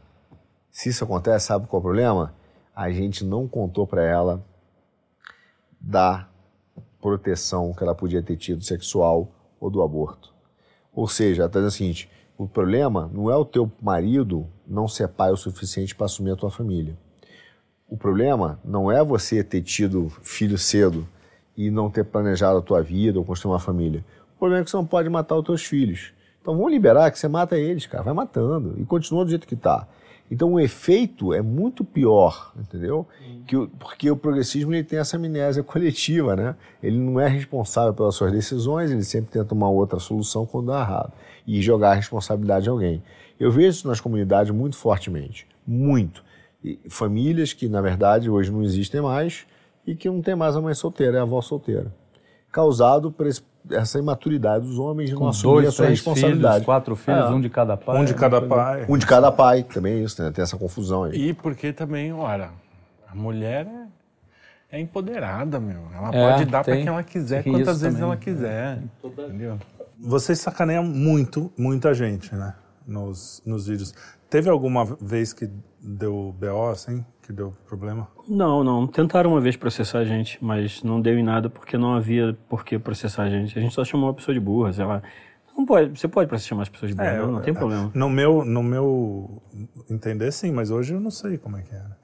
se 0.70 0.88
isso 0.88 1.03
acontece, 1.03 1.47
sabe 1.47 1.66
qual 1.66 1.78
é 1.78 1.80
o 1.80 1.82
problema? 1.82 2.34
A 2.74 2.90
gente 2.90 3.24
não 3.24 3.49
contou 3.49 3.86
para 3.86 4.05
ela 4.05 4.44
da 5.80 6.28
proteção 7.01 7.72
que 7.72 7.82
ela 7.82 7.94
podia 7.94 8.22
ter 8.22 8.36
tido 8.36 8.62
sexual 8.62 9.32
ou 9.59 9.70
do 9.70 9.82
aborto. 9.82 10.32
Ou 10.92 11.09
seja, 11.09 11.42
ela 11.42 11.47
está 11.49 11.59
dizendo 11.59 11.68
o 11.68 11.72
seguinte: 11.72 12.11
o 12.39 12.47
problema 12.47 13.11
não 13.12 13.30
é 13.30 13.37
o 13.37 13.45
teu 13.45 13.70
marido 13.80 14.47
não 14.66 14.87
ser 14.87 15.09
pai 15.09 15.30
o 15.30 15.37
suficiente 15.37 15.95
para 15.95 16.07
assumir 16.07 16.32
a 16.32 16.37
tua 16.37 16.51
família. 16.51 16.97
O 17.89 17.97
problema 17.97 18.59
não 18.64 18.91
é 18.91 19.03
você 19.03 19.43
ter 19.43 19.62
tido 19.62 20.11
filho 20.22 20.59
cedo 20.59 21.07
e 21.57 21.70
não 21.70 21.89
ter 21.89 22.05
planejado 22.05 22.59
a 22.59 22.62
tua 22.62 22.82
vida 22.82 23.18
ou 23.18 23.24
construir 23.24 23.53
uma 23.53 23.61
família. 23.61 24.05
O 24.34 24.39
problema 24.39 24.61
é 24.61 24.64
que 24.64 24.70
você 24.70 24.76
não 24.76 24.84
pode 24.84 25.09
matar 25.09 25.37
os 25.37 25.45
teus 25.45 25.64
filhos. 25.64 26.12
Então 26.43 26.55
vamos 26.57 26.70
liberar 26.70 27.11
que 27.11 27.18
você 27.18 27.28
mata 27.28 27.57
eles, 27.57 27.87
cara. 27.87 28.05
Vai 28.05 28.12
matando 28.12 28.74
e 28.78 28.84
continua 28.84 29.24
do 29.24 29.30
jeito 29.30 29.47
que 29.47 29.55
está. 29.55 29.87
Então 30.30 30.52
o 30.54 30.60
efeito 30.60 31.32
é 31.32 31.40
muito 31.40 31.84
pior, 31.84 32.52
entendeu? 32.58 33.06
Que 33.46 33.56
o- 33.56 33.68
porque 33.78 34.10
o 34.10 34.16
progressismo 34.16 34.74
ele 34.74 34.82
tem 34.82 34.98
essa 34.98 35.16
amnésia 35.16 35.62
coletiva, 35.62 36.34
né? 36.34 36.56
Ele 36.82 36.98
não 36.98 37.20
é 37.20 37.28
responsável 37.28 37.94
pelas 37.94 38.14
suas 38.16 38.32
decisões, 38.32 38.90
ele 38.90 39.04
sempre 39.04 39.30
tenta 39.30 39.54
uma 39.54 39.68
outra 39.70 39.98
solução 40.00 40.44
quando 40.44 40.66
dá 40.66 40.80
errado 40.80 41.12
e 41.46 41.62
jogar 41.62 41.90
a 41.92 41.94
responsabilidade 41.94 42.66
em 42.66 42.70
alguém. 42.70 43.02
Eu 43.38 43.50
vejo 43.52 43.68
isso 43.68 43.88
nas 43.88 44.00
comunidades 44.00 44.50
muito 44.52 44.76
fortemente, 44.76 45.46
muito. 45.66 46.24
E 46.64 46.78
famílias 46.88 47.52
que 47.52 47.68
na 47.68 47.80
verdade 47.80 48.28
hoje 48.28 48.50
não 48.50 48.62
existem 48.62 49.00
mais 49.00 49.46
e 49.86 49.94
que 49.94 50.08
não 50.08 50.20
tem 50.20 50.34
mais 50.34 50.56
a 50.56 50.60
mãe 50.60 50.74
solteira, 50.74 51.18
é 51.18 51.20
a 51.20 51.22
avó 51.22 51.40
solteira. 51.40 51.94
Causado 52.50 53.12
por 53.12 53.26
esse- 53.26 53.42
essa 53.70 53.98
imaturidade 53.98 54.64
dos 54.66 54.78
homens 54.78 55.10
de 55.10 55.14
não 55.16 55.28
assumir 55.28 55.70
sua 55.72 55.84
três 55.86 55.98
responsabilidade. 55.98 56.54
filhos, 56.54 56.64
quatro 56.66 56.96
filhos, 56.96 57.24
É. 57.24 57.28
um 57.28 57.40
de 57.40 57.48
cada 57.50 57.76
pai. 57.76 57.98
Um 58.00 58.04
de 58.04 58.12
é 58.12 58.16
cada 58.16 58.40
pai. 58.42 58.86
Um 58.88 58.96
de 58.98 59.06
cada 59.06 59.32
pai, 59.32 59.62
também 59.62 59.94
é 59.94 60.02
isso, 60.02 60.22
né? 60.22 60.30
Tem 60.30 60.42
essa 60.42 60.56
confusão 60.56 61.04
aí. 61.04 61.12
E 61.30 61.34
porque 61.34 61.72
também, 61.72 62.12
ora, 62.12 62.50
a 63.10 63.14
mulher 63.14 63.66
é, 64.70 64.76
é 64.76 64.80
empoderada, 64.80 65.58
meu. 65.60 65.82
Ela 65.94 66.10
É, 66.12 66.30
pode 66.32 66.44
dar 66.50 66.64
para 66.64 66.76
quem 66.76 66.86
ela 66.88 67.02
quiser, 67.02 67.42
quantas 67.42 67.80
vezes 67.80 67.98
também. 67.98 68.02
ela 68.02 68.16
quiser. 68.16 68.78
Entendeu? 69.04 69.58
Vocês 69.98 70.38
sacaneiam 70.40 70.84
muito, 70.84 71.50
muita 71.56 71.94
gente, 71.94 72.34
né? 72.34 72.54
Nos, 72.86 73.42
nos 73.44 73.66
vídeos. 73.66 73.92
Teve 74.28 74.50
alguma 74.50 74.84
vez 75.00 75.32
que 75.32 75.48
deu 75.80 76.34
BO, 76.38 76.68
assim? 76.70 77.04
Que 77.22 77.32
deu 77.32 77.52
problema? 77.66 78.08
Não, 78.28 78.62
não. 78.64 78.86
Tentaram 78.86 79.30
uma 79.30 79.40
vez 79.40 79.56
processar 79.56 79.98
a 80.00 80.04
gente, 80.04 80.38
mas 80.44 80.82
não 80.82 81.00
deu 81.00 81.16
em 81.18 81.22
nada 81.22 81.48
porque 81.48 81.76
não 81.78 81.94
havia 81.94 82.36
por 82.48 82.64
que 82.64 82.78
processar 82.78 83.22
a 83.24 83.30
gente. 83.30 83.58
A 83.58 83.62
gente 83.62 83.74
só 83.74 83.84
chamou 83.84 84.08
uma 84.08 84.14
pessoa 84.14 84.34
de 84.34 84.40
burra, 84.40 84.72
sei 84.72 84.84
lá. 84.84 85.02
Não 85.56 85.64
pode, 85.64 85.98
você 85.98 86.06
pode 86.06 86.38
chamar 86.40 86.62
as 86.62 86.68
pessoas 86.68 86.90
de 86.90 86.96
burra, 86.96 87.16
não, 87.18 87.32
não 87.32 87.40
tem 87.40 87.54
problema. 87.54 87.90
No 87.94 88.10
meu, 88.10 88.44
no 88.44 88.62
meu 88.62 89.42
entender, 89.88 90.30
sim, 90.32 90.52
mas 90.52 90.70
hoje 90.70 90.92
eu 90.94 91.00
não 91.00 91.10
sei 91.10 91.38
como 91.38 91.56
é 91.56 91.62
que 91.62 91.74
era. 91.74 91.96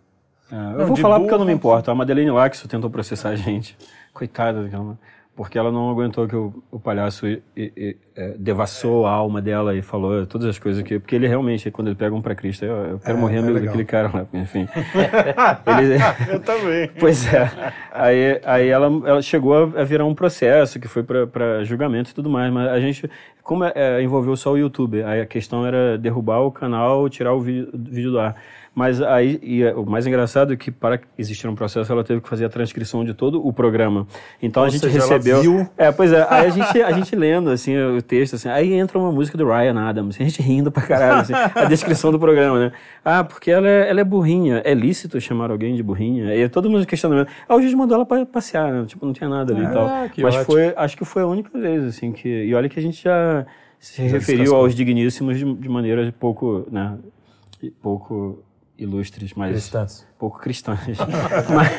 É, 0.51 0.55
eu 0.75 0.79
Não, 0.79 0.87
vou 0.87 0.97
falar 0.97 1.19
porque 1.19 1.35
eu 1.35 1.39
não 1.39 1.45
me 1.45 1.53
burra- 1.55 1.59
importo. 1.59 1.91
A 1.91 1.95
Madeleine 1.95 2.31
Laxo 2.31 2.67
tentou 2.69 2.89
processar 2.91 3.31
a 3.31 3.37
gente. 3.37 3.77
Coitada 4.13 4.63
daquela. 4.63 4.99
Porque 5.35 5.57
ela 5.59 5.73
não 5.73 5.89
aguentou 5.91 6.29
que 6.29 6.37
o, 6.37 6.63
o 6.71 6.79
palhaço 6.79 7.27
e- 7.27 7.43
e- 7.57 7.73
e, 7.77 7.97
é, 8.15 8.35
devassou 8.39 9.07
a 9.07 9.11
alma 9.11 9.41
dela 9.41 9.75
e 9.75 9.81
falou 9.81 10.27
todas 10.27 10.47
as 10.47 10.59
coisas 10.59 10.83
que. 10.83 10.99
Porque 10.99 11.15
ele 11.17 11.27
realmente, 11.27 11.71
quando 11.71 11.89
ele 11.89 11.97
pega 11.97 12.15
um 12.15 12.21
pra 12.21 12.35
Cristo, 12.35 12.65
eu, 12.67 12.75
eu 12.75 12.99
quero 12.99 13.17
morrer 13.17 13.39
amigo 13.39 13.59
daquele 13.59 13.85
cara 13.85 14.11
lá, 14.13 14.27
enfim. 14.35 14.69
ele, 15.81 15.97
Eu 16.33 16.41
também. 16.41 16.91
Pois 17.01 17.33
é. 17.33 17.51
Aí, 17.93 18.41
aí 18.45 18.69
ela, 18.69 18.87
ela 19.07 19.23
chegou 19.23 19.55
a, 19.75 19.81
a 19.81 19.85
virar 19.85 20.05
um 20.05 20.15
processo 20.15 20.79
que 20.79 20.87
foi 20.89 21.03
para 21.03 21.65
julgamento 21.65 22.11
e 22.11 22.15
tudo 22.15 22.29
mais. 22.29 22.53
Mas 22.53 22.69
a 22.69 22.79
gente, 22.81 23.11
como 23.43 23.65
é, 23.65 23.73
é, 23.75 24.03
envolveu 24.03 24.37
só 24.37 24.53
o 24.53 24.59
YouTube, 24.59 25.03
aí 25.03 25.21
a 25.21 25.27
questão 25.27 25.65
era 25.67 25.97
derrubar 25.97 26.41
o 26.41 26.53
canal, 26.53 27.09
tirar 27.09 27.33
o 27.35 27.41
vídeo, 27.41 27.71
o 27.73 27.79
vídeo 27.79 28.11
do 28.11 28.21
ar. 28.21 28.37
Mas 28.75 29.03
aí, 29.03 29.39
e 29.43 29.63
é, 29.63 29.75
o 29.75 29.85
mais 29.85 30.07
engraçado 30.07 30.51
é 30.55 30.57
que 30.57 30.71
para 30.71 30.99
existir 31.19 31.47
um 31.47 31.55
processo, 31.55 31.93
ela 31.93 32.03
teve 32.03 32.23
que 32.23 32.29
fazer 32.29 32.47
a 32.47 32.49
transcrição 32.49 33.05
de 33.05 33.13
todo 33.13 33.47
o 33.47 33.53
programa. 33.53 34.07
Então 34.43 34.65
a 34.65 34.71
gente 34.71 34.81
seja, 34.81 34.99
ela 34.99 35.09
recebeu. 35.09 35.43
viu- 35.43 35.69
É, 35.77 35.93
pois 35.93 36.11
é. 36.11 36.27
Aí 36.31 36.47
a 36.47 36.49
gente, 36.49 36.81
a 36.83 36.91
gente 36.93 37.15
lendo 37.15 37.51
assim 37.51 37.77
o 37.77 38.01
texto, 38.01 38.37
assim, 38.37 38.49
aí 38.49 38.73
entra 38.73 38.99
uma 38.99 39.13
música 39.13 39.37
do 39.37 39.47
Ryan 39.47 39.79
Adams, 39.79 40.17
a 40.19 40.25
gente 40.25 40.41
rindo 40.41 40.73
pra 40.73 40.83
caralho, 40.85 41.21
assim, 41.21 41.35
a 41.55 41.67
descrição 41.67 42.11
do 42.11 42.19
programa, 42.19 42.59
né? 42.59 42.73
Ah, 43.05 43.23
porque 43.23 43.51
ela 43.51 43.69
é, 43.69 43.91
ela 43.91 44.01
é 44.01 44.05
burrinha. 44.05 44.63
É 44.65 44.73
lícito 44.73 45.21
chamar 45.21 45.51
alguém 45.51 45.77
de 45.77 45.83
burrinha? 45.83 46.35
E 46.35 46.49
todo 46.49 46.71
mundo 46.71 46.87
questionando. 46.87 47.29
Ah, 47.47 47.55
o 47.55 47.61
juiz 47.61 47.75
mandou 47.75 47.97
ela 47.97 48.07
pra 48.07 48.25
passear, 48.25 48.73
né? 48.73 48.85
Tipo, 48.87 49.05
não 49.05 49.13
tinha 49.13 49.29
nada 49.29 49.53
ali 49.53 49.65
e 49.67 49.69
tal. 49.71 49.87
Mas 50.23 50.35
ótimo. 50.35 50.45
foi, 50.47 50.73
acho 50.75 50.97
que 50.97 51.05
foi 51.05 51.21
a 51.21 51.27
única 51.27 51.59
vez, 51.59 51.85
assim, 51.85 52.11
que. 52.11 52.27
E 52.47 52.55
olha 52.55 52.71
que 52.71 52.79
a 52.79 52.83
gente 52.83 53.03
já 53.05 53.45
se 53.79 54.01
referiu 54.01 54.57
aos 54.57 54.75
digníssimos 54.75 55.37
de, 55.39 55.45
de 55.57 55.69
maneira 55.69 56.11
pouco, 56.19 56.67
né? 56.71 56.97
Pouco 57.83 58.43
ilustres, 58.79 59.33
mas. 59.35 59.53
Cristãs. 59.53 60.07
Pouco 60.19 60.39
cristãs. 60.39 60.81
mas 61.53 61.71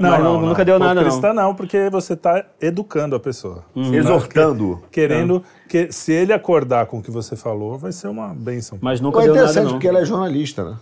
mas 0.00 0.22
não, 0.22 0.40
nunca 0.40 0.64
deu 0.64 0.78
Pô, 0.78 0.84
nada, 0.84 1.00
não. 1.02 1.10
cristã 1.10 1.32
não, 1.32 1.54
porque 1.54 1.90
você 1.90 2.14
está 2.14 2.44
educando 2.60 3.16
a 3.16 3.20
pessoa. 3.20 3.64
Exortando. 3.74 4.82
Querendo 4.90 5.42
que, 5.68 5.90
se 5.92 6.12
ele 6.12 6.32
acordar 6.32 6.86
com 6.86 6.98
o 6.98 7.02
que 7.02 7.10
você 7.10 7.36
falou, 7.36 7.78
vai 7.78 7.92
ser 7.92 8.08
uma 8.08 8.34
bênção. 8.34 8.78
Mas 8.80 9.00
nunca 9.00 9.20
é 9.20 9.24
deu 9.24 9.34
nada, 9.34 9.44
interessante 9.44 9.64
não. 9.66 9.72
porque 9.72 9.88
ela 9.88 10.00
é 10.00 10.04
jornalista, 10.04 10.64
né? 10.64 10.76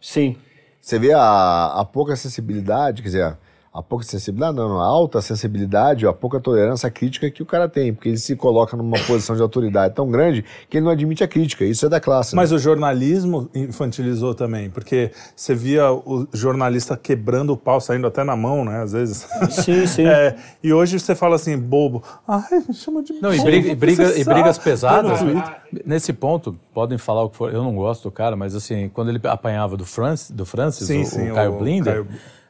Sim. 0.00 0.36
Você 0.80 0.98
vê 0.98 1.12
a, 1.12 1.80
a 1.80 1.84
pouca 1.84 2.16
sensibilidade, 2.16 3.02
quer 3.02 3.08
dizer, 3.08 3.38
a 3.74 3.82
pouca 3.82 4.04
sensibilidade, 4.04 4.54
não, 4.56 4.68
não, 4.68 4.80
a 4.80 4.84
alta 4.84 5.22
sensibilidade, 5.22 6.06
a 6.06 6.12
pouca 6.12 6.38
tolerância 6.38 6.86
à 6.88 6.90
crítica 6.90 7.30
que 7.30 7.42
o 7.42 7.46
cara 7.46 7.66
tem, 7.68 7.94
porque 7.94 8.10
ele 8.10 8.18
se 8.18 8.36
coloca 8.36 8.76
numa 8.76 8.98
posição 9.06 9.34
de 9.34 9.40
autoridade 9.40 9.94
tão 9.94 10.10
grande 10.10 10.44
que 10.68 10.76
ele 10.76 10.84
não 10.84 10.92
admite 10.92 11.24
a 11.24 11.28
crítica. 11.28 11.64
Isso 11.64 11.86
é 11.86 11.88
da 11.88 11.98
classe. 11.98 12.34
né? 12.36 12.42
Mas 12.42 12.52
o 12.52 12.58
jornalismo 12.58 13.48
infantilizou 13.54 14.34
também, 14.34 14.68
porque 14.68 15.10
você 15.34 15.54
via 15.54 15.90
o 15.90 16.28
jornalista 16.34 16.96
quebrando 16.98 17.54
o 17.54 17.56
pau, 17.56 17.80
saindo 17.80 18.06
até 18.06 18.22
na 18.22 18.36
mão, 18.36 18.62
né, 18.64 18.82
às 18.82 18.92
vezes. 18.92 19.26
Sim, 19.50 19.86
sim. 19.88 20.06
É, 20.06 20.36
e 20.62 20.70
hoje 20.72 21.00
você 21.00 21.14
fala 21.14 21.36
assim, 21.36 21.56
bobo. 21.58 22.02
Ai, 22.28 22.42
me 22.68 22.74
chama 22.74 23.02
de 23.02 23.14
Não, 23.14 23.32
e, 23.32 23.38
bobo, 23.38 23.48
briga- 23.48 23.68
e 23.70 23.74
briga- 23.74 24.18
e 24.18 24.24
brigas 24.24 24.58
pesadas. 24.58 25.22
Né? 25.22 25.42
Nesse 25.86 26.12
ponto, 26.12 26.54
podem 26.74 26.98
falar 26.98 27.22
o 27.24 27.30
que 27.30 27.36
for. 27.38 27.50
Eu 27.50 27.62
não 27.62 27.74
gosto 27.74 28.02
do 28.02 28.10
cara, 28.10 28.36
mas 28.36 28.54
assim, 28.54 28.90
quando 28.92 29.08
ele 29.08 29.20
apanhava 29.24 29.78
do 29.78 29.86
Francis, 29.86 30.30
do 30.30 30.44
Francis 30.44 30.86
Sim, 30.86 31.02
o, 31.02 31.06
sim, 31.06 31.30
o 31.30 31.34
Caio 31.34 31.54
o 31.54 31.58
Blinder, 31.58 31.92
Caio- 32.04 32.06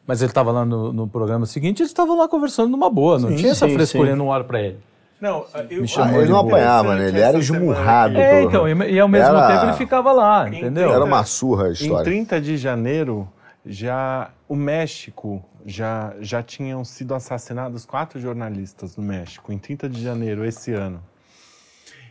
mas 0.06 0.20
ele 0.22 0.30
estava 0.30 0.50
lá 0.50 0.64
no, 0.64 0.92
no 0.92 1.06
programa 1.08 1.46
seguinte, 1.46 1.80
eles 1.80 1.90
estavam 1.90 2.16
lá 2.18 2.28
conversando 2.28 2.70
numa 2.70 2.90
boa, 2.90 3.18
não 3.18 3.34
tinha 3.34 3.52
essa 3.52 3.66
sim, 3.68 3.74
frescurinha, 3.74 4.12
sim. 4.12 4.18
não 4.18 4.28
olho 4.28 4.44
pra 4.44 4.60
ele. 4.60 4.78
Não, 5.20 5.46
eu, 5.70 5.84
Ah, 5.98 6.18
ele 6.18 6.28
não 6.32 6.40
apanhava, 6.40 6.96
né? 6.96 7.08
Ele 7.08 7.20
era 7.20 7.38
esmurrado. 7.38 8.18
É, 8.18 8.40
pelo- 8.44 8.48
então, 8.68 8.68
e, 8.86 8.92
e 8.94 8.98
ao 8.98 9.06
mesmo 9.06 9.28
Era- 9.36 9.46
tempo 9.52 9.64
ele 9.66 9.72
ficava 9.74 10.10
lá, 10.10 10.48
entendeu? 10.48 10.92
Era 10.92 11.04
uma 11.04 11.24
surra 11.24 11.66
a 11.66 11.68
Em 11.68 11.72
história. 11.74 12.04
30 12.04 12.40
de 12.40 12.56
janeiro, 12.56 13.28
já 13.64 14.30
o 14.48 14.56
México 14.56 15.40
já, 15.64 16.12
já 16.20 16.42
tinham 16.42 16.84
sido 16.84 17.14
assassinados 17.14 17.86
quatro 17.86 18.18
jornalistas 18.18 18.96
no 18.96 19.04
México, 19.04 19.52
em 19.52 19.58
30 19.58 19.88
de 19.88 20.02
janeiro 20.02 20.44
esse 20.44 20.72
ano. 20.72 21.00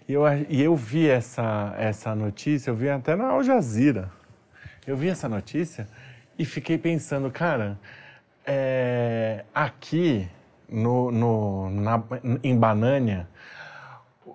E 0.07 0.13
eu, 0.13 0.23
e 0.49 0.61
eu 0.61 0.73
vi 0.75 1.09
essa, 1.09 1.73
essa 1.77 2.15
notícia, 2.15 2.69
eu 2.71 2.75
vi 2.75 2.89
até 2.89 3.13
na 3.15 3.31
Al 3.31 3.43
Jazeera. 3.43 4.09
Eu 4.87 4.95
vi 4.95 5.09
essa 5.09 5.27
notícia 5.27 5.85
e 6.37 6.45
fiquei 6.45 6.77
pensando, 6.77 7.29
cara, 7.31 7.77
é, 8.45 9.43
aqui 9.53 10.27
no, 10.69 11.11
no, 11.11 11.69
na, 11.69 12.01
em 12.43 12.57
Banânia, 12.57 13.27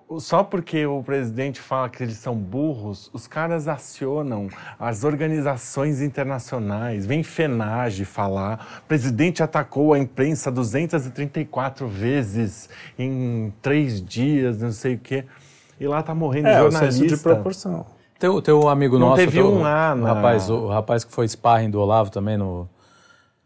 o- 0.09 0.19
Só 0.21 0.41
porque 0.43 0.85
o 0.85 1.03
presidente 1.03 1.59
fala 1.59 1.89
que 1.89 2.01
eles 2.01 2.15
são 2.17 2.33
burros, 2.35 3.09
os 3.13 3.27
caras 3.27 3.67
acionam 3.67 4.47
as 4.79 5.03
organizações 5.03 6.01
internacionais. 6.01 7.05
Vem 7.05 7.23
FENAGE 7.23 8.05
falar. 8.05 8.81
O 8.85 8.87
presidente 8.87 9.43
atacou 9.43 9.93
a 9.93 9.99
imprensa 9.99 10.49
234 10.49 11.87
vezes 11.89 12.69
em 12.97 13.53
três 13.61 14.01
dias, 14.01 14.59
não 14.61 14.71
sei 14.71 14.95
o 14.95 14.99
quê. 14.99 15.25
E 15.79 15.85
lá 15.87 16.01
tá 16.01 16.15
morrendo 16.15 16.47
É, 16.47 16.59
o 16.61 16.71
jornalista. 16.71 17.01
senso 17.03 17.15
de 17.17 17.21
proporção. 17.23 17.85
Teu, 18.19 18.41
teu 18.41 18.67
amigo 18.67 18.97
Não 18.97 19.09
nosso, 19.09 19.17
teve 19.21 19.37
teu- 19.39 19.51
um 19.51 19.63
A 19.65 19.93
o 19.93 19.95
na- 19.97 20.13
rapaz, 20.13 20.49
o 20.49 20.67
rapaz 20.67 21.03
que 21.03 21.11
foi 21.11 21.27
sparring 21.27 21.69
do 21.69 21.79
Olavo 21.79 22.09
também 22.09 22.35
no, 22.37 22.67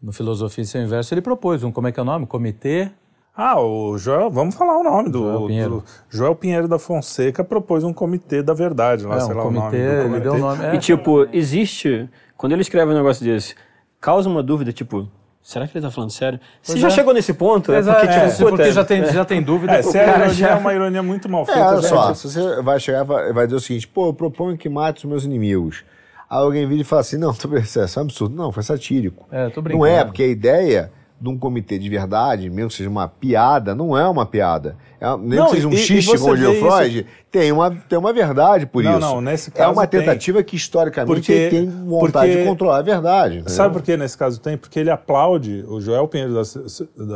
no 0.01 0.11
Filosofia 0.13 0.63
Sem 0.63 0.84
Inverso, 0.84 1.13
ele 1.13 1.22
propôs 1.22 1.63
um, 1.63 1.72
como 1.72 1.88
é 1.88 1.91
que 1.91 1.99
é 1.99 2.03
o 2.03 2.05
nome? 2.05 2.26
Comitê 2.26 2.89
Ah, 3.36 3.59
o 3.59 3.97
Joel, 3.97 4.30
vamos 4.30 4.55
falar 4.55 4.78
o 4.78 4.84
nome 4.84 5.09
do 5.09 5.19
Joel 5.19 5.39
do 5.39 5.47
Pinheiro. 5.47 5.84
Joel 6.09 6.36
Pinheiro 6.36 6.67
da 6.67 6.78
Fonseca 6.80 7.43
propôs 7.43 7.84
um 7.84 7.93
comitê 7.93 8.41
da 8.43 8.53
verdade, 8.53 9.05
lá, 9.05 9.15
É, 9.15 9.19
sei 9.22 9.34
um 9.34 9.38
lá 9.38 9.43
o 9.43 9.51
nome 9.51 9.59
comitê, 9.59 9.78
do 9.78 9.91
ele 9.93 10.03
comitê. 10.03 10.19
deu 10.24 10.34
o 10.34 10.38
nome. 10.38 10.65
É, 10.65 10.76
E 10.76 10.80
tipo, 10.80 11.28
existe. 11.34 12.09
Quando 12.38 12.51
ele 12.53 12.61
escreve 12.61 12.91
um 12.91 12.95
negócio 12.95 13.24
desse, 13.26 13.55
causa 13.99 14.28
uma 14.30 14.41
dúvida, 14.43 14.72
tipo, 14.74 15.07
será 15.41 15.67
que 15.67 15.77
ele 15.77 15.85
tá 15.85 15.91
falando 15.91 16.11
sério? 16.11 16.39
Você 16.61 16.77
já 16.77 16.87
é. 16.87 16.91
chegou 16.91 17.13
nesse 17.13 17.33
ponto? 17.33 17.73
Exato, 17.73 17.99
porque, 17.99 18.13
é, 18.13 18.27
tipo, 18.29 18.37
puta, 18.43 18.55
porque 18.57 18.71
já 18.71 18.85
tem, 18.85 19.05
já 19.05 19.25
tem 19.25 19.41
dúvida. 19.41 19.73
É, 19.79 19.83
cara 19.83 20.17
ironia 20.17 20.33
já- 20.33 20.49
é 20.49 20.55
uma 20.55 20.73
ironia 20.73 21.03
muito 21.03 21.27
mal 21.29 21.43
É, 21.43 21.45
feita, 21.45 21.67
olha 21.67 21.81
já- 21.81 21.87
só, 21.89 22.13
se 22.13 22.29
você 22.31 22.61
vai 22.61 22.79
chegar 22.79 23.01
e 23.01 23.07
vai 23.07 23.33
vai 23.33 23.45
dizer 23.47 23.57
o 23.57 23.59
seguinte, 23.59 23.87
pô, 23.87 24.07
eu 24.07 24.13
proponho 24.13 24.57
que 24.57 24.69
mate 24.69 25.05
os 25.05 25.09
meus 25.09 25.23
inimigos. 25.25 25.83
Aí 26.29 26.37
alguém 26.39 26.65
vira 26.67 26.81
e 26.81 26.83
fala 26.85 27.01
assim, 27.01 27.17
não, 27.17 27.33
tô 27.33 27.53
isso 27.57 27.79
é 27.79 27.85
um 27.97 28.01
absurdo. 28.03 28.35
Não, 28.35 28.51
foi 28.51 28.63
satírico. 28.63 29.27
É, 29.31 29.49
tô 29.49 29.57
Não 29.57 29.63
brincando. 29.63 29.85
é, 29.87 30.03
porque 30.05 30.23
a 30.23 30.27
ideia 30.27 30.91
de 31.22 31.30
um 31.30 31.38
comitê 31.38 31.78
de 31.78 31.88
verdade, 31.88 32.49
mesmo 32.49 32.69
que 32.69 32.76
seja 32.78 32.89
uma 32.89 33.07
piada, 33.07 33.76
não 33.76 33.95
é 33.95 34.07
uma 34.09 34.26
piada. 34.26 34.76
É, 34.99 35.07
uma- 35.07 35.17
Não, 35.17 35.45
que 35.45 35.51
seja 35.55 35.67
um 35.67 35.72
e- 35.74 36.17
como 36.17 36.36
diria 36.36 36.49
o 36.49 36.53
isso- 36.53 36.65
Freud, 36.65 37.05
tem 37.30 37.51
uma, 37.51 37.69
tem 37.72 37.99
uma 37.99 38.11
verdade 38.11 38.65
por 38.65 38.84
Não, 38.84 38.91
isso. 38.93 38.99
não, 38.99 39.22
nesse 39.22 39.49
é 39.49 39.53
caso 39.53 39.72
uma 39.74 39.86
tem. 39.86 39.99
tentativa 39.99 40.41
que 40.41 40.55
historicamente 40.55 41.13
Porque- 41.15 41.32
ele 41.32 41.49
tem 41.51 41.69
vontade 41.69 42.28
porque- 42.30 42.41
de 42.43 42.49
controlar 42.49 42.78
a 42.78 42.82
verdade. 42.82 43.36
entendeu? 43.36 43.53
Sabe 43.53 43.74
por 43.74 43.84
que 43.84 43.95
nesse 43.95 44.17
caso 44.17 44.41
tem? 44.41 44.57
Porque 44.57 44.80
ele 44.80 44.89
aplaude, 44.89 45.63
o 45.67 45.80
Joel 45.80 46.07
Pinheiro 46.07 46.34
da, 46.34 46.41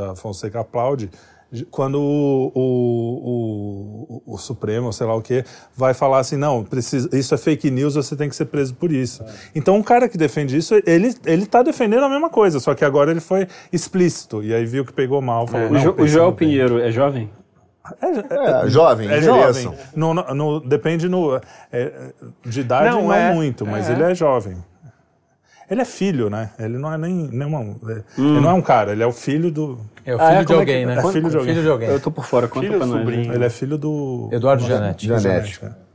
da 0.08 0.16
Fonseca 0.16 0.60
aplaude 0.60 1.10
quando 1.72 2.00
o, 2.02 2.52
o, 2.56 4.22
o, 4.28 4.34
o 4.34 4.38
Supremo, 4.38 4.91
sei 4.91 5.08
lá 5.08 5.16
o 5.16 5.22
que, 5.22 5.43
vai 5.76 5.93
falar 5.93 6.20
assim, 6.20 6.36
não, 6.38 6.64
precisa, 6.64 7.10
isso 7.18 7.34
é 7.34 7.38
fake 7.38 7.70
news, 7.72 7.96
você 7.96 8.16
tem 8.16 8.28
que 8.30 8.36
ser 8.36 8.46
preso 8.46 8.74
por 8.74 8.91
isso. 8.91 9.24
Então 9.54 9.76
um 9.76 9.84
cara 9.84 10.10
que 10.10 10.18
defende 10.18 10.58
isso, 10.58 10.76
ele, 10.86 11.14
ele 11.26 11.46
tá 11.46 11.62
defendendo 11.64 12.04
a 12.04 12.10
mesma 12.10 12.30
coisa, 12.30 12.60
só 12.60 12.74
que 12.74 12.84
agora 12.84 13.12
ele 13.12 13.20
foi 13.22 13.48
explícito, 13.72 14.43
e 14.43 14.54
aí 14.54 14.66
viu 14.66 14.84
que 14.86 14.91
pegou 14.93 15.22
mal, 15.22 15.48
falou, 15.48 15.68
O, 15.70 15.74
não, 15.74 15.80
Jo- 15.80 15.89
o 15.91 15.93
pensa, 15.93 16.08
Joel. 16.10 16.34
Pinheiro 16.34 16.80
é 16.80 16.91
jovem? 16.91 17.30
É, 18.02 18.68
jovem, 18.68 19.08
É 19.08 19.18
envelheçam. 19.20 19.62
jovem. 19.64 19.78
No, 19.96 20.14
no- 20.14 20.34
no- 20.34 20.60
depende 20.60 21.08
no, 21.08 21.39
é, 21.72 22.12
de 22.43 22.62
idade, 22.62 22.89
Não, 22.89 23.04
não, 23.04 23.14
é- 23.14 23.32
muito, 23.34 23.66
mas 23.66 23.89
ele 23.89 24.02
é 24.02 24.16
jovem. 24.16 24.58
Ele 25.70 25.82
é 25.82 25.86
filho, 25.86 26.30
né? 26.30 26.51
Ele 26.59 26.78
não 26.78 26.93
é 26.93 26.97
nem, 26.97 27.28
nem 27.32 27.47
uma, 27.47 27.61
é- 27.91 28.03
ele 28.18 28.39
não 28.39 28.49
é 28.51 28.53
um 28.53 28.61
cara, 28.61 28.91
ele 28.91 29.01
é 29.01 29.07
o 29.07 29.11
filho 29.11 29.49
do. 29.51 29.80
É 30.05 30.16
o 30.16 30.22
Ah, 30.22 30.28
filho 30.28 30.39
é? 30.41 30.43
de 30.45 30.53
é 30.53 30.55
alguém, 30.55 30.80
que- 30.82 30.86
né? 30.86 30.93
é 30.97 31.11
filho 31.11 31.30
de 31.30 31.38
alguém. 31.38 31.53
Filho 31.53 31.63
de 31.66 31.70
alguém. 31.72 31.89
Eu 31.89 31.99
tô 31.99 32.11
por 32.11 32.26
fora, 32.26 32.47
conta 32.47 32.66
Filho 32.68 32.78
pra 32.78 32.86
nós. 32.88 32.99
sobrinho? 32.99 33.34
Ele 33.34 33.45
é 33.45 33.49
filho 33.49 33.78
do. 33.78 34.30
Eduardo 34.32 34.63
Janete. 34.63 35.07
Janete. 35.07 35.59
é. 35.66 35.86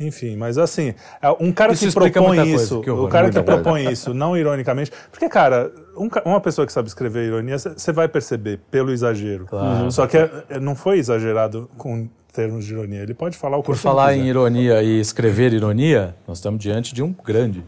Enfim, 0.00 0.36
mas 0.36 0.56
assim, 0.56 0.94
é, 1.20 1.30
um 1.38 1.52
cara 1.52 1.74
Isso 1.74 1.86
que 1.86 1.92
propõe 1.92 2.36
coisa, 2.38 2.44
isso, 2.46 2.80
que 2.80 2.90
horror, 2.90 3.04
o 3.06 3.08
cara 3.08 3.28
que 3.28 3.34
coisa. 3.42 3.44
propõe 3.62 3.92
isso, 3.92 4.14
não 4.14 4.34
ironicamente, 4.36 4.90
porque 5.10 5.28
cara, 5.28 5.70
um 5.96 6.08
uma 6.24 6.40
pessoa 6.40 6.66
que 6.66 6.72
sabe 6.72 6.88
escrever 6.88 7.26
ironia, 7.26 7.58
você 7.58 7.92
vai 7.92 8.08
perceber 8.08 8.58
pelo 8.70 8.90
exagero. 8.90 9.46
Só 9.90 10.06
que 10.06 10.16
é- 10.16 10.30
é- 10.48 10.58
não 10.58 10.74
foi 10.74 10.98
exagerado 10.98 11.70
com 11.76 12.08
termos 12.32 12.64
de 12.64 12.72
ironia. 12.72 13.02
Ele 13.02 13.12
pode 13.14 13.36
falar 13.36 13.58
o 13.58 13.62
Por 13.62 13.72
quanto 13.74 13.80
falar 13.80 14.16
em 14.16 14.26
ironia 14.26 14.82
e 14.82 14.98
escrever 14.98 15.52
ironia, 15.52 16.14
nós 16.26 16.38
estamos 16.38 16.58
diante 16.60 16.94
de 16.94 17.02
um 17.02 17.12
grande. 17.24 17.62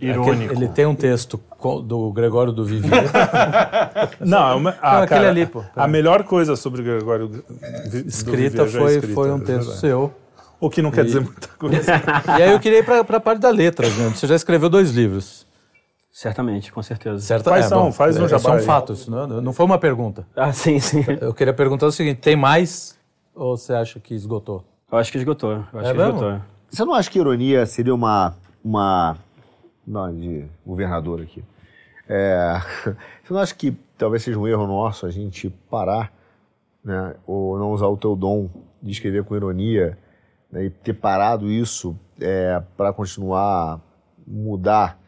Irônico. 0.00 0.52
Ele 0.54 0.68
tem 0.68 0.86
um 0.86 0.94
texto 0.94 1.40
do 1.84 2.12
Gregório 2.12 2.52
do 2.52 2.64
Vivier. 2.64 3.04
Não, 4.20 4.50
é 4.50 4.54
uma, 4.54 4.70
ah, 4.80 5.02
aquele 5.02 5.20
cara, 5.20 5.28
ali, 5.30 5.46
pô. 5.46 5.62
A 5.76 5.86
melhor 5.88 6.24
coisa 6.24 6.56
sobre 6.56 6.80
o 6.80 6.84
Gregório 6.84 7.28
Vi- 7.28 8.02
do 8.02 8.08
escrita 8.08 8.64
Vivier 8.64 8.68
já 8.68 8.78
é 8.78 8.82
foi, 8.82 8.92
escrita, 8.94 9.14
foi 9.14 9.30
um 9.30 9.36
é 9.36 9.40
texto 9.40 9.50
verdade. 9.58 9.78
seu. 9.80 10.14
O 10.60 10.70
que 10.70 10.80
não 10.80 10.90
quer 10.90 11.04
dizer 11.04 11.20
muita 11.20 11.48
coisa. 11.58 11.82
E 12.38 12.42
aí 12.42 12.52
eu 12.52 12.60
queria 12.60 12.78
ir 12.78 12.84
para 12.84 13.00
a 13.00 13.20
parte 13.20 13.40
da 13.40 13.50
letra. 13.50 13.86
Né? 13.88 14.10
Você 14.14 14.26
já 14.26 14.34
escreveu 14.34 14.68
dois 14.70 14.90
livros. 14.92 15.46
Certamente, 16.10 16.72
com 16.72 16.80
certeza. 16.82 17.18
Certo? 17.18 17.44
Quais 17.44 17.66
são? 17.66 17.90
Faz 17.92 18.16
um 18.16 18.24
é, 18.24 18.28
jabá 18.28 18.40
São 18.40 18.58
fatos, 18.60 19.08
não, 19.08 19.26
não 19.26 19.52
foi 19.52 19.66
uma 19.66 19.78
pergunta. 19.78 20.24
Ah, 20.36 20.52
sim, 20.52 20.78
sim. 20.78 21.04
Eu 21.20 21.34
queria 21.34 21.52
perguntar 21.52 21.86
o 21.86 21.92
seguinte: 21.92 22.18
tem 22.20 22.36
mais 22.36 22.96
ou 23.34 23.56
você 23.56 23.74
acha 23.74 23.98
que 23.98 24.14
esgotou? 24.14 24.64
Eu 24.90 24.96
acho 24.98 25.10
que 25.10 25.18
esgotou. 25.18 25.50
Eu 25.72 25.80
acho 25.80 25.88
É 25.88 25.92
que 25.92 25.98
mesmo? 25.98 26.12
esgotou. 26.14 26.40
Você 26.70 26.84
não 26.84 26.94
acha 26.94 27.10
que 27.10 27.18
ironia 27.18 27.66
seria 27.66 27.92
uma. 27.94 28.36
uma 28.64 29.16
não, 29.86 30.14
de 30.14 30.44
governador 30.64 31.20
aqui. 31.20 31.44
É, 32.08 32.60
você 33.22 33.32
não 33.32 33.40
acha 33.40 33.54
que 33.54 33.76
talvez 33.96 34.22
seja 34.22 34.38
um 34.38 34.46
erro 34.46 34.66
nosso 34.66 35.06
a 35.06 35.10
gente 35.10 35.50
parar 35.70 36.12
né, 36.84 37.14
ou 37.26 37.58
não 37.58 37.72
usar 37.72 37.86
o 37.86 37.96
teu 37.96 38.14
dom 38.14 38.48
de 38.82 38.92
escrever 38.92 39.24
com 39.24 39.34
ironia, 39.34 39.96
né, 40.52 40.64
e 40.64 40.70
ter 40.70 40.92
parado 40.92 41.50
isso 41.50 41.98
é, 42.20 42.62
para 42.76 42.92
continuar 42.92 43.80
mudar 44.26 44.98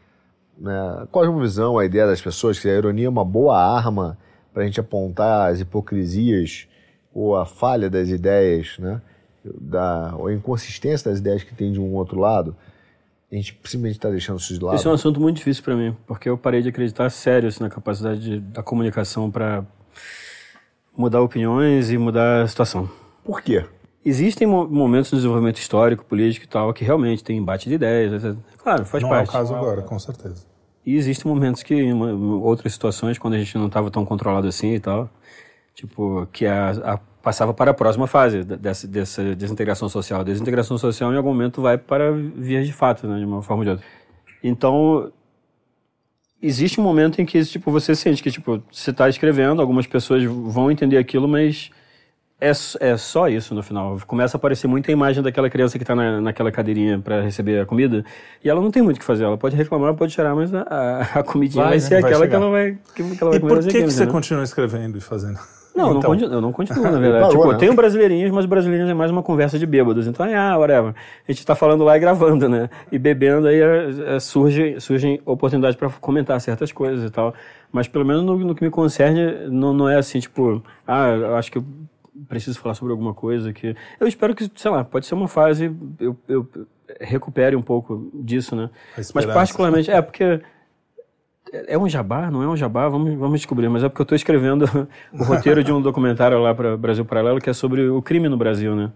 né, 0.57 0.73
a 1.03 1.07
cosmovisão, 1.07 1.77
a 1.77 1.85
ideia 1.85 2.07
das 2.07 2.21
pessoas, 2.21 2.59
que 2.59 2.67
a 2.67 2.73
ironia 2.73 3.05
é 3.05 3.09
uma 3.09 3.25
boa 3.25 3.57
arma 3.57 4.17
para 4.51 4.63
a 4.63 4.65
gente 4.65 4.79
apontar 4.79 5.51
as 5.51 5.59
hipocrisias 5.59 6.67
ou 7.13 7.35
a 7.35 7.45
falha 7.45 7.89
das 7.89 8.09
ideias, 8.09 8.77
né, 8.79 9.01
da, 9.43 10.15
ou 10.17 10.27
a 10.27 10.33
inconsistência 10.33 11.11
das 11.11 11.19
ideias 11.19 11.43
que 11.43 11.53
tem 11.53 11.71
de 11.71 11.79
um 11.79 11.93
outro 11.93 12.19
lado, 12.19 12.55
a 13.31 13.35
gente 13.35 13.53
simplesmente 13.63 13.95
está 13.97 14.09
deixando 14.09 14.39
isso 14.39 14.53
de 14.53 14.63
lado. 14.63 14.75
Esse 14.75 14.87
é 14.87 14.89
um 14.89 14.93
assunto 14.93 15.19
muito 15.19 15.37
difícil 15.37 15.63
para 15.63 15.75
mim, 15.75 15.95
porque 16.05 16.29
eu 16.29 16.37
parei 16.37 16.61
de 16.61 16.69
acreditar 16.69 17.09
sério 17.09 17.49
assim, 17.49 17.61
na 17.63 17.69
capacidade 17.69 18.19
de- 18.19 18.39
da 18.39 18.63
comunicação 18.63 19.29
para 19.29 19.65
mudar 20.97 21.21
opiniões 21.21 21.91
e 21.91 21.97
mudar 21.97 22.43
a 22.43 22.47
situação. 22.47 22.89
Por 23.23 23.41
quê? 23.41 23.65
Existem 24.05 24.47
mo- 24.47 24.67
momentos 24.67 25.11
no 25.11 25.17
desenvolvimento 25.17 25.57
histórico, 25.57 26.05
político 26.05 26.45
e 26.45 26.47
tal, 26.47 26.73
que 26.73 26.83
realmente 26.83 27.23
tem 27.23 27.37
embate 27.37 27.67
de 27.67 27.75
ideias. 27.75 28.23
etc. 28.23 28.37
Claro, 28.57 28.85
faz 28.85 29.03
Não 29.03 29.09
é 29.13 29.17
parte. 29.17 29.29
o 29.29 29.31
caso 29.33 29.55
agora, 29.55 29.81
com 29.81 29.99
certeza. 29.99 30.45
E 30.85 30.95
existem 30.95 31.29
momentos 31.29 31.63
que, 31.63 31.75
em 31.75 31.93
outras 32.41 32.71
situações, 32.71 33.17
quando 33.17 33.33
a 33.33 33.37
gente 33.37 33.57
não 33.57 33.67
estava 33.67 33.91
tão 33.91 34.05
controlado 34.05 34.47
assim 34.47 34.73
e 34.73 34.79
tal, 34.79 35.09
tipo, 35.77 36.27
que 36.33 36.45
a, 36.47 36.71
a- 36.71 36.97
passava 37.21 37.53
para 37.53 37.69
a 37.69 37.73
próxima 37.73 38.07
fase 38.07 38.43
de- 38.43 38.57
dessa, 38.57 38.87
dessa 38.87 39.35
desintegração 39.35 39.87
social. 39.87 40.21
A 40.21 40.23
desintegração 40.23 40.75
social, 40.77 41.13
em 41.13 41.17
algum 41.17 41.29
momento, 41.29 41.61
vai 41.61 41.77
para 41.77 42.11
vias 42.11 42.65
de 42.65 42.73
fato, 42.73 43.07
né, 43.07 43.19
de 43.19 43.25
uma 43.25 43.43
forma 43.43 43.61
ou 43.61 43.63
de 43.65 43.69
outra. 43.71 43.85
Então, 44.43 45.11
existe 46.41 46.79
um 46.79 46.83
momento 46.83 47.21
em 47.21 47.25
que, 47.25 47.43
tipo, 47.45 47.71
você 47.71 47.95
sente 47.95 48.23
que, 48.23 48.31
tipo, 48.31 48.61
você 48.71 48.89
está 48.91 49.07
escrevendo, 49.07 49.61
algumas 49.61 49.85
pessoas 49.85 50.23
vão 50.23 50.71
entender 50.71 50.97
aquilo, 50.97 51.27
mas 51.27 51.69
é, 52.39 52.51
é 52.79 52.97
só 52.97 53.27
isso 53.27 53.53
no 53.53 53.61
final. 53.61 53.99
Começa 54.07 54.37
a 54.37 54.39
aparecer 54.39 54.67
muita 54.67 54.91
imagem 54.91 55.21
daquela 55.21 55.49
criança 55.49 55.77
que 55.77 55.83
está 55.83 55.95
na, 55.95 56.21
naquela 56.21 56.51
cadeirinha 56.51 56.99
para 56.99 57.21
receber 57.21 57.59
a 57.59 57.65
comida 57.65 58.03
e 58.43 58.49
ela 58.49 58.61
não 58.61 58.71
tem 58.71 58.81
muito 58.81 58.97
o 58.97 58.99
que 58.99 59.05
fazer. 59.05 59.23
Ela 59.25 59.37
pode 59.37 59.55
reclamar, 59.55 59.93
pode 59.95 60.13
chorar, 60.13 60.35
mas 60.35 60.53
a, 60.53 60.61
a, 61.15 61.23
comidinha 61.23 61.63
vai, 61.63 61.71
Vai, 61.73 61.79
ser 61.79 61.95
né? 61.95 62.01
Vai 62.01 62.11
aquela 62.11 62.25
que 62.27 62.33
chegar. 62.33 62.41
ela 62.41 62.51
vai, 62.51 62.77
que, 62.95 63.03
que 63.15 63.23
ela 63.23 63.31
vai 63.31 63.37
E 63.37 63.41
comer 63.41 63.49
por 63.49 63.55
nas 63.55 63.65
que, 63.65 63.71
que 63.83 63.91
você 63.91 64.05
né? 64.05 64.11
continua 64.11 64.43
escrevendo 64.43 64.97
e 64.97 65.01
fazendo? 65.01 65.39
Não, 65.77 65.89
eu 65.89 65.93
não 65.93 66.15
Então, 66.15 66.33
eu 66.33 66.41
não 66.41 66.51
continuo, 66.51 66.83
na 66.83 66.97
verdade. 66.99 67.21
Parou, 67.27 67.43
tipo, 67.43 67.51
né? 67.51 67.57
tem 67.59 67.73
brasileirinhos, 67.73 68.31
mas 68.31 68.47
brasileirinhos 68.47 68.89
é 68.89 68.95
mais 68.95 69.11
uma 69.11 69.21
conversa 69.21 69.59
de 69.59 69.65
bêbados. 69.67 70.07
Então, 70.07 70.25
ah, 70.25 70.57
whatever. 70.57 70.95
A 71.27 71.31
gente 71.31 71.45
tá 71.45 71.53
falando 71.55 71.83
lá 71.83 71.95
e 71.95 71.99
gravando, 71.99 72.49
né? 72.49 72.67
E 72.91 72.97
bebendo, 72.97 73.47
aí 73.47 73.61
é, 73.61 74.15
é, 74.15 74.19
surge, 74.19 74.81
surgem 74.81 75.21
oportunidades 75.23 75.77
para 75.77 75.89
comentar 76.01 76.41
certas 76.41 76.71
coisas 76.71 77.07
e 77.07 77.11
tal. 77.11 77.33
Mas 77.71 77.87
pelo 77.87 78.03
menos 78.03 78.23
no, 78.23 78.35
no 78.37 78.55
que 78.55 78.63
me 78.63 78.71
concerne, 78.71 79.47
não, 79.49 79.71
não 79.71 79.87
é 79.87 79.97
assim, 79.97 80.19
tipo, 80.19 80.63
ah, 80.87 81.09
eu 81.09 81.35
acho 81.35 81.51
que 81.51 81.59
eu 81.59 81.65
preciso 82.27 82.59
falar 82.59 82.73
sobre 82.73 82.91
alguma 82.91 83.13
coisa 83.13 83.53
que... 83.53 83.75
Eu 83.99 84.07
espero 84.07 84.33
que, 84.33 84.49
sei 84.55 84.71
lá, 84.71 84.83
pode 84.83 85.05
ser 85.05 85.13
uma 85.13 85.27
fase, 85.27 85.71
eu, 85.99 86.17
eu 86.27 86.47
recupere 86.99 87.55
um 87.55 87.61
pouco 87.61 88.09
disso, 88.15 88.55
né? 88.55 88.71
Mas 89.13 89.25
particularmente, 89.25 89.91
é 89.91 90.01
porque... 90.01 90.41
É 91.51 91.77
um 91.77 91.87
jabá? 91.87 92.29
Não 92.29 92.43
é 92.43 92.47
um 92.47 92.57
jabá? 92.57 92.87
Vamos, 92.89 93.13
vamos 93.15 93.39
descobrir. 93.39 93.69
Mas 93.69 93.83
é 93.83 93.89
porque 93.89 94.01
eu 94.01 94.03
estou 94.03 94.15
escrevendo 94.15 94.63
o 95.13 95.23
roteiro 95.23 95.63
de 95.63 95.71
um 95.71 95.81
documentário 95.81 96.39
lá 96.39 96.53
para 96.53 96.75
Brasil 96.77 97.05
Paralelo 97.05 97.39
que 97.39 97.49
é 97.49 97.53
sobre 97.53 97.87
o 97.87 98.01
crime 98.01 98.27
no 98.27 98.37
Brasil, 98.37 98.75
né? 98.75 98.91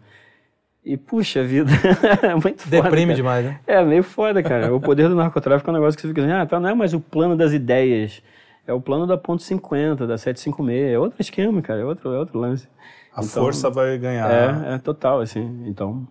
E, 0.84 0.98
puxa 0.98 1.44
vida, 1.44 1.70
é 2.24 2.34
muito 2.34 2.64
foda. 2.64 2.82
Deprime 2.82 3.08
cara. 3.08 3.16
demais, 3.16 3.46
né? 3.46 3.60
É, 3.68 3.84
meio 3.84 4.04
foda, 4.04 4.42
cara. 4.42 4.74
O 4.74 4.82
poder 4.82 5.08
do 5.08 5.16
narcotráfico 5.16 5.70
é 5.70 5.72
um 5.72 5.76
negócio 5.76 5.96
que 5.96 6.02
você 6.02 6.08
fica 6.08 6.22
assim, 6.22 6.32
ah, 6.32 6.44
tá, 6.44 6.60
não 6.60 6.70
é 6.70 6.74
mais 6.74 6.94
o 6.96 7.00
plano 7.00 7.36
das 7.38 7.54
ideias. 7.54 8.22
É 8.66 8.74
o 8.74 8.82
plano 8.82 9.06
da 9.06 9.16
ponto 9.16 9.44
50, 9.44 10.08
da 10.08 10.18
756. 10.18 10.94
É 10.94 10.98
outro 10.98 11.22
esquema, 11.22 11.62
cara. 11.62 11.82
É 11.82 11.86
outro, 11.86 12.12
é 12.14 12.18
outro 12.18 12.40
lance. 12.40 12.68
A 13.14 13.22
Então, 13.22 13.44
força 13.44 13.70
vai 13.70 13.98
ganhar. 13.98 14.32
É, 14.32 14.76
é 14.76 14.78
total, 14.80 15.20
assim. 15.20 15.64
Então, 15.68 16.08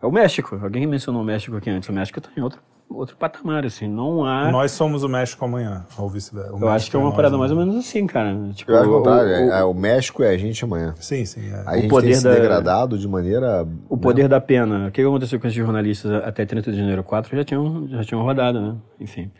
é 0.00 0.06
o 0.06 0.12
México. 0.12 0.60
Alguém 0.62 0.86
mencionou 0.86 1.22
o 1.22 1.24
México 1.24 1.56
aqui 1.56 1.70
antes. 1.70 1.88
O 1.88 1.92
México 1.92 2.20
tá 2.20 2.28
em 2.36 2.40
outro, 2.40 2.60
outro 2.96 3.16
patamar, 3.16 3.64
assim. 3.66 3.88
Não 3.88 4.24
há... 4.24 4.50
Nós 4.50 4.70
somos 4.72 5.02
o 5.02 5.08
México 5.08 5.44
amanhã, 5.44 5.84
ou 5.98 6.08
vice-versa. 6.08 6.54
O 6.54 6.60
Eu 6.60 6.68
acho 6.68 6.90
que 6.90 6.96
é 6.96 6.98
uma 6.98 7.06
nós 7.08 7.16
parada 7.16 7.36
mais 7.36 7.50
ou 7.50 7.56
menos 7.58 7.76
assim, 7.76 8.06
cara. 8.06 8.36
Tipo, 8.54 8.70
Eu 8.72 8.78
acho 8.78 8.88
o- 8.90 8.92
o 8.92 8.96
contrário. 8.98 9.28
o- 9.28 9.32
é- 9.52 9.60
é, 9.60 9.64
o 9.64 9.74
México 9.74 10.22
é 10.22 10.28
a 10.30 10.36
gente 10.38 10.64
amanhã. 10.64 10.94
Sim, 11.00 11.24
sim. 11.24 11.48
é. 11.52 11.62
A 11.66 11.76
gente 11.76 11.88
poder 11.88 12.06
tem 12.08 12.16
se 12.16 12.24
da- 12.24 12.34
degradado 12.34 12.96
de 12.98 13.06
maneira. 13.08 13.66
O 13.88 13.96
poder 13.96 14.28
da 14.28 14.40
pena. 14.40 14.88
O 14.88 14.90
que 14.90 15.00
aconteceu 15.02 15.38
com 15.40 15.46
esses 15.46 15.56
jornalistas 15.56 16.10
até 16.24 16.44
30 16.46 16.70
de 16.70 16.78
janeiro 16.78 17.02
4 17.02 17.36
já 17.36 17.44
tinham, 17.44 17.88
já 17.88 18.04
tinham 18.04 18.22
rodado, 18.22 18.60
né? 18.60 18.76
Enfim. 19.00 19.30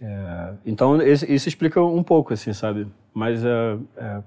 É, 0.00 0.50
então, 0.66 1.00
esse- 1.00 1.32
isso 1.32 1.48
explica 1.48 1.82
um 1.82 2.02
pouco, 2.02 2.34
assim, 2.34 2.52
sabe? 2.52 2.86
Mas 3.14 3.42
é, 3.44 3.76
é, 3.96 4.22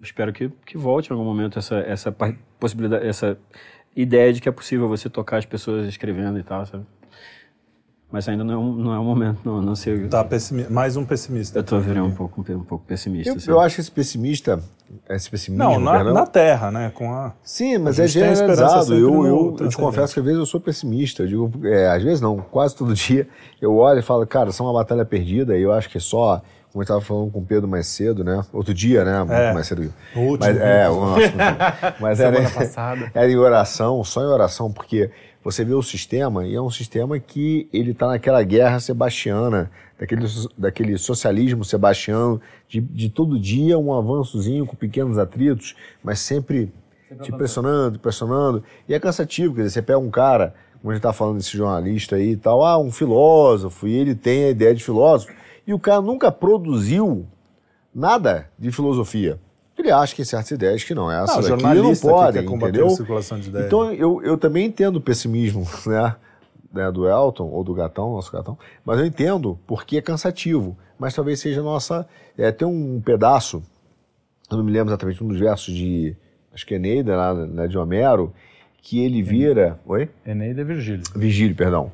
espero 0.00 0.32
que, 0.32 0.48
que 0.64 0.76
volte 0.78 1.10
em 1.10 1.12
algum 1.12 1.24
momento 1.24 1.58
essa, 1.58 1.76
essa 1.76 2.14
possibilidade, 2.60 3.06
essa 3.06 3.36
ideia 3.96 4.32
de 4.32 4.40
que 4.40 4.48
é 4.48 4.52
possível 4.52 4.88
você 4.88 5.08
tocar 5.10 5.38
as 5.38 5.44
pessoas 5.44 5.86
escrevendo 5.86 6.38
e 6.38 6.42
tal, 6.42 6.64
sabe? 6.64 6.84
Mas 8.12 8.28
ainda 8.28 8.44
não 8.44 8.52
é 8.52 8.56
um, 8.58 8.72
não 8.74 8.94
é 8.94 8.98
um 8.98 9.04
momento, 9.04 9.38
não, 9.42 9.62
não 9.62 9.74
sei. 9.74 10.06
Tá 10.06 10.22
pessimi- 10.22 10.66
mais 10.68 10.98
um 10.98 11.04
pessimista. 11.04 11.58
Eu 11.58 11.64
tô 11.64 11.80
virando 11.80 12.08
um 12.08 12.14
pouco, 12.14 12.42
um 12.52 12.60
pouco 12.62 12.84
pessimista. 12.84 13.30
Eu, 13.30 13.36
assim. 13.36 13.50
eu 13.50 13.58
acho 13.58 13.80
esse 13.80 13.90
pessimista. 13.90 14.60
Esse 15.08 15.30
pessimismo. 15.30 15.64
Não, 15.64 15.80
na, 15.80 15.92
perdão, 15.92 16.12
na 16.12 16.26
Terra, 16.26 16.70
né? 16.70 16.92
Com 16.94 17.10
a... 17.10 17.32
Sim, 17.42 17.78
mas 17.78 17.98
A 17.98 18.04
é 18.04 18.06
generalizado. 18.08 18.92
Eu, 18.92 19.26
eu, 19.26 19.56
eu 19.58 19.68
te 19.70 19.76
confesso 19.78 20.12
que 20.12 20.20
às 20.20 20.26
vezes 20.26 20.38
eu 20.38 20.44
sou 20.44 20.60
pessimista. 20.60 21.22
Eu 21.22 21.26
digo, 21.26 21.66
é, 21.66 21.88
às 21.88 22.02
vezes 22.02 22.20
não, 22.20 22.36
quase 22.36 22.76
todo 22.76 22.92
dia 22.94 23.26
eu 23.62 23.74
olho 23.76 24.00
e 24.00 24.02
falo, 24.02 24.26
cara, 24.26 24.50
isso 24.50 24.62
é 24.62 24.66
uma 24.66 24.74
batalha 24.74 25.06
perdida. 25.06 25.56
E 25.56 25.62
eu 25.62 25.72
acho 25.72 25.88
que 25.88 25.96
é 25.96 26.00
só, 26.00 26.42
como 26.70 26.82
eu 26.82 26.82
estava 26.82 27.00
falando 27.00 27.30
com 27.30 27.38
o 27.38 27.44
Pedro 27.46 27.66
mais 27.66 27.86
cedo, 27.86 28.22
né? 28.22 28.44
Outro 28.52 28.74
dia, 28.74 29.02
né? 29.06 29.20
Muito 29.20 29.32
É. 29.32 29.54
mais 29.54 29.66
cedo. 29.66 29.90
O 30.14 30.20
último. 30.20 30.52
Mas, 30.52 30.60
é, 30.60 30.90
o 30.90 31.00
nosso, 31.00 31.22
mas 31.98 32.20
era, 32.20 32.36
Semana 32.36 32.54
passada. 32.54 33.10
era 33.14 33.30
em 33.30 33.36
oração, 33.38 34.04
só 34.04 34.20
em 34.20 34.26
oração, 34.26 34.70
porque 34.70 35.10
você 35.42 35.64
vê 35.64 35.74
o 35.74 35.82
sistema 35.82 36.46
e 36.46 36.54
é 36.54 36.60
um 36.60 36.70
sistema 36.70 37.18
que 37.18 37.68
ele 37.72 37.90
está 37.90 38.06
naquela 38.06 38.42
guerra 38.42 38.78
sebastiana, 38.78 39.70
daquele, 39.98 40.24
daquele 40.56 40.98
socialismo 40.98 41.64
sebastiano, 41.64 42.40
de, 42.68 42.80
de 42.80 43.08
todo 43.08 43.38
dia 43.38 43.78
um 43.78 43.92
avançozinho 43.92 44.66
com 44.66 44.76
pequenos 44.76 45.18
atritos, 45.18 45.74
mas 46.02 46.20
sempre 46.20 46.72
te 47.20 47.32
pressionando, 47.32 47.98
pressionando. 47.98 48.62
E 48.88 48.94
é 48.94 49.00
cansativo, 49.00 49.54
quer 49.54 49.62
dizer, 49.62 49.74
você 49.74 49.82
pega 49.82 49.98
um 49.98 50.10
cara, 50.10 50.54
como 50.80 50.90
a 50.90 50.94
gente 50.94 51.00
está 51.00 51.12
falando 51.12 51.38
desse 51.38 51.56
jornalista 51.56 52.16
aí 52.16 52.30
e 52.30 52.36
tal, 52.36 52.64
ah, 52.64 52.78
um 52.78 52.90
filósofo, 52.90 53.86
e 53.86 53.94
ele 53.94 54.14
tem 54.14 54.44
a 54.44 54.50
ideia 54.50 54.74
de 54.74 54.82
filósofo, 54.82 55.32
e 55.66 55.74
o 55.74 55.78
cara 55.78 56.00
nunca 56.00 56.30
produziu 56.30 57.26
nada 57.94 58.48
de 58.58 58.70
filosofia. 58.70 59.38
Ele 59.78 59.90
acha 59.90 60.14
que 60.14 60.24
certas 60.24 60.50
ideias 60.50 60.84
que 60.84 60.94
não 60.94 61.10
é 61.10 61.22
essa 61.22 61.34
Não, 61.34 61.40
daqui 61.40 61.50
não 61.50 61.58
jornalista 61.60 62.32
que 62.32 62.38
entendeu? 62.40 62.86
a 62.86 62.90
circulação 62.90 63.40
de 63.40 63.48
ideias. 63.48 63.66
Então 63.66 63.92
eu, 63.92 64.22
eu 64.22 64.36
também 64.36 64.66
entendo 64.66 64.96
o 64.96 65.00
pessimismo, 65.00 65.66
né? 65.86 66.14
né, 66.72 66.90
do 66.90 67.06
Elton, 67.06 67.44
ou 67.44 67.62
do 67.62 67.74
Gatão, 67.74 68.12
nosso 68.12 68.32
Gatão, 68.32 68.56
mas 68.84 68.98
eu 68.98 69.04
entendo 69.04 69.58
porque 69.66 69.98
é 69.98 70.02
cansativo, 70.02 70.76
mas 70.98 71.14
talvez 71.14 71.38
seja 71.38 71.60
a 71.60 71.64
nossa... 71.64 72.08
É, 72.36 72.50
tem 72.50 72.66
um 72.66 73.00
pedaço, 73.00 73.62
eu 74.50 74.56
não 74.56 74.64
me 74.64 74.72
lembro 74.72 74.88
exatamente, 74.88 75.22
um 75.22 75.28
dos 75.28 75.38
versos 75.38 75.74
de, 75.74 76.16
acho 76.52 76.66
que 76.66 76.74
é 76.74 76.76
Eneida, 76.78 77.14
lá, 77.14 77.34
né, 77.34 77.68
de 77.68 77.76
Homero, 77.76 78.32
que 78.80 79.00
ele 79.00 79.22
vira... 79.22 79.78
Oi? 79.84 80.08
Eneida 80.26 80.62
e 80.62 80.64
Virgílio. 80.64 81.02
Vigílio, 81.14 81.54
perdão. 81.54 81.92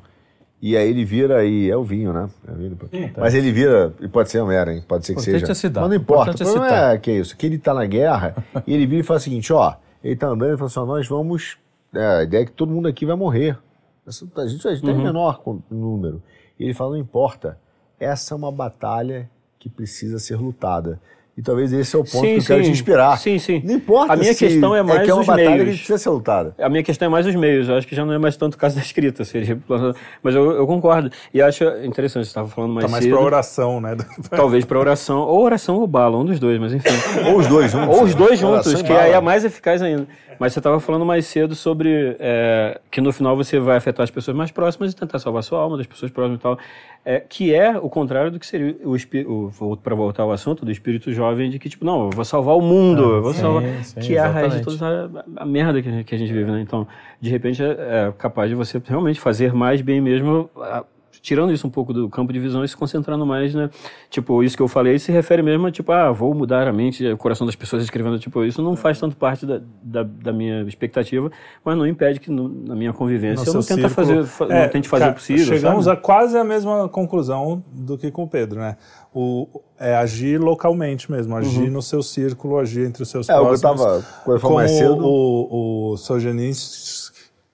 E 0.61 0.75
aí 0.75 0.89
ele 0.89 1.05
vira 1.05 1.45
e 1.45 1.69
é 1.69 1.77
o 1.77 1.83
vinho, 1.83 2.11
né? 2.11 2.29
É 2.47 2.51
o 2.51 2.55
vinho. 2.55 2.77
Mas 3.17 3.33
ele 3.33 3.49
vira, 3.51 3.93
e 4.01 4.07
pode 4.09 4.29
ser 4.29 4.41
Homero, 4.41 4.71
hein? 4.71 4.83
Pode 4.85 5.05
ser 5.05 5.13
que 5.13 5.21
Importante 5.21 5.39
seja. 5.41 5.51
é 5.51 5.55
citar. 5.55 5.81
Mas 5.81 5.89
não 5.89 5.95
importa. 5.97 6.31
Importante 6.31 6.43
O 6.47 6.49
é 6.49 6.51
problema 6.53 6.75
citar. 6.75 6.95
é 6.95 6.97
que 6.97 7.11
é 7.11 7.13
isso, 7.15 7.37
que 7.37 7.45
ele 7.45 7.57
tá 7.57 7.73
na 7.73 7.85
guerra 7.85 8.35
e 8.67 8.73
ele 8.73 8.85
vira 8.85 8.99
e 9.01 9.03
fala 9.03 9.19
o 9.19 9.21
seguinte, 9.21 9.53
ó, 9.53 9.75
ele 10.03 10.15
tá 10.17 10.27
andando 10.27 10.53
e 10.53 10.57
fala 10.57 10.67
assim, 10.67 10.79
ó, 10.79 10.85
nós 10.85 11.07
vamos, 11.07 11.57
é, 11.93 12.05
a 12.05 12.23
ideia 12.23 12.41
é 12.41 12.45
que 12.45 12.51
todo 12.51 12.71
mundo 12.73 12.87
aqui 12.89 13.05
vai 13.05 13.15
morrer. 13.15 13.57
Essa- 14.05 14.27
A 14.35 14.47
gente, 14.47 14.67
a 14.67 14.73
gente 14.73 14.83
tem 14.85 14.95
menor 14.97 15.39
com- 15.39 15.61
número. 15.71 16.21
E 16.59 16.65
ele 16.65 16.73
fala, 16.73 16.91
não 16.91 16.97
importa, 16.97 17.57
essa 17.97 18.33
é 18.33 18.37
uma 18.37 18.51
batalha 18.51 19.29
que 19.57 19.69
precisa 19.69 20.19
ser 20.19 20.35
lutada. 20.35 20.99
E 21.39 21.41
talvez 21.41 21.71
esse 21.71 21.95
é 21.95 21.97
o 21.97 22.03
ponto 22.03 22.19
Sim, 22.19 22.33
que 22.33 22.39
eu 22.41 22.43
quero 22.47 22.59
sim. 22.59 22.65
te 22.65 22.71
inspirar. 22.73 23.17
Sim, 23.17 23.39
sim. 23.39 23.61
Não 23.63 23.75
importa 23.75 24.11
A 24.11 24.17
minha 24.17 24.33
se 24.33 24.45
questão 24.45 24.75
é 24.75 24.83
mais 24.83 25.03
que 25.03 25.09
é 25.09 25.13
uma 25.13 25.21
os 25.21 25.27
batalha 25.27 25.47
que 25.51 25.55
meios. 25.63 25.75
precisa 25.77 25.97
ser 25.97 26.09
lutada. 26.09 26.53
A 26.59 26.67
minha 26.67 26.83
questão 26.83 27.05
é 27.05 27.09
mais 27.09 27.25
os 27.25 27.33
meios. 27.33 27.69
Eu 27.69 27.77
acho 27.77 27.87
que 27.87 27.95
já 27.95 28.03
não 28.05 28.11
é 28.11 28.17
mais 28.17 28.35
tanto 28.35 28.55
o 28.55 28.57
caso 28.57 28.75
da 28.75 28.81
escrita. 28.81 29.23
Seria... 29.23 29.57
Mas 30.21 30.35
eu, 30.35 30.51
eu 30.51 30.67
concordo. 30.67 31.09
E 31.33 31.41
acho 31.41 31.63
interessante, 31.85 32.25
você 32.25 32.31
estava 32.31 32.49
falando 32.49 32.73
mais 32.73 32.87
Tá 32.87 32.91
mais 32.91 33.05
cedo. 33.05 33.15
pra 33.15 33.23
oração, 33.25 33.79
né? 33.79 33.95
Talvez 34.29 34.65
para 34.65 34.77
oração. 34.79 35.19
Ou 35.19 35.41
oração 35.41 35.77
ou 35.77 35.87
bala, 35.87 36.17
um 36.17 36.25
dos 36.25 36.39
dois, 36.41 36.59
mas 36.59 36.73
enfim. 36.73 36.89
Ou 37.31 37.37
os 37.37 37.47
dois 37.47 37.71
juntos. 37.71 37.95
Ou 37.97 38.03
os 38.03 38.13
dois 38.13 38.43
Oração 38.43 38.73
juntos, 38.73 38.81
que 38.81 38.91
aí 38.91 39.13
é 39.13 39.21
mais 39.21 39.45
eficaz 39.45 39.81
ainda. 39.81 40.07
Mas 40.39 40.53
você 40.53 40.59
estava 40.59 40.79
falando 40.79 41.05
mais 41.05 41.25
cedo 41.25 41.53
sobre 41.53 42.15
é, 42.19 42.79
que 42.89 43.01
no 43.01 43.11
final 43.11 43.35
você 43.35 43.59
vai 43.59 43.75
afetar 43.75 44.03
as 44.03 44.09
pessoas 44.09 44.35
mais 44.37 44.51
próximas 44.51 44.93
e 44.93 44.95
tentar 44.95 45.19
salvar 45.19 45.39
a 45.41 45.43
sua 45.43 45.59
alma 45.59 45.75
das 45.77 45.85
pessoas 45.85 46.11
próximas 46.11 46.39
e 46.39 46.41
tal. 46.41 46.57
É, 47.03 47.19
que 47.19 47.53
é 47.53 47.77
o 47.77 47.89
contrário 47.89 48.31
do 48.31 48.39
que 48.39 48.45
seria 48.45 48.75
o, 48.83 48.95
espí- 48.95 49.25
o 49.25 49.51
para 49.81 49.95
voltar 49.95 50.23
ao 50.23 50.31
assunto 50.31 50.63
do 50.65 50.71
espírito 50.71 51.11
jovem 51.11 51.49
de 51.49 51.57
que 51.59 51.67
tipo 51.69 51.83
não, 51.85 52.05
eu 52.05 52.09
vou 52.11 52.23
salvar 52.25 52.55
o 52.55 52.61
mundo, 52.61 53.01
eu 53.15 53.21
vou 53.21 53.33
sim, 53.33 53.41
salvar, 53.41 53.63
sim, 53.83 53.99
que 53.99 54.15
é 54.15 54.19
a 54.19 54.27
raiz 54.29 54.53
de 54.53 54.59
exatamente. 54.59 55.09
toda 55.09 55.23
a, 55.37 55.43
a 55.43 55.45
merda 55.45 55.81
que 55.81 55.89
a, 55.89 55.91
gente, 55.91 56.03
que 56.05 56.15
a 56.15 56.17
gente 56.17 56.31
vive, 56.31 56.51
né? 56.51 56.61
Então, 56.61 56.87
de 57.19 57.29
repente 57.29 57.61
é, 57.63 57.67
é 57.67 58.13
capaz 58.17 58.49
de 58.49 58.55
você 58.55 58.81
realmente 58.85 59.19
fazer 59.19 59.53
mais 59.53 59.81
bem 59.81 59.99
mesmo 60.01 60.49
a- 60.57 60.83
tirando 61.21 61.51
isso 61.51 61.65
um 61.67 61.69
pouco 61.69 61.93
do 61.93 62.07
campo 62.09 62.31
de 62.33 62.39
visão 62.39 62.63
e 62.63 62.67
se 62.67 62.75
concentrando 62.77 63.25
mais, 63.25 63.53
né? 63.53 63.69
Tipo, 64.09 64.43
isso 64.43 64.55
que 64.55 64.61
eu 64.63 64.67
falei 64.67 64.97
se 64.99 65.11
refere 65.11 65.41
mesmo 65.43 65.67
a, 65.67 65.71
tipo, 65.71 65.91
ah, 65.91 66.11
vou 66.11 66.33
mudar 66.33 66.67
a 66.67 66.73
mente, 66.73 67.05
o 67.07 67.17
coração 67.17 67.45
das 67.45 67.55
pessoas 67.55 67.83
escrevendo, 67.83 68.17
tipo, 68.19 68.43
isso 68.45 68.61
não 68.61 68.75
faz 68.75 68.99
tanto 68.99 69.15
parte 69.15 69.45
da, 69.45 69.61
da, 69.83 70.03
da 70.03 70.31
minha 70.33 70.61
expectativa, 70.63 71.31
mas 71.63 71.77
não 71.77 71.85
impede 71.85 72.19
que 72.19 72.31
no- 72.31 72.47
na 72.49 72.75
minha 72.75 72.93
convivência 72.93 73.49
eu 73.49 73.53
não, 73.53 73.61
tenta 73.61 73.87
círculo. 73.89 73.93
fazer, 74.07 74.25
fa- 74.25 74.45
É, 74.45 74.63
não 74.63 74.69
tente 74.69 74.87
fazer 74.87 75.01
cara, 75.03 75.11
o 75.11 75.15
possível, 75.15 75.45
Chegamos 75.45 75.85
sabe? 75.85 75.97
a 75.97 76.01
quase 76.01 76.37
a 76.37 76.43
mesma 76.43 76.87
conclusão 76.89 77.63
do 77.71 77.97
que 77.97 78.09
com 78.11 78.23
o 78.23 78.27
Pedro, 78.27 78.59
né? 78.59 78.77
O, 79.13 79.47
é 79.79 79.95
agir 79.95 80.39
localmente 80.39 81.09
mesmo, 81.11 81.35
agir 81.35 81.71
no 81.71 81.81
seu 81.81 82.03
círculo, 82.03 82.59
agir 82.59 82.85
entre 82.85 83.01
os 83.01 83.09
seus 83.09 83.27
É, 83.27 83.33
o 83.35 83.37
eu 83.37 83.45
próximos. 83.47 83.81
tava- 83.81 84.03
quando 84.23 84.37
eu 84.37 84.41
como 84.41 84.55
mais 84.55 84.71
cedo- 84.71 85.03
o, 85.03 85.93
o 85.93 85.95
digo 85.97 86.49
assim. 86.51 87.08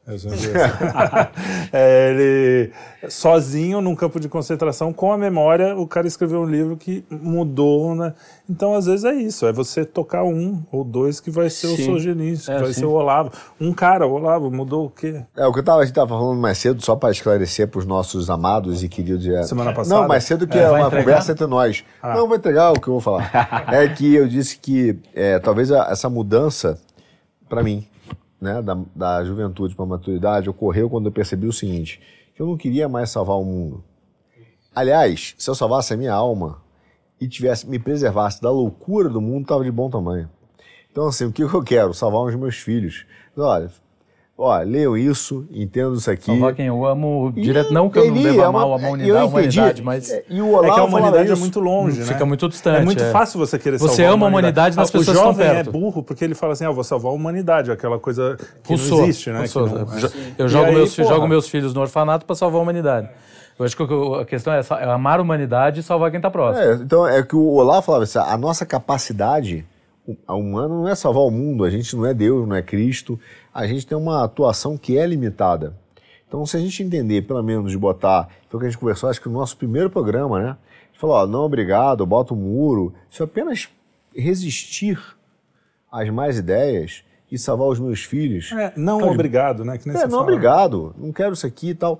É, 1.73 2.10
ele 2.11 2.72
sozinho 3.10 3.82
num 3.82 3.95
campo 3.95 4.19
de 4.19 4.30
concentração 4.30 4.94
com 4.94 5.11
a 5.11 5.18
memória 5.18 5.76
o 5.76 5.86
cara 5.88 6.07
escreveu 6.07 6.41
um 6.41 6.45
livro 6.45 6.77
que 6.77 7.03
mudou 7.10 7.95
né 7.95 8.14
então 8.49 8.76
às 8.76 8.86
vezes 8.86 9.03
é 9.03 9.14
isso 9.14 9.45
é 9.45 9.52
você 9.53 9.84
tocar 9.84 10.23
um 10.23 10.64
ou 10.72 10.84
dois 10.84 11.19
que 11.19 11.30
vai 11.32 11.49
ser 11.49 11.68
o 11.68 11.76
Sim. 11.76 11.86
Solzhenitsyn 11.86 12.52
É, 12.53 12.60
vai 12.60 12.68
sim. 12.73 12.82
ser 12.82 12.86
o 12.86 12.91
Olavo 12.91 13.32
um 13.60 13.73
cara 13.73 14.07
o 14.07 14.14
Olavo 14.14 14.49
mudou 14.52 14.86
o 14.86 14.90
quê 14.90 15.23
É, 15.36 15.45
o 15.45 15.52
que 15.53 15.60
eu 15.60 15.64
tava, 15.64 15.82
a 15.82 15.86
gente 15.86 15.94
tava 15.95 16.10
falando 16.10 16.40
mais 16.40 16.57
cedo, 16.57 16.84
só 16.84 16.95
para 16.95 17.11
esclarecer 17.11 17.68
para 17.68 17.80
os 17.80 17.86
nossos 17.86 18.30
amados 18.30 18.84
e 18.84 18.90
queridos. 18.90 19.26
é- 19.27 19.44
Semana 19.44 19.73
passada? 19.73 20.02
Não, 20.02 20.07
mais 20.07 20.23
cedo 20.23 20.48
que 20.48 20.57
É, 20.57 20.61
é, 20.64 20.69
uma 20.69 20.82
entregar? 20.88 21.03
conversa 21.03 21.32
entre 21.32 21.48
nós. 21.48 21.84
Não, 22.03 22.27
vou 22.27 22.36
entregar 22.38 22.72
o 22.72 22.80
que 22.80 22.88
eu 22.88 22.94
vou 22.94 23.02
falar. 23.02 23.30
é 23.73 23.88
que 23.88 24.14
eu 24.15 24.27
disse 24.27 24.57
que 24.57 24.98
é, 25.14 25.40
talvez 25.40 25.72
a- 25.72 25.88
essa 25.91 26.10
mudança, 26.10 26.80
para 27.49 27.61
mim, 27.64 27.86
né, 28.46 28.62
da, 28.62 28.78
da 28.96 29.26
juventude 29.26 29.76
para 29.76 29.84
a 29.84 29.88
maturidade, 29.88 30.50
ocorreu 30.50 30.90
quando 30.90 31.08
eu 31.08 31.12
percebi 31.12 31.48
o 31.48 31.54
seguinte: 31.54 32.00
que 32.34 32.42
eu 32.42 32.48
não 32.48 32.56
queria 32.56 32.88
mais 32.88 33.10
salvar 33.10 33.38
o 33.38 33.44
mundo. 33.44 33.84
Aliás, 34.74 35.34
se 35.38 35.50
eu 35.50 35.56
salvasse 35.56 35.94
a 35.94 35.98
minha 35.98 36.14
alma 36.14 36.62
e 37.20 37.28
tivesse 37.28 37.68
me 37.68 37.80
preservasse 37.80 38.42
da 38.42 38.52
loucura 38.52 39.10
do 39.10 39.20
mundo, 39.20 39.44
estava 39.44 39.64
de 39.64 39.72
bom 39.72 39.90
tamanho. 39.90 40.30
Então, 40.92 41.08
assim, 41.08 41.26
o 41.26 41.32
que 41.32 41.44
eu 41.44 41.64
quero? 41.64 41.94
Salvar 41.94 42.22
os 42.22 42.36
meus 42.36 42.56
filhos. 42.56 43.06
Olha, 43.36 43.70
olha 44.38 44.66
leiam 44.66 44.98
isso, 44.98 45.45
entendam 45.52 45.94
isso 45.94 46.10
aqui. 46.12 46.26
Salvar 46.26 46.53
quem 46.53 46.66
eu 46.68 46.86
amo, 46.86 47.32
direto, 47.34 47.72
não 47.74 47.90
que 47.90 47.98
eu 47.99 48.07
não 48.14 48.22
deva 48.22 48.41
é 48.41 48.45
amar 48.45 48.66
uma- 48.66 48.74
a 48.76 48.78
humanidade, 48.78 49.10
eu 49.10 49.18
a 49.18 49.24
entendi. 49.24 49.60
humanidade, 49.60 49.82
mas 49.84 50.10
É, 50.12 50.24
E 50.30 50.41
o 50.41 50.45
é 50.45 50.49
que 50.49 50.56
Olavo 50.66 50.82
a 50.82 50.84
humanidade 50.86 51.30
é 51.30 51.34
isso. 51.34 51.41
muito 51.41 51.60
longe, 51.60 51.99
né? 51.99 52.06
Fica 52.06 52.26
muito 52.26 52.49
distante, 52.49 52.82
É 52.82 52.84
muito 52.86 53.02
é. 53.03 53.12
fácil 53.12 53.40
você 53.40 53.57
querer 53.57 53.78
Você 53.80 53.95
salvar 54.03 54.14
ama 54.14 54.26
a 54.26 54.30
humanidade, 54.30 54.76
mas 54.76 54.84
as 54.84 54.90
Ah, 54.90 54.98
pessoas 54.99 55.07
O 55.07 55.12
estão 55.20 55.32
jovem 55.34 55.48
é 55.48 55.53
perto. 55.53 55.72
burro 55.72 56.03
porque 56.03 56.24
ele 56.26 56.36
fala 56.36 56.53
assim, 56.53 56.66
ah, 56.66 56.72
vou 56.72 56.84
salvar 56.84 57.12
a 57.12 57.16
humanidade, 57.16 57.72
aquela 57.72 57.98
coisa 57.98 58.38
que 58.64 58.70
Rousseau, 58.74 58.98
não 58.98 59.03
existe, 59.06 59.30
né? 59.32 59.40
Rousseau. 59.40 59.68
Não- 59.68 59.78
Eu 59.80 59.86
jo- 59.86 60.12
Eu 60.38 60.45
E 60.45 60.49
jogo, 60.49 60.66
aí, 60.66 60.76
meus, 60.76 60.95
porra, 60.95 61.07
jogo 61.07 61.28
meus 61.28 61.48
filhos 61.48 61.74
no 61.74 61.82
orfanato 61.82 62.26
para 62.26 62.36
salvar 62.36 62.60
a 62.60 62.64
humanidade. 62.64 63.10
Eu 63.57 63.66
acho 63.66 63.78
que 63.78 63.84
o- 63.84 64.16
a 64.16 64.26
questão 64.26 64.52
é, 64.52 64.60
é 64.60 64.84
amar 64.91 65.20
a 65.20 65.22
humanidade 65.22 65.80
e 65.80 65.84
salvar 65.84 66.12
quem 66.12 66.18
está 66.18 66.30
próximo. 66.30 66.62
É, 66.66 66.74
então 66.74 67.07
é 67.07 67.24
que 67.24 67.38
o 67.38 67.53
Olavo 67.53 67.84
falava 67.84 68.03
assim, 68.03 68.20
a 68.20 68.38
nossa 68.38 68.66
capacidade 68.66 69.66
o- 70.07 70.16
a 70.28 70.36
humana 70.36 70.68
não 70.68 70.88
é 70.88 70.94
salvar 70.94 71.24
o 71.24 71.32
mundo, 71.32 71.64
a 71.64 71.70
gente 71.70 71.95
não 71.95 72.06
é 72.06 72.14
Deus, 72.14 72.48
não 72.48 72.56
é 72.56 72.62
Cristo, 72.62 73.18
a 73.56 73.65
gente 73.68 73.88
tem 73.88 73.98
uma 73.98 74.23
atuação 74.23 74.77
que 74.77 74.98
é 74.98 75.06
limitada. 75.07 75.73
Então 76.27 76.45
se 76.45 76.57
a 76.57 76.60
gente 76.60 76.84
entender, 76.84 77.22
pelo 77.22 77.41
menos, 77.41 77.72
de 77.72 77.77
botar, 77.77 78.27
foi 78.49 78.57
o 78.57 78.60
que 78.60 78.65
a 78.65 78.69
gente 78.69 78.77
conversou, 78.80 79.10
acho 79.10 79.22
que 79.22 79.30
no 79.30 79.36
nosso 79.40 79.56
primeiro 79.56 79.90
programa, 79.90 80.40
né? 80.40 80.49
A 80.49 80.88
gente 80.91 80.99
falou, 80.99 81.15
ó, 81.15 81.26
não 81.26 81.41
obrigado, 81.41 82.06
bota 82.06 82.34
o 82.34 82.38
muro, 82.38 82.94
se 83.10 83.22
eu 83.22 83.26
apenas 83.26 83.69
resistir 84.15 84.99
às 85.91 86.10
más 86.10 86.38
ideias 86.38 87.03
e 87.32 87.38
salvar 87.38 87.68
os 87.68 87.80
meus 87.80 88.03
filhos, 88.03 88.52
É, 88.52 88.73
não 88.76 88.99
Tá 88.99 89.06
de- 89.07 89.14
obrigado, 89.14 89.64
né? 89.65 89.77
Que 89.77 89.88
nem 89.88 89.95
é, 89.95 89.99
você 90.02 90.06
não, 90.07 90.19
fala. 90.19 90.23
obrigado, 90.23 90.95
não 90.98 91.11
quero 91.11 91.34
isso 91.34 91.45
aqui 91.45 91.69
e 91.69 91.76
tal. 91.76 91.99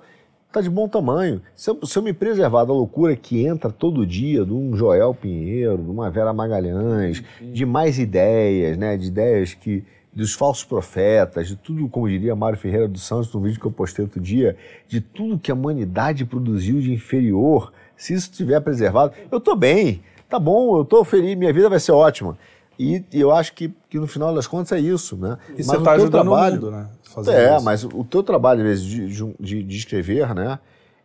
Tá 0.52 0.60
de 0.60 0.70
bom 0.70 0.88
tamanho. 0.88 1.42
Se 1.54 1.68
eu, 1.70 1.78
se 1.84 1.98
eu 1.98 2.02
me 2.02 2.12
preservar 2.12 2.64
da 2.64 2.72
loucura 2.72 3.14
que 3.16 3.44
entra 3.46 3.70
todo 3.70 4.06
dia 4.06 4.44
de 4.44 4.52
um 4.52 4.74
Joel 4.76 5.12
Pinheiro, 5.14 5.82
de 5.82 5.90
uma 5.90 6.08
Vera 6.10 6.32
Magalhães, 6.32 7.22
de 7.40 7.66
mais 7.66 7.98
ideias, 7.98 8.76
né? 8.76 8.96
De 8.96 9.06
ideias 9.08 9.52
que. 9.54 9.84
Dos 10.16 10.32
falsos 10.32 10.64
profetas, 10.64 11.46
de 11.46 11.54
tudo, 11.56 11.86
como 11.88 12.08
diria 12.08 12.34
Mário 12.34 12.58
Ferreira 12.58 12.88
dos 12.88 13.02
Santos, 13.06 13.32
no 13.34 13.40
vídeo 13.40 13.60
que 13.60 13.66
eu 13.66 13.70
postei 13.70 14.02
outro 14.04 14.18
dia, 14.20 14.56
de 14.88 15.00
tudo 15.00 15.38
que 15.38 15.50
a 15.50 15.54
humanidade 15.54 16.24
produziu 16.24 16.80
de 16.80 16.90
inferior, 16.92 17.70
se 17.96 18.14
isso 18.14 18.30
estiver 18.30 18.58
preservado, 18.60 19.12
eu 19.30 19.38
tô 19.38 19.54
bem, 19.54 20.02
tá 20.28 20.38
bom, 20.38 20.78
eu 20.78 20.84
tô 20.86 21.04
feliz, 21.04 21.36
minha 21.36 21.52
vida 21.52 21.68
vai 21.68 21.78
ser 21.78 21.92
ótima. 21.92 22.36
E, 22.78 23.04
e 23.12 23.20
eu 23.20 23.30
acho 23.30 23.52
que, 23.54 23.72
que 23.88 23.98
no 23.98 24.06
final 24.06 24.34
das 24.34 24.46
contas 24.46 24.72
é 24.72 24.80
isso, 24.80 25.16
né? 25.16 25.38
E 25.50 25.52
Mas 25.58 25.66
você 25.66 25.76
o 25.76 25.78
está 25.78 25.92
ajudando 25.92 26.10
trabalho- 26.22 26.54
mundo, 26.56 26.70
né? 26.70 26.88
É, 27.28 27.56
isso. 27.56 27.64
mas 27.64 27.84
o 27.84 28.04
teu 28.04 28.22
trabalho, 28.22 28.60
às 28.60 28.66
vezes, 28.66 28.84
de, 28.84 29.34
de, 29.40 29.62
de 29.62 29.76
escrever, 29.76 30.34
né? 30.34 30.58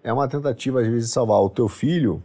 É 0.04 0.12
uma 0.12 0.28
tentativa, 0.28 0.82
às 0.82 0.88
vezes, 0.88 1.06
de 1.08 1.14
salvar 1.14 1.42
o 1.42 1.50
teu 1.50 1.70
filho, 1.70 2.22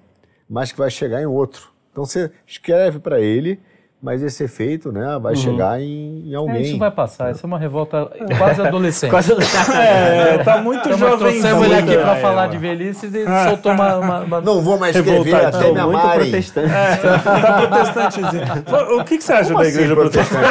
mas 0.49 0.73
que 0.73 0.79
vai 0.79 0.91
chegar 0.91 1.21
em 1.23 1.27
outro. 1.27 1.69
Então 1.93 2.05
você 2.05 2.31
escreve 2.47 2.99
para 2.99 3.21
ele, 3.21 3.61
mas 4.07 4.23
esse 4.23 4.45
efeito, 4.45 4.93
né, 4.93 5.19
vai 5.21 5.35
chegar 5.35 5.81
em, 5.81 6.23
em 6.29 6.33
É, 6.33 6.37
alguém. 6.37 6.63
isso 6.63 6.79
vai 6.79 6.93
passar, 6.93 7.33
isso 7.33 7.45
é 7.45 7.47
uma 7.49 7.59
revolta 7.59 8.09
quase 8.39 8.63
adolescente. 8.63 9.11
Quase... 9.11 9.33
É, 9.75 10.39
tá 10.45 10.59
muito 10.59 10.87
Então, 10.87 10.97
jovem. 10.97 11.19
trouxemos 11.19 11.65
ele 11.67 11.75
aqui 11.75 11.97
para 11.99 12.15
falar 12.17 12.47
de 12.47 12.57
velhice 12.57 13.07
e 13.13 13.25
soltou 13.49 13.73
uma... 13.73 13.97
uma- 13.97 14.21
uma- 14.21 14.41
Não 14.41 14.61
vou 14.63 14.79
mais 14.79 14.95
escrever 14.95 15.35
até 15.35 15.59
me 15.59 15.75
Tô 15.75 15.87
muito 15.87 15.99
amarem. 15.99 16.21
protestante. 16.31 16.69
Tá 17.27 17.67
protestantezinho. 17.67 18.45
O 19.01 19.05
que, 19.05 19.19
que 19.19 19.25
você 19.25 19.33
acha 19.33 19.45
Como 19.53 19.59
da 19.59 19.63
assim, 19.69 19.77
igreja 19.79 19.95
protestante? 19.97 20.45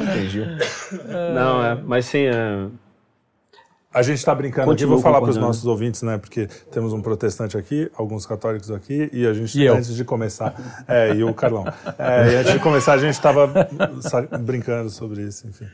Entendi. 0.00 0.46
Não, 1.34 1.64
é, 1.64 1.76
mas 1.84 2.04
sim, 2.06 2.26
é, 2.26 2.66
A 3.96 4.02
gente 4.02 4.18
está 4.18 4.34
brincando 4.34 4.70
aqui, 4.70 4.82
Continuo 4.82 4.96
vou 4.96 5.02
falar 5.02 5.22
para 5.22 5.30
os 5.30 5.38
nossos 5.38 5.64
ouvintes, 5.64 6.02
né? 6.02 6.18
Porque 6.18 6.46
temos 6.70 6.92
um 6.92 7.00
protestante 7.00 7.56
aqui, 7.56 7.90
alguns 7.96 8.26
católicos 8.26 8.70
aqui, 8.70 9.08
e 9.10 9.26
a 9.26 9.32
gente, 9.32 9.58
E 9.58 9.64
eu. 9.64 9.74
antes 9.74 9.96
de 9.96 10.04
começar, 10.04 10.54
é, 10.86 11.14
e 11.14 11.24
o 11.24 11.32
Carlão. 11.32 11.64
É, 11.98 12.32
e 12.32 12.36
antes 12.36 12.52
de 12.52 12.58
começar, 12.58 12.92
a 12.92 12.98
gente 12.98 13.14
estava 13.14 13.50
brincando 14.38 14.90
sobre 14.90 15.22
isso, 15.22 15.46
enfim. 15.48 15.64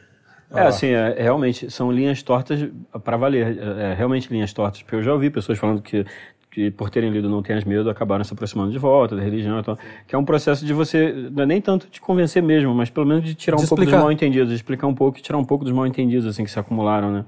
É, 0.54 0.60
assim, 0.60 0.86
é, 0.86 1.16
é, 1.18 1.22
realmente, 1.24 1.68
são 1.68 1.90
linhas 1.90 2.22
tortas 2.22 2.64
para 3.02 3.16
valer. 3.16 3.58
É, 3.58 3.90
é, 3.90 3.94
realmente 3.94 4.32
linhas 4.32 4.52
tortas. 4.52 4.82
Porque 4.82 4.94
eu 4.94 5.02
já 5.02 5.12
ouvi 5.12 5.28
pessoas 5.28 5.58
falando 5.58 5.82
que, 5.82 6.06
que 6.48 6.70
por 6.70 6.90
terem 6.90 7.10
lido 7.10 7.28
Não 7.28 7.42
Tenhas 7.42 7.64
Medo, 7.64 7.90
acabaram 7.90 8.22
se 8.22 8.32
aproximando 8.32 8.70
de 8.70 8.78
volta 8.78 9.16
da 9.16 9.22
religião 9.22 9.58
e 9.58 9.62
tal. 9.64 9.76
Que 10.06 10.14
é 10.14 10.18
um 10.18 10.24
processo 10.24 10.64
de 10.64 10.72
você, 10.72 11.12
não 11.32 11.42
é 11.42 11.46
nem 11.46 11.60
tanto 11.60 11.88
de 11.90 12.00
convencer 12.00 12.40
mesmo, 12.40 12.72
mas 12.72 12.88
pelo 12.88 13.04
menos 13.04 13.24
de 13.24 13.34
tirar 13.34 13.56
De 13.56 13.64
um 13.64 13.66
pouco 13.66 13.80
dos 13.80 13.84
explicar. 13.88 14.02
mal 14.02 14.12
entendidos, 14.12 14.52
explicar 14.52 14.86
um 14.86 14.94
pouco 14.94 15.18
e 15.18 15.22
tirar 15.22 15.38
um 15.38 15.44
pouco 15.44 15.64
dos 15.64 15.72
mal 15.72 15.88
entendidos, 15.88 16.26
assim, 16.26 16.44
que 16.44 16.50
se 16.50 16.58
acumularam, 16.60 17.10
né? 17.10 17.24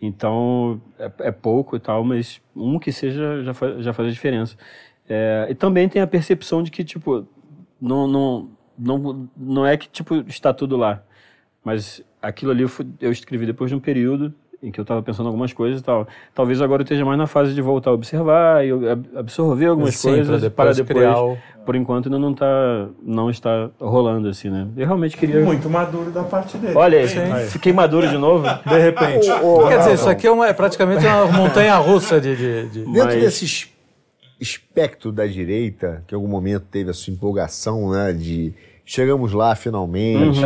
Então, 0.00 0.80
é, 0.98 1.10
é 1.28 1.32
pouco 1.32 1.76
e 1.76 1.80
tal, 1.80 2.04
mas 2.04 2.40
um 2.54 2.78
que 2.78 2.92
seja 2.92 3.42
já 3.42 3.54
faz, 3.54 3.84
já 3.84 3.92
faz 3.92 4.08
a 4.08 4.12
diferença. 4.12 4.56
É, 5.08 5.46
e 5.50 5.54
também 5.54 5.88
tem 5.88 6.02
a 6.02 6.06
percepção 6.06 6.62
de 6.62 6.70
que, 6.70 6.84
tipo, 6.84 7.26
não, 7.80 8.06
não, 8.08 8.50
não, 8.78 9.30
não 9.36 9.66
é 9.66 9.76
que, 9.76 9.88
tipo, 9.88 10.16
está 10.28 10.52
tudo 10.54 10.76
lá. 10.76 11.02
Mas 11.64 12.02
aquilo 12.22 12.52
ali 12.52 12.62
eu, 12.62 12.68
fui- 12.68 12.86
eu 13.00 13.10
escrevi 13.12 13.46
depois 13.46 13.70
de 13.70 13.76
um 13.76 13.80
período 13.80 14.34
em 14.62 14.70
que 14.70 14.80
eu 14.80 14.82
estava 14.82 15.02
pensando 15.02 15.26
algumas 15.26 15.52
coisas 15.52 15.80
e 15.80 15.84
tal. 15.84 16.06
Talvez 16.34 16.60
agora 16.62 16.80
eu 16.82 16.84
esteja 16.84 17.04
mais 17.04 17.18
na 17.18 17.26
fase 17.26 17.54
de 17.54 17.60
voltar 17.62 17.90
a 17.90 17.92
observar 17.94 18.64
e 18.66 18.70
absorver 19.16 19.66
algumas 19.66 19.94
Sim, 19.96 20.08
coisas 20.08 20.26
pra 20.28 20.36
depois 20.38 20.54
para 20.54 20.72
depois. 20.72 20.98
criar 20.98 21.20
o- 21.22 21.36
Por 21.64 21.74
enquanto 21.76 22.06
ainda 22.06 22.18
não 22.18 22.32
tá, 22.32 22.88
não 23.02 23.28
está 23.28 23.70
rolando 23.80 24.28
assim, 24.28 24.48
né? 24.50 24.66
Eu 24.76 24.86
realmente 24.86 25.16
queria. 25.16 25.40
Muito 25.44 25.68
maduro 25.68 26.10
da 26.10 26.22
parte 26.22 26.56
dele. 26.58 26.74
Olha 26.76 27.00
aí, 27.00 27.08
fiquei 27.48 27.72
maduro 27.72 28.08
de 28.08 28.16
novo. 28.16 28.46
De 28.66 28.78
repente. 28.78 29.26
Quer 29.68 29.78
dizer, 29.78 29.94
isso 29.94 30.08
aqui 30.08 30.26
é, 30.26 30.30
uma- 30.30 30.46
é 30.46 30.52
praticamente 30.52 31.04
uma 31.04 31.26
montanha-russa 31.32 32.20
de... 32.20 32.36
de- 32.36 32.68
de- 32.68 32.84
Dentro 32.84 33.04
Mas- 33.06 33.20
desse 33.20 33.44
es- 33.44 33.68
espectro 34.40 35.10
da 35.12 35.26
direita, 35.26 36.02
que 36.06 36.14
em 36.14 36.16
algum 36.16 36.28
momento 36.28 36.64
teve 36.70 36.90
a 36.90 36.94
sua 36.94 37.12
empolgação, 37.12 37.90
né, 37.90 38.12
de 38.12 38.52
chegamos 38.88 39.32
lá 39.32 39.54
finalmente 39.56 40.38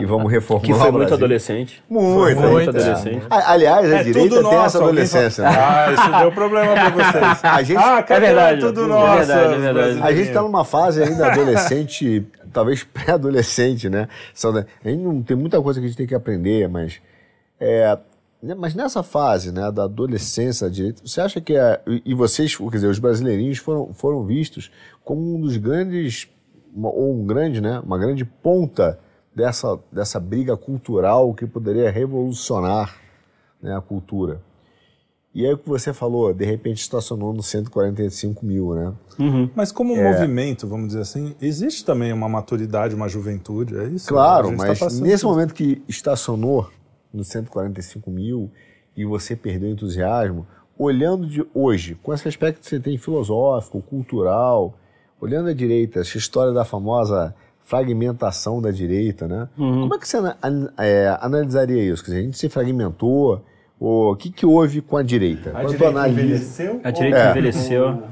e 0.00 0.04
vamos 0.04 0.30
reformular 0.30 0.66
Que 0.66 0.74
foi 0.82 0.90
o 0.90 0.92
muito 0.92 1.14
adolescente. 1.14 1.82
Muito, 1.88 2.14
Foi 2.18 2.34
muito 2.34 2.76
é. 2.76 2.80
adolescente. 2.80 3.22
A- 3.30 3.52
Aliás, 3.52 3.92
a 3.92 3.96
É 3.98 4.02
direita 4.02 4.18
tudo 4.28 4.34
tem 4.34 4.42
nosso. 4.42 4.66
essa 4.66 4.78
adolescência. 4.78 5.44
fala, 5.44 5.56
né? 5.56 5.64
Ah, 5.64 5.92
isso 5.92 6.18
deu 6.18 6.32
problema 6.32 6.72
para 6.74 6.90
vocês. 6.90 7.40
A 7.44 7.62
gente, 7.62 7.78
Ah, 7.78 8.02
cadê? 8.02 8.26
É 8.26 8.28
verdade, 8.28 8.60
tudo 8.60 8.84
é 8.84 8.86
nosso. 8.88 9.16
verdade, 9.18 9.54
é 9.54 9.58
verdade. 9.58 10.02
a 10.02 10.12
gente 10.12 10.26
está 10.28 10.42
numa 10.42 10.64
fase 10.64 11.02
ainda 11.02 11.32
adolescente, 11.32 12.26
talvez 12.52 12.82
pré-adolescente, 12.84 13.88
né? 13.88 14.08
A 14.84 14.88
gente 14.90 15.00
não 15.02 15.22
tem 15.22 15.36
muita 15.36 15.62
coisa 15.62 15.78
que 15.80 15.86
a 15.86 15.88
gente 15.88 15.96
tem 15.96 16.06
que 16.06 16.14
aprender, 16.16 16.68
mas 16.68 17.00
é, 17.60 17.96
né, 18.42 18.54
mas 18.58 18.74
nessa 18.74 19.02
fase, 19.04 19.52
né, 19.52 19.70
da 19.70 19.84
adolescência, 19.84 20.68
direita, 20.68 21.00
você 21.06 21.20
acha 21.20 21.40
que 21.40 21.56
é, 21.56 21.80
e 21.86 22.02
e 22.06 22.14
vocês, 22.14 22.56
quer 22.56 22.68
dizer, 22.72 22.88
os 22.88 22.98
brasileirinhos 22.98 23.58
foram, 23.58 23.90
foram 23.94 24.24
vistos 24.24 24.70
como 25.04 25.36
um 25.36 25.40
dos 25.40 25.56
grandes 25.56 26.28
uma- 26.74 26.90
ou 26.90 27.14
um 27.14 27.24
grande, 27.26 27.60
né, 27.60 27.80
uma 27.80 27.96
grande 27.98 28.24
ponta 28.24 28.98
dessa 29.34 29.78
dessa 29.90 30.18
briga 30.20 30.56
cultural 30.56 31.32
que 31.34 31.46
poderia 31.46 31.90
revolucionar, 31.90 32.96
né, 33.62 33.76
a 33.76 33.80
cultura. 33.80 34.40
E 35.34 35.44
aí 35.44 35.52
o 35.52 35.58
que 35.58 35.68
você 35.68 35.92
falou, 35.92 36.32
de 36.32 36.44
repente 36.44 36.78
estacionou 36.78 37.32
no 37.32 37.42
145 37.42 38.46
mil, 38.46 38.72
né? 38.74 38.92
Mas 39.56 39.72
como 39.72 39.92
um 39.92 39.96
É. 39.96 40.12
movimento, 40.12 40.66
vamos 40.68 40.88
dizer 40.88 41.00
assim, 41.00 41.34
existe 41.42 41.84
também 41.84 42.12
uma 42.12 42.28
maturidade, 42.28 42.94
uma 42.94 43.08
juventude, 43.08 43.76
é 43.76 43.84
isso? 43.88 44.08
Claro, 44.08 44.50
tá 44.50 44.56
mas 44.56 44.78
passando 44.78 45.02
nesse 45.02 45.24
momento 45.24 45.52
que 45.52 45.82
estacionou 45.88 46.70
no 47.12 47.24
145 47.24 48.10
mil 48.12 48.48
e 48.96 49.04
você 49.04 49.34
perdeu 49.34 49.68
o 49.70 49.72
entusiasmo, 49.72 50.46
olhando 50.78 51.26
de 51.26 51.44
hoje, 51.52 51.96
com 52.00 52.14
esse 52.14 52.28
aspecto 52.28 52.60
que 52.60 52.66
você 52.68 52.78
tem 52.78 52.96
filosófico, 52.96 53.82
cultural, 53.82 54.74
olhando 55.20 55.48
a 55.48 55.54
direita, 55.54 56.00
essa 56.00 56.16
história 56.18 56.52
da 56.52 56.64
famosa 56.64 57.34
fragmentação 57.64 58.60
da 58.60 58.70
direita, 58.70 59.26
né? 59.26 59.48
Uhum. 59.56 59.80
Como 59.82 59.94
é 59.94 59.98
que 59.98 60.06
você 60.08 60.18
é, 60.78 61.16
analisaria 61.20 61.82
isso? 61.82 62.02
Quer 62.04 62.10
dizer, 62.10 62.20
a 62.20 62.24
gente 62.24 62.38
se 62.38 62.48
fragmentou, 62.48 63.42
ou 63.80 64.12
o 64.12 64.16
que, 64.16 64.30
que 64.30 64.44
houve 64.46 64.80
com 64.80 64.96
a 64.96 65.02
direita? 65.02 65.50
A 65.50 65.52
Quando 65.62 65.68
direita 65.70 65.88
analisa- 65.88 66.20
envelheceu? 66.22 66.80
A 66.84 66.90
direita 66.90 67.18
É. 67.18 67.30
envelheceu. 67.30 68.02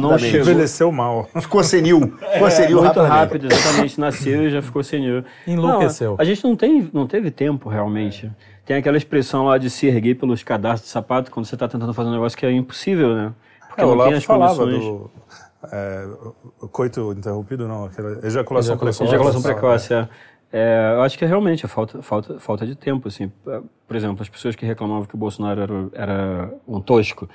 Não 0.00 0.18
chegou 0.18 0.40
Envelheceu 0.40 0.90
mal. 0.90 1.28
Ficou 1.40 1.62
senil. 1.62 2.00
Ficou 2.32 2.50
senil 2.50 2.82
muito 2.82 2.98
rapidamente. 3.00 3.08
rápido, 3.14 3.46
exatamente. 3.52 4.00
Nasceu 4.00 4.42
e 4.48 4.50
já 4.50 4.60
ficou 4.60 4.82
senil. 4.82 5.22
Enlouqueceu. 5.46 6.10
Não, 6.12 6.16
a 6.18 6.24
gente 6.24 6.42
não, 6.42 6.56
tem, 6.56 6.90
não 6.92 7.06
teve 7.06 7.30
tempo, 7.30 7.68
realmente. 7.68 8.28
Tem 8.64 8.76
aquela 8.78 8.96
expressão 8.96 9.44
lá 9.44 9.58
de 9.58 9.70
se 9.70 9.86
erguer 9.86 10.16
pelos 10.16 10.42
cadastros 10.42 10.86
de 10.88 10.92
sapato 10.92 11.30
quando 11.30 11.46
você 11.46 11.54
está 11.54 11.68
tentando 11.68 11.94
fazer 11.94 12.08
um 12.08 12.12
negócio 12.14 12.36
que 12.36 12.44
é 12.44 12.50
impossível, 12.50 13.14
né? 13.14 13.32
Porque 13.68 13.80
É, 13.82 13.84
o 13.84 13.94
não 13.94 14.04
tem 14.06 14.14
as 14.14 14.24
falava 14.24 14.56
condições. 14.56 14.84
do 14.84 15.10
é, 15.72 16.06
coito 16.68 17.12
interrompido, 17.12 17.66
não, 17.68 17.84
aquela 17.86 18.26
ejaculação, 18.26 18.76
precoce. 18.76 19.04
Ejaculação 19.04 19.42
precoce, 19.42 19.94
é. 19.94 20.08
É, 20.52 20.92
eu 20.94 21.02
acho 21.02 21.18
que 21.18 21.24
é 21.24 21.28
realmente 21.28 21.64
é 21.64 21.68
falta, 21.68 22.00
falta, 22.02 22.38
falta 22.38 22.64
de 22.66 22.74
tempo, 22.76 23.08
assim. 23.08 23.30
Por 23.86 23.96
exemplo, 23.96 24.22
as 24.22 24.28
pessoas 24.28 24.54
que 24.54 24.64
reclamavam 24.64 25.04
que 25.04 25.14
o 25.14 25.18
Bolsonaro 25.18 25.60
era, 25.60 25.74
era 25.92 26.54
um 26.66 26.80
tosco. 26.80 27.28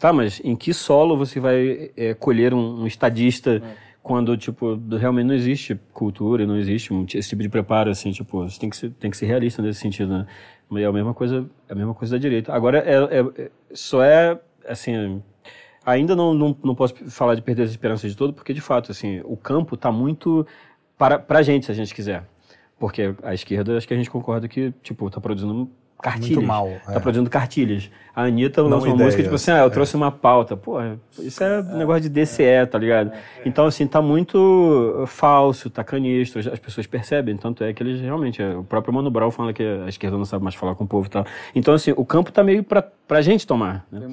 Tá, 0.00 0.12
mas 0.12 0.40
em 0.42 0.56
que 0.56 0.72
solo 0.74 1.16
você 1.16 1.38
vai 1.38 1.90
é, 1.96 2.14
colher 2.14 2.52
um, 2.52 2.82
um 2.82 2.86
estadista 2.86 3.62
quando, 4.02 4.36
tipo, 4.36 4.78
realmente 4.98 5.26
não 5.26 5.34
existe 5.34 5.78
cultura 5.92 6.42
e 6.42 6.46
não 6.46 6.56
existe 6.56 6.92
um- 6.92 7.06
esse 7.14 7.28
tipo 7.28 7.42
de 7.42 7.48
preparo, 7.48 7.90
assim, 7.90 8.10
tipo, 8.10 8.42
você 8.42 8.58
tem 8.60 8.68
que 8.68 8.76
ser, 8.76 8.90
tem 8.92 9.10
que 9.10 9.16
ser 9.16 9.26
realista 9.26 9.62
nesse 9.62 9.80
sentido, 9.80 10.12
né? 10.12 10.26
É 10.82 10.84
a 10.84 10.92
mesma 10.92 11.14
coisa, 11.14 11.46
é 11.68 11.72
a 11.72 11.76
mesma 11.76 11.94
coisa 11.94 12.16
da 12.16 12.20
direita. 12.20 12.52
Agora, 12.52 12.78
é, 12.78 12.96
é- 13.18 13.44
é- 13.44 13.50
só 13.72 14.02
é, 14.02 14.38
assim, 14.68 15.22
ainda 15.84 16.14
não, 16.16 16.34
não, 16.34 16.56
não 16.62 16.74
posso 16.74 16.94
falar 17.10 17.34
de 17.34 17.42
perder 17.42 17.62
as 17.62 17.70
esperanças 17.70 18.10
de 18.10 18.16
todo, 18.16 18.32
porque, 18.32 18.52
de 18.52 18.60
fato, 18.60 18.90
assim, 18.90 19.20
o 19.24 19.36
campo 19.36 19.74
está 19.74 19.90
muito 19.92 20.46
para, 20.96 21.18
pra 21.18 21.42
gente, 21.42 21.66
se 21.66 21.72
a 21.72 21.74
gente 21.74 21.94
quiser. 21.94 22.24
Porque 22.78 23.14
a 23.22 23.34
esquerda, 23.34 23.76
acho 23.76 23.86
que 23.86 23.94
a 23.94 23.96
gente 23.96 24.10
concorda 24.10 24.48
que, 24.48 24.72
tipo, 24.82 25.08
tá 25.10 25.20
produzindo 25.20 25.70
cartilhas. 26.04 26.36
Muito 26.36 26.46
mal, 26.46 26.70
Tá 26.84 26.94
é. 26.94 27.00
produzindo 27.00 27.30
cartilhas. 27.30 27.90
A 28.14 28.24
Anitta 28.24 28.60
lança 28.62 28.86
uma 28.86 28.94
ideias, 28.94 29.00
música, 29.06 29.22
tipo 29.22 29.34
assim, 29.34 29.50
ah, 29.50 29.60
eu 29.60 29.70
trouxe 29.70 29.96
uma 29.96 30.12
pauta. 30.12 30.56
Pô, 30.56 30.76
isso 31.18 31.42
é, 31.42 31.62
negócio 31.62 32.02
de 32.02 32.08
DCE, 32.10 32.66
tá 32.70 32.78
ligado? 32.78 33.12
Então, 33.44 33.64
assim, 33.64 33.86
tá 33.86 34.02
muito 34.02 35.04
falso, 35.06 35.70
tá 35.70 35.82
canistro, 35.82 36.40
as 36.40 36.58
pessoas 36.58 36.86
percebem. 36.86 37.36
Tanto 37.36 37.64
é 37.64 37.72
que 37.72 37.82
eles 37.82 38.00
realmente, 38.00 38.42
é, 38.42 38.54
o 38.54 38.62
próprio 38.62 38.92
Mano 38.92 39.10
Brown 39.10 39.30
fala 39.30 39.52
que 39.52 39.62
a 39.62 39.88
esquerda 39.88 40.18
não 40.18 40.24
sabe 40.26 40.44
mais 40.44 40.54
falar 40.54 40.74
com 40.74 40.84
o 40.84 40.86
povo 40.86 41.06
e 41.06 41.10
tal. 41.10 41.26
Então, 41.54 41.72
assim, 41.72 41.92
o 41.96 42.04
campo 42.04 42.30
tá 42.30 42.44
meio 42.44 42.62
pra, 42.62 42.82
pra 42.82 43.22
gente 43.22 43.46
tomar. 43.46 43.86
Né? 43.90 44.06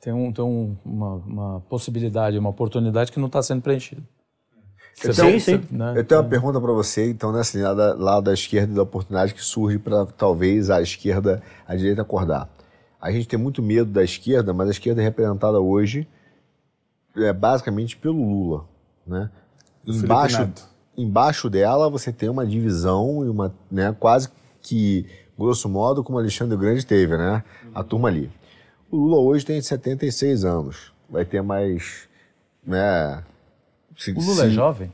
Tem, 0.00 0.12
um, 0.12 0.32
tem 0.32 0.44
um- 0.44 0.76
uma, 0.84 1.14
uma 1.16 1.60
possibilidade, 1.68 2.38
uma 2.38 2.48
oportunidade 2.50 3.12
que 3.12 3.18
não 3.20 3.26
está 3.26 3.42
sendo 3.42 3.60
preenchida. 3.62 4.02
Eu 5.02 5.14
Sim, 5.14 5.22
tenho- 5.22 5.40
sim. 5.40 5.60
né? 5.70 5.94
Eu 5.96 6.04
tenho 6.04 6.20
uma 6.20 6.28
pergunta 6.28 6.60
para 6.60 6.72
você, 6.72 7.10
então, 7.10 7.32
nessa 7.32 7.56
linha 7.56 7.74
da, 7.74 7.94
lá 7.94 8.20
da 8.20 8.32
esquerda 8.34 8.72
e 8.72 8.76
da 8.76 8.82
oportunidade 8.82 9.32
que 9.34 9.42
surge 9.42 9.78
para 9.78 10.04
talvez 10.06 10.68
a 10.70 10.82
esquerda, 10.82 11.42
a 11.66 11.74
direita 11.74 12.02
acordar. 12.02 12.48
A 13.00 13.10
gente 13.10 13.26
tem 13.28 13.38
muito 13.38 13.62
medo 13.62 13.90
da 13.90 14.02
esquerda, 14.04 14.52
mas 14.52 14.68
a 14.68 14.72
esquerda 14.72 15.00
é 15.00 15.04
representada 15.04 15.58
hoje 15.60 16.06
é 17.16 17.32
basicamente 17.32 17.96
pelo 17.96 18.16
Lula, 18.22 18.64
né? 19.06 19.30
Embaixo, 19.86 20.50
embaixo 20.96 21.48
dela 21.48 21.88
você 21.88 22.12
tem 22.12 22.28
uma 22.28 22.46
divisão 22.46 23.24
e 23.24 23.28
uma, 23.28 23.54
né, 23.70 23.96
quase 23.98 24.28
que 24.60 25.06
grosso 25.38 25.66
modo 25.68 26.04
como 26.04 26.18
Alexandre 26.18 26.54
o 26.54 26.58
Grande 26.58 26.84
teve, 26.84 27.16
né? 27.16 27.42
A 27.74 27.82
turma 27.82 28.08
ali. 28.08 28.30
O 28.90 28.96
Lula 28.96 29.18
hoje 29.18 29.44
tem 29.46 29.60
76 29.60 30.44
anos, 30.44 30.92
vai 31.08 31.24
ter 31.24 31.42
mais, 31.42 32.08
né? 32.66 33.22
se- 33.96 34.12
O 34.12 34.20
Lula 34.20 34.42
é 34.44 34.48
se- 34.48 34.50
jovem? 34.50 34.92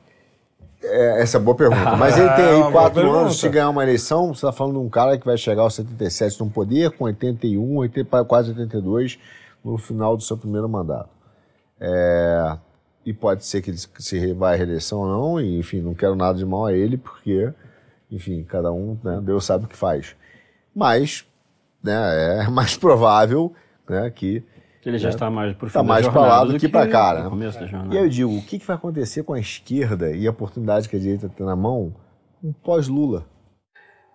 é, 0.82 1.22
essa 1.22 1.38
é 1.38 1.40
boa 1.40 1.56
pergunta. 1.56 1.96
Mas 1.96 2.16
ele 2.18 2.28
tem 2.34 2.44
É 2.44 2.48
aí 2.48 2.54
uma 2.54 2.70
boa 2.70 2.72
quatro 2.72 3.00
pergunta. 3.00 3.18
anos 3.20 3.36
de 3.38 3.48
ganhar 3.48 3.70
uma 3.70 3.82
eleição. 3.82 4.28
Você 4.28 4.34
está 4.46 4.52
falando 4.52 4.74
de 4.74 4.80
um 4.80 4.88
cara 4.88 5.16
que 5.18 5.24
vai 5.26 5.36
chegar 5.38 5.62
aos 5.62 5.74
77 5.74 6.38
no 6.40 6.50
poder, 6.50 6.90
com 6.92 7.04
81, 7.04 7.76
80, 7.78 8.24
quase 8.24 8.50
82 8.50 9.18
no 9.64 9.76
final 9.78 10.16
do 10.16 10.22
seu 10.22 10.36
primeiro 10.36 10.68
mandato. 10.68 11.08
É, 11.80 12.56
e 13.04 13.12
pode 13.12 13.44
ser 13.44 13.62
que 13.62 13.70
ele 13.70 13.78
se 13.98 14.32
vai 14.34 14.54
à 14.54 14.56
reeleição 14.56 14.98
ou 15.00 15.06
não, 15.06 15.40
e, 15.40 15.58
enfim, 15.58 15.80
não 15.80 15.94
quero 15.94 16.14
nada 16.14 16.36
de 16.38 16.44
mal 16.44 16.66
a 16.66 16.72
ele, 16.72 16.96
porque, 16.96 17.52
enfim, 18.10 18.44
cada 18.44 18.70
um, 18.72 18.98
né, 19.02 19.20
Deus 19.22 19.44
sabe 19.44 19.64
o 19.64 19.68
que 19.68 19.76
faz. 19.76 20.14
Mas, 20.74 21.24
né, 21.82 22.44
é 22.44 22.48
mais 22.50 22.76
provável 22.76 23.52
né, 23.88 24.10
que 24.10 24.42
Ele 24.84 24.98
já 24.98 25.08
está 25.08 25.30
mais 25.30 25.56
fim 25.56 25.66
Tá 25.68 25.82
mais 25.82 26.04
jornada 26.04 26.26
lá 26.28 26.44
do 26.44 26.58
que 26.58 26.68
pra 26.68 26.86
cá, 26.86 27.14
né? 27.14 27.28
começo 27.28 27.58
da 27.58 27.66
jornada. 27.66 27.94
E 27.94 27.98
aí 27.98 28.04
eu 28.04 28.08
digo, 28.08 28.36
o 28.36 28.42
que, 28.42 28.58
que 28.58 28.66
vai 28.66 28.76
acontecer 28.76 29.22
com 29.22 29.32
a 29.32 29.40
esquerda 29.40 30.10
e 30.12 30.26
a 30.26 30.30
oportunidade 30.30 30.88
que 30.88 30.96
a 30.96 30.98
direita 30.98 31.28
tem 31.28 31.44
na 31.46 31.56
mão 31.56 31.92
um 32.42 32.52
pós-Lula? 32.52 33.24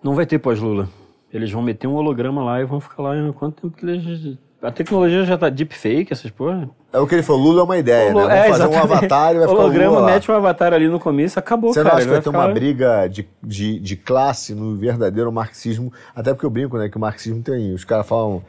Não 0.04 0.16
vai 0.16 0.26
ter 0.26 0.40
pós-Lula. 0.40 0.88
Eles 1.34 1.52
vão 1.52 1.62
meter 1.62 1.88
um 1.88 1.94
holograma 1.96 2.44
lá 2.44 2.62
e 2.62 2.66
vão 2.66 2.80
ficar 2.80 3.04
lá 3.04 3.14
quanto 3.34 3.62
tempo 3.64 3.78
que 3.78 3.86
eles... 3.86 4.38
A 4.62 4.72
tecnologia 4.72 5.24
já 5.26 5.38
tá 5.38 5.50
deepfake, 5.50 6.14
essas 6.14 6.30
porra. 6.30 6.70
É 6.94 7.00
o 7.00 7.08
que 7.08 7.16
ele 7.16 7.24
falou, 7.24 7.42
Lula 7.42 7.62
é 7.62 7.64
uma 7.64 7.78
ideia, 7.80 8.14
né? 8.14 8.20
Holo- 8.20 8.28
Vamos 8.30 8.48
fazer 8.48 8.64
um 8.64 8.68
exatamente. 8.70 8.94
avatar 8.94 9.32
e 9.36 9.40
vai 9.40 9.48
ficar 9.48 9.60
o 9.60 9.64
holograma, 9.64 9.90
Lula 9.90 10.02
lá. 10.02 10.12
mete 10.14 10.32
um 10.32 10.36
avatar 10.36 10.74
ali 10.74 10.88
no 10.88 11.00
começo, 11.00 11.40
acabou, 11.40 11.74
Você 11.74 11.82
cara. 11.82 11.96
acha 11.96 12.06
que 12.06 12.12
vai 12.12 12.22
ter 12.22 12.30
uma 12.30 12.48
briga 12.50 13.08
de, 13.08 13.28
de, 13.42 13.80
de 13.80 13.96
classe 13.96 14.54
no 14.54 14.76
verdadeiro 14.76 15.32
marxismo? 15.32 15.92
Até 16.16 16.32
porque 16.32 16.46
eu 16.46 16.50
brinco, 16.52 16.78
né, 16.78 16.90
que 16.90 16.98
o 16.98 17.00
marxismo 17.00 17.42
tem... 17.42 17.74
Os 17.74 17.84
caras 17.84 18.08
falam... 18.08 18.44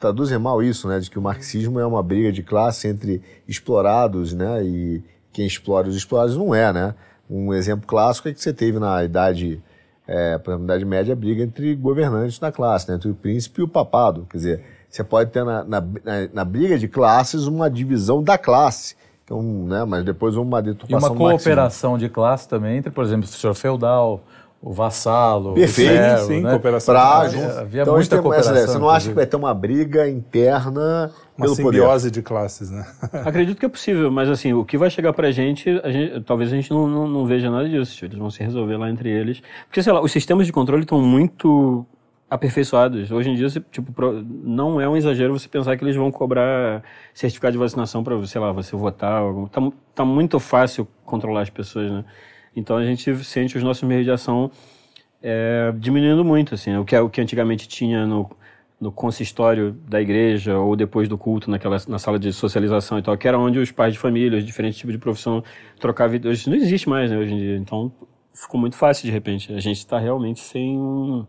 Traduzem 0.00 0.38
mal 0.38 0.62
isso, 0.62 0.88
né? 0.88 0.98
De 0.98 1.10
que 1.10 1.18
o 1.18 1.22
marxismo 1.22 1.78
é 1.78 1.86
uma 1.86 2.02
briga 2.02 2.32
de 2.32 2.42
classe 2.42 2.88
entre 2.88 3.22
explorados, 3.46 4.32
né? 4.32 4.64
E 4.64 5.02
quem 5.32 5.46
explora 5.46 5.88
os 5.88 5.94
explorados 5.94 6.36
não 6.36 6.54
é, 6.54 6.72
né? 6.72 6.94
Um 7.28 7.52
exemplo 7.54 7.86
clássico 7.86 8.28
é 8.28 8.32
que 8.32 8.40
você 8.40 8.52
teve 8.52 8.78
na 8.78 9.04
idade... 9.04 9.62
É, 10.08 10.40
Idade 10.64 10.84
Média, 10.84 11.12
a 11.12 11.16
briga 11.16 11.44
entre 11.44 11.72
governantes 11.76 12.36
da 12.40 12.50
classe, 12.50 12.88
né? 12.88 12.96
Entre 12.96 13.08
o 13.08 13.14
príncipe 13.14 13.60
e 13.60 13.64
o 13.64 13.68
papado. 13.68 14.26
Quer 14.28 14.36
dizer, 14.38 14.64
você 14.88 15.04
pode 15.04 15.30
ter 15.30 15.44
na, 15.44 15.62
na, 15.62 15.80
na- 15.80 16.28
na 16.32 16.44
briga 16.44 16.76
de 16.76 16.88
classes 16.88 17.44
uma 17.46 17.70
divisão 17.70 18.20
da 18.20 18.36
classe. 18.36 18.96
Então, 19.24 19.40
né? 19.40 19.84
Mas 19.84 20.02
depois 20.04 20.34
uma 20.34 20.58
E 20.58 20.62
deturpação 20.62 20.98
uma 21.10 21.14
do 21.16 21.22
marxismo. 21.22 21.38
cooperação 21.38 21.96
de 21.96 22.08
classe 22.08 22.48
também 22.48 22.78
entre, 22.78 22.90
por 22.90 23.04
exemplo, 23.04 23.24
o 23.26 23.28
senhor 23.28 23.54
feudal, 23.54 24.24
o 24.62 24.72
vassalo, 24.74 25.54
Perfeito, 25.54 25.90
o 25.90 25.94
servo, 25.96 26.26
sim, 26.26 26.40
né? 26.42 26.50
cooperação. 26.50 26.94
Pra, 26.94 27.18
havia 27.22 27.82
então, 27.82 27.94
a 27.96 28.00
gente 28.02 28.10
muita 28.10 28.10
tem 28.10 28.18
essa 28.18 28.22
cooperação, 28.22 28.72
Você 28.74 28.78
não 28.78 28.90
acha 28.90 29.08
que 29.08 29.14
vai 29.14 29.26
ter 29.26 29.36
uma 29.36 29.54
briga 29.54 30.06
interna 30.08 31.10
Uma 31.36 31.44
pelo 31.46 31.56
poder? 31.56 31.78
simbiose 31.78 32.10
de 32.10 32.20
classes, 32.22 32.70
né? 32.70 32.84
Acredito 33.24 33.58
que 33.58 33.64
é 33.64 33.68
possível, 33.70 34.10
mas 34.10 34.28
assim, 34.28 34.52
o 34.52 34.62
que 34.64 34.76
vai 34.76 34.90
chegar 34.90 35.12
pra 35.14 35.30
gente, 35.30 35.68
a 35.82 35.90
gente- 35.90 36.20
talvez 36.22 36.52
a 36.52 36.56
gente 36.56 36.70
não, 36.70 36.86
não, 36.86 37.08
não 37.08 37.24
veja 37.26 37.50
nada 37.50 37.66
disso. 37.68 38.04
Eles 38.04 38.18
vão 38.18 38.30
se 38.30 38.42
resolver 38.42 38.76
lá 38.76 38.90
entre 38.90 39.08
eles. 39.08 39.42
Porque, 39.66 39.82
sei 39.82 39.92
lá, 39.92 40.02
os 40.02 40.12
sistemas 40.12 40.44
de 40.46 40.52
controle 40.52 40.82
estão 40.82 41.00
muito 41.00 41.86
aperfeiçoados. 42.28 43.10
Hoje 43.10 43.30
em 43.30 43.34
dia, 43.34 43.48
você, 43.48 43.60
tipo, 43.72 43.92
não 44.44 44.80
é 44.80 44.88
um 44.88 44.96
exagero 44.96 45.36
você 45.36 45.48
pensar 45.48 45.76
que 45.76 45.82
eles 45.84 45.96
vão 45.96 46.10
cobrar 46.10 46.82
certificado 47.14 47.52
de 47.52 47.58
vacinação 47.58 48.04
para, 48.04 48.24
sei 48.26 48.40
lá, 48.40 48.52
você 48.52 48.76
votar. 48.76 49.22
Tá, 49.50 49.60
tá 49.94 50.04
muito 50.04 50.38
fácil 50.38 50.86
controlar 51.04 51.40
as 51.42 51.50
pessoas, 51.50 51.90
né? 51.90 52.04
Então 52.54 52.76
a 52.76 52.84
gente 52.84 53.14
sente 53.24 53.56
os 53.56 53.62
nossos 53.62 53.82
meios 53.82 54.04
de 54.04 54.10
ação 54.10 54.50
é, 55.22 55.72
diminuindo 55.78 56.24
muito, 56.24 56.54
assim, 56.54 56.76
o 56.76 56.84
que, 56.84 56.94
é- 56.96 57.00
o 57.00 57.08
que 57.10 57.20
antigamente 57.20 57.68
tinha 57.68 58.06
no, 58.06 58.30
no 58.80 58.90
consistório 58.90 59.72
da 59.86 60.00
igreja 60.00 60.58
ou 60.58 60.74
depois 60.74 61.08
do 61.08 61.18
culto, 61.18 61.50
naquela, 61.50 61.76
na 61.86 61.98
sala 61.98 62.18
de 62.18 62.32
socialização 62.32 62.98
e 62.98 63.02
tal, 63.02 63.16
que 63.18 63.28
era 63.28 63.38
onde 63.38 63.58
os 63.58 63.70
pais 63.70 63.92
de 63.92 63.98
família, 63.98 64.38
os 64.38 64.44
diferentes 64.44 64.78
tipos 64.78 64.92
de 64.94 64.98
profissão 64.98 65.44
trocavam. 65.78 66.16
Isso 66.32 66.48
não 66.48 66.56
existe 66.56 66.88
mais, 66.88 67.10
né, 67.10 67.18
hoje 67.18 67.34
em 67.34 67.38
dia. 67.38 67.56
Então, 67.56 67.92
ficou 68.32 68.58
muito 68.58 68.76
fácil, 68.76 69.04
de 69.04 69.10
repente. 69.12 69.52
A 69.52 69.60
gente 69.60 69.76
está 69.76 69.98
realmente 69.98 70.40
sem 70.40 70.78
um, 70.78 71.26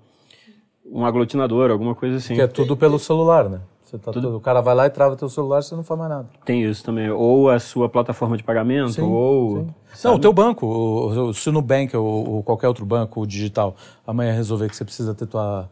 um 0.86 1.06
aglutinador, 1.06 1.70
alguma 1.70 1.94
coisa 1.94 2.16
assim. 2.18 2.36
Que 2.36 2.42
é 2.42 2.48
tudo 2.48 2.78
pelo 2.78 2.98
celular, 2.98 3.50
né? 3.50 3.60
Você 3.92 3.98
tá 3.98 4.12
tudo- 4.12 4.38
o 4.38 4.40
cara 4.40 4.62
vai 4.62 4.74
lá 4.74 4.86
e 4.86 4.90
trava 4.90 5.18
teu 5.18 5.28
celular, 5.28 5.62
você 5.62 5.76
não 5.76 5.84
faz 5.84 6.00
mais 6.00 6.10
nada. 6.10 6.30
Tem 6.46 6.64
isso 6.64 6.82
também. 6.82 7.10
Ou 7.10 7.50
a 7.50 7.60
sua 7.60 7.90
plataforma 7.90 8.38
de 8.38 8.44
pagamento, 8.44 8.94
Sim, 8.94 9.02
ou... 9.02 9.68
Não, 10.02 10.16
o 10.16 10.20
teu 10.20 10.32
banco, 10.32 10.66
o, 10.66 11.28
o, 11.28 11.34
se 11.34 11.50
o 11.50 11.52
Nubank 11.52 11.96
ou, 11.98 12.30
ou 12.36 12.44
qualquer 12.44 12.70
outro 12.70 12.86
banco 12.86 13.20
o 13.20 13.28
digital 13.28 13.76
amanhã 14.08 14.32
resolver 14.34 14.70
que 14.70 14.76
você 14.78 14.86
precisa 14.86 15.14
ter 15.14 15.26
tua, 15.26 15.70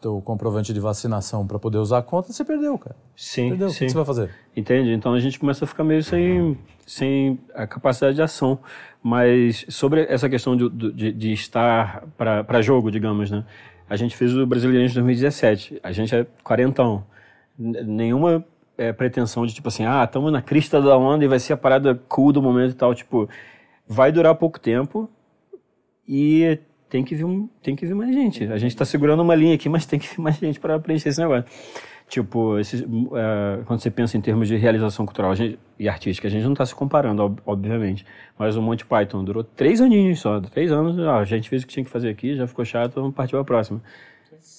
teu 0.00 0.22
comprovante 0.22 0.72
de 0.72 0.80
vacinação 0.80 1.46
para 1.46 1.58
poder 1.58 1.76
usar 1.76 1.98
a 1.98 2.02
conta, 2.02 2.32
você 2.32 2.42
perdeu, 2.42 2.78
cara. 2.78 2.96
Sim, 3.14 3.50
Perdeu. 3.50 3.68
O 3.68 3.70
que 3.70 3.76
sim. 3.76 3.88
você 3.90 3.94
vai 3.94 4.04
fazer? 4.06 4.30
Entende? 4.56 4.92
Então 4.94 5.12
a 5.12 5.20
gente 5.20 5.38
começa 5.38 5.66
a 5.66 5.68
ficar 5.68 5.84
meio 5.84 6.02
sem, 6.02 6.56
sem 6.86 7.38
a 7.54 7.66
capacidade 7.66 8.16
de 8.16 8.22
ação. 8.22 8.58
Mas 9.02 9.66
sobre 9.68 10.06
essa 10.08 10.26
questão 10.28 10.56
de, 10.56 10.70
de, 10.70 11.12
de 11.12 11.32
estar 11.34 12.02
para 12.16 12.62
jogo, 12.62 12.90
digamos, 12.90 13.30
né? 13.30 13.44
A 13.88 13.94
gente 13.94 14.16
fez 14.16 14.34
o 14.34 14.46
Brasileirinho 14.46 14.88
de 14.88 14.94
2017. 14.94 15.80
A 15.82 15.92
gente 15.92 16.14
é 16.14 16.26
quarentão. 16.42 17.04
Nenhuma 17.58 18.44
é, 18.76 18.92
pretensão 18.92 19.46
de 19.46 19.54
tipo 19.54 19.68
assim, 19.68 19.84
ah, 19.84 20.04
estamos 20.04 20.30
na 20.32 20.42
crista 20.42 20.80
da 20.80 20.96
onda 20.96 21.24
e 21.24 21.28
vai 21.28 21.38
ser 21.38 21.52
a 21.52 21.56
parada 21.56 21.94
cool 22.08 22.32
do 22.32 22.42
momento 22.42 22.72
e 22.72 22.74
tal. 22.74 22.94
Tipo, 22.94 23.28
vai 23.88 24.12
durar 24.12 24.34
pouco 24.34 24.60
tempo 24.60 25.08
e 26.08 26.58
tem 26.88 27.02
que 27.04 27.14
vir, 27.14 27.24
um- 27.24 27.48
tem 27.62 27.74
que 27.74 27.84
vir 27.86 27.94
mais 27.94 28.14
gente. 28.14 28.44
A 28.44 28.58
gente 28.58 28.70
está 28.72 28.84
segurando 28.84 29.22
uma 29.22 29.34
linha 29.34 29.54
aqui, 29.54 29.68
mas 29.68 29.86
tem 29.86 29.98
que 29.98 30.08
vir 30.08 30.20
mais 30.20 30.36
gente 30.36 30.60
para 30.60 30.78
preencher 30.78 31.08
esse 31.08 31.20
negócio. 31.20 31.44
Tipo, 32.08 32.56
é, 32.58 33.62
quando 33.64 33.80
você 33.80 33.90
pensa 33.90 34.16
em 34.16 34.20
termos 34.20 34.46
de 34.46 34.54
realização 34.56 35.04
cultural 35.04 35.34
gente- 35.34 35.58
e 35.76 35.88
artística, 35.88 36.28
a 36.28 36.30
gente 36.30 36.44
não 36.44 36.52
está 36.52 36.64
se 36.64 36.72
comparando, 36.72 37.20
ob- 37.24 37.40
obviamente. 37.44 38.06
Mas 38.38 38.56
o 38.56 38.62
Monty 38.62 38.84
Python 38.86 39.24
durou 39.24 39.42
três 39.42 39.80
aninhos 39.80 40.20
só, 40.20 40.40
três 40.40 40.70
anos. 40.70 40.96
Ah, 41.00 41.16
a 41.18 41.24
gente 41.24 41.48
fez 41.48 41.64
o 41.64 41.66
que 41.66 41.72
tinha 41.72 41.84
que 41.84 41.90
fazer 41.90 42.08
aqui, 42.08 42.36
já 42.36 42.46
ficou 42.46 42.64
chato, 42.64 42.94
vamos 42.94 43.12
partir 43.14 43.32
para 43.32 43.40
a 43.40 43.44
próxima. 43.44 43.82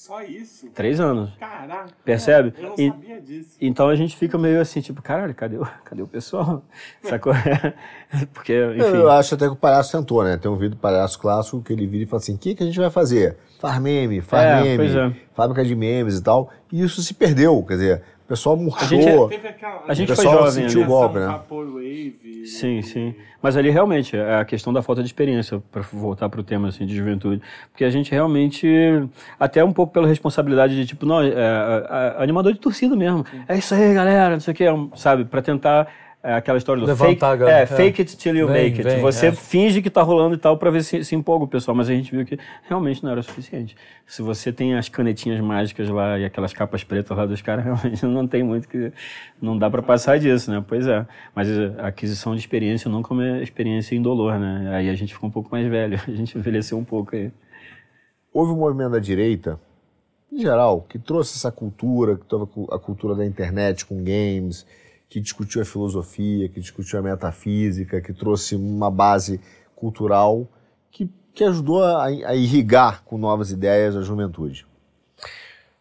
Só 0.07 0.21
isso? 0.23 0.67
Três 0.73 0.99
anos. 1.01 1.31
Caraca. 1.37 1.87
Percebe? 2.05 2.53
Eu 2.57 2.69
não 2.69 2.75
E- 2.77 2.89
sabia 2.89 3.19
disso. 3.21 3.57
Então 3.59 3.89
a 3.89 3.95
gente 3.95 4.15
fica 4.15 4.37
meio 4.37 4.61
assim, 4.61 4.79
tipo, 4.79 5.01
caralho, 5.01 5.35
cadê 5.35 5.57
o, 5.57 5.67
cadê 5.83 6.01
o 6.01 6.07
pessoal? 6.07 6.63
Sacou? 7.03 7.33
Porque, 8.33 8.53
enfim. 8.77 8.95
Eu 8.97 9.11
acho 9.11 9.35
até 9.35 9.45
que 9.47 9.51
o 9.51 9.55
palhaço 9.57 9.91
tentou, 9.97 10.23
né? 10.23 10.37
Tem 10.37 10.49
um 10.49 10.55
vídeo 10.55 10.71
do 10.71 10.77
palhaço 10.77 11.19
clássico 11.19 11.61
que 11.61 11.73
ele 11.73 11.85
vira 11.85 12.03
e 12.03 12.07
fala 12.07 12.21
assim: 12.21 12.35
o 12.35 12.37
que, 12.37 12.55
que 12.55 12.63
a 12.63 12.65
gente 12.65 12.79
vai 12.79 12.89
fazer? 12.89 13.35
Faz 13.59 13.79
meme, 13.81 14.21
faz 14.21 14.45
É, 14.45 14.61
meme, 14.63 14.85
é. 14.97 15.13
fábrica 15.35 15.63
de 15.65 15.75
memes 15.75 16.17
e 16.19 16.23
tal. 16.23 16.49
E 16.71 16.81
isso 16.81 17.01
se 17.01 17.13
perdeu, 17.13 17.61
quer 17.63 17.73
dizer, 17.73 18.03
o 18.27 18.29
pessoal 18.29 18.57
murchou. 18.57 18.87
gente- 18.89 19.29
Teve 19.29 19.47
aquela... 19.47 19.83
A 19.87 19.93
gente 19.93 20.11
O 20.11 20.15
foi 20.15 20.25
pessoal 20.25 20.45
jovem, 20.45 20.67
sentiu 20.67 20.81
o 20.83 20.85
golpe, 20.85 21.17
né? 21.17 21.27
Vaporwave. 21.27 22.45
Sim, 22.45 22.81
sim. 22.81 23.15
Mas 23.41 23.55
ali 23.55 23.69
realmente 23.69 24.17
é 24.17 24.35
a 24.35 24.43
questão 24.43 24.73
da 24.73 24.81
falta 24.81 25.01
de 25.01 25.07
experiência, 25.07 25.63
para 25.71 25.81
voltar 25.93 26.27
para 26.27 26.41
o 26.41 26.43
tema 26.43 26.67
assim, 26.67 26.85
de 26.85 26.93
juventude. 26.93 27.41
Porque 27.71 27.85
a 27.85 27.89
gente 27.89 28.11
realmente, 28.11 28.67
até 29.39 29.63
um 29.63 29.71
pouco 29.71 29.93
pela 29.93 30.07
responsabilidade 30.07 30.75
de 30.75 30.85
tipo, 30.85 31.05
não, 31.05 31.21
é, 31.21 31.27
é, 31.29 31.31
é, 31.31 32.15
animador 32.23 32.51
de 32.51 32.59
torcida 32.59 32.95
mesmo. 32.97 33.25
É 33.47 33.57
isso 33.57 33.73
aí, 33.73 33.93
galera, 33.93 34.31
não 34.31 34.39
sei 34.41 34.53
o 34.53 34.57
que, 34.57 34.65
sabe? 34.95 35.23
Para 35.23 35.41
tentar. 35.41 35.87
É, 36.27 36.33
aquela 36.33 36.57
história 36.57 36.81
do 36.81 36.87
fake, 36.87 37.03
Levantar 37.03 37.31
a 37.31 37.35
galera. 37.37 37.59
é, 37.59 37.63
É. 37.63 37.65
fake 37.65 38.01
it 38.01 38.17
till 38.17 38.35
you 38.35 38.47
Vem, 38.47 38.65
make 38.69 38.81
it. 38.81 38.83
vem, 38.95 39.01
Você 39.01 39.27
é. 39.27 39.31
finge 39.31 39.81
que 39.81 39.89
tá 39.89 40.01
rolando 40.01 40.35
e 40.35 40.37
tal 40.37 40.57
para 40.57 40.69
ver 40.69 40.83
se, 40.83 41.03
se 41.03 41.15
empolga 41.15 41.45
o 41.45 41.47
pessoal, 41.47 41.75
mas 41.75 41.89
a 41.89 41.93
gente 41.93 42.11
viu 42.15 42.25
que 42.25 42.37
realmente 42.67 43.03
não 43.03 43.11
era 43.11 43.19
o 43.19 43.23
suficiente. 43.23 43.75
Se 44.05 44.21
você 44.21 44.51
tem 44.51 44.75
as 44.75 44.89
canetinhas 44.89 45.39
mágicas 45.39 45.87
lá 45.89 46.19
e 46.19 46.25
aquelas 46.25 46.51
capas 46.53 46.83
pretas 46.83 47.17
lá 47.17 47.25
dos 47.25 47.41
caras, 47.41 47.63
realmente 47.65 48.05
não 48.05 48.27
tem 48.27 48.43
muito 48.43 48.67
que. 48.67 48.91
Não 49.41 49.57
dá 49.57 49.69
para 49.69 49.81
passar 49.81 50.19
disso, 50.19 50.51
né? 50.51 50.63
Pois 50.67 50.85
é. 50.87 51.05
Mas 51.35 51.47
a 51.77 51.87
aquisição 51.87 52.33
de 52.33 52.39
experiência 52.41 52.89
nunca 52.89 53.13
é 53.13 53.17
uma 53.17 53.37
experiência 53.41 53.95
indolor, 53.95 54.37
né? 54.37 54.69
Aí 54.75 54.89
a 54.89 54.95
gente 54.95 55.13
ficou 55.13 55.29
um 55.29 55.31
pouco 55.31 55.49
mais 55.51 55.67
velho, 55.67 55.97
a 56.07 56.11
gente 56.11 56.37
envelheceu 56.37 56.77
um 56.77 56.83
pouco 56.83 57.15
aí. 57.15 57.31
Houve 58.33 58.51
um 58.51 58.57
movimento 58.57 58.91
da 58.91 58.99
direita, 58.99 59.59
em 60.31 60.39
geral, 60.39 60.85
que 60.87 60.99
trouxe 60.99 61.37
essa 61.37 61.51
cultura, 61.51 62.17
que 62.17 62.25
trouxe 62.25 62.51
a 62.71 62.77
cultura 62.77 63.15
da 63.15 63.25
internet 63.25 63.85
com 63.85 63.95
games, 64.03 64.65
que 65.09 65.19
discutiu 65.19 65.61
a 65.61 65.65
filosofia, 65.65 66.49
que 66.49 66.59
discutiu 66.59 66.99
a 66.99 67.01
metafísica, 67.01 68.01
que 68.01 68.13
trouxe 68.13 68.55
uma 68.55 68.91
base 68.91 69.39
cultural 69.75 70.47
que, 70.91 71.09
que 71.33 71.43
ajudou 71.43 71.83
a, 71.83 72.05
a 72.05 72.35
irrigar 72.35 73.03
com 73.03 73.17
novas 73.17 73.51
ideias 73.51 73.95
a 73.95 74.01
juventude. 74.01 74.65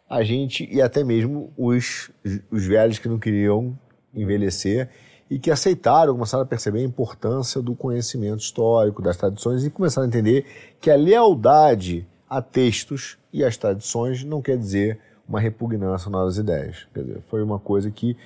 A 0.09 0.23
gente, 0.23 0.69
e 0.73 0.81
até 0.81 1.03
mesmo 1.03 1.53
os, 1.57 2.11
os 2.51 2.65
velhos 2.65 2.99
que 2.99 3.09
não 3.09 3.19
queriam 3.19 3.77
envelhecer 4.15 4.89
e 5.29 5.39
que 5.39 5.51
aceitaram, 5.51 6.15
começaram 6.15 6.45
a 6.45 6.47
perceber 6.47 6.81
a 6.81 6.85
importância 6.85 7.61
do 7.61 7.75
conhecimento 7.75 8.39
histórico, 8.39 9.03
das 9.03 9.17
tradições 9.17 9.65
e 9.65 9.71
começaram 9.71 10.05
a 10.05 10.09
entender 10.09 10.47
que 10.81 10.91
a 10.91 10.97
lealdade 10.97 12.07
a 12.31 12.41
textos 12.41 13.19
e 13.33 13.45
às 13.45 13.57
tradições 13.57 14.23
não 14.23 14.41
quer 14.41 14.57
dizer 14.57 15.01
uma 15.29 15.41
repugnância 15.41 16.09
a 16.09 16.11
novas 16.11 16.39
ideias. 16.39 16.87
Quer 16.95 17.03
dizer, 17.03 17.21
foi 17.23 17.43
uma 17.43 17.59
coisa 17.59 17.91
que 17.91 18.17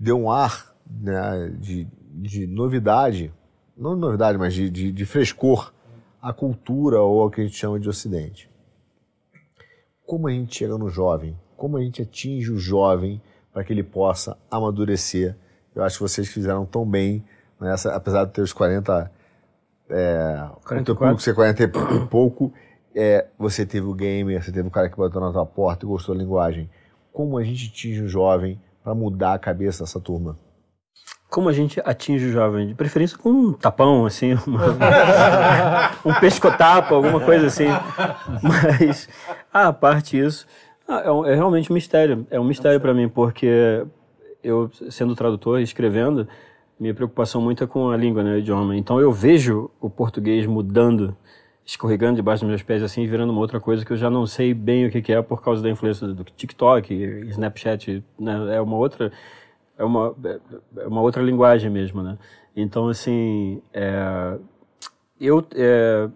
deu 0.00 0.18
um 0.18 0.30
ar 0.30 0.74
né, 0.90 1.52
de, 1.58 1.86
de 2.10 2.46
novidade, 2.46 3.30
não 3.76 3.94
de 3.94 4.00
novidade, 4.00 4.38
mas 4.38 4.54
de, 4.54 4.70
de, 4.70 4.90
de 4.90 5.04
frescor 5.04 5.72
à 6.22 6.32
cultura 6.32 7.00
ou 7.02 7.20
ao 7.20 7.30
que 7.30 7.42
a 7.42 7.44
gente 7.44 7.56
chama 7.56 7.78
de 7.78 7.88
Ocidente. 7.88 8.50
Como 10.06 10.26
a 10.26 10.32
gente 10.32 10.56
chega 10.56 10.76
no 10.78 10.88
jovem? 10.88 11.38
Como 11.56 11.76
a 11.76 11.82
gente 11.82 12.00
atinge 12.00 12.50
o 12.50 12.58
jovem 12.58 13.20
para 13.52 13.62
que 13.62 13.72
ele 13.72 13.82
possa 13.82 14.36
amadurecer? 14.50 15.36
Eu 15.74 15.84
acho 15.84 15.98
que 15.98 16.02
vocês 16.02 16.28
fizeram 16.28 16.64
tão 16.64 16.88
bem, 16.88 17.22
nessa, 17.60 17.94
apesar 17.94 18.24
de 18.24 18.32
ter 18.32 18.40
os 18.40 18.52
40, 18.52 19.12
é, 19.90 20.48
o 20.50 20.82
teu 20.82 20.96
44. 20.96 20.96
público 20.96 21.20
ser 21.20 21.34
40 21.34 21.62
e 21.62 22.06
pouco, 22.08 22.52
é, 22.94 23.28
você 23.38 23.64
teve 23.66 23.86
o 23.86 23.94
gamer, 23.94 24.42
você 24.42 24.50
teve 24.50 24.66
o 24.66 24.70
cara 24.70 24.88
que 24.88 24.96
bateu 24.96 25.20
na 25.20 25.30
tua 25.30 25.46
porta 25.46 25.84
e 25.84 25.88
gostou 25.88 26.14
da 26.14 26.22
linguagem. 26.22 26.68
Como 27.12 27.38
a 27.38 27.44
gente 27.44 27.68
atinge 27.68 28.02
o 28.02 28.08
jovem 28.08 28.60
para 28.82 28.94
mudar 28.94 29.34
a 29.34 29.38
cabeça 29.38 29.84
dessa 29.84 30.00
turma? 30.00 30.38
Como 31.28 31.48
a 31.48 31.52
gente 31.52 31.80
atinge 31.84 32.26
o 32.26 32.32
jovem? 32.32 32.66
De 32.66 32.74
preferência 32.74 33.16
com 33.16 33.30
um 33.30 33.52
tapão, 33.52 34.04
assim, 34.04 34.34
uma- 34.46 35.90
um 36.04 36.14
pescotapo, 36.20 36.94
alguma 36.94 37.20
coisa 37.20 37.46
assim. 37.46 37.66
Mas, 38.42 39.08
à 39.52 39.72
parte 39.72 40.18
isso, 40.18 40.46
ah, 40.88 41.02
é, 41.04 41.32
é 41.32 41.34
realmente 41.36 41.70
um 41.70 41.74
mistério. 41.74 42.26
É 42.30 42.40
um 42.40 42.44
mistério 42.44 42.80
para 42.80 42.92
mim, 42.92 43.08
porque 43.08 43.86
eu, 44.42 44.70
sendo 44.90 45.14
tradutor 45.14 45.60
e 45.60 45.62
escrevendo, 45.62 46.26
minha 46.78 46.94
preocupação 46.94 47.40
muito 47.40 47.62
é 47.62 47.66
com 47.66 47.90
a 47.90 47.96
língua, 47.96 48.24
né, 48.24 48.32
o 48.34 48.38
idioma. 48.38 48.76
Então 48.76 48.98
eu 49.00 49.12
vejo 49.12 49.70
o 49.80 49.88
português 49.88 50.46
mudando, 50.46 51.16
escorregando 51.70 52.16
debaixo 52.16 52.42
dos 52.42 52.48
meus 52.48 52.62
pés, 52.64 52.82
assim, 52.82 53.06
virando 53.06 53.30
uma 53.30 53.40
outra 53.40 53.60
coisa 53.60 53.84
que 53.84 53.92
eu 53.92 53.96
já 53.96 54.10
não 54.10 54.26
sei 54.26 54.52
bem 54.52 54.86
o 54.86 54.90
que 54.90 55.12
é 55.12 55.22
por 55.22 55.40
causa 55.40 55.62
da 55.62 55.70
influência 55.70 56.08
do 56.08 56.24
TikTok, 56.24 56.92
Snapchat, 57.28 58.04
né, 58.18 58.56
é 58.56 58.60
uma 58.60 58.76
outra 58.76 59.12
é 59.78 59.84
uma, 59.84 60.14
é 60.78 60.86
uma 60.86 61.00
outra 61.00 61.22
linguagem 61.22 61.70
mesmo, 61.70 62.02
né? 62.02 62.18
Então, 62.54 62.88
assim, 62.88 63.62
é, 63.72 64.36
eu, 65.18 65.46
é, 65.54 66.10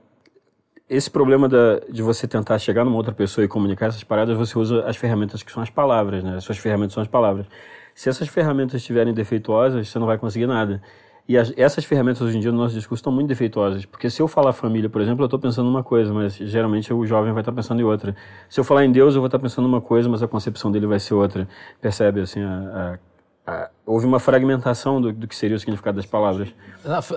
esse 0.90 1.08
problema 1.08 1.48
da, 1.48 1.78
de 1.88 2.02
você 2.02 2.26
tentar 2.26 2.58
chegar 2.58 2.84
numa 2.84 2.96
outra 2.96 3.14
pessoa 3.14 3.44
e 3.44 3.48
comunicar 3.48 3.86
essas 3.86 4.04
paradas, 4.04 4.36
você 4.36 4.58
usa 4.58 4.84
as 4.84 4.96
ferramentas 4.96 5.42
que 5.42 5.52
são 5.52 5.62
as 5.62 5.70
palavras, 5.70 6.22
né? 6.22 6.36
As 6.36 6.44
suas 6.44 6.58
ferramentas 6.58 6.94
são 6.94 7.02
as 7.02 7.08
palavras. 7.08 7.46
Se 7.94 8.08
essas 8.08 8.28
ferramentas 8.28 8.80
estiverem 8.80 9.14
defeituosas, 9.14 9.88
você 9.88 9.98
não 10.00 10.06
vai 10.06 10.18
conseguir 10.18 10.46
nada. 10.46 10.82
E 11.26 11.38
as- 11.38 11.52
essas 11.56 11.84
ferramentas 11.86 12.20
hoje 12.20 12.36
em 12.36 12.40
dia 12.40 12.52
no 12.52 12.58
nosso 12.58 12.74
discurso 12.74 13.00
estão 13.00 13.12
muito 13.12 13.28
defeituosas. 13.28 13.86
Porque 13.86 14.10
se 14.10 14.20
eu 14.20 14.28
falar 14.28 14.52
família, 14.52 14.90
por 14.90 15.00
exemplo, 15.00 15.22
eu 15.22 15.26
estou 15.26 15.38
pensando 15.38 15.64
numa 15.66 15.82
coisa, 15.82 16.12
mas 16.12 16.34
geralmente 16.36 16.92
o 16.92 17.06
jovem 17.06 17.32
vai 17.32 17.40
estar 17.40 17.52
pensando 17.52 17.80
em 17.80 17.84
outra. 17.84 18.14
Se 18.48 18.60
eu 18.60 18.64
falar 18.64 18.84
em 18.84 18.92
Deus, 18.92 19.14
eu 19.14 19.22
vou 19.22 19.26
estar 19.28 19.38
pensando 19.38 19.66
numa 19.66 19.80
coisa, 19.80 20.06
mas 20.08 20.22
a 20.22 20.28
concepção 20.28 20.70
dele 20.70 20.86
vai 20.86 21.00
ser 21.00 21.14
outra. 21.14 21.48
Percebe, 21.80 22.20
assim, 22.20 22.42
a- 22.42 22.98
a- 23.46 23.52
a- 23.52 23.70
houve 23.86 24.04
uma 24.04 24.18
fragmentação 24.20 25.00
do, 25.00 25.12
do 25.14 25.26
que 25.26 25.34
seria 25.34 25.56
o 25.56 25.58
significado 25.58 25.96
das 25.96 26.04
palavras. 26.04 26.48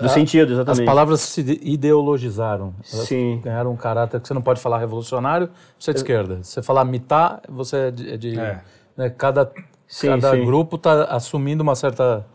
Do 0.00 0.08
sentido, 0.08 0.52
exatamente. 0.54 0.80
As 0.80 0.86
palavras 0.86 1.20
se 1.20 1.42
de- 1.42 1.60
ideologizaram. 1.62 2.74
Elas 2.90 3.06
Sim. 3.08 3.42
ganharam 3.44 3.72
um 3.72 3.76
caráter 3.76 4.20
que 4.22 4.26
você 4.28 4.32
não 4.32 4.42
pode 4.42 4.58
falar 4.60 4.78
revolucionário, 4.78 5.50
você 5.78 5.90
é 5.90 5.92
de 5.94 6.00
esquerda. 6.00 6.42
Se 6.42 6.52
você 6.52 6.62
falar 6.62 6.84
mitá, 6.86 7.42
você 7.46 7.76
é 7.76 7.90
de. 7.90 8.10
é 8.10 8.16
de- 8.16 8.40
É. 8.40 8.60
né, 8.96 9.10
cada 9.10 9.50
Sim, 9.86 10.08
cada 10.08 10.30
sim. 10.30 10.44
grupo 10.46 10.76
está 10.76 11.04
assumindo 11.04 11.62
uma 11.62 11.74
certa 11.74 12.26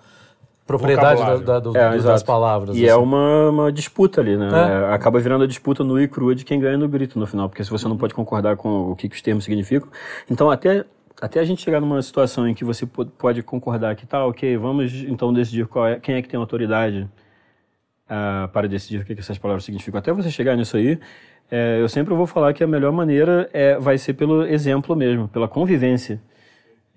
propriedade 0.66 1.20
da, 1.22 1.38
da- 1.38 1.60
do- 1.60 1.78
É, 1.78 1.98
do- 1.98 2.04
das 2.04 2.24
palavras. 2.24 2.76
E 2.78 2.86
é 2.86 2.92
assim. 2.92 3.02
uma, 3.02 3.50
uma 3.50 3.72
disputa 3.72 4.22
ali, 4.22 4.38
né? 4.38 4.48
É. 4.48 4.92
É, 4.92 4.94
acaba 4.94 5.20
virando 5.20 5.44
a 5.44 5.48
disputa 5.48 5.84
nua 5.84 6.02
e 6.02 6.08
crua 6.08 6.34
de 6.34 6.46
quem 6.46 6.60
ganha 6.60 6.78
no 6.78 6.88
grito 6.88 7.20
no 7.20 7.26
final, 7.28 7.50
porque 7.50 7.64
se 7.64 7.70
você 7.70 7.88
não 7.88 7.98
pode 7.98 8.14
concordar 8.14 8.56
com 8.56 8.92
o 8.92 8.96
que, 8.96 9.10
que 9.10 9.16
os 9.16 9.22
termos 9.22 9.44
significam. 9.44 9.90
Então, 10.30 10.50
até, 10.50 10.86
até 11.22 11.40
a 11.40 11.44
gente 11.44 11.62
chegar 11.62 11.80
numa 11.82 12.02
situação 12.02 12.48
em 12.48 12.54
que 12.54 12.64
você 12.64 12.86
po- 12.86 13.06
pode 13.06 13.44
concordar 13.44 13.96
que 13.96 14.06
tá, 14.06 14.26
ok, 14.26 14.56
vamos 14.58 14.94
então 14.94 15.32
decidir 15.34 15.66
qual 15.68 15.86
é, 15.88 16.00
quem 16.00 16.16
é 16.16 16.22
que 16.22 16.30
tem 16.30 16.40
autoridade 16.40 17.08
ah, 18.10 18.50
para 18.52 18.68
decidir 18.68 19.02
o 19.02 19.06
que, 19.06 19.14
que 19.16 19.22
essas 19.22 19.38
palavras 19.38 19.64
significam. 19.66 20.00
Até 20.00 20.12
você 20.12 20.30
chegar 20.30 20.56
nisso 20.56 20.78
aí, 20.78 21.00
é, 21.52 21.80
eu 21.82 21.90
sempre 21.90 22.14
vou 22.14 22.26
falar 22.26 22.54
que 22.54 22.64
a 22.64 22.68
melhor 22.68 22.92
maneira 22.92 23.50
é, 23.54 23.78
vai 23.78 23.98
ser 23.98 24.14
pelo 24.14 24.46
exemplo 24.46 24.96
mesmo, 24.96 25.28
pela 25.28 25.48
convivência. 25.48 26.22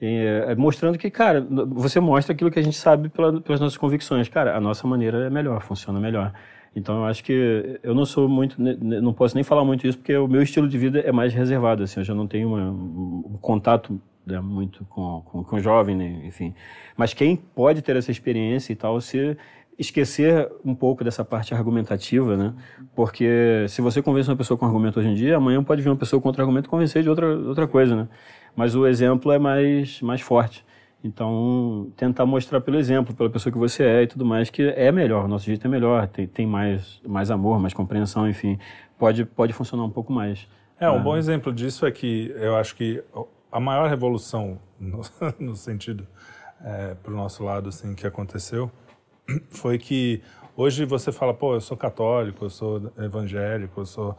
É, 0.01 0.47
é, 0.49 0.55
mostrando 0.55 0.99
que, 0.99 1.11
cara, 1.11 1.41
você 1.71 1.99
mostra 2.01 2.35
aquilo 2.35 2.51
que 2.51 2.59
a 2.59 2.63
gente 2.63 2.77
sabe 2.77 3.09
pela- 3.09 3.41
pelas 3.41 3.61
nossas 3.61 3.79
convicções. 3.79 4.29
Cara, 4.29 4.55
a 4.57 4.61
nossa 4.61 4.87
maneira 4.87 5.27
é 5.27 5.31
melhor, 5.31 5.63
funciona 5.63 5.99
melhor. 5.99 6.33
Então, 6.75 6.99
eu 6.99 7.05
acho 7.07 7.25
que 7.25 7.81
eu 7.83 7.95
não 7.95 8.05
sou 8.05 8.29
muito, 8.29 8.57
não 8.61 9.15
posso 9.15 9.35
nem 9.35 9.43
falar 9.43 9.65
muito 9.65 9.87
isso, 9.87 9.97
porque 9.97 10.15
o 10.15 10.29
meu 10.29 10.43
estilo 10.43 10.69
de 10.69 10.77
vida 10.77 11.01
é 11.01 11.11
mais 11.11 11.33
reservado, 11.33 11.83
assim, 11.83 12.01
eu 12.01 12.05
já 12.05 12.15
não 12.15 12.27
tenho 12.27 12.49
uma- 12.49 12.71
um, 12.71 13.39
contato 13.41 13.99
né, 14.27 14.39
muito 14.41 14.85
com, 14.85 15.23
com, 15.25 15.43
com 15.45 15.59
jovem, 15.61 15.97
né, 15.97 16.21
enfim. 16.27 16.55
Mas 16.95 17.15
quem 17.15 17.35
pode 17.37 17.81
ter 17.81 17.97
essa 17.97 18.11
experiência 18.11 18.73
e 18.75 18.77
tal, 18.77 19.01
se 19.01 19.37
esquecer 19.79 20.51
um 20.65 20.75
pouco 20.75 21.03
dessa 21.05 21.25
parte 21.25 21.55
argumentativa, 21.55 22.37
né? 22.37 22.55
Porque 22.95 23.67
se 23.69 23.83
você 23.83 24.01
convence 24.03 24.29
uma 24.29 24.37
pessoa 24.37 24.57
com 24.57 24.65
argumento 24.65 24.99
hoje 24.99 25.09
em 25.09 25.15
dia, 25.15 25.37
amanhã 25.37 25.63
pode 25.63 25.83
vir 25.83 25.91
uma 25.91 25.97
pessoa 25.97 26.21
com 26.21 26.29
outro 26.29 26.43
argumento 26.43 26.67
e 26.67 26.69
convencer 26.71 27.03
de 27.03 27.11
outra, 27.11 27.27
outra 27.37 27.67
coisa, 27.69 27.95
né? 27.95 28.09
Mas 28.57 28.75
o 28.75 28.87
exemplo 28.87 29.31
é 29.31 29.39
mais, 29.39 30.01
mais 30.01 30.21
forte. 30.23 30.65
Então, 31.05 31.93
tentar 31.97 32.27
mostrar 32.27 32.61
pelo 32.61 32.79
exemplo, 32.79 33.15
pela 33.15 33.31
pessoa 33.31 33.53
que 33.53 33.59
você 33.59 33.85
é 33.85 34.03
e 34.03 34.07
tudo 34.07 34.25
mais, 34.25 34.51
que 34.51 34.63
é 34.63 34.91
melhor, 34.91 35.27
o 35.27 35.29
nosso 35.29 35.45
jeito 35.45 35.65
é 35.65 35.71
melhor, 35.71 36.09
tem, 36.09 36.27
tem 36.27 36.47
mais, 36.47 37.01
mais 37.07 37.31
amor, 37.31 37.61
mais 37.61 37.73
compreensão, 37.73 38.29
enfim. 38.29 38.59
Pode, 38.99 39.25
pode 39.25 39.53
funcionar 39.53 39.85
um 39.85 39.91
pouco 39.91 40.13
mais. 40.13 40.49
É, 40.81 40.91
um 40.91 41.03
bom 41.03 41.17
exemplo 41.17 41.53
disso 41.53 41.87
é 41.87 41.91
que 41.91 42.35
eu 42.37 42.57
acho 42.57 42.75
que 42.75 43.03
a 43.53 43.61
maior 43.61 43.89
revolução, 43.89 44.59
no, 44.81 45.01
no 45.39 45.55
sentido 45.55 46.07
para 47.03 47.13
o 47.13 47.17
nosso 47.17 47.45
lado, 47.45 47.69
assim, 47.69 47.95
que 47.95 48.07
aconteceu, 48.07 48.71
foi 49.51 49.79
que 49.79 50.23
hoje 50.57 50.85
você 50.85 51.13
fala, 51.13 51.33
pô, 51.33 51.55
eu 51.55 51.61
sou 51.61 51.77
católico, 51.77 52.47
eu 52.47 52.51
sou 52.51 52.93
evangélico, 52.99 53.81
eu 53.81 53.87
sou... 53.87 54.17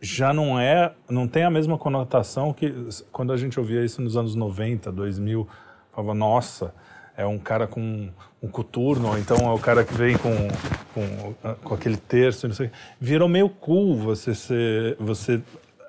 já 0.00 0.32
não 0.32 0.58
é, 0.58 0.92
não 1.08 1.26
tem 1.26 1.44
a 1.44 1.50
mesma 1.50 1.78
conotação 1.78 2.52
que 2.52 2.72
quando 3.10 3.32
a 3.32 3.36
gente 3.36 3.58
ouvia 3.58 3.84
isso 3.84 4.02
nos 4.02 4.16
anos 4.16 4.34
90, 4.34 4.92
2000, 4.92 5.48
falava, 5.92 6.14
nossa, 6.14 6.74
é 7.16 7.24
um 7.24 7.38
cara 7.38 7.66
com 7.66 8.10
um 8.42 8.48
coturno, 8.48 9.08
ou 9.08 9.18
então 9.18 9.36
é 9.48 9.52
o 9.52 9.58
cara 9.58 9.84
que 9.84 9.94
vem 9.94 10.16
com, 10.18 10.48
com, 10.92 11.54
com 11.56 11.74
aquele 11.74 11.96
terço, 11.96 12.46
não 12.46 12.54
sei. 12.54 12.70
Virou 13.00 13.28
meio 13.28 13.48
cool 13.48 13.96
você 13.96 14.34
ser, 14.34 14.96
você 15.00 15.42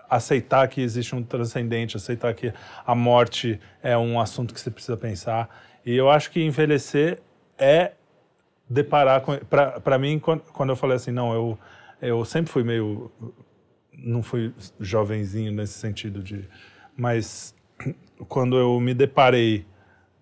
aceitar 0.09 0.67
que 0.69 0.81
existe 0.81 1.13
um 1.13 1.21
transcendente, 1.21 1.97
aceitar 1.97 2.33
que 2.33 2.53
a 2.85 2.95
morte 2.95 3.59
é 3.83 3.97
um 3.97 4.19
assunto 4.19 4.53
que 4.53 4.59
você 4.59 4.71
precisa 4.71 4.95
pensar. 4.95 5.49
E 5.85 5.95
eu 5.95 6.09
acho 6.09 6.31
que 6.31 6.41
envelhecer 6.41 7.19
é 7.57 7.91
deparar 8.69 9.21
com. 9.21 9.37
Para 9.83 9.97
mim, 9.97 10.19
quando, 10.19 10.41
quando 10.53 10.69
eu 10.69 10.75
falei 10.75 10.95
assim, 10.95 11.11
não, 11.11 11.33
eu, 11.33 11.59
eu 12.01 12.25
sempre 12.25 12.51
fui 12.51 12.63
meio. 12.63 13.11
Não 13.97 14.21
fui 14.21 14.53
jovenzinho 14.79 15.51
nesse 15.51 15.73
sentido 15.73 16.21
de. 16.21 16.47
Mas 16.95 17.55
quando 18.27 18.57
eu 18.57 18.79
me 18.79 18.93
deparei 18.93 19.65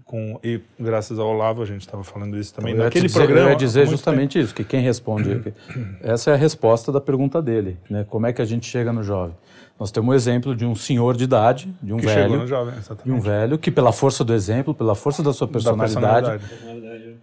com. 0.06 0.40
E 0.44 0.62
graças 0.80 1.20
ao 1.20 1.28
Olavo, 1.28 1.62
a 1.62 1.66
gente 1.66 1.82
estava 1.82 2.04
falando 2.04 2.38
isso 2.38 2.54
também. 2.54 2.74
Eu 2.74 2.84
naquele 2.84 3.08
dizer, 3.08 3.20
programa. 3.20 3.48
Eu 3.48 3.52
ia 3.52 3.56
dizer 3.56 3.88
justamente 3.88 4.40
isso, 4.40 4.54
que 4.54 4.64
quem 4.64 4.82
responde. 4.82 5.54
essa 6.02 6.32
é 6.32 6.34
a 6.34 6.38
resposta 6.38 6.92
da 6.92 7.02
pergunta 7.02 7.42
dele, 7.42 7.78
né? 7.90 8.06
Como 8.08 8.26
é 8.26 8.32
que 8.32 8.42
a 8.42 8.46
gente 8.46 8.66
chega 8.66 8.94
no 8.94 9.04
jovem? 9.04 9.36
Nós 9.78 9.92
temos 9.92 10.10
um 10.10 10.14
exemplo 10.14 10.56
de 10.56 10.66
um 10.66 10.74
senhor 10.74 11.18
de 11.18 11.26
idade, 11.26 11.76
de 11.84 11.92
um 11.92 11.98
Que 11.98 12.06
velho, 12.06 12.38
no 12.38 12.48
jovem, 12.48 12.74
de 13.04 13.12
um 13.12 13.20
velho 13.20 13.58
que 13.58 13.70
pela 13.70 13.92
força 13.92 14.24
do 14.24 14.34
exemplo, 14.34 14.74
pela 14.74 14.96
força 14.96 15.22
da 15.22 15.34
sua 15.34 15.48
Da 15.48 15.52
personalidade, 15.52 16.46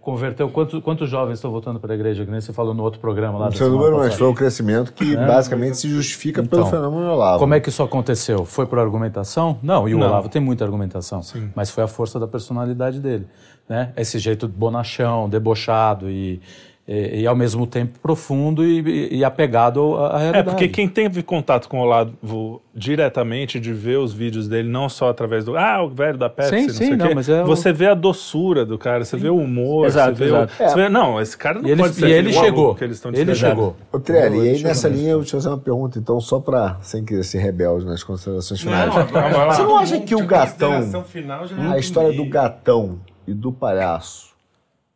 converteu 0.03 0.49
quantos, 0.49 0.83
quantos 0.83 1.09
jovens 1.09 1.35
estão 1.35 1.49
voltando 1.49 1.79
para 1.79 1.93
a 1.93 1.95
igreja? 1.95 2.25
Que 2.25 2.31
nem 2.31 2.41
você 2.41 2.51
falou 2.51 2.73
no 2.73 2.83
outro 2.83 2.99
programa 2.99 3.39
lá. 3.39 3.45
Não 3.45 3.53
sei 3.53 3.67
o 3.67 3.69
número, 3.69 3.97
mas 3.97 4.13
foi 4.13 4.27
um 4.27 4.33
crescimento 4.33 4.91
que 4.91 5.15
basicamente 5.15 5.77
se 5.77 5.89
justifica 5.89 6.43
pelo 6.43 6.61
Então, 6.61 6.69
fenômeno 6.69 7.09
Olavo. 7.09 7.39
Como 7.39 7.53
é 7.53 7.59
que 7.59 7.69
isso 7.69 7.81
aconteceu? 7.81 8.43
Foi 8.43 8.65
por 8.65 8.79
argumentação? 8.79 9.57
Não, 9.63 9.87
e 9.87 9.95
o 9.95 9.97
Não. 9.97 10.07
Olavo 10.07 10.27
tem 10.27 10.41
muita 10.41 10.65
argumentação, 10.65 11.21
mas 11.55 11.71
foi 11.71 11.85
a 11.85 11.87
força 11.87 12.19
da 12.19 12.27
personalidade 12.27 12.99
dele. 12.99 13.25
Né? 13.67 13.93
Esse 13.95 14.19
jeito 14.19 14.45
bonachão, 14.45 15.29
debochado 15.29 16.09
e, 16.09 16.41
e, 16.85 17.21
e, 17.21 17.27
ao 17.27 17.33
mesmo 17.35 17.65
tempo 17.65 17.97
profundo 17.99 18.65
e, 18.65 19.15
e 19.15 19.23
apegado 19.23 19.95
à 19.95 20.17
à 20.17 20.19
É, 20.19 20.23
realidade. 20.23 20.49
porque 20.49 20.67
quem 20.67 20.85
teve 20.87 21.23
contato 21.23 21.69
com 21.69 21.79
o 21.79 21.81
Olavo 21.81 22.61
diretamente, 22.75 23.57
de 23.59 23.71
ver 23.71 23.97
os 23.99 24.11
vídeos 24.13 24.49
dele, 24.49 24.67
não 24.67 24.89
só 24.89 25.07
através 25.09 25.45
do. 25.45 25.55
Ah, 25.57 25.81
o 25.81 25.87
velho 25.89 26.17
da 26.17 26.29
Pepsi, 26.29 26.49
Sim, 26.49 26.61
não 26.67 26.73
sim, 26.73 26.73
sei 26.85 26.93
o 26.93 26.97
não, 26.97 27.07
quê. 27.07 27.15
mas 27.15 27.29
é 27.29 27.41
o- 27.41 27.45
Você 27.45 27.71
vê 27.71 27.87
a 27.87 27.93
doçura 27.93 28.65
do 28.65 28.77
cara, 28.77 29.05
você 29.05 29.15
vê 29.15 29.29
o 29.29 29.37
humor, 29.37 29.85
Exato, 29.85 30.17
você 30.17 30.23
vê 30.25 30.29
exato. 30.29 30.53
o. 30.63 30.69
Você 30.69 30.75
vê, 30.75 30.89
não, 30.89 31.21
esse 31.21 31.37
cara 31.37 31.61
não 31.61 31.69
E 31.69 31.71
ele, 31.71 31.81
pode 31.81 31.95
ser 31.95 32.07
e 32.07 32.11
ele 32.11 32.33
chegou. 32.33 32.75
Que 32.75 32.83
eles 32.83 32.97
estão 32.97 33.13
Ele 33.13 33.33
chegou. 33.33 33.77
Ô, 33.91 33.99
Trelli, 33.99 34.37
e 34.39 34.49
aí 34.49 34.63
nessa 34.63 34.89
linha 34.89 35.11
eu 35.11 35.17
vou 35.19 35.25
te 35.25 35.31
fazer 35.31 35.47
uma 35.49 35.57
pergunta, 35.57 35.97
então, 35.97 36.19
só 36.19 36.39
para 36.39 36.77
sem 36.81 37.05
querer 37.05 37.23
ser 37.23 37.37
rebelde 37.39 37.85
nas 37.85 38.03
considerações 38.03 38.59
finais. 38.59 38.93
Não. 38.93 39.05
Você 39.53 39.63
não 39.63 39.77
acha 39.77 39.99
que 40.01 40.15
o 40.15 40.19
A 40.19 40.25
gatão, 40.25 40.69
consideração 40.71 41.03
final 41.05 41.47
já 41.47 41.71
a 41.71 41.77
história 41.77 42.11
do 42.11 42.25
gatão 42.25 42.99
e 43.25 43.33
do 43.33 43.53
palhaço, 43.53 44.32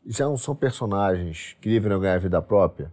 já 0.08 0.26
não 0.26 0.38
são 0.38 0.56
personagens 0.56 1.56
que 1.62 1.70
deveriam 1.70 2.00
ganhar 2.00 2.18
vida 2.20 2.42
própria? 2.42 2.92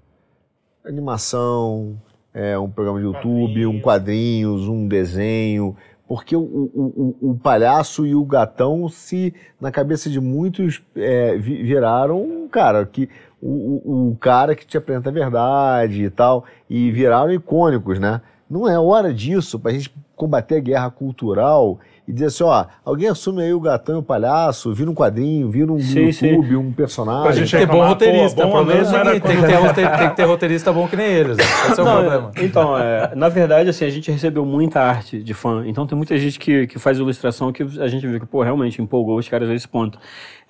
Animação, 0.84 1.96
é, 2.32 2.58
um 2.58 2.68
programa 2.68 2.98
de 2.98 3.04
YouTube, 3.06 3.66
um 3.66 3.80
quadrinhos, 3.80 4.68
um 4.68 4.86
desenho. 4.86 5.76
Porque 6.06 6.36
o, 6.36 6.40
o, 6.40 7.16
o, 7.22 7.30
o 7.30 7.34
palhaço 7.38 8.04
e 8.06 8.14
o 8.14 8.24
gatão, 8.24 8.86
se 8.90 9.32
na 9.58 9.72
cabeça 9.72 10.10
de 10.10 10.20
muitos 10.20 10.82
é, 10.94 11.34
vi- 11.36 11.62
viraram 11.62 12.22
um 12.22 12.46
cara 12.46 12.84
que 12.84 13.08
o, 13.40 14.10
o, 14.10 14.16
cara 14.16 14.54
que 14.54 14.66
te 14.66 14.76
apresenta 14.76 15.08
a 15.08 15.12
verdade 15.12 16.04
e 16.04 16.10
tal, 16.10 16.44
e 16.68 16.90
viraram 16.90 17.32
icônicos, 17.32 17.98
né? 17.98 18.20
Não 18.50 18.68
é 18.68 18.78
hora 18.78 19.12
disso 19.14 19.58
pra 19.58 19.72
gente 19.72 19.94
combater 20.14 20.56
a 20.56 20.60
guerra 20.60 20.90
cultural 20.90 21.78
e 22.06 22.12
dizer 22.12 22.26
assim, 22.26 22.44
ó, 22.44 22.66
alguém 22.84 23.08
assume 23.08 23.42
aí 23.42 23.54
o 23.54 23.60
gatão 23.60 23.96
e 23.96 23.98
o 23.98 24.02
palhaço, 24.02 24.74
vira 24.74 24.90
um 24.90 24.94
quadrinho, 24.94 25.50
vira 25.50 25.72
um 25.72 25.78
Sim, 25.80 26.12
sim. 26.12 26.26
YouTube, 26.26 26.56
um 26.56 26.66
Pra 26.72 26.76
personagem. 26.84 27.32
gente 27.46 27.50
Tem 27.50 27.60
que 27.60 27.66
ter 27.66 27.72
bom 27.72 27.86
roteirista. 27.86 28.36
pô, 28.36 28.42
o 28.42 28.50
bom 28.50 28.52
problema 28.52 28.98
é 28.98 29.20
tem 29.20 29.20
que, 29.20 29.26
ter 29.46 29.54
roteirista, 29.54 29.96
tem 29.98 30.08
que 30.10 30.16
ter 30.16 30.24
roteirista 30.24 30.72
bom 30.72 30.86
que 30.86 30.96
nem 30.96 31.06
eles. 31.06 31.36
né? 31.38 31.44
Esse 31.70 31.80
é 31.80 31.82
o 31.82 31.86
Não, 31.86 31.92
problema. 32.00 32.30
Então, 32.40 32.78
é, 32.78 33.14
na 33.14 33.28
verdade, 33.30 33.70
assim, 33.70 33.84
a 33.86 33.90
gente 33.90 34.10
recebeu 34.10 34.44
muita 34.44 34.80
arte 34.80 35.22
de 35.22 35.32
fã. 35.32 35.62
Então 35.66 35.86
tem 35.86 35.96
muita 35.96 36.18
gente 36.18 36.38
que, 36.38 36.66
que 36.66 36.78
faz 36.78 36.98
ilustração 36.98 37.50
que 37.52 37.62
a 37.62 37.88
gente 37.88 38.06
vê 38.06 38.20
que, 38.20 38.26
pô, 38.26 38.42
realmente 38.42 38.82
empolgou 38.82 39.18
os 39.18 39.26
caras 39.28 39.48
a 39.48 39.54
esse 39.54 39.66
ponto. 39.66 39.98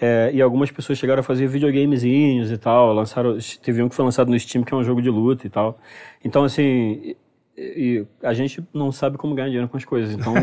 É, 0.01 0.31
e 0.35 0.43
algumas 0.43 0.73
pessoas 0.73 0.99
chegaram 0.99 1.21
a 1.21 1.23
fazer 1.23 1.47
videogamezinhos 1.47 2.51
e 2.51 2.59
tal. 2.59 2.93
Lançaram, 2.93 3.39
teve 3.63 3.81
um 3.81 3.89
que 3.89 3.95
foi 3.95 4.05
lançado 4.05 4.29
no 4.29 4.39
Steam, 4.39 4.65
que 4.65 4.75
é 4.75 4.77
um 4.77 4.83
jogo 4.83 5.01
de 5.01 5.09
luta 5.09 5.47
e 5.47 5.51
tal. 5.51 5.79
Então, 6.25 6.43
assim. 6.43 7.15
E, 7.57 8.05
a 8.23 8.33
gente 8.35 8.63
não 8.75 8.91
sabe 8.91 9.17
como 9.17 9.33
ganhar 9.35 9.47
dinheiro 9.47 9.69
com 9.69 9.77
as 9.77 9.85
coisas. 9.85 10.13
Então, 10.13 10.35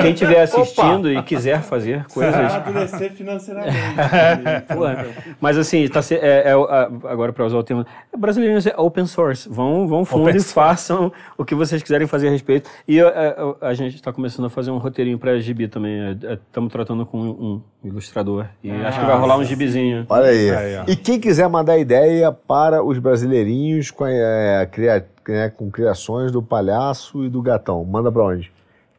quem 0.00 0.12
estiver 0.12 0.42
assistindo 0.42 1.10
e 1.10 1.22
quiser 1.22 1.62
fazer 1.62 2.04
coisas. 2.12 2.34
Amadurecer 2.34 3.10
financeiramente. 3.12 3.74
Porra. 4.74 5.06
Mas 5.40 5.56
assim, 5.56 5.88
tá 5.88 6.00
é, 6.10 6.50
é 6.50 6.52
a- 6.52 6.90
agora 7.10 7.32
para 7.32 7.46
usar 7.46 7.56
o 7.56 7.62
termo, 7.62 7.86
é 8.12 8.16
brasileiros 8.16 8.66
é 8.66 8.74
open 8.76 9.06
source. 9.06 9.48
Vão, 9.48 9.88
vão 9.88 10.04
fundo 10.04 10.24
Open 10.24 10.36
e 10.36 10.40
source. 10.40 10.52
façam 10.52 11.10
o 11.38 11.44
que 11.44 11.54
vocês 11.54 11.82
quiserem 11.82 12.06
fazer 12.06 12.28
a 12.28 12.30
respeito. 12.32 12.68
E 12.86 13.00
é, 13.00 13.02
é, 13.06 13.36
a 13.62 13.72
gente 13.72 13.94
está 13.94 14.12
começando 14.12 14.44
a 14.46 14.50
fazer 14.50 14.70
um 14.70 14.76
roteirinho 14.78 15.18
para 15.18 15.38
gibi 15.40 15.68
também. 15.68 16.18
Estamos 16.48 16.70
tratando 16.70 17.06
com 17.06 17.18
um 17.18 17.62
ilustrador. 17.82 18.46
E 18.62 18.70
acho 18.70 19.00
que 19.00 19.06
vai 19.06 19.16
rolar 19.16 19.38
um 19.38 19.44
gibizinho. 19.44 20.04
Olha 20.08 20.26
aí. 20.28 20.50
Aí. 20.50 20.84
E 20.88 20.96
quem 20.96 21.18
quiser 21.18 21.48
mandar 21.48 21.78
ideia 21.78 22.30
para 22.30 22.82
os 22.84 22.98
brasileirinhos 22.98 23.90
com, 23.90 24.04
é, 24.06 24.68
cria- 24.70 25.06
né, 25.32 25.48
com 25.50 25.70
criações 25.70 26.30
do 26.32 26.42
palhaço 26.42 27.24
e 27.24 27.28
do 27.28 27.40
gatão, 27.42 27.84
manda 27.84 28.10
pra 28.10 28.22
onde? 28.24 28.50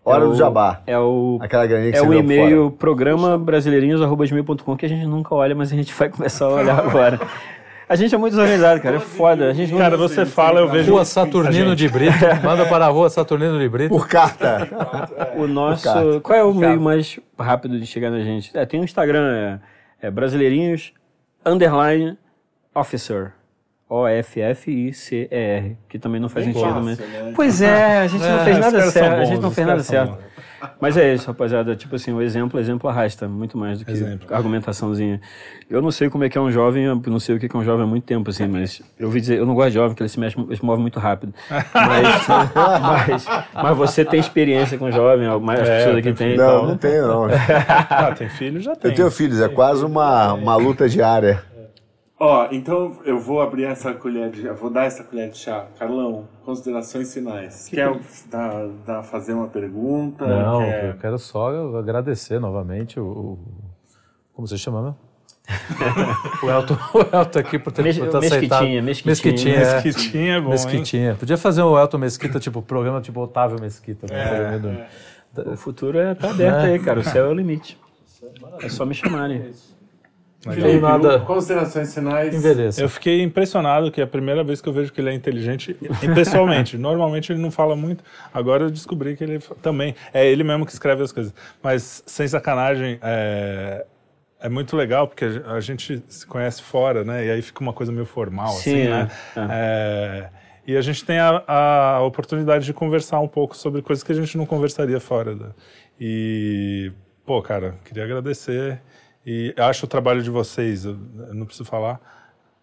Hora 0.06 0.24
É 0.24 0.28
do 0.28 0.32
o- 0.32 0.36
Jabá. 0.36 0.82
É 0.88 0.98
o, 0.98 1.38
Aquela 1.42 1.68
graninha 1.68 1.92
que 1.92 1.98
é 1.98 2.02
você 2.02 2.08
o 2.08 2.14
e-mail 2.14 2.72
programa 2.72 3.38
brasileirinhos.com 3.38 4.76
que 4.78 4.86
a 4.86 4.90
gente 4.90 5.06
nunca 5.06 5.36
olha, 5.36 5.54
mas 5.54 5.72
a 5.72 5.76
gente 5.76 5.94
vai 5.94 6.10
começar 6.10 6.46
a 6.46 6.50
olhar 6.50 6.80
agora. 6.80 7.20
A 7.88 7.96
gente 7.96 8.14
é 8.14 8.18
muito 8.20 8.34
desorganizado, 8.34 8.80
cara. 8.82 8.98
É 8.98 9.00
foda. 9.00 9.50
A 9.50 9.54
gente 9.54 9.72
não- 9.72 9.80
Cara, 9.80 9.98
você 9.98 10.24
fala, 10.26 10.60
eu 10.60 10.68
vejo. 10.70 10.92
Rua 10.94 11.04
Saturnino 11.04 11.76
de 11.76 11.90
Brito. 11.90 12.14
Manda 12.46 12.66
para 12.68 12.86
a 12.86 12.90
Rua 12.90 13.10
Saturnino 13.10 13.58
de 13.58 13.68
Brito. 13.68 13.90
Por 13.90 14.08
carta. 14.08 14.68
O 15.36 15.48
nosso. 15.48 15.84
carta. 15.84 16.20
Qual 16.22 16.38
é 16.38 16.44
o 16.44 16.54
meio 16.54 16.80
mais 16.80 17.20
rápido 17.38 17.80
de 17.80 17.86
chegar 17.88 18.12
na 18.12 18.20
gente? 18.20 18.56
É, 18.56 18.64
tem 18.66 18.80
o 18.80 18.84
Instagram, 18.84 19.60
é, 20.02 20.08
é 20.08 20.12
brasileirinhos 20.12 20.94
underline 21.44 22.16
officer. 22.76 23.34
O-F-F-I-C-E-R. 23.90 25.78
Que 25.90 25.98
também 25.98 26.22
não 26.22 26.30
faz 26.30 26.46
sentido, 26.46 26.82
mas. 26.82 27.00
Pois 27.36 27.62
é, 27.62 27.98
a 28.00 28.08
gente 28.08 28.22
não 28.22 28.40
É, 28.40 28.44
fez 28.44 28.60
nada 28.60 28.82
certo. 28.92 29.14
A 29.14 29.18
bons, 29.18 29.28
gente 29.30 29.42
não 29.42 29.52
fez 29.52 29.68
nada 29.68 29.84
certo. 29.84 30.18
Mas 30.80 30.98
é 30.98 31.14
isso, 31.14 31.26
rapaziada. 31.28 31.74
Tipo 31.76 31.96
assim, 31.96 32.12
o 32.12 32.22
exemplo, 32.22 32.60
exemplo 32.60 32.90
arrasta 32.90 33.28
muito 33.30 33.58
mais 33.58 33.80
do 33.80 33.86
que 33.86 33.92
Exemplo. 33.92 34.28
argumentaçãozinha. 34.36 35.22
Eu 35.70 35.82
não 35.82 35.90
sei 35.90 36.10
como 36.10 36.26
é 36.26 36.30
que 36.30 36.38
é 36.38 36.42
um 36.42 36.52
jovem, 36.52 36.84
eu 36.84 37.02
não 37.06 37.20
sei 37.20 37.36
o 37.36 37.40
que 37.40 37.46
é 37.46 37.58
um 37.58 37.64
jovem 37.64 37.84
há 37.86 37.88
muito 37.88 38.04
tempo, 38.04 38.30
assim, 38.30 38.46
mas 38.46 38.82
eu 39.00 39.08
ouvi 39.08 39.22
dizer, 39.22 39.38
eu 39.38 39.46
não 39.46 39.56
gosto 39.56 39.70
de 39.70 39.76
jovem, 39.76 39.90
porque 39.92 40.04
ele 40.04 40.10
se 40.10 40.20
mexe, 40.20 40.38
ele 40.38 40.56
se 40.58 40.66
move 40.66 40.82
muito 40.82 41.00
rápido. 41.00 41.34
Mas, 41.50 42.28
mas, 42.82 43.26
mas 43.54 43.78
você 43.78 44.04
tem 44.04 44.20
experiência 44.20 44.78
com 44.78 44.92
jovem, 44.92 45.28
mais 45.40 45.62
É, 45.62 45.78
pessoas 45.78 45.98
aqui 45.98 46.14
tem 46.14 46.34
e 46.34 46.38
Não, 46.38 46.46
tal. 46.46 46.68
não 46.68 46.78
tenho, 46.78 47.08
não. 47.08 47.28
Ah, 47.90 48.14
tem 48.14 48.28
filho? 48.28 48.60
Já 48.60 48.76
tem. 48.76 48.92
Eu 48.92 48.96
tenho 48.96 49.12
filhos, 49.12 49.40
é 49.40 49.48
quase 49.48 49.86
uma, 49.86 50.34
uma 50.34 50.56
luta 50.58 50.90
diária. 50.90 51.42
Ó, 52.22 52.50
então 52.52 52.98
eu 53.06 53.18
vou 53.18 53.42
abrir 53.42 53.64
essa 53.64 53.94
colher 53.94 54.30
de. 54.30 54.46
Eu 54.46 54.54
vou 54.56 54.70
dar 54.70 54.84
essa 54.84 55.04
colher 55.04 55.30
de 55.30 55.38
chá. 55.38 55.68
Carlão, 55.80 56.28
considerações 56.44 57.14
finais. 57.14 57.70
Quer 57.70 57.98
dar, 58.30 58.68
dar, 58.86 59.04
fazer 59.04 59.32
uma 59.34 59.48
pergunta? 59.48 60.28
Não, 60.28 60.60
Quer... 60.60 60.90
eu 60.90 60.98
quero 60.98 61.18
só 61.18 61.78
agradecer 61.78 62.38
novamente 62.40 63.00
o. 63.00 63.06
o- 63.06 63.40
como 64.34 64.48
você 64.48 64.58
chama 64.58 64.82
mesmo? 64.82 64.98
o 66.44 66.50
Elton, 66.50 66.78
o 66.94 67.16
Elton 67.18 67.40
aqui 67.40 67.58
por 67.58 67.72
ter, 67.72 67.84
Mes- 67.84 67.98
por 67.98 68.08
ter 68.10 68.18
aceitado. 68.18 68.62
Mesquitinha, 68.64 68.82
Mesquitinha. 68.84 69.16
Mesquitinha, 69.16 69.56
é. 69.56 69.74
Mesquitinha 69.84 70.34
é 70.34 70.40
bom, 70.40 70.46
hein? 70.46 70.52
Mesquitinha. 70.52 71.16
Podia 71.16 71.38
fazer 71.38 71.62
o 71.64 71.80
Elton 71.80 71.98
Mesquita, 71.98 72.40
tipo, 72.40 72.62
programa 72.62 73.02
tipo 73.02 73.20
Otávio 73.22 73.60
Mesquita. 73.60 74.06
né? 74.14 74.88
O 75.48 75.56
futuro 75.56 75.98
é, 75.98 76.14
tá 76.16 76.30
aberto 76.32 76.66
aí, 76.66 76.80
cara. 76.80 77.00
O 77.00 77.04
céu 77.04 77.26
é 77.26 77.30
o 77.30 77.34
limite. 77.34 77.78
É 78.62 78.68
só 78.70 78.86
me 78.86 78.94
chamarem. 78.94 79.52
Tem 80.42 80.80
nada. 80.80 81.20
Considerações 81.20 81.94
finais. 81.94 82.34
Envelheça. 82.34 82.82
Eu 82.82 82.88
fiquei 82.88 83.22
impressionado 83.22 83.92
que 83.92 84.00
é 84.00 84.04
a 84.06 84.08
primeira 84.08 84.42
vez 84.44 84.62
que 84.62 84.70
eu 84.70 84.74
vejo 84.74 84.92
que 84.94 85.02
ele 85.02 85.10
é 85.10 85.14
inteligente 85.14 85.76
e 86.02 86.08
pessoalmente. 86.14 86.78
Normalmente 86.80 87.32
ele 87.32 87.42
não 87.42 87.52
fala 87.52 87.76
muito. 87.76 88.04
Agora 88.34 88.64
eu 88.64 88.70
descobri 88.70 89.18
que 89.18 89.24
ele 89.24 89.40
também. 89.62 89.96
É 90.14 90.26
ele 90.26 90.44
mesmo 90.44 90.66
que 90.66 90.72
escreve 90.72 91.04
as 91.04 91.12
coisas. 91.12 91.34
Mas, 91.62 92.02
sem 92.06 92.26
sacanagem, 92.26 92.98
é, 93.02 93.86
é 94.40 94.48
muito 94.48 94.78
legal 94.78 95.08
porque 95.08 95.26
a 95.46 95.60
a 95.60 95.62
gente 95.62 96.02
se 96.08 96.26
conhece 96.26 96.64
fora, 96.64 97.04
né? 97.04 97.26
E 97.26 97.32
aí 97.32 97.42
fica 97.42 97.60
uma 97.60 97.74
coisa 97.74 97.92
meio 97.92 98.06
formal, 98.06 98.48
Sim, 98.54 98.88
assim, 98.88 98.90
né? 98.90 99.10
é, 99.36 99.48
É, 99.50 100.30
e 100.66 100.78
a 100.78 100.82
gente 100.82 101.04
tem 101.04 101.20
a, 101.20 101.44
a 101.46 102.02
oportunidade 102.02 102.64
de 102.64 102.74
conversar 102.74 103.20
um 103.20 103.28
pouco 103.28 103.58
sobre 103.58 103.82
coisas 103.82 104.04
que 104.04 104.12
a 104.14 104.16
gente 104.16 104.38
não 104.38 104.46
conversaria 104.46 105.00
fora. 105.02 105.36
Da, 105.36 105.48
e, 106.00 106.94
pô, 107.26 107.42
cara, 107.42 107.76
queria 107.84 108.06
agradecer. 108.06 108.82
E 109.32 109.54
acho 109.58 109.86
o 109.86 109.88
trabalho 109.88 110.24
de 110.24 110.30
vocês, 110.32 110.86
não 110.86 111.46
preciso 111.46 111.70
falar, 111.70 112.00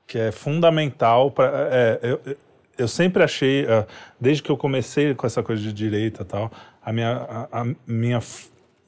que 0.04 0.18
é 0.18 0.32
fundamental 0.32 1.30
para. 1.30 1.68
É, 1.70 2.00
eu- 2.02 2.36
eu 2.76 2.88
sempre 2.88 3.22
achei, 3.22 3.64
ah, 3.68 3.86
desde 4.20 4.42
que 4.42 4.50
eu 4.50 4.56
comecei 4.56 5.14
com 5.14 5.24
essa 5.28 5.44
coisa 5.44 5.62
de 5.62 5.72
direita 5.72 6.22
e 6.22 6.24
tal, 6.24 6.50
a 6.84 6.92
minha, 6.92 7.18
a, 7.52 7.60
a 7.62 7.66
minha 7.86 8.20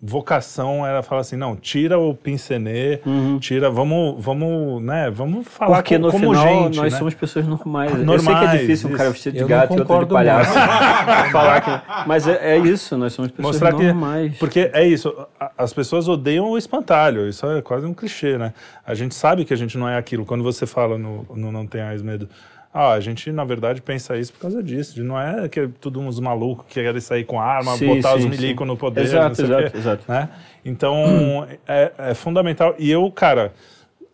vocação 0.01 0.87
era 0.87 1.03
falar 1.03 1.23
assim, 1.23 1.35
não, 1.37 1.57
tira 1.57 1.99
o 1.99 2.15
pincenê, 2.15 3.01
tira, 3.41 3.69
vamos, 3.69 4.23
vamos, 4.25 4.81
né, 4.83 5.11
vamos 5.11 5.47
falar 5.49 5.77
Porque 5.79 5.97
co- 5.97 6.03
no 6.07 6.11
como 6.13 6.33
final 6.33 6.47
gente, 6.65 6.77
nós 6.77 6.93
né? 6.93 6.99
somos 6.99 7.15
pessoas 7.15 7.47
normais. 7.49 7.91
eu 7.91 7.97
sei 7.97 8.05
que 8.07 8.07
Normais, 8.07 8.55
é 8.55 8.59
difícil 8.59 8.89
um 8.89 8.93
cara 8.93 9.05
isso. 9.05 9.13
vestido 9.15 9.33
de 9.35 9.39
Eu 9.41 9.49
não 9.49 9.49
gato 9.49 9.75
e 9.75 9.81
outro 9.81 9.99
de 10.07 10.13
palhaço 10.13 10.53
falar 11.33 11.61
que. 11.61 12.09
Mas 12.09 12.29
é, 12.29 12.55
é 12.55 12.59
isso, 12.59 12.97
nós 12.97 13.13
somos 13.13 13.31
pessoas 13.33 13.55
Mostrar 13.61 13.75
que. 13.75 13.83
normais. 13.85 14.39
Porque 14.39 14.71
é 14.73 14.87
isso, 14.87 15.13
as 15.57 15.73
pessoas 15.73 16.09
odeiam 16.09 16.49
o 16.49 16.57
espantalho, 16.57 17.29
isso 17.29 17.45
é 17.47 17.61
quase 17.61 17.85
um 17.87 17.93
clichê, 17.95 18.39
né? 18.39 18.53
A 18.87 18.95
gente 18.95 19.15
sabe 19.15 19.45
que 19.45 19.53
a 19.53 19.57
gente 19.57 19.77
não 19.77 19.89
é 19.89 19.97
aquilo. 19.99 20.25
Quando 20.25 20.45
você 20.45 20.65
fala 20.67 20.97
no, 20.97 21.27
no 21.35 21.51
Não 21.51 21.67
Tenhais 21.67 22.03
Medo, 22.03 22.29
ah, 22.73 22.93
a 22.93 23.01
gente 23.01 23.33
na 23.33 23.45
verdade 23.45 23.81
pensa 23.81 24.17
isso 24.17 24.33
por 24.33 24.41
causa 24.41 24.63
disso. 24.63 24.95
de 24.95 25.03
Não 25.03 25.19
é 25.19 25.49
que 25.49 25.61
é 25.61 25.69
tudo 25.81 26.01
uns 26.01 26.21
malucos 26.21 26.67
que 26.67 26.75
querem 26.75 27.01
sair 27.01 27.25
com 27.25 27.41
arma, 27.41 27.77
Sim, 27.77 27.97
botar 27.97 28.15
os 28.15 28.23
sim, 28.23 28.29
milicos 28.29 28.65
sim. 28.65 28.69
no 28.69 28.77
poder. 28.77 29.03
Exato, 29.03 29.29
não 29.29 29.35
sei 29.35 29.45
o 29.45 29.49
exato, 29.49 29.71
quê, 29.71 29.79
exato. 29.79 30.05
Né? 30.09 30.29
Então 30.65 31.47
é, 31.67 31.93
é 31.99 32.15
fundamental. 32.15 32.75
E 32.79 32.91
eu, 32.91 33.11
cara, 33.11 33.53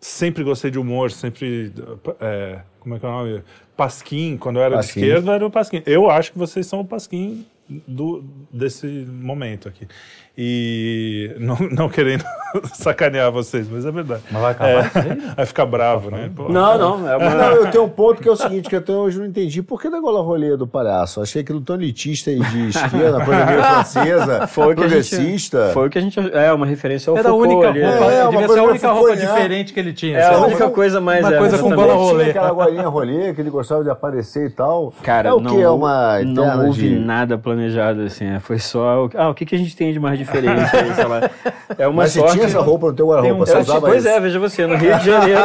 sempre 0.00 0.44
gostei 0.44 0.70
de 0.70 0.78
humor, 0.78 1.10
sempre. 1.10 1.72
é, 2.20 2.60
como 2.78 2.94
é 2.94 2.98
que 2.98 3.06
é 3.06 3.08
o 3.08 3.12
nome? 3.12 3.42
Pasquim, 3.76 4.36
quando 4.36 4.56
eu 4.56 4.62
era 4.62 4.76
Pasquim. 4.76 5.00
de 5.00 5.06
esquerda, 5.06 5.32
era 5.32 5.46
o 5.46 5.50
Pasquim. 5.50 5.82
Eu 5.84 6.08
acho 6.08 6.30
que 6.30 6.38
vocês 6.38 6.66
são 6.66 6.80
o 6.80 6.84
Pasquim 6.84 7.44
do, 7.68 8.22
desse 8.52 8.86
momento 8.86 9.68
aqui. 9.68 9.88
E 10.36 11.32
não, 11.38 11.56
não 11.70 11.88
querendo 11.88 12.24
sacanear 12.74 13.30
vocês, 13.30 13.68
mas 13.70 13.86
é 13.86 13.90
verdade. 13.92 14.22
Mas 14.32 14.42
vai 14.42 14.50
acabar 14.52 14.70
É, 14.70 15.02
né? 15.14 15.34
vai 15.36 15.46
ficar 15.46 15.64
bravo, 15.66 16.10
né? 16.10 16.28
Pô. 16.34 16.48
Não, 16.48 16.76
não, 16.76 17.08
é 17.08 17.16
uma. 17.16 17.30
Não, 17.30 17.52
eu 17.52 17.70
tenho 17.70 17.84
um 17.84 17.88
ponto 17.88 18.20
que 18.20 18.28
é 18.28 18.32
o 18.32 18.34
seguinte, 18.36 18.68
que 18.68 18.74
até 18.74 18.92
hoje 18.92 19.16
eu 19.16 19.20
não 19.22 19.28
entendi. 19.28 19.62
Por 19.62 19.80
que 19.80 19.88
da 19.88 20.00
gola 20.00 20.20
rolê 20.22 20.56
do 20.56 20.66
palhaço? 20.66 21.20
Achei 21.20 21.42
aquilo 21.42 21.60
tão 21.60 21.76
elitista 21.76 22.32
e 22.32 22.40
de 22.40 22.66
esquerda, 22.70 23.24
coisa 23.24 23.46
meio 23.46 23.62
francesa, 23.62 24.46
Foi 24.48 24.72
o 24.72 24.76
que 24.76 24.82
a 24.82 24.88
gente- 24.88 25.08
progressista. 25.08 25.70
Foi 25.72 25.86
o 25.86 25.90
que 25.90 25.98
a 25.98 26.00
gente. 26.00 26.18
É, 26.32 26.52
uma 26.52 26.66
referência 26.66 27.10
ao 27.12 27.16
Era 27.16 27.28
a 27.28 27.30
Foucault 27.32 27.54
única 27.54 27.68
ali. 27.68 27.82
roupa, 27.84 28.12
É, 28.12 28.22
uma 28.24 28.30
devia 28.32 28.46
coisa 28.46 28.54
ser 28.54 28.58
a 28.58 28.70
única 28.70 28.90
roupa 28.92 29.10
né? 29.14 29.16
diferente 29.16 29.72
que 29.72 29.78
ele 29.80 29.92
tinha. 29.92 30.18
É 30.18 30.24
a 30.34 30.38
única 30.40 30.68
coisa 30.70 31.00
mais. 31.00 31.24
uma 31.24 31.34
é, 31.34 31.38
coisa 31.38 31.58
com 31.58 31.66
exatamente. 31.68 31.88
bola 31.88 31.94
rolê. 32.00 32.24
Tinha 32.24 32.30
aquela 32.42 32.50
golinha 32.52 32.88
rolê 32.88 33.34
que 33.34 33.40
ele 33.40 33.50
gostava 33.50 33.84
de 33.84 33.90
aparecer 33.90 34.48
e 34.48 34.50
tal. 34.50 34.92
Cara, 35.02 35.28
é 35.28 35.32
o 35.32 35.38
não, 35.40 35.54
que? 35.54 35.62
É 35.62 35.70
uma 35.70 36.20
não 36.24 36.66
houve 36.66 36.88
de... 36.88 36.98
nada 36.98 37.38
planejado, 37.38 38.00
assim. 38.02 38.26
é, 38.26 38.40
Foi 38.40 38.58
só. 38.58 39.06
o- 39.06 39.10
Ah, 39.14 39.28
o 39.28 39.34
que, 39.34 39.46
que 39.46 39.54
a 39.54 39.58
gente 39.58 39.76
tem 39.76 39.92
de 39.92 40.00
mais 40.00 40.18
diferente 40.24 40.76
aí, 40.76 40.94
sei 40.94 41.04
lá. 41.04 41.30
É 41.78 41.86
uma 41.86 42.02
Mas 42.02 42.12
você 42.12 42.18
sorte. 42.20 42.34
tinha 42.34 42.46
essa 42.46 42.60
roupa 42.60 42.86
no 42.88 42.92
teu 42.94 43.06
guarda-roupa, 43.08 43.46
você 43.46 43.52
tinha- 43.52 43.62
usava 43.62 43.80
pois 43.86 44.04
isso. 44.04 44.08
é, 44.14 44.20
veja 44.20 44.38
você, 44.38 44.66
no 44.66 44.76
Rio 44.76 44.98
de 44.98 45.04
Janeiro, 45.06 45.40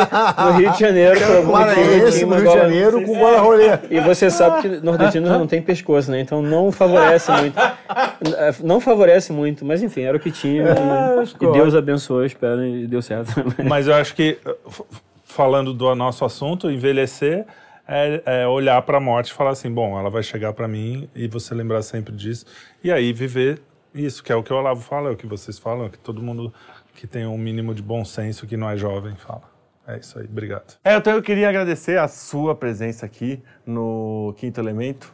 no 0.46 0.52
Rio 0.52 0.72
de 0.72 0.80
Janeiro, 0.80 1.20
por 1.20 1.26
algum 1.36 1.36
motivo, 1.36 1.52
Maranhense, 1.52 2.12
tinha 2.12 2.26
no 2.26 2.34
uma 2.34 2.42
Rio 2.42 2.52
de 2.52 2.58
Janeiro, 2.58 3.02
com 3.04 3.20
gola 3.20 3.40
rolê. 3.40 3.80
E 3.90 4.00
você 4.00 4.30
sabe 4.30 4.62
que 4.62 4.68
nordestino 4.86 5.30
não 5.30 5.48
tem 5.48 5.62
pescoço, 5.62 6.10
né? 6.12 6.20
Então 6.22 6.42
não 6.42 6.72
favorece 6.72 7.32
muito. 7.32 7.56
Não 8.64 8.80
favorece 8.82 9.32
muito, 9.32 9.66
mas 9.66 9.82
enfim, 9.84 10.02
era 10.04 10.18
o 10.18 10.20
que 10.20 10.32
tinha. 10.32 10.64
E, 11.40 11.46
e 11.46 11.52
Deus 11.52 11.76
abençoou, 11.76 12.26
espero, 12.26 12.64
e 12.66 12.88
deu 12.88 13.02
certo. 13.02 13.30
Mas 13.68 13.88
eu 13.88 13.94
acho 13.96 14.14
que, 14.16 14.38
f- 14.68 14.84
falando 15.24 15.74
do 15.74 15.94
nosso 15.96 16.26
assunto, 16.26 16.70
envelhecer 16.70 17.46
é, 17.88 18.22
é 18.44 18.48
olhar 18.48 18.82
para 18.84 18.98
a 18.98 19.02
morte 19.02 19.30
e 19.30 19.34
falar 19.34 19.52
assim: 19.52 19.72
bom, 19.72 19.98
ela 20.00 20.10
vai 20.10 20.22
chegar 20.24 20.54
para 20.54 20.68
mim 20.68 21.10
e 21.16 21.28
você 21.28 21.54
lembrar 21.56 21.82
sempre 21.82 22.14
disso. 22.16 22.46
E 22.84 22.92
aí 22.92 23.12
viver 23.14 23.60
isso, 23.94 24.24
que 24.24 24.32
é 24.32 24.36
o 24.36 24.44
que 24.44 24.54
o 24.54 24.56
Olavo 24.56 24.82
fala, 24.82 25.10
é 25.10 25.12
o 25.14 25.18
que 25.18 25.28
vocês 25.28 25.58
falam, 25.58 25.86
é 25.86 25.88
o 25.88 25.90
que 25.90 25.98
todo 25.98 26.22
mundo 26.22 26.54
que 26.96 27.08
tem 27.08 27.26
um 27.26 27.38
mínimo 27.38 27.74
de 27.74 27.82
bom 27.82 28.04
senso, 28.04 28.46
que 28.46 28.58
não 28.58 28.70
é 28.70 28.78
jovem, 28.78 29.16
fala. 29.16 29.50
É 29.88 29.98
isso 29.98 30.20
aí, 30.20 30.26
obrigado. 30.26 30.78
É, 30.84 30.96
então 30.96 31.14
eu 31.14 31.22
queria 31.22 31.50
agradecer 31.50 31.98
a 31.98 32.08
sua 32.08 32.54
presença 32.54 33.06
aqui 33.06 33.42
no 33.66 34.34
Quinto 34.38 34.60
Elemento. 34.60 35.14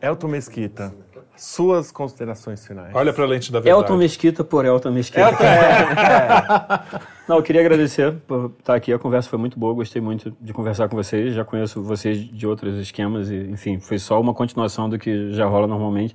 Elton 0.00 0.28
Mesquita, 0.28 0.94
suas 1.36 1.90
considerações 1.90 2.64
finais. 2.64 2.94
Olha 2.94 3.12
para 3.12 3.24
a 3.24 3.26
lente 3.26 3.50
da 3.50 3.58
verdade. 3.58 3.82
Elton 3.82 3.96
Mesquita 3.96 4.44
por 4.44 4.64
Elton 4.64 4.92
Mesquita. 4.92 5.32
Não, 7.26 7.36
eu 7.36 7.42
queria 7.42 7.60
agradecer 7.60 8.12
por 8.26 8.52
estar 8.58 8.74
aqui. 8.74 8.92
A 8.92 8.98
conversa 8.98 9.28
foi 9.28 9.38
muito 9.38 9.58
boa, 9.58 9.74
gostei 9.74 10.00
muito 10.00 10.36
de 10.40 10.52
conversar 10.52 10.88
com 10.88 10.96
vocês. 10.96 11.34
Já 11.34 11.44
conheço 11.44 11.82
vocês 11.82 12.18
de 12.18 12.46
outros 12.46 12.78
esquemas 12.78 13.30
e, 13.30 13.36
enfim, 13.50 13.80
foi 13.80 13.98
só 13.98 14.20
uma 14.20 14.32
continuação 14.32 14.88
do 14.88 14.98
que 14.98 15.32
já 15.32 15.46
rola 15.46 15.66
normalmente. 15.66 16.14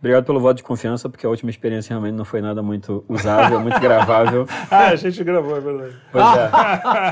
Obrigado 0.00 0.24
pelo 0.24 0.40
voto 0.40 0.56
de 0.56 0.62
confiança, 0.62 1.10
porque 1.10 1.26
a 1.26 1.28
última 1.28 1.50
experiência 1.50 1.90
realmente 1.92 2.14
não 2.14 2.24
foi 2.24 2.40
nada 2.40 2.62
muito 2.62 3.04
usável, 3.06 3.60
muito 3.60 3.78
gravável. 3.80 4.46
Ah, 4.70 4.88
a 4.88 4.96
gente 4.96 5.22
gravou, 5.22 5.54
é 5.54 5.60
verdade. 5.60 5.92
Pois 6.10 6.24
é. 6.36 6.50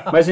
Mas, 0.10 0.26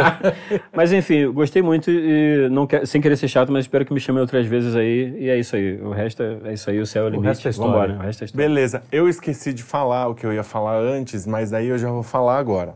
mas 0.72 0.92
enfim, 0.92 1.30
gostei 1.30 1.60
muito 1.60 1.90
e 1.90 2.48
não 2.50 2.66
quer, 2.66 2.86
sem 2.86 3.00
querer 3.00 3.16
ser 3.16 3.28
chato, 3.28 3.52
mas 3.52 3.64
espero 3.64 3.84
que 3.84 3.92
me 3.92 4.00
chamem 4.00 4.20
outras 4.22 4.46
vezes 4.46 4.74
aí. 4.74 5.14
E 5.18 5.28
é 5.28 5.38
isso 5.38 5.54
aí. 5.54 5.78
O 5.82 5.90
resto 5.90 6.22
é, 6.22 6.38
é 6.44 6.52
isso 6.54 6.70
aí, 6.70 6.80
o 6.80 6.86
céu 6.86 7.04
é 7.04 7.06
o 7.06 7.10
limite. 7.10 7.28
resto 7.28 7.46
é 7.46 7.50
história. 7.50 7.72
Vambora, 7.72 7.92
o 7.94 7.98
resto 7.98 8.22
é 8.22 8.24
história. 8.24 8.48
Beleza, 8.48 8.82
eu 8.90 9.08
esqueci 9.08 9.52
de 9.52 9.62
falar 9.62 10.08
o 10.08 10.14
que 10.14 10.24
eu 10.24 10.32
ia 10.32 10.42
falar 10.42 10.78
antes, 10.78 11.26
mas 11.26 11.52
aí 11.52 11.68
eu 11.68 11.76
já 11.78 11.90
vou 11.90 12.02
falar 12.02 12.38
agora. 12.38 12.74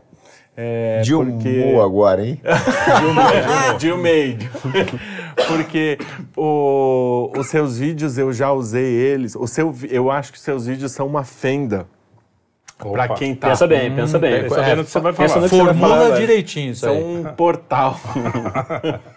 É, 0.59 1.01
Dilma 1.01 1.33
porque... 1.33 1.75
agora, 1.83 2.25
hein? 2.25 2.41
Dilmade. 3.77 4.49
Porque 5.47 5.99
o- 6.35 7.31
os 7.37 7.45
seus 7.47 7.77
vídeos 7.77 8.17
eu 8.17 8.33
já 8.33 8.51
usei 8.51 8.83
eles. 8.83 9.35
O 9.35 9.45
seu, 9.45 9.73
eu 9.87 10.09
acho 10.09 10.33
que 10.33 10.39
seus 10.39 10.65
vídeos 10.65 10.91
são 10.91 11.05
uma 11.05 11.23
fenda 11.23 11.85
pra 12.79 13.05
Opa. 13.05 13.13
quem 13.13 13.35
tá. 13.35 13.49
Pensa 13.49 13.67
bem, 13.67 13.95
pensa 13.95 14.17
bem. 14.17 14.45
Tô 14.45 14.55
sabendo 14.55 14.81
o 14.81 14.85
que 14.85 14.89
você 14.89 14.99
vai 14.99 15.13
Pensa 15.13 15.33
falar. 15.35 15.47
que 15.47 15.55
você 15.55 15.63
vai 15.63 15.73
falar, 15.75 15.97
Formula 15.99 16.17
direitinho 16.19 16.71
isso 16.71 16.81
São 16.81 16.95
aí. 16.95 17.03
um 17.03 17.23
portal. 17.35 17.99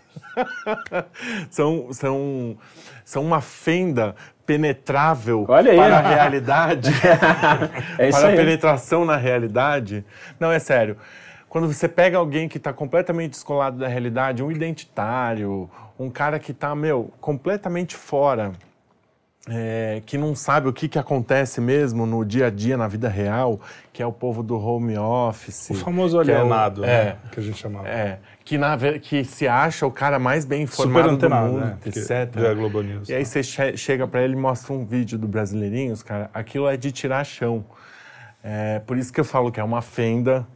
são, 1.51 1.89
são, 1.93 2.57
são 3.05 3.23
uma 3.25 3.41
fenda 3.41 4.15
penetrável 4.47 5.47
Olha 5.49 5.73
aí. 5.73 5.77
para 5.79 5.99
a 5.99 6.03
realidade. 6.03 6.91
É 7.99 8.09
isso 8.11 8.21
para 8.21 8.29
a 8.29 8.37
penetração 8.37 9.05
na 9.07 9.17
realidade. 9.17 10.05
Não, 10.39 10.53
é 10.53 10.59
sério. 10.59 10.97
Quando 11.51 11.66
você 11.66 11.89
pega 11.89 12.16
alguém 12.16 12.48
que 12.48 12.56
está 12.59 12.72
completamente 12.72 13.32
descolado 13.32 13.77
da 13.77 13.89
realidade, 13.89 14.40
um 14.43 14.51
identitário, 14.52 15.68
um 15.98 16.09
cara 16.09 16.39
que 16.39 16.52
está, 16.52 16.74
meu, 16.77 17.12
completamente 17.20 17.97
fora, 17.97 18.52
é, 19.48 20.01
que 20.06 20.16
não 20.16 20.36
sabe 20.36 20.68
o 20.68 20.72
que, 20.72 20.86
que 20.89 20.97
acontece 20.98 21.60
mesmo 21.60 22.06
no 22.06 22.24
dia 22.24 22.47
a 22.47 22.51
dia, 22.51 22.77
na 22.77 22.86
vida 22.86 23.09
real, 23.09 23.60
que 23.93 24.01
é 24.01 24.06
o 24.06 24.12
povo 24.12 24.44
do 24.44 24.56
home 24.56 24.97
office. 24.97 25.70
O 25.70 25.74
famoso 25.74 26.22
que 26.22 26.31
é 26.31 26.35
o- 26.35 26.39
alienado, 26.40 26.85
é, 26.85 27.05
né? 27.05 27.16
Que 27.32 27.40
a 27.40 27.43
gente 27.43 27.59
chamava. 27.59 27.89
é, 27.89 28.20
que, 28.44 28.56
na, 28.56 28.78
que 29.02 29.24
se 29.24 29.48
acha 29.48 29.85
o 29.85 29.90
cara 29.90 30.20
mais 30.20 30.44
bem 30.44 30.62
informado 30.62 31.16
do 31.16 31.28
mundo, 31.31 31.59
né? 31.64 31.78
Etc. 31.85 32.10
a 32.48 32.55
Globo 32.55 32.81
News, 32.81 33.09
e 33.09 33.12
aí 33.12 33.18
né? 33.20 33.24
você 33.24 33.43
che- 33.43 33.77
chega 33.77 34.06
pra 34.06 34.22
ele 34.22 34.35
e 34.35 34.36
mostra 34.36 34.72
um 34.72 34.85
vídeo 34.85 35.18
do 35.18 35.27
Brasileirinhos, 35.27 36.01
cara, 36.02 36.31
aquilo 36.32 36.68
é 36.68 36.77
de 36.77 36.93
tirar 36.93 37.24
chão. 37.24 37.64
É, 38.44 38.78
por 38.81 38.97
isso 38.97 39.12
que 39.12 39.18
eu 39.20 39.24
falo 39.24 39.51
que 39.51 39.59
é 39.59 39.64
uma 39.64 39.82
fenda, 39.82 40.47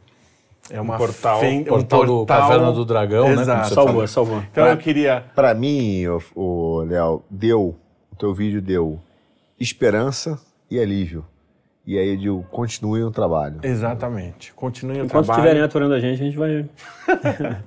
é 0.69 0.81
uma 0.81 0.97
portal. 0.97 1.39
fenda, 1.39 1.69
Portal 1.69 2.05
do 2.05 2.25
Caverna 2.25 2.71
do 2.71 2.85
Dragão, 2.85 3.27
né, 3.35 3.41
Exato. 3.41 3.67
você 3.67 3.73
Salvou, 3.75 4.07
salvou. 4.07 4.43
Então 4.51 4.65
eu 4.67 4.77
queria... 4.77 5.23
Pra 5.35 5.53
mim, 5.53 6.05
o, 6.07 6.21
o 6.35 6.79
Léo, 6.81 7.23
deu, 7.29 7.75
o 8.11 8.15
teu 8.15 8.33
vídeo 8.33 8.61
deu 8.61 8.99
esperança 9.59 10.39
e 10.69 10.79
alívio. 10.79 11.25
E 11.85 11.99
aí 11.99 12.09
eu 12.09 12.17
digo, 12.17 12.43
continue 12.49 13.03
o 13.03 13.11
trabalho. 13.11 13.59
Exatamente. 13.61 14.51
Continue 14.53 15.01
o 15.01 15.05
Enquanto 15.05 15.25
trabalho. 15.25 15.31
estiverem 15.39 15.61
aturando 15.61 15.93
a 15.93 15.99
gente, 15.99 16.21
a 16.21 16.25
gente 16.25 16.37
vai. 16.37 16.65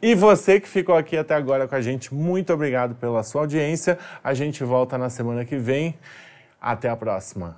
E 0.00 0.14
você 0.14 0.58
que 0.58 0.68
ficou 0.68 0.96
aqui 0.96 1.16
até 1.16 1.34
agora 1.34 1.68
com 1.68 1.74
a 1.74 1.80
gente, 1.80 2.14
muito 2.14 2.52
obrigado 2.52 2.94
pela 2.94 3.22
sua 3.22 3.42
audiência. 3.42 3.98
A 4.22 4.32
gente 4.32 4.64
volta 4.64 4.96
na 4.96 5.10
semana 5.10 5.44
que 5.44 5.56
vem. 5.56 5.94
Até 6.60 6.88
a 6.88 6.96
próxima. 6.96 7.56